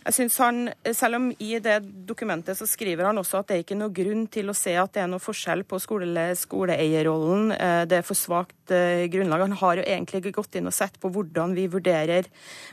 jeg 0.00 0.16
synes 0.16 0.36
han, 0.40 0.60
Selv 0.96 1.18
om 1.18 1.28
i 1.38 1.50
det 1.60 1.76
dokumentet 2.08 2.56
så 2.58 2.66
skriver 2.68 3.10
han 3.10 3.20
også 3.20 3.40
at 3.40 3.50
det 3.50 3.56
er 3.56 3.64
ikke 3.64 3.78
noe 3.78 3.92
grunn 3.94 4.26
til 4.32 4.48
å 4.50 4.56
se 4.56 4.72
at 4.80 4.94
det 4.94 5.02
er 5.04 5.10
noe 5.10 5.22
forskjell 5.22 5.64
på 5.68 5.80
skole, 5.82 6.24
skoleeierrollen. 6.40 7.52
Eh, 7.52 7.82
det 7.90 8.00
er 8.00 8.06
for 8.06 8.18
svakt 8.18 8.72
eh, 8.74 9.04
grunnlag. 9.12 9.44
Han 9.44 9.58
har 9.60 9.80
jo 9.80 9.84
egentlig 9.84 10.32
gått 10.36 10.56
inn 10.56 10.70
og 10.70 10.76
sett 10.76 10.96
på 11.00 11.10
hvordan 11.12 11.52
vi 11.56 11.66
vurderer 11.70 12.30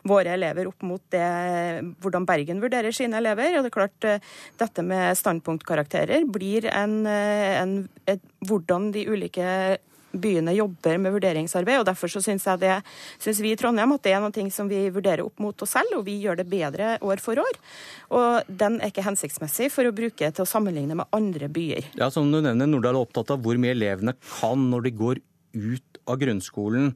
våre 0.07 0.37
elever 0.37 0.71
opp 0.71 0.85
mot 0.87 1.03
det, 1.13 1.27
hvordan 2.03 2.27
Bergen 2.29 2.63
vurderer 2.63 2.95
sine 2.95 3.19
elever. 3.19 3.57
Og 3.57 3.65
det 3.65 3.73
er 3.73 3.75
klart, 3.75 4.07
eh, 4.07 4.31
dette 4.61 4.87
med 4.87 5.19
standpunktkarakterer 5.19 6.23
blir 6.31 6.69
en, 6.71 7.01
en 7.07 7.77
et, 8.07 8.23
hvordan 8.47 8.91
de 8.95 9.03
ulike 9.11 9.51
byene 10.21 10.55
jobber 10.57 10.99
med 11.01 11.15
vurderingsarbeid. 11.15 11.81
og 11.81 11.87
Derfor 11.89 12.11
så 12.11 12.21
syns 12.23 13.41
vi 13.41 13.51
i 13.51 13.59
Trondheim 13.59 13.95
at 13.95 14.03
det 14.03 14.13
er 14.15 14.23
noe 14.23 14.51
som 14.53 14.69
vi 14.69 14.87
vurderer 14.93 15.25
opp 15.25 15.39
mot 15.43 15.61
oss 15.61 15.75
selv, 15.77 15.99
og 15.99 16.05
vi 16.07 16.17
gjør 16.23 16.41
det 16.41 16.47
bedre 16.49 16.95
år 17.01 17.21
for 17.23 17.39
år. 17.41 17.59
Og 18.17 18.49
den 18.49 18.79
er 18.81 18.91
ikke 18.91 19.05
hensiktsmessig 19.07 19.71
for 19.73 19.87
å 19.87 19.95
bruke 19.95 20.31
til 20.31 20.45
å 20.45 20.49
sammenligne 20.49 20.97
med 20.97 21.09
andre 21.15 21.49
byer. 21.51 21.93
Ja, 21.99 22.09
Som 22.13 22.31
du 22.31 22.41
nevner, 22.41 22.67
Nordahl 22.67 22.95
er 22.95 23.05
opptatt 23.05 23.31
av 23.33 23.43
hvor 23.43 23.59
mye 23.61 23.75
elevene 23.75 24.17
kan 24.39 24.69
når 24.71 24.87
de 24.87 24.97
går 24.97 25.23
ut 25.57 26.01
av 26.07 26.19
grunnskolen. 26.21 26.91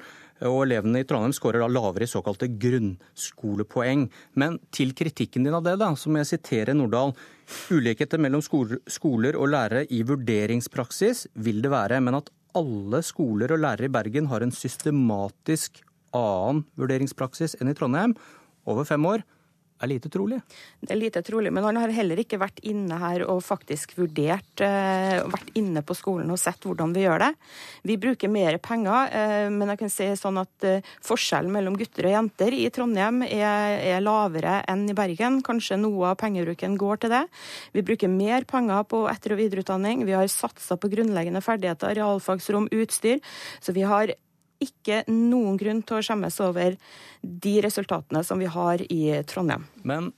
Og 0.49 0.63
elevene 0.63 1.03
i 1.03 1.05
Trondheim 1.05 1.33
skårer 1.37 1.61
da 1.61 1.67
lavere 1.69 2.07
i 2.07 2.09
såkalte 2.09 2.49
grunnskolepoeng. 2.49 4.07
Men 4.41 4.57
til 4.73 4.95
kritikken 4.97 5.45
din 5.45 5.53
av 5.53 5.65
det, 5.67 5.75
da, 5.81 5.91
så 5.93 6.09
må 6.09 6.21
jeg 6.21 6.31
sitere 6.31 6.73
Nordahl. 6.77 7.13
Ulikheter 7.69 8.21
mellom 8.21 8.41
skoler 8.41 9.37
og 9.37 9.51
lærere 9.53 9.85
i 9.93 10.01
vurderingspraksis 10.07 11.27
vil 11.45 11.61
det 11.61 11.73
være, 11.73 12.01
men 12.01 12.17
at 12.21 12.31
alle 12.57 13.01
skoler 13.05 13.53
og 13.55 13.61
lærere 13.63 13.87
i 13.87 13.93
Bergen 13.93 14.29
har 14.31 14.43
en 14.43 14.53
systematisk 14.55 15.81
annen 16.15 16.65
vurderingspraksis 16.79 17.55
enn 17.59 17.71
i 17.71 17.75
Trondheim 17.77 18.15
over 18.69 18.87
fem 18.87 19.05
år, 19.07 19.23
er 19.83 19.91
lite 19.91 20.09
trolig? 20.11 20.39
Det 20.81 20.93
er 20.93 20.99
lite 20.99 21.21
trolig, 21.25 21.51
men 21.53 21.65
han 21.65 21.79
har 21.81 21.93
heller 21.95 22.19
ikke 22.21 22.39
vært 22.41 22.61
inne 22.67 22.97
her 23.01 23.25
og 23.25 23.41
faktisk 23.45 23.95
vurdert 23.99 24.63
uh, 24.63 25.21
Vært 25.31 25.51
inne 25.59 25.83
på 25.85 25.95
skolen 25.97 26.31
og 26.33 26.39
sett 26.39 26.63
hvordan 26.65 26.93
vi 26.95 27.03
gjør 27.05 27.21
det. 27.25 27.29
Vi 27.87 27.97
bruker 28.01 28.31
mer 28.31 28.57
penger, 28.63 29.11
uh, 29.11 29.49
men 29.53 29.73
jeg 29.73 29.81
kan 29.81 29.93
si 29.93 30.07
sånn 30.19 30.39
at 30.41 30.67
uh, 30.67 30.91
forskjellen 31.05 31.53
mellom 31.53 31.77
gutter 31.79 32.09
og 32.09 32.15
jenter 32.15 32.55
i 32.57 32.65
Trondheim 32.73 33.21
er, 33.27 33.77
er, 33.79 33.99
lavere 34.03 34.59
enn 34.71 34.87
i 34.91 34.97
Bergen. 34.97 35.41
Kanskje 35.45 35.79
noe 35.81 36.11
av 36.13 36.19
pengebruken 36.21 36.77
går 36.79 37.03
til 37.03 37.13
det. 37.13 37.23
Vi 37.75 37.85
bruker 37.85 38.11
mer 38.11 38.47
penger 38.49 38.85
på 38.89 39.05
etter- 39.11 39.35
og 39.35 39.41
videreutdanning. 39.43 40.05
Vi 40.07 40.17
har 40.17 40.29
satsa 40.31 40.77
på 40.79 40.91
grunnleggende 40.91 41.43
ferdigheter, 41.45 41.95
realfagsrom, 41.97 42.69
utstyr. 42.81 43.21
Så 43.61 43.75
vi 43.75 43.85
har 43.87 44.15
ikke 44.61 45.03
noen 45.09 45.57
grunn 45.59 45.81
til 45.85 45.99
å 45.99 46.03
skjemmes 46.05 46.37
over 46.43 46.77
de 47.21 47.55
resultatene 47.65 48.23
som 48.25 48.41
vi 48.41 48.49
har 48.51 48.83
i 48.87 49.01
Trondheim. 49.29 49.65
Men 49.83 50.11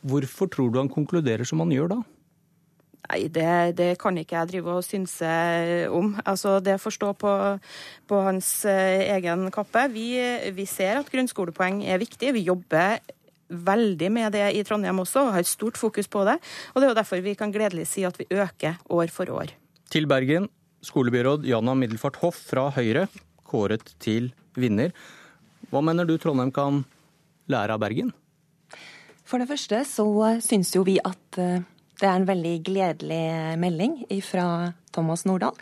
hvorfor 0.00 0.50
tror 0.52 0.72
du 0.72 0.80
han 0.80 0.92
konkluderer 0.92 1.48
som 1.48 1.62
han 1.64 1.74
gjør 1.74 1.94
da? 1.94 2.00
Nei, 3.10 3.24
det, 3.32 3.52
det, 3.78 3.94
kan 3.98 4.18
ikke 4.20 4.36
jeg 4.36 4.50
drive 4.52 4.74
og 4.76 4.84
synse 4.86 5.30
om. 5.90 6.12
Altså, 6.28 6.58
det 6.62 6.76
får 6.78 6.94
stå 6.94 7.08
på, 7.18 7.32
på 8.06 8.18
hans 8.26 8.50
eh, 8.68 9.08
egen 9.16 9.48
kappe. 9.54 9.86
Vi, 9.90 10.12
vi, 10.54 10.66
ser 10.68 11.00
at 11.00 11.10
grunnskolepoeng 11.10 11.82
er 11.90 11.98
viktig. 12.02 12.34
Vi 12.36 12.44
jobber 12.46 13.00
veldig 13.50 14.12
med 14.14 14.36
det 14.36 14.44
i 14.54 14.62
Trondheim 14.66 15.02
også, 15.02 15.24
og 15.24 15.34
har 15.34 15.42
et 15.42 15.50
stort 15.50 15.80
fokus 15.80 16.06
på 16.12 16.22
det. 16.28 16.36
Og 16.70 16.78
det 16.78 16.86
er 16.86 16.92
jo 16.92 17.00
derfor 17.00 17.24
vi 17.24 17.34
kan 17.38 17.50
gledelig 17.54 17.88
si 17.90 18.06
at 18.06 18.20
vi 18.20 18.28
øker 18.30 18.78
år 18.86 19.10
for 19.10 19.32
år. 19.34 19.56
Til 19.90 20.06
Bergen, 20.06 20.46
skolebyråd 20.86 21.48
Jana 21.48 21.74
Middelfart 21.74 22.20
Hoff 22.22 22.38
fra 22.52 22.68
Høyre 22.76 23.08
kåret 23.50 23.94
til 24.02 24.30
vinner. 24.58 24.94
Hva 25.70 25.82
mener 25.84 26.06
du 26.08 26.16
Trondheim 26.18 26.54
kan 26.54 26.84
lære 27.50 27.76
av 27.76 27.82
Bergen? 27.82 28.14
For 29.26 29.38
det 29.38 29.50
første 29.50 29.84
så 29.86 30.06
syns 30.42 30.72
jo 30.74 30.82
vi 30.86 30.96
at 31.02 31.38
eh, 31.38 31.62
det 32.00 32.08
er 32.08 32.16
en 32.16 32.28
veldig 32.28 32.54
gledelig 32.64 33.24
melding 33.60 33.98
fra 34.24 34.72
Thomas 34.94 35.26
Nordahl. 35.28 35.54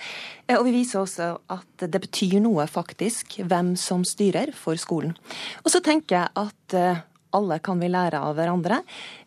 Eh, 0.47 0.57
og 0.57 0.65
vi 0.69 0.77
viser 0.79 1.03
også 1.03 1.31
at 1.53 1.85
det 1.85 2.01
betyr 2.07 2.39
noe, 2.45 2.67
faktisk, 2.71 3.41
hvem 3.43 3.75
som 3.81 4.07
styrer 4.07 4.55
for 4.57 4.79
skolen. 4.81 5.17
Og 5.65 5.73
så 5.75 5.83
tenker 5.85 6.21
jeg 6.21 6.47
at 6.47 6.79
eh, 6.79 7.03
alle 7.37 7.59
kan 7.65 7.81
vi 7.81 7.91
lære 7.91 8.21
av 8.25 8.37
hverandre. 8.39 8.81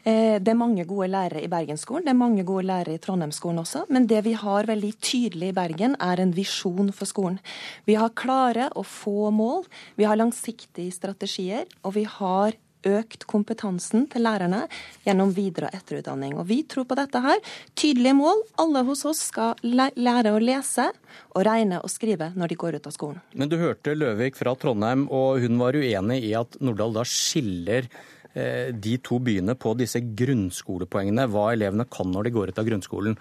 Eh, 0.04 0.40
det 0.42 0.54
er 0.54 0.58
mange 0.58 0.86
gode 0.90 1.10
lærere 1.12 1.44
i 1.44 1.50
Bergensskolen, 1.52 2.06
det 2.08 2.14
er 2.14 2.20
mange 2.22 2.46
gode 2.48 2.66
lærere 2.70 2.96
i 2.98 3.02
Trondheimsskolen 3.02 3.62
også. 3.62 3.86
Men 3.90 4.08
det 4.10 4.24
vi 4.26 4.34
har 4.38 4.70
veldig 4.70 4.94
tydelig 5.02 5.52
i 5.52 5.58
Bergen, 5.58 5.96
er 6.02 6.22
en 6.22 6.34
visjon 6.36 6.92
for 6.96 7.10
skolen. 7.10 7.40
Vi 7.86 7.98
har 8.00 8.16
klare 8.16 8.72
og 8.76 8.86
få 8.90 9.30
mål, 9.32 9.66
vi 9.98 10.08
har 10.10 10.20
langsiktige 10.20 10.92
strategier, 10.92 11.66
og 11.84 11.96
vi 11.96 12.08
har 12.10 12.58
økt 12.88 13.26
kompetansen 13.30 14.08
til 14.12 14.26
lærerne 14.26 14.64
gjennom 15.06 15.34
videre- 15.36 15.70
og 15.70 15.78
etterutdanning. 15.78 16.38
Og 16.38 16.48
Vi 16.48 16.64
tror 16.64 16.86
på 16.86 16.96
dette 16.96 17.22
her. 17.22 17.40
Tydelige 17.76 18.16
mål. 18.18 18.44
Alle 18.58 18.84
hos 18.88 19.06
oss 19.06 19.20
skal 19.30 19.56
lære 19.62 20.32
å 20.34 20.42
lese 20.42 20.92
og 21.36 21.46
regne 21.46 21.82
og 21.82 21.90
skrive 21.90 22.32
når 22.36 22.48
de 22.48 22.56
går 22.56 22.76
ut 22.76 22.88
av 22.88 22.96
skolen. 22.96 23.22
Men 23.34 23.50
du 23.50 23.58
hørte 23.58 23.96
Løvik 23.96 24.36
fra 24.36 24.56
Trondheim, 24.56 25.08
og 25.12 25.40
hun 25.42 25.58
var 25.62 25.78
uenig 25.78 26.24
i 26.24 26.34
at 26.38 26.58
Nordahl 26.62 26.94
da 26.94 27.06
skiller 27.08 27.88
eh, 28.34 28.72
de 28.74 28.98
to 29.04 29.20
byene 29.20 29.56
på 29.56 29.76
disse 29.80 30.02
grunnskolepoengene, 30.02 31.28
hva 31.32 31.52
elevene 31.54 31.88
kan 31.90 32.12
når 32.12 32.28
de 32.28 32.36
går 32.36 32.52
ut 32.52 32.62
av 32.62 32.68
grunnskolen. 32.68 33.18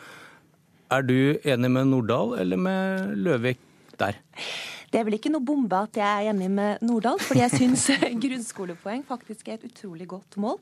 Er 0.90 1.06
du 1.06 1.38
enig 1.46 1.70
med 1.70 1.86
Nordahl 1.92 2.34
eller 2.42 2.58
med 2.58 3.14
Løvik 3.22 3.60
der? 4.00 4.18
Det 4.90 4.98
er 4.98 5.06
vel 5.06 5.16
ikke 5.16 5.30
noe 5.30 5.44
bombe 5.46 5.78
at 5.86 5.98
jeg 6.00 6.06
er 6.06 6.32
enig 6.32 6.48
med 6.50 6.82
Nordahl, 6.82 7.20
fordi 7.22 7.44
jeg 7.44 7.54
syns 7.54 7.86
grunnskolepoeng 8.24 9.04
faktisk 9.06 9.48
er 9.48 9.60
et 9.60 9.68
utrolig 9.70 10.08
godt 10.10 10.38
mål. 10.42 10.58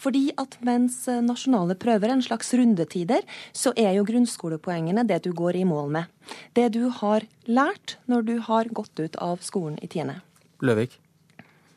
Fordi 0.00 0.30
at 0.40 0.56
mens 0.64 1.02
nasjonale 1.24 1.76
prøver 1.80 2.08
er 2.08 2.16
en 2.16 2.24
slags 2.24 2.54
rundetider, 2.56 3.24
så 3.52 3.74
er 3.76 3.92
jo 3.98 4.06
grunnskolepoengene 4.08 5.04
det 5.08 5.22
du 5.28 5.32
går 5.36 5.60
i 5.60 5.66
mål 5.68 5.92
med. 5.98 6.12
Det 6.56 6.70
du 6.72 6.86
har 7.02 7.28
lært 7.44 7.98
når 8.08 8.24
du 8.28 8.36
har 8.48 8.72
gått 8.72 8.96
ut 8.96 9.20
av 9.20 9.44
skolen 9.44 9.76
i 9.84 9.90
tiende. 9.92 10.22
Løvik? 10.64 10.96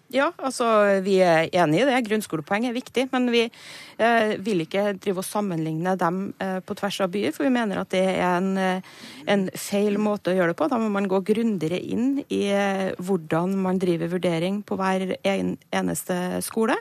Ja, 0.09 0.31
altså 0.41 0.65
vi 1.05 1.19
er 1.21 1.51
enig 1.53 1.83
i 1.83 1.85
det. 1.85 1.97
Grunnskolepoeng 2.07 2.65
er 2.65 2.73
viktig. 2.73 3.05
Men 3.11 3.27
vi 3.29 3.43
eh, 3.45 4.31
vil 4.41 4.63
ikke 4.63 4.95
drive 4.97 5.21
og 5.21 5.27
sammenligne 5.27 5.93
dem 6.01 6.31
eh, 6.41 6.57
på 6.65 6.73
tvers 6.79 6.97
av 7.05 7.11
byer, 7.13 7.33
for 7.35 7.45
vi 7.45 7.51
mener 7.53 7.77
at 7.81 7.91
det 7.93 8.01
er 8.15 8.39
en, 8.39 8.49
eh, 8.57 8.87
en 9.29 9.43
feil 9.53 9.99
måte 10.01 10.31
å 10.31 10.37
gjøre 10.37 10.55
det 10.55 10.57
på. 10.57 10.69
Da 10.71 10.79
må 10.81 10.87
man 10.93 11.05
gå 11.09 11.19
grundigere 11.27 11.77
inn 11.77 12.23
i 12.25 12.41
eh, 12.49 12.89
hvordan 12.97 13.53
man 13.61 13.81
driver 13.81 14.09
vurdering 14.15 14.63
på 14.65 14.79
hver 14.79 15.13
en, 15.19 15.51
eneste 15.77 16.17
skole. 16.45 16.79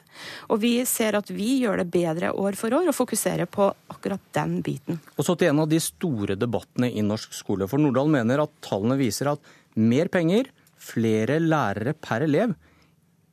Og 0.48 0.62
vi 0.62 0.72
ser 0.88 1.18
at 1.18 1.28
vi 1.28 1.58
gjør 1.66 1.82
det 1.82 1.90
bedre 1.92 2.30
år 2.32 2.56
for 2.56 2.72
år 2.78 2.88
og 2.88 2.96
fokuserer 2.96 3.50
på 3.50 3.66
akkurat 3.92 4.24
den 4.38 4.62
biten. 4.64 5.02
Og 5.18 5.28
så 5.28 5.36
til 5.36 5.50
en 5.50 5.60
av 5.66 5.68
de 5.68 5.82
store 5.84 6.38
debattene 6.40 6.88
i 6.88 7.04
norsk 7.04 7.36
skole. 7.36 7.68
For 7.68 7.82
Nordahl 7.82 8.08
mener 8.14 8.46
at 8.46 8.56
tallene 8.64 8.96
viser 8.96 9.34
at 9.34 9.52
mer 9.76 10.08
penger, 10.08 10.48
flere 10.80 11.36
lærere 11.42 11.92
per 11.92 12.24
elev 12.24 12.56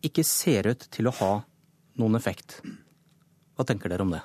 ikke 0.06 0.26
ser 0.28 0.72
ut 0.72 0.88
til 0.94 1.10
å 1.10 1.16
ha 1.20 1.34
noen 2.00 2.18
effekt. 2.20 2.60
Hva 3.56 3.66
tenker 3.68 3.92
dere 3.92 4.06
om 4.06 4.14
det? 4.16 4.24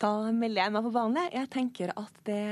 Da 0.00 0.10
melder 0.34 0.66
jeg 0.66 0.74
meg 0.74 0.84
på 0.84 0.92
banen. 0.94 1.30
Jeg 1.32 1.50
tenker 1.52 1.94
at 1.96 2.24
det 2.28 2.42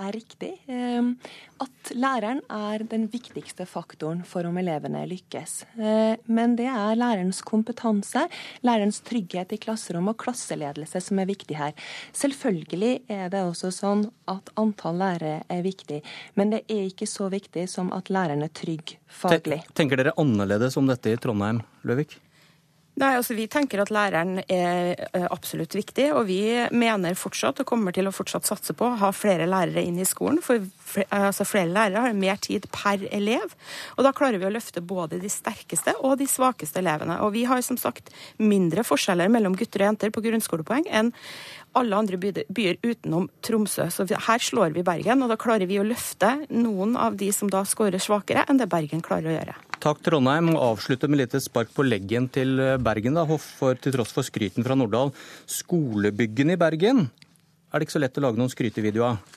er 0.00 0.14
riktig. 0.16 0.52
Ehm, 0.70 1.14
at 1.60 1.90
læreren 1.94 2.40
er 2.48 2.84
den 2.88 3.06
viktigste 3.12 3.66
faktoren 3.68 4.22
for 4.26 4.46
om 4.48 4.56
elevene 4.60 5.02
lykkes. 5.10 5.54
Eh, 5.76 6.14
men 6.26 6.56
det 6.58 6.68
er 6.70 6.98
lærerens 6.98 7.42
kompetanse, 7.46 8.26
lærerens 8.66 9.02
trygghet 9.06 9.52
i 9.52 9.60
klasserom 9.60 10.08
og 10.12 10.18
klasseledelse 10.22 11.02
som 11.04 11.20
er 11.20 11.28
viktig 11.30 11.58
her. 11.58 11.76
Selvfølgelig 12.16 12.94
er 13.12 13.28
det 13.32 13.44
også 13.44 13.72
sånn 13.74 14.06
at 14.30 14.50
antall 14.60 15.00
lærere 15.00 15.42
er 15.50 15.62
viktig, 15.66 16.00
men 16.40 16.54
det 16.54 16.64
er 16.68 16.88
ikke 16.88 17.08
så 17.10 17.28
viktig 17.32 17.66
som 17.70 17.92
at 17.96 18.10
læreren 18.12 18.46
er 18.46 18.54
trygg 18.54 18.96
faglig. 19.06 19.62
Tenker 19.76 20.00
dere 20.00 20.16
annerledes 20.20 20.78
om 20.80 20.88
dette 20.90 21.12
i 21.12 21.20
Trondheim, 21.20 21.62
Løvik? 21.84 22.18
Nei, 23.00 23.14
altså 23.16 23.32
Vi 23.32 23.46
tenker 23.48 23.80
at 23.80 23.90
læreren 23.94 24.42
er 24.44 24.98
eh, 25.06 25.26
absolutt 25.32 25.72
viktig, 25.72 26.10
og 26.12 26.26
vi 26.28 26.42
mener 26.76 27.16
fortsatt 27.16 27.62
og 27.62 27.68
kommer 27.70 27.94
til 27.96 28.10
å 28.10 28.12
fortsatt 28.12 28.44
satse 28.44 28.74
på 28.76 28.90
å 28.90 28.98
ha 29.00 29.08
flere 29.16 29.46
lærere 29.48 29.80
inn 29.86 29.96
i 30.02 30.08
skolen. 30.08 30.42
For 30.44 30.60
altså 31.08 31.46
flere 31.48 31.70
lærere 31.72 32.02
har 32.04 32.18
mer 32.18 32.36
tid 32.44 32.66
per 32.74 33.06
elev, 33.08 33.54
og 33.96 34.04
da 34.04 34.12
klarer 34.16 34.42
vi 34.42 34.48
å 34.48 34.52
løfte 34.52 34.84
både 34.84 35.20
de 35.22 35.30
sterkeste 35.32 35.94
og 36.02 36.18
de 36.20 36.28
svakeste 36.28 36.82
elevene. 36.82 37.16
Og 37.24 37.32
vi 37.38 37.46
har 37.48 37.64
som 37.64 37.80
sagt 37.80 38.12
mindre 38.36 38.84
forskjeller 38.84 39.32
mellom 39.32 39.56
gutter 39.56 39.86
og 39.86 39.92
jenter 39.92 40.12
på 40.12 40.24
grunnskolepoeng 40.28 40.90
enn 40.90 41.14
alle 41.78 41.96
andre 41.96 42.20
byer 42.20 42.82
utenom 42.84 43.30
Tromsø. 43.46 43.88
Så 43.88 44.10
her 44.10 44.44
slår 44.44 44.76
vi 44.76 44.84
Bergen, 44.84 45.24
og 45.24 45.32
da 45.32 45.40
klarer 45.40 45.70
vi 45.70 45.80
å 45.80 45.88
løfte 45.88 46.36
noen 46.52 46.98
av 47.00 47.16
de 47.16 47.32
som 47.32 47.48
da 47.48 47.64
skårer 47.64 48.02
svakere 48.02 48.44
enn 48.50 48.60
det 48.60 48.68
Bergen 48.68 49.00
klarer 49.00 49.32
å 49.32 49.38
gjøre. 49.38 49.60
Takk 49.80 50.02
Trondheim, 50.04 50.52
og 50.52 50.60
avslutte 50.74 51.08
med 51.08 51.22
litt 51.22 51.34
spark 51.40 51.70
på 51.72 51.86
leggen 51.86 52.28
til 52.32 52.58
Bergen, 52.84 53.16
da, 53.16 53.24
for, 53.40 53.78
til 53.80 53.94
tross 53.96 54.12
for 54.12 54.26
skryten 54.26 54.66
fra 54.66 54.76
Nordahl. 54.76 55.14
Skolebyggene 55.48 56.58
i 56.58 56.60
Bergen 56.60 57.06
er 57.70 57.78
det 57.78 57.86
ikke 57.86 57.94
så 57.94 58.02
lett 58.02 58.18
å 58.18 58.24
lage 58.24 58.40
noen 58.40 58.50
skrytevideoer 58.50 59.12
av? 59.14 59.36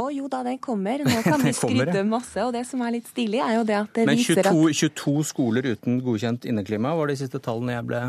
Å 0.00 0.06
jo 0.14 0.28
da, 0.30 0.40
den 0.46 0.58
kommer. 0.62 1.02
Nå 1.06 1.20
kan 1.22 1.42
vi 1.44 1.52
skryte 1.54 2.02
masse. 2.08 2.38
Og 2.42 2.54
det 2.56 2.64
som 2.66 2.82
er 2.82 2.96
litt 2.96 3.10
stilig, 3.10 3.42
er 3.44 3.58
jo 3.60 3.66
det 3.68 3.76
at 3.78 3.92
det 3.94 4.06
Men 4.08 4.18
22, 4.18 4.24
viser 4.26 4.48
at 4.48 4.56
Men 4.56 4.78
22 4.80 5.26
skoler 5.30 5.68
uten 5.74 6.00
godkjent 6.04 6.48
inneklima 6.50 6.94
var 6.98 7.12
de 7.12 7.18
siste 7.20 7.42
tallene 7.42 7.76
jeg 7.76 7.86
ble 7.90 8.00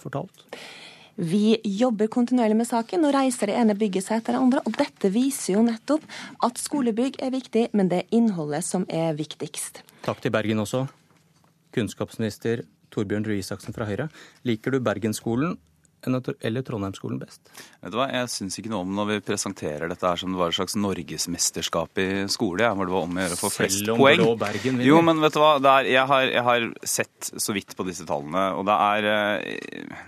fortalt? 0.00 0.44
Vi 1.16 1.56
jobber 1.78 2.10
kontinuerlig 2.12 2.58
med 2.58 2.68
saken 2.68 3.06
og 3.08 3.14
reiser 3.16 3.48
det 3.48 3.56
ene 3.56 3.76
bygget 3.78 4.04
seg 4.04 4.20
etter 4.20 4.36
det 4.36 4.42
andre. 4.42 4.60
Og 4.68 4.76
dette 4.76 5.08
viser 5.14 5.56
jo 5.56 5.64
nettopp 5.64 6.04
at 6.44 6.60
skolebygg 6.60 7.16
er 7.24 7.32
viktig, 7.32 7.70
men 7.72 7.88
det 7.88 8.02
er 8.02 8.18
innholdet 8.18 8.66
som 8.68 8.84
er 8.92 9.16
viktigst. 9.16 9.80
Takk 10.04 10.20
til 10.20 10.34
Bergen 10.34 10.60
også. 10.60 10.84
Kunnskapsminister 11.76 12.64
Torbjørn 12.94 13.26
Røe 13.28 13.40
Isaksen 13.42 13.76
fra 13.76 13.86
Høyre. 13.88 14.08
Liker 14.48 14.74
du 14.74 14.80
Bergensskolen 14.84 15.56
eller 16.06 16.62
Trondheimsskolen 16.62 17.18
best? 17.18 17.48
Vet 17.82 17.90
du 17.90 17.96
hva, 17.98 18.06
Jeg 18.12 18.30
syns 18.30 18.58
ikke 18.60 18.70
noe 18.70 18.84
om 18.84 18.92
når 18.94 19.08
vi 19.10 19.16
presenterer 19.26 19.90
dette 19.90 20.06
her 20.06 20.20
som 20.20 20.34
det 20.34 20.38
var 20.38 20.52
et 20.52 20.58
slags 20.58 20.76
norgesmesterskap 20.78 22.02
i 22.02 22.08
skole. 22.32 22.62
Ja, 22.62 22.74
hvor 22.76 22.86
det 22.86 22.94
var 22.94 23.08
om 23.08 23.16
å 23.16 23.24
gjøre 23.24 23.38
å 23.38 23.40
få 23.40 23.50
flest 23.54 23.80
Selv 23.80 23.96
om 23.96 24.04
poeng. 24.04 24.22
Blå 24.22 24.36
Bergen 24.40 24.76
vinner. 24.76 24.86
Jo, 24.86 25.00
men 25.06 25.22
vet 25.24 25.34
du 25.34 25.40
hva, 25.42 25.56
er, 25.58 25.90
jeg, 25.90 26.04
har, 26.12 26.28
jeg, 26.30 26.44
har, 26.50 26.68
sett 26.96 27.32
så 27.32 27.56
vidt 27.56 27.74
på 27.76 27.88
disse 27.88 28.06
tallene, 28.08 28.46
og 28.54 28.68
det 28.68 28.78
er 28.86 29.10
eh, 29.12 30.04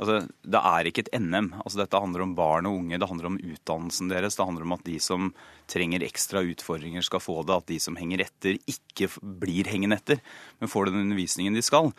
Altså, 0.00 0.24
Det 0.40 0.60
er 0.64 0.88
ikke 0.88 1.04
et 1.04 1.12
NM. 1.20 1.52
Altså, 1.60 1.82
dette 1.82 2.00
handler 2.00 2.24
om 2.24 2.34
barn 2.34 2.68
og 2.70 2.78
unge, 2.80 2.98
det 2.98 3.08
handler 3.08 3.28
om 3.28 3.38
utdannelsen 3.38 4.08
deres. 4.08 4.38
Det 4.38 4.46
handler 4.46 4.64
om 4.64 4.76
at 4.78 4.84
de 4.86 4.96
som 5.02 5.30
trenger 5.70 6.02
ekstra 6.06 6.42
utfordringer, 6.42 7.04
skal 7.04 7.20
få 7.20 7.42
det. 7.44 7.56
At 7.60 7.68
de 7.68 7.78
som 7.82 7.98
henger 8.00 8.24
etter, 8.24 8.56
ikke 8.70 9.10
blir 9.20 9.68
hengende 9.68 10.00
etter, 10.00 10.22
men 10.58 10.72
får 10.72 10.88
den 10.88 11.04
undervisningen 11.04 11.54
de 11.54 11.62
skal. 11.64 11.92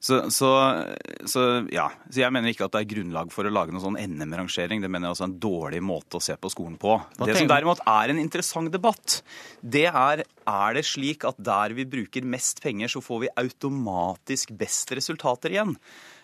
Så, 0.00 0.30
så, 0.32 0.50
så, 1.28 1.42
ja. 1.68 1.90
så 2.08 2.22
jeg 2.22 2.32
mener 2.32 2.54
ikke 2.54 2.64
at 2.64 2.72
det 2.72 2.80
er 2.80 2.92
grunnlag 2.94 3.34
for 3.34 3.44
å 3.44 3.52
lage 3.52 3.74
noen 3.74 3.84
sånn 3.84 3.98
NM-rangering. 4.00 4.80
Det 4.80 4.88
mener 4.88 5.10
jeg 5.10 5.16
også 5.16 5.26
er 5.26 5.28
en 5.28 5.42
dårlig 5.42 5.82
måte 5.84 6.16
å 6.16 6.24
se 6.24 6.38
på 6.40 6.52
skolen 6.54 6.78
på. 6.80 6.94
Hva 7.18 7.28
det 7.28 7.36
som 7.36 7.50
derimot 7.50 7.82
er 7.84 8.14
en 8.14 8.22
interessant 8.22 8.72
debatt, 8.72 9.18
det 9.60 9.90
er 9.90 10.24
er 10.50 10.74
det 10.74 10.86
slik 10.88 11.26
at 11.28 11.36
der 11.38 11.74
vi 11.76 11.84
bruker 11.86 12.24
mest 12.26 12.62
penger, 12.64 12.88
så 12.90 13.02
får 13.04 13.26
vi 13.26 13.34
automatisk 13.42 14.54
best 14.56 14.94
resultater 14.96 15.52
igjen. 15.52 15.76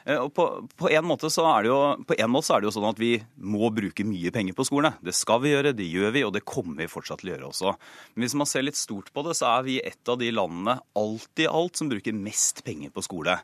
Eh, 0.06 0.20
og 0.22 0.30
på, 0.34 0.46
på, 0.78 0.88
en 0.94 1.06
måte 1.06 1.30
så 1.32 1.44
er 1.50 1.66
det 1.66 1.70
jo, 1.72 1.78
på 2.06 2.16
en 2.16 2.30
måte 2.30 2.48
så 2.48 2.56
er 2.56 2.62
det 2.62 2.68
jo 2.70 2.74
sånn 2.76 2.88
at 2.88 3.00
vi 3.02 3.12
må 3.42 3.70
bruke 3.74 4.06
mye 4.06 4.30
penger 4.34 4.56
på 4.56 4.66
skole. 4.68 4.92
Det 5.04 5.14
skal 5.16 5.42
vi 5.42 5.52
gjøre, 5.52 5.74
det 5.76 5.88
gjør 5.90 6.14
vi, 6.14 6.24
og 6.28 6.34
det 6.36 6.44
kommer 6.46 6.84
vi 6.84 6.90
fortsatt 6.90 7.22
til 7.22 7.32
å 7.32 7.34
gjøre 7.34 7.50
også. 7.50 7.74
Men 8.14 8.26
hvis 8.26 8.36
man 8.38 8.50
ser 8.50 8.66
litt 8.66 8.78
stort 8.78 9.10
på 9.14 9.26
det, 9.26 9.34
så 9.38 9.50
er 9.56 9.66
vi 9.66 9.80
et 9.82 10.12
av 10.12 10.20
de 10.22 10.30
landene 10.34 10.78
alt 10.98 11.42
i 11.42 11.48
alt 11.50 11.80
som 11.80 11.90
bruker 11.90 12.16
mest 12.16 12.62
penger 12.66 12.94
på 12.94 13.04
skole. 13.06 13.40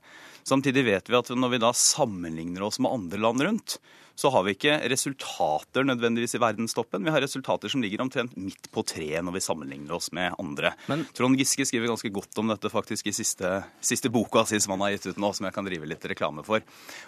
Samtidig 0.46 0.86
vet 0.86 1.10
vi 1.10 1.18
at 1.18 1.34
når 1.34 1.56
vi 1.56 1.62
da 1.66 1.74
sammenligner 1.76 2.66
oss 2.66 2.80
med 2.82 2.94
andre 2.94 3.20
land 3.26 3.46
rundt, 3.46 3.78
så 4.18 4.30
har 4.32 4.44
vi 4.46 4.54
ikke 4.56 4.78
resultater 4.92 5.86
nødvendigvis 5.86 6.36
i 6.36 6.42
verdenstoppen. 6.42 7.04
Vi 7.04 7.12
har 7.14 7.24
resultater 7.24 7.72
som 7.72 7.82
ligger 7.84 8.04
omtrent 8.04 8.36
midt 8.36 8.68
på 8.72 8.84
treet 8.86 9.24
når 9.24 9.36
vi 9.36 9.44
sammenligner 9.44 9.96
oss 9.96 10.10
med 10.16 10.36
andre. 10.40 10.74
Men, 10.90 11.06
Trond 11.16 11.38
Giske 11.40 11.66
skriver 11.68 11.90
ganske 11.92 12.12
godt 12.12 12.42
om 12.42 12.52
dette 12.52 12.72
faktisk 12.72 13.08
i 13.08 13.16
siste, 13.16 13.54
siste 13.84 14.12
boka 14.12 14.44
si 14.48 14.60
som 14.62 14.76
han 14.76 14.86
har 14.86 14.96
gitt 14.96 15.12
ut 15.12 15.22
nå, 15.22 15.32
som 15.36 15.48
jeg 15.48 15.56
kan 15.56 15.68
drive 15.68 15.88
litt 15.88 16.06
reklame 16.12 16.44
for. 16.46 16.64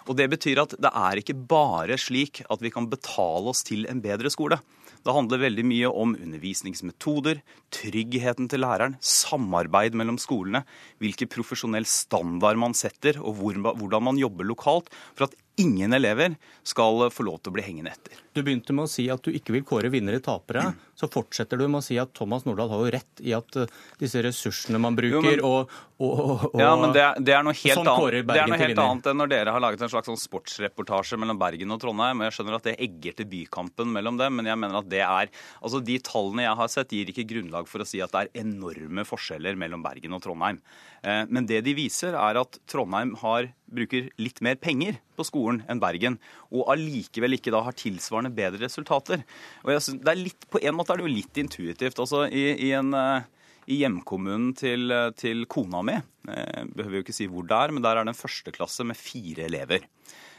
Og 0.07 0.15
Det 0.15 0.29
betyr 0.31 0.63
at 0.63 0.77
det 0.81 0.91
er 0.95 1.21
ikke 1.21 1.37
bare 1.37 1.99
slik 2.01 2.43
at 2.49 2.63
vi 2.63 2.73
kan 2.73 2.89
betale 2.89 3.51
oss 3.51 3.63
til 3.67 3.85
en 3.91 4.01
bedre 4.03 4.31
skole. 4.33 4.59
Det 5.05 5.13
handler 5.13 5.43
veldig 5.43 5.65
mye 5.69 5.89
om 5.93 6.15
undervisningsmetoder, 6.17 7.43
tryggheten 7.75 8.47
til 8.49 8.63
læreren, 8.63 8.95
samarbeid 9.05 9.93
mellom 9.93 10.17
skolene, 10.17 10.63
hvilken 11.03 11.29
profesjonell 11.29 11.85
standard 11.85 12.57
man 12.57 12.73
setter, 12.73 13.19
og 13.21 13.37
hvordan 13.37 14.07
man 14.07 14.17
jobber 14.17 14.49
lokalt 14.49 14.89
for 15.13 15.27
at 15.27 15.37
ingen 15.61 15.93
elever 15.93 16.35
skal 16.63 17.07
få 17.13 17.25
lov 17.27 17.39
til 17.39 17.53
å 17.53 17.55
bli 17.55 17.63
hengende 17.65 17.93
etter. 17.93 18.19
Du 18.35 18.41
begynte 18.43 18.73
med 18.75 18.87
å 18.87 18.91
si 18.91 19.05
at 19.11 19.23
du 19.23 19.31
ikke 19.31 19.53
vil 19.55 19.63
kåre 19.67 19.89
vinnere 19.93 20.19
tapere. 20.23 20.73
Så 20.95 21.07
fortsetter 21.11 21.59
du 21.59 21.65
med 21.69 21.79
å 21.79 21.85
si 21.85 21.95
at 21.99 22.11
Thomas 22.15 22.43
Nordahl 22.47 22.71
har 22.71 22.81
jo 22.83 22.91
rett 22.95 23.21
i 23.23 23.31
at 23.35 23.57
uh, 23.59 23.67
disse 23.99 24.19
ressursene 24.23 24.79
man 24.81 24.95
bruker, 24.95 25.15
jo, 25.15 25.21
men, 25.23 25.43
og, 25.47 25.71
og, 25.99 26.45
og, 26.49 26.59
Ja, 26.59 26.73
men 26.79 26.95
det, 26.95 27.05
det 27.27 27.35
er 27.35 27.45
noe 27.47 27.55
helt, 27.55 27.79
sånn 27.79 27.89
annet, 27.91 28.27
det 28.27 28.41
er 28.41 28.51
noe 28.51 28.59
helt 28.59 28.81
annet 28.83 29.09
enn 29.11 29.19
når 29.21 29.31
dere 29.31 29.55
har 29.55 29.63
laget 29.63 29.85
en 29.85 29.91
slags 29.91 30.11
sånn 30.11 30.19
sportsreportasje 30.19 31.19
mellom 31.19 31.39
Bergen 31.39 31.75
og 31.75 31.79
Trondheim. 31.83 32.23
Jeg 32.27 32.37
skjønner 32.37 32.57
at 32.59 32.67
det 32.67 32.75
egger 32.87 33.19
til 33.19 33.29
bykampen 33.31 33.91
mellom 33.95 34.19
dem, 34.19 34.39
men 34.39 34.51
jeg 34.51 34.59
mener 34.59 34.81
at 34.81 34.91
det 34.91 35.03
er 35.05 35.31
Altså, 35.65 35.79
de 35.83 35.95
tallene 36.03 36.43
jeg 36.45 36.59
har 36.59 36.71
sett, 36.71 36.95
gir 36.95 37.11
ikke 37.11 37.27
grunnlag 37.29 37.69
for 37.71 37.83
å 37.83 37.87
si 37.87 38.01
at 38.03 38.11
det 38.13 38.25
er 38.25 38.43
enorme 38.43 39.05
forskjeller 39.07 39.57
mellom 39.59 39.83
Bergen 39.83 40.15
og 40.15 40.23
Trondheim. 40.23 40.59
Eh, 41.05 41.23
men 41.29 41.47
det 41.49 41.61
de 41.65 41.75
viser, 41.77 42.15
er 42.17 42.39
at 42.41 42.59
Trondheim 42.69 43.13
har, 43.21 43.51
bruker 43.75 44.09
litt 44.21 44.41
mer 44.45 44.57
penger 44.61 44.99
på 45.17 45.25
skolen 45.27 45.61
enn 45.71 45.81
Bergen, 45.83 46.17
og 46.51 46.71
allikevel 46.73 47.37
ikke 47.37 47.53
da 47.53 47.61
har 47.67 47.77
tilsvarende 47.77 48.33
bedre 48.35 48.65
resultater. 48.65 49.23
Og 49.63 49.73
jeg 49.75 49.85
synes, 49.85 50.03
det 50.05 50.13
er 50.13 50.21
litt, 50.21 50.49
På 50.51 50.61
en 50.61 50.77
måte 50.77 50.93
er 50.93 51.01
det 51.01 51.07
jo 51.07 51.15
litt 51.15 51.41
intuitivt. 51.41 52.01
Altså, 52.01 52.25
i, 52.27 52.45
i, 52.67 52.71
en, 52.77 52.93
eh, 52.95 53.49
i 53.71 53.81
hjemkommunen 53.83 54.53
til, 54.57 54.93
til, 55.19 55.45
kona 55.51 55.83
mi, 55.85 55.97
jeg 56.25 56.69
behøver 56.73 56.99
jo 56.99 57.05
ikke 57.05 57.17
si 57.17 57.27
hvor 57.29 57.45
det 57.47 57.57
er, 57.57 57.73
men 57.75 57.85
der 57.85 57.99
er 57.99 58.05
det 58.05 58.15
en 58.15 58.23
førsteklasse 58.23 58.87
med 58.87 58.97
fire 58.97 59.45
elever. 59.49 59.85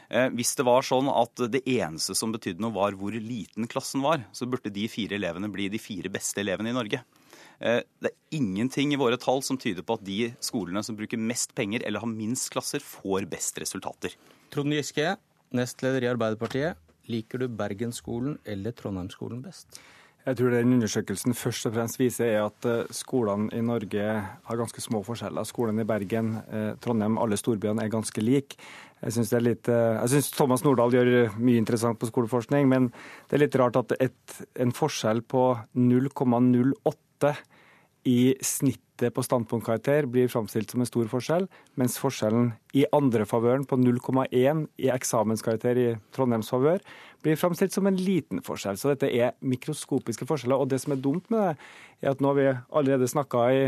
Eh, 0.09 0.29
hvis 0.35 0.55
det 0.55 0.65
var 0.67 0.85
sånn 0.87 1.09
at 1.11 1.47
det 1.51 1.65
eneste 1.67 2.15
som 2.15 2.31
betydde 2.31 2.63
noe, 2.63 2.75
var 2.75 2.95
hvor 2.97 3.15
liten 3.15 3.67
klassen 3.71 4.03
var, 4.05 4.23
så 4.31 4.47
burde 4.47 4.71
de 4.73 4.87
fire 4.91 5.17
elevene 5.19 5.51
bli 5.51 5.67
de 5.71 5.81
fire 5.81 6.11
beste 6.11 6.43
elevene 6.43 6.71
i 6.71 6.77
Norge. 6.77 7.03
Eh, 7.59 7.81
det 8.03 8.11
er 8.11 8.37
ingenting 8.37 8.93
i 8.93 8.99
våre 8.99 9.17
tall 9.21 9.41
som 9.45 9.57
tyder 9.57 9.85
på 9.85 9.97
at 9.97 10.05
de 10.05 10.31
skolene 10.43 10.83
som 10.85 10.97
bruker 10.97 11.21
mest 11.21 11.55
penger 11.57 11.85
eller 11.87 12.03
har 12.03 12.11
minst 12.11 12.51
klasser, 12.53 12.83
får 12.83 13.29
best 13.31 13.59
resultater. 13.63 14.13
Trond 14.53 14.73
Giske, 14.73 15.15
nestleder 15.57 16.05
i 16.05 16.11
Arbeiderpartiet. 16.11 16.77
Liker 17.07 17.39
du 17.39 17.47
Bergensskolen 17.47 18.35
eller 18.45 18.75
Trondheimsskolen 18.75 19.39
best? 19.45 19.79
Jeg 20.27 20.35
tror 20.35 20.51
den 20.51 20.73
undersøkelsen 20.75 21.35
først 21.39 21.69
og 21.69 21.75
fremst 21.77 21.99
viser 22.01 22.27
er 22.27 22.41
at 22.49 22.65
eh, 22.67 22.89
skolene 22.91 23.47
i 23.55 23.61
Norge 23.63 24.03
har 24.03 24.59
ganske 24.59 24.83
små 24.83 24.99
forskjeller. 25.07 25.47
Skolene 25.47 25.85
i 25.85 25.87
Bergen, 25.87 26.33
eh, 26.51 26.73
Trondheim, 26.83 27.15
alle 27.21 27.39
storbyene 27.39 27.85
er 27.85 27.93
ganske 27.93 28.23
like. 28.25 28.59
Jeg 28.99 29.15
syns 29.15 29.31
eh, 29.31 30.27
Thomas 30.35 30.65
Nordahl 30.65 30.97
gjør 30.97 31.37
mye 31.39 31.61
interessant 31.61 31.99
på 32.01 32.09
skoleforskning, 32.11 32.67
men 32.67 32.89
det 33.29 33.37
er 33.37 33.45
litt 33.45 33.55
rart 33.55 33.79
at 33.79 33.95
et, 34.03 34.39
en 34.59 34.75
forskjell 34.75 35.23
på 35.23 35.47
0,08 35.79 37.06
i 38.07 38.35
snittet 38.41 39.13
på 39.13 39.23
standpunktkarakter 39.23 40.07
blir 40.09 40.29
framstilt 40.31 40.71
som 40.71 40.81
en 40.81 40.89
stor 40.89 41.09
forskjell, 41.11 41.47
mens 41.77 41.97
forskjellen 42.01 42.53
i 42.77 42.85
andrefavøren 42.95 43.65
på 43.67 43.77
0,1 43.77 44.63
i 44.79 44.87
eksamenskarakter 44.93 45.81
i 45.81 45.87
Trondheims 46.15 46.49
favør 46.53 46.81
blir 47.25 47.37
framstilt 47.39 47.75
som 47.75 47.89
en 47.89 47.99
liten 47.99 48.41
forskjell. 48.45 48.79
Så 48.79 48.93
dette 48.93 49.11
er 49.11 49.35
mikroskopiske 49.41 50.27
forskjeller. 50.29 50.57
Og 50.57 50.71
det 50.71 50.79
som 50.83 50.95
er 50.95 51.03
dumt 51.03 51.27
med 51.33 51.43
det, 51.43 51.69
er 52.01 52.13
at 52.13 52.23
nå 52.23 52.31
har 52.31 52.39
vi 52.39 52.47
allerede 52.79 53.09
snakka 53.11 53.43
i, 53.53 53.63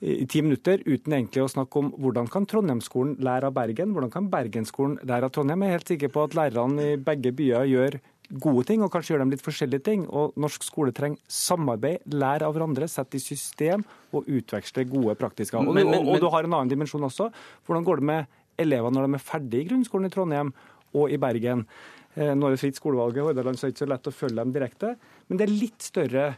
i 0.00 0.26
ti 0.30 0.42
minutter 0.46 0.82
uten 0.86 1.18
egentlig 1.18 1.44
å 1.44 1.50
snakke 1.50 1.82
om 1.82 1.90
hvordan 2.00 2.30
kan 2.32 2.48
Trondheimsskolen 2.48 3.18
lære 3.20 3.50
av 3.50 3.58
Bergen, 3.58 3.92
hvordan 3.94 4.14
kan 4.14 4.30
Bergensskolen 4.32 4.96
lære 5.04 5.28
av 5.28 5.34
Trondheim. 5.36 5.66
Jeg 5.66 5.74
er 5.74 5.78
helt 5.78 5.94
sikker 5.94 6.14
på 6.14 6.24
at 6.24 6.38
lærerne 6.38 6.94
i 6.94 7.00
begge 7.10 7.34
byer 7.36 7.68
gjør 7.70 8.00
gode 8.30 8.64
ting, 8.68 8.82
og 8.84 8.90
kanskje 8.92 9.14
gjør 9.14 9.24
dem 9.24 9.32
litt 9.34 9.44
forskjellige 9.44 9.84
ting. 9.86 10.02
Og 10.06 10.36
norsk 10.40 10.64
skole 10.66 10.94
trenger 10.96 11.20
samarbeid, 11.30 12.04
lære 12.14 12.46
av 12.46 12.54
hverandre, 12.56 12.88
sette 12.90 13.18
i 13.18 13.22
system 13.22 13.84
og 14.14 14.28
utveksle 14.30 14.86
gode 14.90 15.16
praktiske. 15.20 15.58
Og, 15.58 15.72
men, 15.74 15.90
men, 15.90 16.02
og, 16.02 16.14
og, 16.14 16.20
du 16.22 16.28
har 16.32 16.46
en 16.46 16.58
annen 16.58 16.72
dimensjon 16.72 17.06
også. 17.08 17.30
Hvordan 17.66 17.86
går 17.86 18.02
det 18.02 18.10
med 18.12 18.36
elevene 18.60 18.98
når 18.98 19.08
de 19.08 19.18
er 19.18 19.24
ferdig 19.24 19.64
i 19.64 19.70
grunnskolen 19.70 20.10
i 20.10 20.12
Trondheim 20.14 20.52
og 20.98 21.10
i 21.10 21.18
Bergen? 21.22 21.66
Eh, 22.14 22.32
nå 22.34 22.46
er 22.46 22.54
det 22.54 22.62
fritt 22.62 22.78
skolevalg 22.78 23.18
i 23.18 23.24
Hordaland, 23.24 23.58
så 23.58 23.66
det 23.66 23.70
er 23.70 23.76
ikke 23.76 23.84
så 23.84 23.92
lett 23.94 24.10
å 24.10 24.14
følge 24.14 24.40
dem 24.42 24.54
direkte. 24.54 24.94
Men 25.28 25.40
det 25.40 25.46
er 25.46 25.56
litt 25.56 25.90
større 25.90 26.30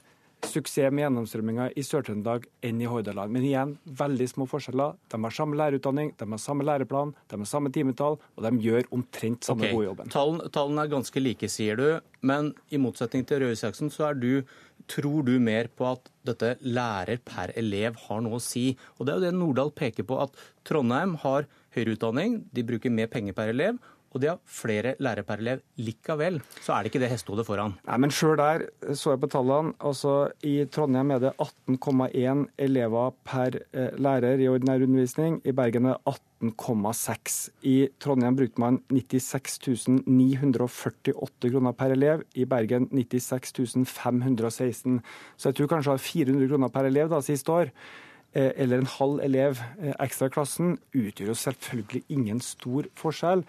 suksess 0.48 0.93
med 0.93 1.05
gjennomstrømminga 1.05 1.69
i 1.78 1.85
Sør-Trøndelag 1.86 2.47
enn 2.66 2.81
i 2.82 2.89
Hordaland. 2.90 3.32
Men 3.35 3.47
igjen, 3.47 3.74
veldig 3.98 4.28
små 4.31 4.47
forskjeller. 4.51 4.97
De 5.12 5.20
har 5.23 5.36
samme 5.36 5.59
lærerutdanning, 5.59 6.12
de 6.19 6.28
har 6.35 6.43
samme 6.43 6.66
læreplan, 6.66 7.14
de 7.31 7.39
har 7.40 7.48
samme 7.48 7.73
timetall, 7.74 8.19
og 8.19 8.47
de 8.47 8.52
gjør 8.64 8.90
omtrent 8.94 9.47
samme 9.47 9.66
okay. 9.66 9.77
gode 9.77 9.89
jobben. 9.90 10.12
Tallene, 10.12 10.82
er 10.82 10.93
ganske 10.93 11.23
like, 11.23 11.51
sier 11.52 11.78
du. 11.78 11.86
Men 12.27 12.52
i 12.70 12.81
motsetning 12.82 13.27
til 13.28 13.43
Røe 13.43 13.56
Isaksen, 13.56 13.90
så 13.93 14.10
er 14.10 14.19
du, 14.19 14.31
tror 14.90 15.23
du 15.27 15.36
mer 15.43 15.70
på 15.70 15.86
at 15.93 16.10
dette 16.27 16.56
lærer 16.66 17.23
per 17.27 17.55
elev 17.59 17.98
har 18.09 18.23
noe 18.24 18.39
å 18.40 18.43
si. 18.43 18.73
Og 18.98 19.06
det 19.06 19.14
er 19.14 19.20
jo 19.20 19.27
det 19.28 19.35
Nordahl 19.39 19.74
peker 19.74 20.06
på, 20.09 20.19
at 20.27 20.36
Trondheim 20.69 21.16
har 21.23 21.48
høyere 21.73 21.97
utdanning, 21.97 22.43
de 22.52 22.66
bruker 22.66 22.93
mer 22.93 23.10
penger 23.12 23.36
per 23.36 23.55
elev, 23.55 23.78
og 24.12 24.20
de 24.20 24.28
har 24.30 24.40
flere 24.44 24.94
lærere 25.02 25.24
per 25.26 25.40
elev. 25.43 25.62
Likevel 25.80 26.40
så 26.60 26.74
er 26.74 26.82
det 26.82 26.93
ikke 26.93 27.02
det 27.02 27.10
hestehodet 27.12 27.47
foran. 27.48 27.76
Nei, 27.89 27.98
men 28.05 28.12
sjøl 28.12 28.36
der 28.40 28.66
så 28.98 29.14
jeg 29.14 29.22
på 29.22 29.30
tallene. 29.32 29.72
Altså, 29.80 30.32
I 30.44 30.66
Trondheim 30.72 31.14
er 31.14 31.22
det 31.24 31.32
18,1 31.40 32.44
elever 32.66 33.16
per 33.26 33.59
eh, 33.72 33.97
lærer 33.97 34.43
i 34.43 34.51
ordinær 34.52 34.84
undervisning. 34.84 35.40
I 35.48 35.56
Bergen 35.56 35.89
er 35.89 35.98
det 35.98 36.14
18,6. 36.52 37.40
I 37.68 37.76
Trondheim 38.02 38.36
brukte 38.36 38.62
man 38.62 38.80
96 38.93 39.89
948 40.05 41.51
kroner 41.51 41.76
per 41.78 41.97
elev. 41.97 42.24
I 42.34 42.47
Bergen 42.48 42.90
96 42.93 43.84
516. 43.89 45.02
Så 45.36 45.51
jeg 45.51 45.60
tror 45.60 45.76
kanskje 45.76 45.98
400 45.98 46.48
kroner 46.52 46.72
per 46.72 46.89
elev 46.93 47.12
da, 47.12 47.24
siste 47.24 47.52
år. 47.52 47.76
Eh, 48.32 48.51
eller 48.56 48.80
en 48.80 48.89
halv 48.89 49.20
elev 49.20 49.59
eh, 49.76 49.93
ekstra 50.01 50.30
i 50.30 50.32
klassen, 50.32 50.76
utgjør 50.97 51.34
jo 51.34 51.36
selvfølgelig 51.36 52.01
ingen 52.14 52.39
stor 52.40 52.89
forskjell. 52.97 53.43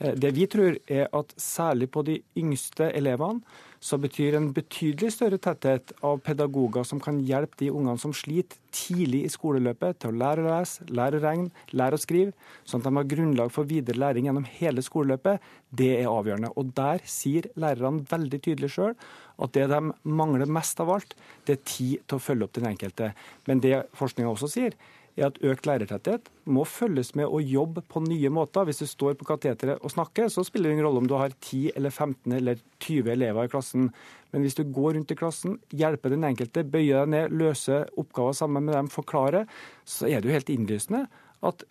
Eh, 0.00 0.14
det 0.16 0.32
vi 0.36 0.46
tror 0.50 0.78
er 0.88 1.08
at 1.16 1.34
særlig 1.36 1.90
på 1.92 2.04
de 2.06 2.20
yngste 2.40 2.90
elevene 2.96 3.44
så 3.80 3.96
betyr 3.96 4.34
en 4.36 4.50
betydelig 4.52 5.14
større 5.14 5.38
tetthet 5.40 5.94
av 6.04 6.18
pedagoger 6.24 6.84
som 6.84 7.00
kan 7.00 7.22
hjelpe 7.24 7.56
de 7.62 7.70
ungene 7.72 7.96
som 8.00 8.12
sliter 8.12 8.58
tidlig 8.76 9.22
i 9.24 9.30
skoleløpet, 9.32 9.96
til 10.02 10.12
å 10.12 10.18
lære 10.20 10.44
å 10.44 10.50
lese, 10.50 10.84
lære 10.92 11.16
å 11.16 11.22
regne, 11.24 11.64
lære 11.72 11.96
å 11.96 12.02
skrive, 12.02 12.34
sånn 12.68 12.84
at 12.84 12.90
de 12.90 12.92
har 12.98 13.08
grunnlag 13.08 13.54
for 13.54 13.68
videre 13.70 14.02
læring 14.02 14.28
gjennom 14.28 14.44
hele 14.58 14.84
skoleløpet, 14.84 15.40
det 15.72 15.90
er 15.96 16.12
avgjørende. 16.12 16.52
Og 16.60 16.74
der 16.76 17.00
sier 17.08 17.48
lærerne 17.56 18.04
veldig 18.10 18.42
tydelig 18.44 18.72
sjøl 18.76 18.94
at 19.40 19.56
det 19.56 19.66
de 19.72 19.80
mangler 20.04 20.52
mest 20.60 20.84
av 20.84 20.92
alt, 20.92 21.16
det 21.48 21.56
er 21.56 21.64
tid 21.64 22.04
til 22.04 22.20
å 22.20 22.22
følge 22.22 22.46
opp 22.46 22.56
den 22.60 22.68
enkelte. 22.74 23.14
Men 23.48 23.64
det 23.64 23.86
forskninga 23.96 24.34
også 24.34 24.52
sier, 24.52 24.76
er 25.18 25.28
at 25.28 25.40
økt 25.46 25.66
lærertetthet 25.68 26.28
må 26.50 26.64
følges 26.68 27.12
med 27.18 27.28
å 27.28 27.40
jobbe 27.42 27.82
på 27.88 28.02
nye 28.04 28.30
måter. 28.32 28.66
Hvis 28.68 28.82
du 28.82 28.86
står 28.90 29.16
på 29.20 29.28
kateteret 29.28 29.82
og 29.82 29.92
snakker, 29.94 30.30
så 30.32 30.44
spiller 30.46 30.70
det 30.70 30.78
ingen 30.78 30.88
rolle 30.88 31.02
om 31.02 31.10
du 31.10 31.16
har 31.18 31.34
10 31.34 31.72
eller 31.78 31.94
15 31.94 32.36
eller 32.38 32.62
20 32.82 33.12
elever 33.16 33.48
i 33.48 33.52
klassen. 33.52 33.90
Men 34.30 34.46
hvis 34.46 34.58
du 34.58 34.64
går 34.64 34.94
rundt 34.98 35.12
i 35.12 35.18
klassen, 35.18 35.58
hjelper 35.74 36.14
den 36.14 36.28
enkelte, 36.28 36.66
bøyer 36.66 37.04
deg 37.04 37.12
ned, 37.16 37.36
løser 37.42 37.90
oppgaver 38.00 38.38
sammen 38.38 38.66
med 38.68 38.76
dem, 38.78 38.92
forklarer, 38.92 39.50
så 39.84 40.08
er 40.10 40.20
det 40.20 40.30
jo 40.30 40.38
helt 40.38 40.54
innlysende 40.54 41.06
at 41.46 41.66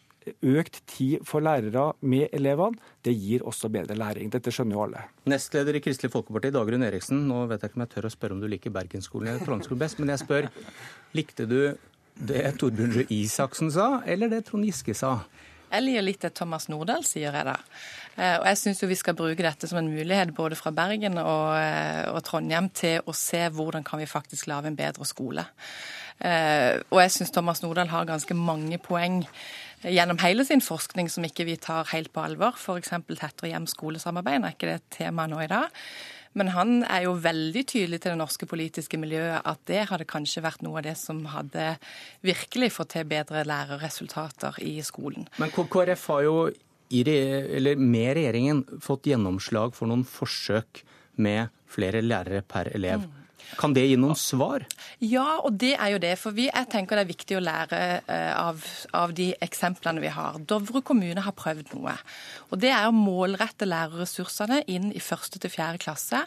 økt 0.45 0.81
tid 0.89 1.23
for 1.27 1.43
lærere 1.43 1.93
med 2.01 2.33
elevene, 2.35 2.77
det 3.05 3.13
gir 3.15 3.45
også 3.47 3.69
bedre 3.71 3.95
læring. 3.97 4.31
Dette 4.31 4.51
skjønner 4.53 4.75
jo 4.75 4.83
alle. 4.85 5.03
Nestleder 5.29 5.77
i 5.77 5.81
Kristelig 5.83 6.11
Folkeparti, 6.13 6.51
Dagrun 6.53 6.85
Eriksen. 6.85 7.23
Nå 7.29 7.45
vet 7.49 7.63
jeg 7.63 7.71
ikke 7.71 7.79
om 7.79 7.85
jeg 7.85 7.93
tør 7.95 8.09
å 8.09 8.13
spørre 8.13 8.37
om 8.37 8.43
du 8.43 8.49
liker 8.51 8.73
Bergensskolen 8.75 9.31
eller 9.31 9.45
Trondheimsskolen 9.45 9.83
best, 9.83 10.01
men 10.01 10.13
jeg 10.13 10.23
spør, 10.23 10.49
likte 11.17 11.47
du 11.49 11.59
det 12.19 12.43
Torbjørn 12.59 12.95
Røe 12.97 13.07
Isaksen 13.13 13.71
sa, 13.73 14.01
eller 14.05 14.31
det 14.31 14.45
Trond 14.49 14.67
Giske 14.67 14.95
sa? 14.97 15.21
Jeg 15.69 15.85
liker 15.85 16.05
litt 16.05 16.23
det 16.25 16.33
Thomas 16.37 16.65
Nordahl 16.71 17.03
sier, 17.05 17.35
jeg 17.35 17.45
da. 17.45 17.55
Eh, 18.17 18.35
og 18.39 18.45
jeg 18.49 18.59
syns 18.59 18.81
vi 18.89 18.97
skal 18.97 19.17
bruke 19.17 19.45
dette 19.45 19.69
som 19.69 19.79
en 19.79 19.91
mulighet 19.91 20.33
både 20.35 20.57
fra 20.57 20.73
Bergen 20.75 21.19
og, 21.21 21.53
eh, 21.55 22.09
og, 22.09 22.23
Trondheim 22.25 22.71
til 22.73 23.05
å 23.05 23.13
se 23.15 23.45
hvordan 23.53 23.85
kan 23.85 24.01
vi 24.01 24.09
faktisk 24.09 24.49
lage 24.49 24.71
en 24.71 24.79
bedre 24.79 25.05
skole. 25.05 25.45
Eh, 26.19 26.81
og 26.89 26.99
jeg 27.03 27.13
syns 27.15 27.31
Thomas 27.31 27.61
Nordahl 27.63 27.91
har 27.93 28.09
ganske 28.09 28.35
mange 28.35 28.81
poeng 28.81 29.21
gjennom 29.85 30.19
hele 30.19 30.43
sin 30.43 30.59
forskning 30.59 31.07
som 31.07 31.23
ikke 31.23 31.45
vi 31.47 31.55
tar 31.61 31.87
helt 31.93 32.11
på 32.11 32.25
alvor. 32.25 32.57
F.eks. 32.57 32.91
tettere 33.07 33.53
hjem-skolesamarbeid. 33.53 34.43
Er 34.43 34.57
ikke 34.57 34.73
det 34.73 34.79
et 34.81 34.89
tema 34.97 35.29
nå 35.29 35.39
i 35.45 35.51
dag. 35.51 35.69
Men 36.37 36.51
han 36.53 36.83
er 36.85 37.07
jo 37.07 37.15
veldig 37.19 37.63
tydelig 37.71 38.01
til 38.03 38.13
det 38.13 38.19
norske 38.21 38.47
politiske 38.49 38.99
miljøet 39.01 39.41
at 39.49 39.61
det 39.69 39.87
hadde 39.89 40.07
kanskje 40.09 40.43
vært 40.45 40.61
noe 40.65 40.79
av 40.81 40.85
det 40.85 40.95
som 40.99 41.23
hadde 41.33 41.71
virkelig 42.25 42.71
fått 42.75 42.93
til 42.95 43.07
bedre 43.09 43.43
lærerresultater 43.49 44.59
i 44.61 44.77
skolen. 44.85 45.27
Men 45.41 45.53
KrF 45.53 46.05
har 46.13 46.25
jo 46.27 46.35
i, 46.89 47.03
med 47.77 48.11
regjeringen 48.17 48.63
fått 48.81 49.09
gjennomslag 49.09 49.75
for 49.77 49.89
noen 49.89 50.05
forsøk 50.07 50.83
med 51.21 51.49
flere 51.69 52.01
lærere 52.05 52.41
per 52.45 52.71
elev. 52.75 53.05
Mm. 53.05 53.18
Kan 53.57 53.73
det 53.73 53.85
gi 53.87 53.95
noen 53.97 54.17
svar? 54.19 54.65
Ja, 55.01 55.39
og 55.41 55.55
det 55.61 55.73
er 55.75 55.93
jo 55.95 56.01
det. 56.03 56.13
For 56.21 56.35
vi, 56.35 56.47
jeg 56.49 56.69
tenker 56.69 56.99
det 56.99 57.05
er 57.05 57.09
viktig 57.09 57.37
å 57.39 57.41
lære 57.43 57.79
eh, 58.03 58.33
av, 58.37 58.61
av, 58.93 59.13
de 59.17 59.31
eksemplene 59.41 60.03
vi 60.03 60.11
har. 60.13 60.37
Dovre 60.49 60.83
kommune 60.85 61.23
har 61.25 61.35
prøvd 61.37 61.73
noe. 61.73 61.95
Og 62.49 62.61
det 62.61 62.71
er 62.75 62.87
å 62.87 62.95
målrette 62.95 63.67
lærerressursene 63.69 64.61
inn 64.69 64.91
i 64.93 65.03
første 65.03 65.41
til 65.41 65.53
fjerde 65.53 65.81
klasse 65.81 66.21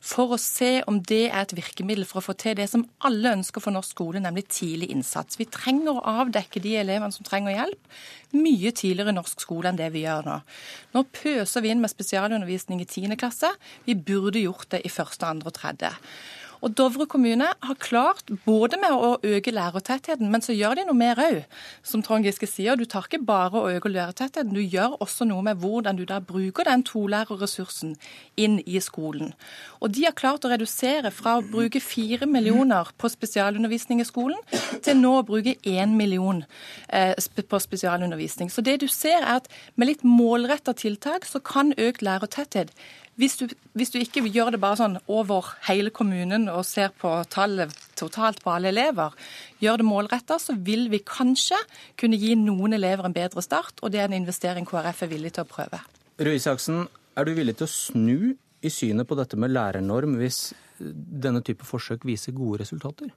for 0.00 0.34
å 0.34 0.40
se 0.40 0.80
om 0.88 1.02
det 1.08 1.26
er 1.28 1.42
et 1.42 1.56
virkemiddel 1.56 2.06
for 2.08 2.22
å 2.22 2.26
få 2.30 2.36
til 2.40 2.56
det 2.58 2.68
som 2.72 2.86
alle 3.06 3.36
ønsker 3.38 3.62
for 3.62 3.74
norsk 3.74 3.92
skole, 3.92 4.22
nemlig 4.22 4.48
tidlig 4.48 4.90
innsats. 4.94 5.38
Vi 5.40 5.50
trenger 5.52 5.98
å 5.98 6.06
avdekke 6.22 6.62
de 6.62 6.78
elevene 6.80 7.12
som 7.14 7.26
trenger 7.26 7.58
hjelp 7.58 7.92
mye 8.32 8.72
tidligere 8.72 9.12
i 9.12 9.16
norsk 9.16 9.42
skole 9.44 9.68
enn 9.68 9.78
det 9.78 9.90
vi 9.92 10.06
gjør 10.06 10.24
nå. 10.28 10.38
Nå 10.96 11.04
pøser 11.12 11.64
vi 11.64 11.72
inn 11.72 11.82
med 11.82 11.92
spesialundervisning 11.92 12.80
i 12.80 12.88
10. 12.88 13.16
klasse. 13.20 13.50
Vi 13.84 13.96
burde 13.96 14.40
gjort 14.42 14.70
det 14.72 14.82
i 14.86 14.92
første, 14.92 15.28
andre 15.28 15.52
og 15.52 15.58
tredje. 15.58 15.92
Og 16.62 16.76
Dovre 16.78 17.08
kommune 17.10 17.48
har 17.50 17.78
klart 17.82 18.28
både 18.44 18.78
med 18.78 18.94
å 18.94 19.16
øke 19.26 19.50
lærertettheten, 19.54 20.28
men 20.30 20.44
så 20.44 20.54
gjør 20.54 20.78
de 20.78 20.84
noe 20.86 20.98
mer 20.98 21.18
òg. 21.18 21.40
Som 21.82 22.04
Trond 22.06 22.22
Giske 22.26 22.46
sier, 22.46 22.78
du 22.78 22.84
tar 22.86 23.08
ikke 23.08 23.18
bare 23.26 23.58
å 23.58 23.72
øke 23.74 23.90
lærertettheten, 23.90 24.54
du 24.54 24.62
gjør 24.62 24.94
også 25.02 25.26
noe 25.26 25.42
med 25.48 25.58
hvordan 25.62 25.98
du 25.98 26.04
da 26.06 26.20
bruker 26.22 26.68
den 26.70 26.84
tolærerressursen 26.86 27.96
inn 28.38 28.60
i 28.62 28.78
skolen. 28.84 29.34
Og 29.82 29.90
de 29.96 30.06
har 30.06 30.14
klart 30.18 30.46
å 30.46 30.52
redusere 30.52 31.10
fra 31.10 31.40
å 31.40 31.44
bruke 31.44 31.82
fire 31.82 32.30
millioner 32.30 32.94
på 32.94 33.10
spesialundervisning 33.10 34.04
i 34.04 34.06
skolen, 34.06 34.38
til 34.86 35.00
nå 35.02 35.16
å 35.18 35.26
bruke 35.26 35.58
én 35.66 35.96
million 35.98 36.44
eh, 36.88 37.18
på 37.18 37.62
spesialundervisning. 37.66 38.52
Så 38.54 38.62
det 38.62 38.78
du 38.84 38.88
ser 38.90 39.18
er 39.22 39.40
at 39.40 39.50
med 39.74 39.90
litt 39.90 40.06
målretta 40.06 40.76
tiltak 40.78 41.26
så 41.26 41.42
kan 41.42 41.74
økt 41.74 42.06
lærertetthet 42.06 42.70
hvis 43.20 43.36
du, 43.36 43.44
hvis 43.76 43.92
du, 43.92 43.98
ikke 44.00 44.22
gjør 44.32 44.54
det 44.54 44.60
bare 44.62 44.78
sånn 44.80 44.96
over 45.12 45.52
hele 45.66 45.92
kommunen 45.94 46.48
og 46.48 46.64
ser 46.64 46.94
på 46.96 47.10
tallet 47.32 47.74
totalt 47.98 48.40
på 48.42 48.54
alle 48.54 48.72
elever, 48.72 49.12
gjør 49.62 49.82
det 49.82 49.88
målretta, 49.88 50.38
så 50.40 50.56
vil 50.56 50.88
vi 50.92 51.02
kanskje 51.04 51.58
kunne 52.00 52.18
gi 52.20 52.32
noen 52.40 52.76
elever 52.78 53.08
en 53.08 53.16
bedre 53.16 53.44
start. 53.44 53.76
Og 53.82 53.92
det 53.92 54.00
er 54.00 54.08
en 54.08 54.16
investering 54.16 54.68
KrF 54.68 55.04
er 55.04 55.12
villig 55.12 55.34
til 55.36 55.44
å 55.44 55.50
prøve. 55.50 55.82
Røe 56.22 56.38
Isaksen, 56.38 56.86
er 57.16 57.28
du 57.28 57.34
villig 57.36 57.58
til 57.60 57.68
å 57.68 57.72
snu 57.72 58.32
i 58.62 58.70
synet 58.72 59.08
på 59.08 59.18
dette 59.18 59.36
med 59.36 59.52
lærernorm 59.52 60.16
hvis 60.20 60.52
denne 60.78 61.42
type 61.44 61.66
forsøk 61.66 62.06
viser 62.08 62.34
gode 62.36 62.62
resultater? 62.62 63.12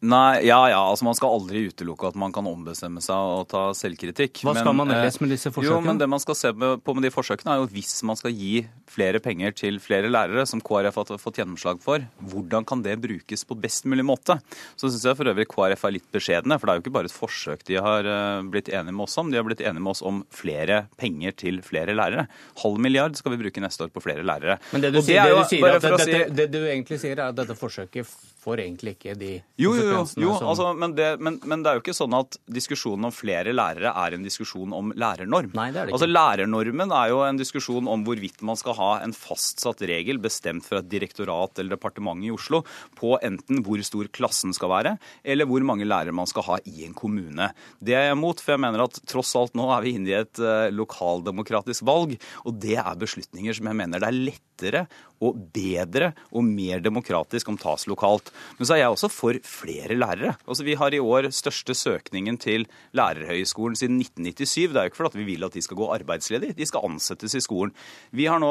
Eh, 0.00 0.08
Nei, 0.08 0.46
ja 0.48 0.58
ja, 0.70 0.80
altså 0.80 1.04
Man 1.04 1.16
skal 1.16 1.34
aldri 1.36 1.66
utelukke 1.68 2.08
at 2.08 2.16
man 2.18 2.32
kan 2.32 2.46
ombestemme 2.48 3.02
seg 3.04 3.16
og 3.16 3.48
ta 3.52 3.70
selvkritikk. 3.76 4.42
Hva 4.46 4.54
skal 4.56 4.72
men, 4.72 4.86
man 4.86 4.96
ellers 4.96 5.20
med 5.20 5.32
disse 5.34 5.52
forsøkene? 5.52 5.76
Jo, 5.76 5.80
men 5.84 6.00
Det 6.00 6.08
man 6.08 6.22
skal 6.22 6.38
se 6.38 6.52
på 6.52 6.94
med 6.96 7.04
de 7.04 7.12
forsøkene, 7.12 7.52
er 7.52 7.60
jo 7.60 7.68
hvis 7.74 8.00
man 8.08 8.16
skal 8.16 8.32
gi 8.32 8.64
flere 8.90 9.20
penger 9.22 9.52
til 9.54 9.78
flere 9.82 10.10
lærere, 10.10 10.46
som 10.48 10.62
KrF 10.64 10.96
har 10.96 11.20
fått 11.20 11.40
gjennomslag 11.40 11.82
for, 11.84 12.02
hvordan 12.32 12.64
kan 12.66 12.82
det 12.82 12.96
brukes 13.02 13.44
på 13.46 13.58
best 13.60 13.86
mulig 13.86 14.06
måte? 14.06 14.38
Så 14.74 14.88
syns 14.88 15.04
jeg 15.06 15.18
for 15.18 15.30
øvrig 15.30 15.46
KrF 15.50 15.84
er 15.86 15.96
litt 15.98 16.08
beskjedne, 16.14 16.58
for 16.58 16.66
det 16.66 16.72
er 16.72 16.80
jo 16.80 16.84
ikke 16.86 16.96
bare 16.96 17.10
et 17.10 17.14
forsøk 17.14 17.64
de 17.68 17.78
har 17.78 18.08
eh, 18.08 18.48
blitt 18.50 18.72
enige 18.72 18.96
med 18.96 19.06
oss 19.06 19.18
om. 19.20 19.30
De 19.30 19.38
har 19.38 19.46
blitt 19.46 19.62
enige 19.62 19.84
med 19.84 19.92
oss 19.92 20.02
om 20.06 20.24
flere 20.34 20.84
penger 21.00 21.36
til 21.44 21.60
flere 21.66 21.94
lærere. 21.96 22.26
Halv 22.64 22.80
milliard 22.82 23.20
skal 23.20 23.36
vi 23.36 23.42
bruke 23.44 23.62
neste 23.62 23.86
år 23.86 23.92
på 23.94 24.02
flere 24.04 24.24
lærere. 24.26 24.58
Men 24.72 24.86
det 24.86 24.94
du, 24.96 25.02
sier, 25.04 25.28
det, 25.28 25.36
du, 25.36 25.44
sier, 25.52 25.78
det, 25.84 26.10
det, 26.10 26.34
det 26.40 26.50
du 26.56 26.60
egentlig 26.64 27.00
sier, 27.02 27.18
er 27.18 27.30
at 27.30 27.38
dette 27.38 27.58
forsøket 27.58 28.08
får 28.40 28.62
egentlig 28.64 28.94
ikke 28.96 29.14
de 29.20 29.30
jo, 29.60 29.72
jo, 29.76 29.84
jo, 29.84 30.04
jo 30.24 30.32
altså, 30.38 30.70
men, 30.76 30.94
det, 30.96 31.08
men, 31.20 31.38
men, 31.44 31.62
det, 31.62 31.70
er 31.70 31.78
jo 31.78 31.82
ikke 31.84 31.96
sånn 31.96 32.14
at 32.16 32.38
diskusjonen 32.50 33.08
om 33.10 33.14
flere 33.14 33.52
lærere 33.54 33.92
er 33.92 34.16
en 34.16 34.24
diskusjon 34.24 34.72
om 34.76 34.92
lærernorm. 34.96 35.52
Nei, 35.56 35.68
det 35.74 35.82
er 35.82 35.88
det 35.88 35.92
ikke. 35.92 35.98
Altså, 35.98 36.08
Lærernormen 36.10 36.94
er 36.96 37.10
jo 37.12 37.20
en 37.26 37.40
diskusjon 37.40 37.90
om 37.90 38.04
hvorvidt 38.06 38.44
man 38.46 38.58
skal 38.58 38.76
ha 38.78 38.90
en 39.04 39.14
fastsatt 39.16 39.84
regel 39.90 40.20
bestemt 40.22 40.66
fra 40.66 40.80
et 40.80 40.90
direktorat 40.90 41.60
eller 41.60 41.76
departement 41.76 42.24
i 42.24 42.32
Oslo 42.34 42.62
på 42.98 43.16
enten 43.26 43.62
hvor 43.66 43.82
stor 43.86 44.08
klassen 44.14 44.54
skal 44.56 44.72
være, 44.72 44.96
eller 45.24 45.48
hvor 45.50 45.64
mange 45.66 45.88
lærere 45.88 46.14
man 46.16 46.28
skal 46.30 46.46
ha 46.48 46.58
i 46.64 46.86
en 46.88 46.96
kommune. 46.96 47.50
Det 47.80 47.96
er 47.96 48.08
jeg 48.08 48.18
imot, 48.18 48.42
for 48.42 48.56
jeg 48.56 48.64
mener 48.64 48.86
at 48.86 49.00
tross 49.10 49.34
alt 49.38 49.56
nå 49.58 49.68
er 49.74 49.84
vi 49.84 49.94
inne 49.98 50.12
i 50.12 50.18
et 50.20 50.42
uh, 50.42 50.68
lokaldemokratisk 50.74 51.84
valg, 51.88 52.16
og 52.46 52.58
det 52.62 52.78
er 52.80 53.00
beslutninger 53.00 53.56
som 53.56 53.70
jeg 53.70 53.80
mener 53.82 54.00
det 54.00 54.08
er 54.08 54.20
lettere 54.30 54.84
og 55.20 55.36
bedre 55.52 56.12
og 56.32 56.44
mer 56.46 56.82
demokratisk 56.84 57.50
om 57.52 57.58
tas 57.60 57.86
lokalt. 57.90 58.29
Men 58.58 58.68
så 58.68 58.76
er 58.76 58.82
jeg 58.82 58.94
også 58.94 59.10
for 59.12 59.38
flere 59.46 59.96
lærere. 59.96 60.34
Altså 60.46 60.66
Vi 60.66 60.76
har 60.78 60.94
i 60.94 61.02
år 61.02 61.30
største 61.34 61.74
søkningen 61.76 62.38
til 62.40 62.66
lærerhøyskolen 62.96 63.78
siden 63.78 64.00
1997. 64.00 64.72
Det 64.72 64.76
er 64.76 64.88
jo 64.88 64.92
ikke 64.92 65.00
fordi 65.00 65.20
vi 65.22 65.28
vil 65.32 65.46
at 65.46 65.56
de 65.56 65.62
skal 65.64 65.78
gå 65.80 65.88
arbeidsledige, 65.94 66.56
de 66.58 66.66
skal 66.68 66.86
ansettes 66.88 67.34
i 67.34 67.42
skolen. 67.44 67.74
Vi 68.12 68.26
har 68.30 68.40
nå 68.42 68.50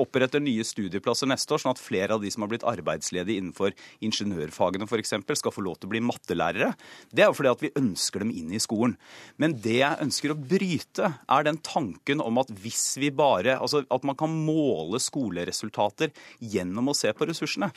opprettet 0.00 0.42
nye 0.44 0.64
studieplasser 0.66 1.30
neste 1.30 1.54
år, 1.54 1.62
sånn 1.64 1.74
at 1.74 1.82
flere 1.82 2.16
av 2.16 2.24
de 2.24 2.32
som 2.32 2.44
har 2.44 2.52
blitt 2.52 2.66
arbeidsledige 2.68 3.40
innenfor 3.40 3.74
ingeniørfagene 4.04 4.88
f.eks., 4.88 5.16
skal 5.34 5.54
få 5.54 5.64
lov 5.64 5.78
til 5.78 5.88
å 5.88 5.94
bli 5.94 6.02
mattelærere. 6.04 6.72
Det 7.10 7.24
er 7.24 7.30
jo 7.30 7.36
fordi 7.38 7.52
at 7.52 7.64
vi 7.64 7.72
ønsker 7.80 8.24
dem 8.24 8.32
inn 8.34 8.52
i 8.54 8.62
skolen. 8.62 8.96
Men 9.40 9.56
det 9.64 9.78
jeg 9.80 10.02
ønsker 10.04 10.34
å 10.34 10.38
bryte, 10.38 11.12
er 11.24 11.46
den 11.46 11.60
tanken 11.64 12.22
om 12.24 12.42
at 12.42 12.50
hvis 12.62 12.94
vi 13.00 13.10
bare 13.14 13.58
Altså 13.64 13.82
at 13.92 14.04
man 14.06 14.16
kan 14.18 14.32
måle 14.44 14.98
skoleresultater 15.00 16.12
gjennom 16.40 16.90
å 16.90 16.96
se 16.96 17.12
på 17.16 17.26
ressursene 17.28 17.70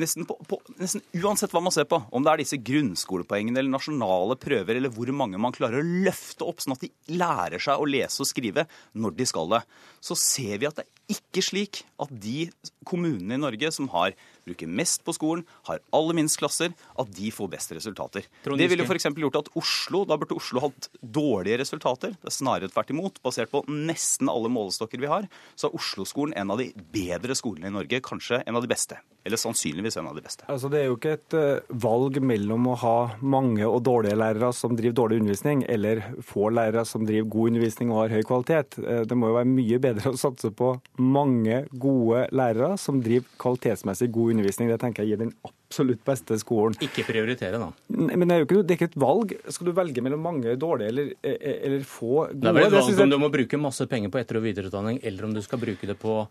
nesten, 0.00 0.26
på, 0.28 0.36
på, 0.48 0.58
nesten, 0.80 1.02
uansett 1.20 1.52
hva 1.54 1.62
man 1.64 1.74
ser 1.74 1.86
på, 1.90 2.00
om 2.10 2.24
det 2.24 2.32
er 2.32 2.42
disse 2.42 2.58
grunnskolepoengene 2.66 3.60
eller 3.60 3.74
nasjonale 3.74 4.36
prøver, 4.40 4.78
eller 4.78 4.92
hvor 4.94 5.10
mange 5.16 5.40
man 5.40 5.54
klarer 5.54 5.80
å 5.80 5.94
løfte 6.06 6.46
opp 6.46 6.62
sånn 6.62 6.76
at 6.76 6.84
de 6.84 6.90
lærer 7.18 7.62
seg 7.62 7.80
å 7.80 7.88
lese 7.88 8.22
og 8.24 8.30
skrive 8.30 8.66
når 8.98 9.16
de 9.18 9.28
skal 9.28 9.50
det, 9.54 9.62
så 10.04 10.18
ser 10.18 10.58
vi 10.60 10.68
at 10.68 10.80
det 10.80 10.86
er 10.86 11.18
ikke 11.18 11.44
slik 11.44 11.84
at 12.02 12.12
de 12.24 12.48
kommunene 12.86 13.38
i 13.38 13.42
Norge 13.44 13.70
som 13.74 13.90
har 13.94 14.16
bruker 14.46 14.70
mest 14.70 15.04
på 15.04 15.14
skolen, 15.16 15.44
har 15.68 15.82
aller 15.94 16.16
minst 16.16 16.38
klasser, 16.40 16.74
at 16.74 17.12
de 17.16 17.30
får 17.34 17.50
best 17.52 17.74
resultater. 17.76 18.28
Det 18.44 18.68
ville 18.70 18.86
f.eks. 18.86 19.08
gjort 19.24 19.40
at 19.40 19.50
Oslo 19.58 20.04
da 20.08 20.18
burde 20.20 20.36
Oslo 20.38 20.62
hatt 20.66 20.90
dårlige 21.00 21.60
resultater. 21.62 22.14
Det 22.20 22.30
er 22.30 22.38
snarere 22.38 22.72
tvert 22.72 22.92
imot. 22.94 23.20
Basert 23.24 23.52
på 23.52 23.64
nesten 23.68 24.30
alle 24.32 24.52
målestokker 24.52 25.00
vi 25.02 25.10
har, 25.10 25.28
så 25.54 25.68
er 25.68 25.78
Oslo-skolen 25.78 26.36
en 26.38 26.54
av 26.54 26.60
de 26.60 26.70
bedre 26.94 27.36
skolene 27.38 27.70
i 27.70 27.74
Norge. 27.74 28.02
Kanskje 28.04 28.42
en 28.44 28.58
av 28.58 28.64
de 28.64 28.70
beste. 28.70 29.00
Eller 29.24 29.40
sannsynligvis 29.40 29.96
en 29.96 30.10
av 30.10 30.18
de 30.18 30.24
beste. 30.24 30.44
Altså, 30.52 30.68
det 30.68 30.82
er 30.82 30.90
jo 30.90 30.98
ikke 30.98 31.14
et 31.16 31.36
uh, 31.38 31.76
valg 31.80 32.18
mellom 32.20 32.68
å 32.68 32.76
ha 32.82 32.96
mange 33.24 33.64
og 33.64 33.80
dårlige 33.86 34.18
lærere 34.20 34.50
som 34.52 34.74
driver 34.76 34.98
dårlig 34.98 35.22
undervisning, 35.22 35.64
eller 35.72 36.02
få 36.24 36.50
lærere 36.52 36.84
som 36.88 37.06
driver 37.08 37.30
god 37.32 37.54
undervisning 37.54 37.92
og 37.94 38.02
har 38.02 38.16
høy 38.18 38.26
kvalitet. 38.28 38.76
Uh, 38.84 39.00
det 39.08 39.16
må 39.16 39.30
jo 39.30 39.38
være 39.38 39.50
mye 39.54 39.80
bedre 39.80 40.12
å 40.12 40.20
satse 40.20 40.52
på 40.52 40.74
mange 41.00 41.62
gode 41.72 42.26
lærere 42.36 42.74
som 42.80 43.00
driver 43.04 43.30
kvalitetsmessig 43.40 44.10
god 44.12 44.33
undervisning. 44.33 44.33
Det 44.42 44.80
tenker 44.80 45.04
jeg 45.04 45.14
gir 45.14 45.20
den 45.24 45.34
absolutt 45.46 46.00
beste 46.06 46.38
skolen. 46.40 46.76
Ikke 46.84 47.04
prioritere, 47.06 47.60
da. 47.60 47.70
Men 47.88 48.28
det 48.28 48.36
er 48.36 48.42
jo 48.42 48.48
ikke, 48.48 48.62
det 48.62 48.74
er 48.74 48.80
ikke 48.80 48.90
et 48.92 49.02
valg. 49.04 49.36
Skal 49.48 49.68
du 49.68 49.74
velge 49.76 50.02
mellom 50.04 50.24
mange 50.24 50.56
dårlige 50.60 50.88
eller, 50.94 51.12
eller 51.22 51.84
få 51.88 52.26
gode? 52.26 52.40
Det 52.40 52.50
er 52.50 52.58
vel 52.58 52.66
et 52.68 52.78
valg 52.78 53.04
om 53.04 53.14
du 53.14 53.20
må 53.20 53.30
bruke 53.34 53.60
masse 53.60 53.86
penger 53.90 54.12
på 54.12 54.20
etter- 54.22 54.40
og 54.40 54.46
videreutdanning, 54.46 55.00
eller 55.02 55.28
om 55.28 55.36
du 55.36 55.42
skal 55.44 55.62
bruke 55.62 55.86
det 55.88 55.98
på 56.00 56.24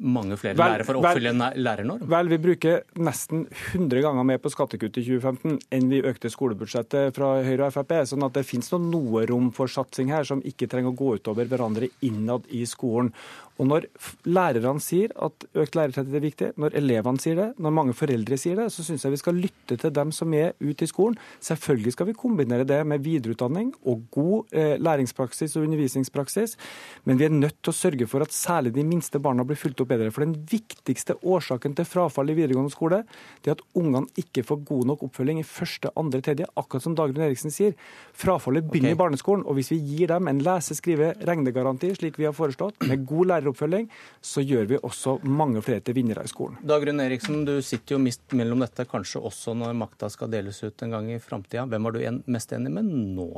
mange 0.00 0.36
flere 0.40 0.56
vel, 0.56 0.72
lærere 0.72 0.86
for 0.88 0.96
å 0.96 1.02
oppfylle 1.02 1.32
en 1.34 1.42
lærernorm? 1.60 2.04
Vel, 2.10 2.30
vi 2.32 2.38
bruker 2.40 2.80
nesten 3.00 3.44
100 3.74 4.02
ganger 4.06 4.26
mer 4.26 4.40
på 4.42 4.52
skattekutt 4.52 4.96
i 5.00 5.04
2015 5.04 5.58
enn 5.76 5.90
vi 5.92 6.02
økte 6.08 6.30
skolebudsjettet 6.32 7.16
fra 7.16 7.32
Høyre 7.44 7.68
og 7.68 7.76
Frp. 7.76 7.94
sånn 8.08 8.24
at 8.26 8.36
det 8.36 8.46
finnes 8.48 8.72
noe 8.80 9.26
rom 9.28 9.50
for 9.56 9.70
satsing 9.70 10.12
her 10.12 10.24
som 10.28 10.42
ikke 10.46 10.68
trenger 10.70 10.94
å 10.94 10.98
gå 10.98 11.14
utover 11.20 11.50
hverandre 11.50 11.90
innad 12.06 12.48
i 12.48 12.64
skolen. 12.68 13.12
Og 13.60 13.68
når 13.68 13.86
lærerne 14.24 14.80
sier 14.80 15.12
at 15.20 15.44
økt 15.52 15.76
lærertetthet 15.76 16.16
er 16.16 16.24
viktig, 16.24 16.48
når 16.60 16.76
elevene 16.80 17.20
sier 17.20 17.36
det, 17.36 17.48
når 17.60 17.74
mange 17.76 17.94
foreldre 17.96 18.38
sier 18.40 18.56
det, 18.56 18.70
så 18.72 18.84
syns 18.86 19.04
jeg 19.04 19.12
vi 19.12 19.20
skal 19.20 19.36
lytte 19.36 19.76
til 19.80 19.92
dem 19.92 20.12
som 20.16 20.32
er 20.36 20.54
ute 20.62 20.86
i 20.86 20.88
skolen. 20.88 21.18
Selvfølgelig 21.44 21.92
skal 21.92 22.08
vi 22.08 22.16
kombinere 22.16 22.64
det 22.68 22.80
med 22.88 23.04
videreutdanning 23.04 23.74
og 23.84 24.06
god 24.14 24.56
eh, 24.56 24.76
læringspraksis 24.80 25.58
og 25.58 25.66
undervisningspraksis, 25.68 26.56
men 27.04 27.20
vi 27.20 27.26
er 27.28 27.34
nødt 27.34 27.58
til 27.60 27.74
å 27.74 27.76
sørge 27.76 28.08
for 28.08 28.24
at 28.24 28.32
særlig 28.34 28.72
de 28.78 28.86
minste 28.86 29.20
barna 29.20 29.44
blir 29.44 29.60
fulgt 29.60 29.82
opp 29.84 29.92
bedre. 29.92 30.08
For 30.14 30.24
den 30.24 30.38
viktigste 30.48 31.18
årsaken 31.20 31.76
til 31.76 31.88
frafall 31.88 32.32
i 32.32 32.38
videregående 32.38 32.72
skole, 32.72 33.02
det 33.44 33.52
er 33.52 33.58
at 33.58 33.66
ungene 33.76 34.08
ikke 34.20 34.46
får 34.46 34.64
god 34.70 34.88
nok 34.92 35.04
oppfølging 35.10 35.42
i 35.42 35.46
første, 35.46 35.92
andre, 36.00 36.22
tredje, 36.24 36.48
akkurat 36.56 36.86
som 36.86 36.96
Dagrun 36.96 37.26
Eriksen 37.28 37.52
sier. 37.52 37.76
Frafallet 38.16 38.64
begynner 38.70 38.94
okay. 38.94 38.98
i 38.98 39.02
barneskolen, 39.04 39.44
og 39.44 39.58
hvis 39.58 39.72
vi 39.74 39.82
gir 39.92 40.14
dem 40.14 40.32
en 40.32 40.42
lese-, 40.44 40.78
skrive-, 40.78 41.12
regnegaranti, 41.28 41.92
slik 41.98 42.16
vi 42.20 42.28
har 42.28 42.36
foreslått, 42.36 42.80
med 42.88 43.04
god 43.08 43.32
lærer 43.34 43.49
oppfølging, 43.52 43.88
så 44.22 44.44
gjør 44.44 44.68
vi 44.72 44.80
også 44.80 45.18
mange 45.26 45.62
flere 45.64 45.84
til 45.84 45.96
vinnere 45.98 46.24
i 46.26 46.32
skolen. 46.32 46.58
Dagrun 46.66 47.02
Eriksen, 47.04 47.44
du 47.48 47.56
sitter 47.64 47.96
jo 47.96 48.02
mist 48.02 48.24
mellom 48.36 48.64
dette, 48.64 48.88
kanskje 48.90 49.22
også 49.30 49.54
når 49.58 49.78
makta 49.78 50.10
skal 50.12 50.32
deles 50.32 50.62
ut 50.64 50.86
en 50.86 50.96
gang 50.96 51.10
i 51.14 51.22
framtida. 51.22 51.66
Hvem 51.70 51.88
er 51.88 51.96
du 51.96 52.22
mest 52.30 52.52
enig 52.56 52.72
med 52.74 52.90
nå? 52.90 53.30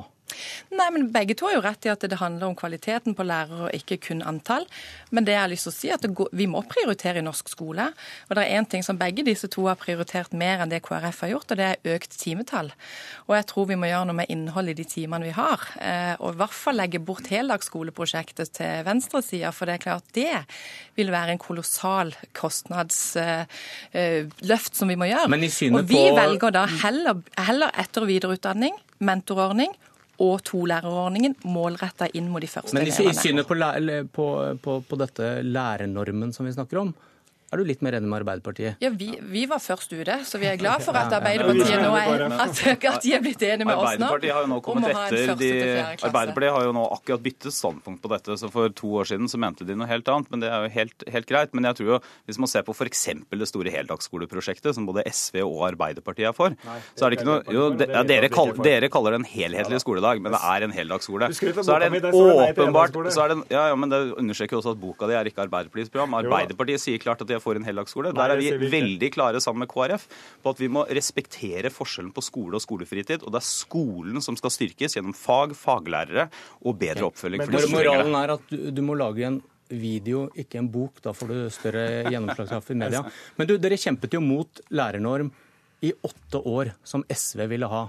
Nei, 0.73 0.89
men 0.95 1.09
Begge 1.13 1.35
to 1.37 1.49
har 1.49 1.57
jo 1.57 1.63
rett 1.65 1.87
i 1.87 1.91
at 1.93 2.05
det 2.09 2.19
handler 2.21 2.49
om 2.49 2.57
kvaliteten 2.59 3.17
på 3.17 3.27
lærere 3.27 3.67
og 3.67 3.77
ikke 3.77 3.99
kun 4.07 4.23
antall. 4.27 4.65
Men 5.11 5.27
det 5.27 5.35
jeg 5.35 5.43
har 5.43 5.51
lyst 5.53 5.67
til 5.69 5.73
å 5.73 5.77
si 5.77 5.91
er 5.91 5.99
at 5.99 6.07
går, 6.17 6.31
vi 6.37 6.47
må 6.51 6.63
prioritere 6.69 7.21
i 7.21 7.27
norsk 7.27 7.51
skole. 7.53 7.89
Og 8.29 8.37
det 8.37 8.45
er 8.45 8.59
én 8.59 8.69
ting 8.69 8.85
som 8.87 8.99
begge 9.01 9.25
disse 9.27 9.51
to 9.53 9.67
har 9.69 9.81
prioritert 9.81 10.33
mer 10.37 10.63
enn 10.63 10.73
det 10.73 10.83
KrF 10.87 11.23
har 11.27 11.35
gjort, 11.35 11.53
og 11.53 11.61
det 11.61 11.69
er 11.69 11.97
økt 11.97 12.17
timetall. 12.21 12.73
Og 13.29 13.37
jeg 13.37 13.49
tror 13.53 13.69
vi 13.71 13.79
må 13.81 13.91
gjøre 13.91 14.09
noe 14.09 14.21
med 14.23 14.33
innholdet 14.33 14.77
i 14.77 14.83
de 14.83 14.89
timene 14.89 15.29
vi 15.29 15.37
har. 15.37 15.67
Eh, 15.81 16.15
og 16.19 16.33
i 16.33 16.41
hvert 16.41 16.57
fall 16.57 16.81
legge 16.81 17.03
bort 17.03 17.29
heldagsskoleprosjektet 17.33 18.55
til 18.57 18.87
venstresida, 18.89 19.53
for 19.55 19.69
det 19.69 19.79
er 19.79 19.87
klart 19.87 20.02
det 20.15 20.43
vil 20.99 21.13
være 21.13 21.35
en 21.35 21.41
kolossal 21.41 22.13
kostnadsløft 22.37 23.47
eh, 23.95 24.79
som 24.79 24.91
vi 24.93 24.99
må 25.01 25.09
gjøre. 25.09 25.29
og 25.29 25.89
vi 25.89 26.03
velger 26.17 26.51
da 26.55 26.67
heller, 26.85 27.23
heller 27.39 27.73
etter- 27.81 28.05
og 28.05 28.11
videreutdanning, 28.13 28.77
mentorordning 29.01 29.73
og 30.23 30.43
tolærerordningen 30.47 31.35
målretta 31.51 32.11
inn 32.15 32.29
mot 32.31 32.43
de 32.45 32.51
første 32.51 32.77
elevene. 32.77 32.93
Men 33.07 33.11
i 33.11 33.17
synet 33.19 33.49
på, 33.49 33.55
på, 34.13 34.27
på, 34.63 34.77
på 34.89 35.01
dette 35.01 35.33
lærernormen 35.47 36.35
som 36.37 36.47
vi 36.47 36.55
snakker 36.55 36.83
om, 36.85 36.93
er 37.53 37.61
du 37.61 37.69
litt 37.69 37.83
mer 37.85 37.99
enig 37.99 38.09
med 38.09 38.23
Arbeiderpartiet? 38.23 38.79
Ja, 38.81 38.89
vi, 38.97 39.11
vi, 39.21 39.43
var 39.51 39.61
først 39.61 39.93
ute, 39.93 40.15
så 40.25 40.39
vi 40.41 40.49
er 40.49 40.57
glad 40.61 40.81
for 40.85 40.97
at 40.97 41.13
Arbeiderpartiet 41.13 41.83
nå 41.83 41.91
er, 41.99 42.25
at, 42.33 42.63
at 42.89 43.03
de 43.05 43.13
er 43.13 43.21
blitt 43.25 43.43
enige 43.45 43.69
med 43.69 43.77
oss 43.77 43.99
nå. 44.01 44.09
Arbeiderpartiet 44.09 44.33
har 44.33 44.47
jo 44.47 44.51
nå 44.53 44.61
kommet 44.65 44.89
etter. 44.89 45.33
De, 45.37 45.51
Arbeiderpartiet 46.09 46.57
har 46.57 46.65
jo 46.65 46.73
nå 46.77 46.87
akkurat 46.97 47.25
byttet 47.27 47.57
standpunkt 47.57 48.01
på 48.01 48.13
dette. 48.15 48.39
så 48.41 48.49
For 48.53 48.73
to 48.73 48.95
år 49.03 49.11
siden 49.13 49.29
så 49.29 49.41
mente 49.43 49.67
de 49.69 49.77
noe 49.77 49.91
helt 49.91 50.09
annet, 50.09 50.31
men 50.33 50.45
det 50.45 50.49
er 50.49 50.65
jo 50.65 50.73
helt, 50.79 51.07
helt 51.17 51.29
greit. 51.29 51.53
Men 51.53 51.69
jeg 51.69 51.81
tror 51.81 51.91
jo, 51.91 51.99
hvis 52.31 52.41
man 52.41 52.53
ser 52.55 52.65
på 52.65 52.77
f.eks. 52.77 53.05
det 53.43 53.51
store 53.51 53.75
heldagsskoleprosjektet, 53.77 54.73
som 54.79 54.89
både 54.89 55.05
SV 55.13 55.43
og 55.45 55.61
Arbeiderpartiet 55.75 56.31
er 56.33 56.37
for, 56.37 56.57
så 56.97 57.07
er 57.07 57.13
det 57.13 57.21
ikke 57.21 57.29
noe 57.29 57.41
Jo, 57.53 57.69
de, 57.77 57.91
ja, 57.91 58.05
dere, 58.09 58.33
kall, 58.33 58.55
dere, 58.65 58.89
kaller 58.93 59.17
det 59.17 59.21
en 59.23 59.29
helhetlig 59.29 59.83
skoledag, 59.85 60.25
men 60.25 60.33
det 60.33 60.41
er 60.55 60.69
en 60.71 60.73
heldagsskole. 60.73 61.29
Så 61.37 61.77
er 61.77 61.85
det 61.85 61.93
en 61.93 62.11
åpenbart 62.23 62.97
så 63.13 63.27
er 63.27 63.33
det, 63.35 63.39
ja, 63.53 63.69
ja, 63.73 63.77
men 63.77 63.93
Det 63.93 64.01
understreker 64.21 64.59
også 64.59 64.73
at 64.73 64.81
boka 64.81 65.09
di 65.11 65.17
er 65.19 65.29
ikke 65.29 65.45
Arbeiderpartiets 65.45 65.93
program. 65.93 66.17
Arbeiderpartiet 66.23 66.81
sier 66.81 67.01
klart 67.03 67.21
at 67.21 67.29
de 67.29 67.37
er 67.37 67.42
for 67.43 67.59
en 67.59 67.67
heldagsskole. 67.67 68.15
Der 68.17 68.35
er 68.35 68.41
vi 68.41 68.71
veldig 68.73 69.13
klare 69.15 69.43
sammen 69.43 69.67
med 69.67 69.73
KrF 69.73 70.09
på 70.43 70.55
at 70.55 70.63
vi 70.63 70.71
må 70.73 70.87
respektere 70.89 71.73
forskjellen 71.75 72.13
på 72.15 72.25
skole 72.25 72.59
og 72.59 72.65
skolefritid. 72.65 73.27
Og 73.27 73.35
det 73.35 73.43
er 73.43 73.49
skolen 73.49 74.25
som 74.25 74.39
skal 74.39 74.55
styrkes 74.55 74.97
gjennom 74.99 75.17
fag, 75.17 75.57
faglærere 75.59 76.29
og 76.63 76.79
bedre 76.81 77.09
oppfølging. 77.11 77.45
Men 77.51 77.73
moralen 77.75 78.21
er 78.23 78.37
at 78.39 78.53
du, 78.53 78.71
du 78.73 78.85
må 78.87 78.97
lage 78.99 79.27
en 79.29 79.43
video, 79.73 80.27
ikke 80.37 80.61
en 80.61 80.71
bok. 80.73 81.01
Da 81.05 81.15
får 81.17 81.33
du 81.33 81.39
større 81.55 81.87
gjennomslagskraft 82.11 82.75
i 82.75 82.79
media. 82.85 83.03
Men 83.39 83.49
du, 83.49 83.57
dere 83.61 83.81
kjempet 83.81 84.17
jo 84.17 84.23
mot 84.25 84.63
lærernorm 84.75 85.33
i 85.83 85.93
åtte 86.07 86.43
år, 86.49 86.75
som 86.87 87.05
SV 87.09 87.47
ville 87.51 87.71
ha. 87.71 87.87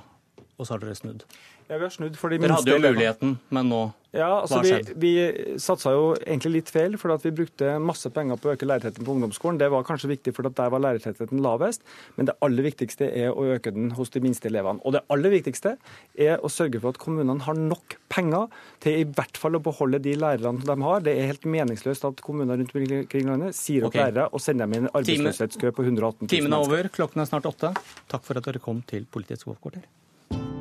Og 0.54 0.66
så 0.66 0.76
har 0.76 0.84
dere 0.84 0.98
snudd. 0.98 1.26
Ja, 1.70 1.78
vi 1.78 1.84
har 1.86 1.94
snudd 1.94 2.18
for 2.20 2.34
de 2.34 2.42
Dere 2.42 2.58
hadde 2.60 2.76
jo 2.76 2.82
muligheten, 2.84 3.38
men 3.54 3.70
nå 3.72 3.84
ja, 4.14 4.28
altså 4.44 4.60
Hva 4.60 4.62
har 4.62 4.68
skjedd? 4.70 4.90
Vi, 5.02 5.12
vi 5.18 5.54
satsa 5.62 5.92
jo 5.96 6.02
egentlig 6.20 6.60
litt 6.60 6.70
feil, 6.70 6.96
for 7.02 7.16
at 7.16 7.24
vi 7.26 7.32
brukte 7.34 7.72
masse 7.82 8.12
penger 8.14 8.38
på 8.38 8.52
å 8.52 8.54
øke 8.54 8.68
lærertettheten 8.70 9.08
på 9.08 9.16
ungdomsskolen. 9.16 9.58
Det 9.58 9.72
var 9.74 9.86
kanskje 9.88 10.12
viktig, 10.12 10.36
for 10.38 10.46
der 10.46 10.70
var 10.70 10.84
lærertettheten 10.86 11.42
lavest. 11.42 11.82
Men 12.20 12.30
det 12.30 12.36
aller 12.46 12.68
viktigste 12.68 13.08
er 13.10 13.34
å 13.34 13.48
øke 13.56 13.74
den 13.74 13.90
hos 13.98 14.14
de 14.14 14.22
minste 14.22 14.52
elevene. 14.52 14.84
Og 14.86 14.94
det 14.94 15.02
aller 15.14 15.34
viktigste 15.34 15.74
er 16.14 16.46
å 16.46 16.52
sørge 16.54 16.84
for 16.84 16.94
at 16.94 17.02
kommunene 17.02 17.42
har 17.48 17.58
nok 17.58 17.98
penger 18.14 18.54
til 18.86 19.00
i 19.02 19.08
hvert 19.10 19.42
fall 19.42 19.58
å 19.58 19.64
beholde 19.66 20.04
de 20.06 20.14
lærerne 20.22 20.62
de 20.62 20.78
har. 20.86 21.02
Det 21.10 21.18
er 21.18 21.32
helt 21.34 21.50
meningsløst 21.56 22.06
at 22.12 22.22
kommuner 22.22 22.62
rundt 22.62 22.78
omkring 22.78 23.34
landet 23.34 23.58
sier 23.58 23.90
opp 23.90 23.96
okay. 23.96 24.12
lærere 24.12 24.30
og 24.30 24.46
sender 24.46 24.70
dem 24.70 24.78
i 24.78 24.84
en 24.84 24.92
arbeidsløshetskø 24.94 25.74
på 25.74 25.90
118 25.90 26.28
000 26.28 26.34
Timen 26.38 26.54
er 26.54 26.70
over, 26.70 26.94
klokken 26.94 27.26
er 27.26 27.34
snart 27.34 27.50
åtte. 27.50 27.74
Takk 28.14 28.30
for 28.30 28.38
at 28.38 28.46
dere 28.46 28.62
kom 28.62 28.86
til 28.86 29.10
Politiets 29.10 29.50
hovedkvarter. 29.50 29.90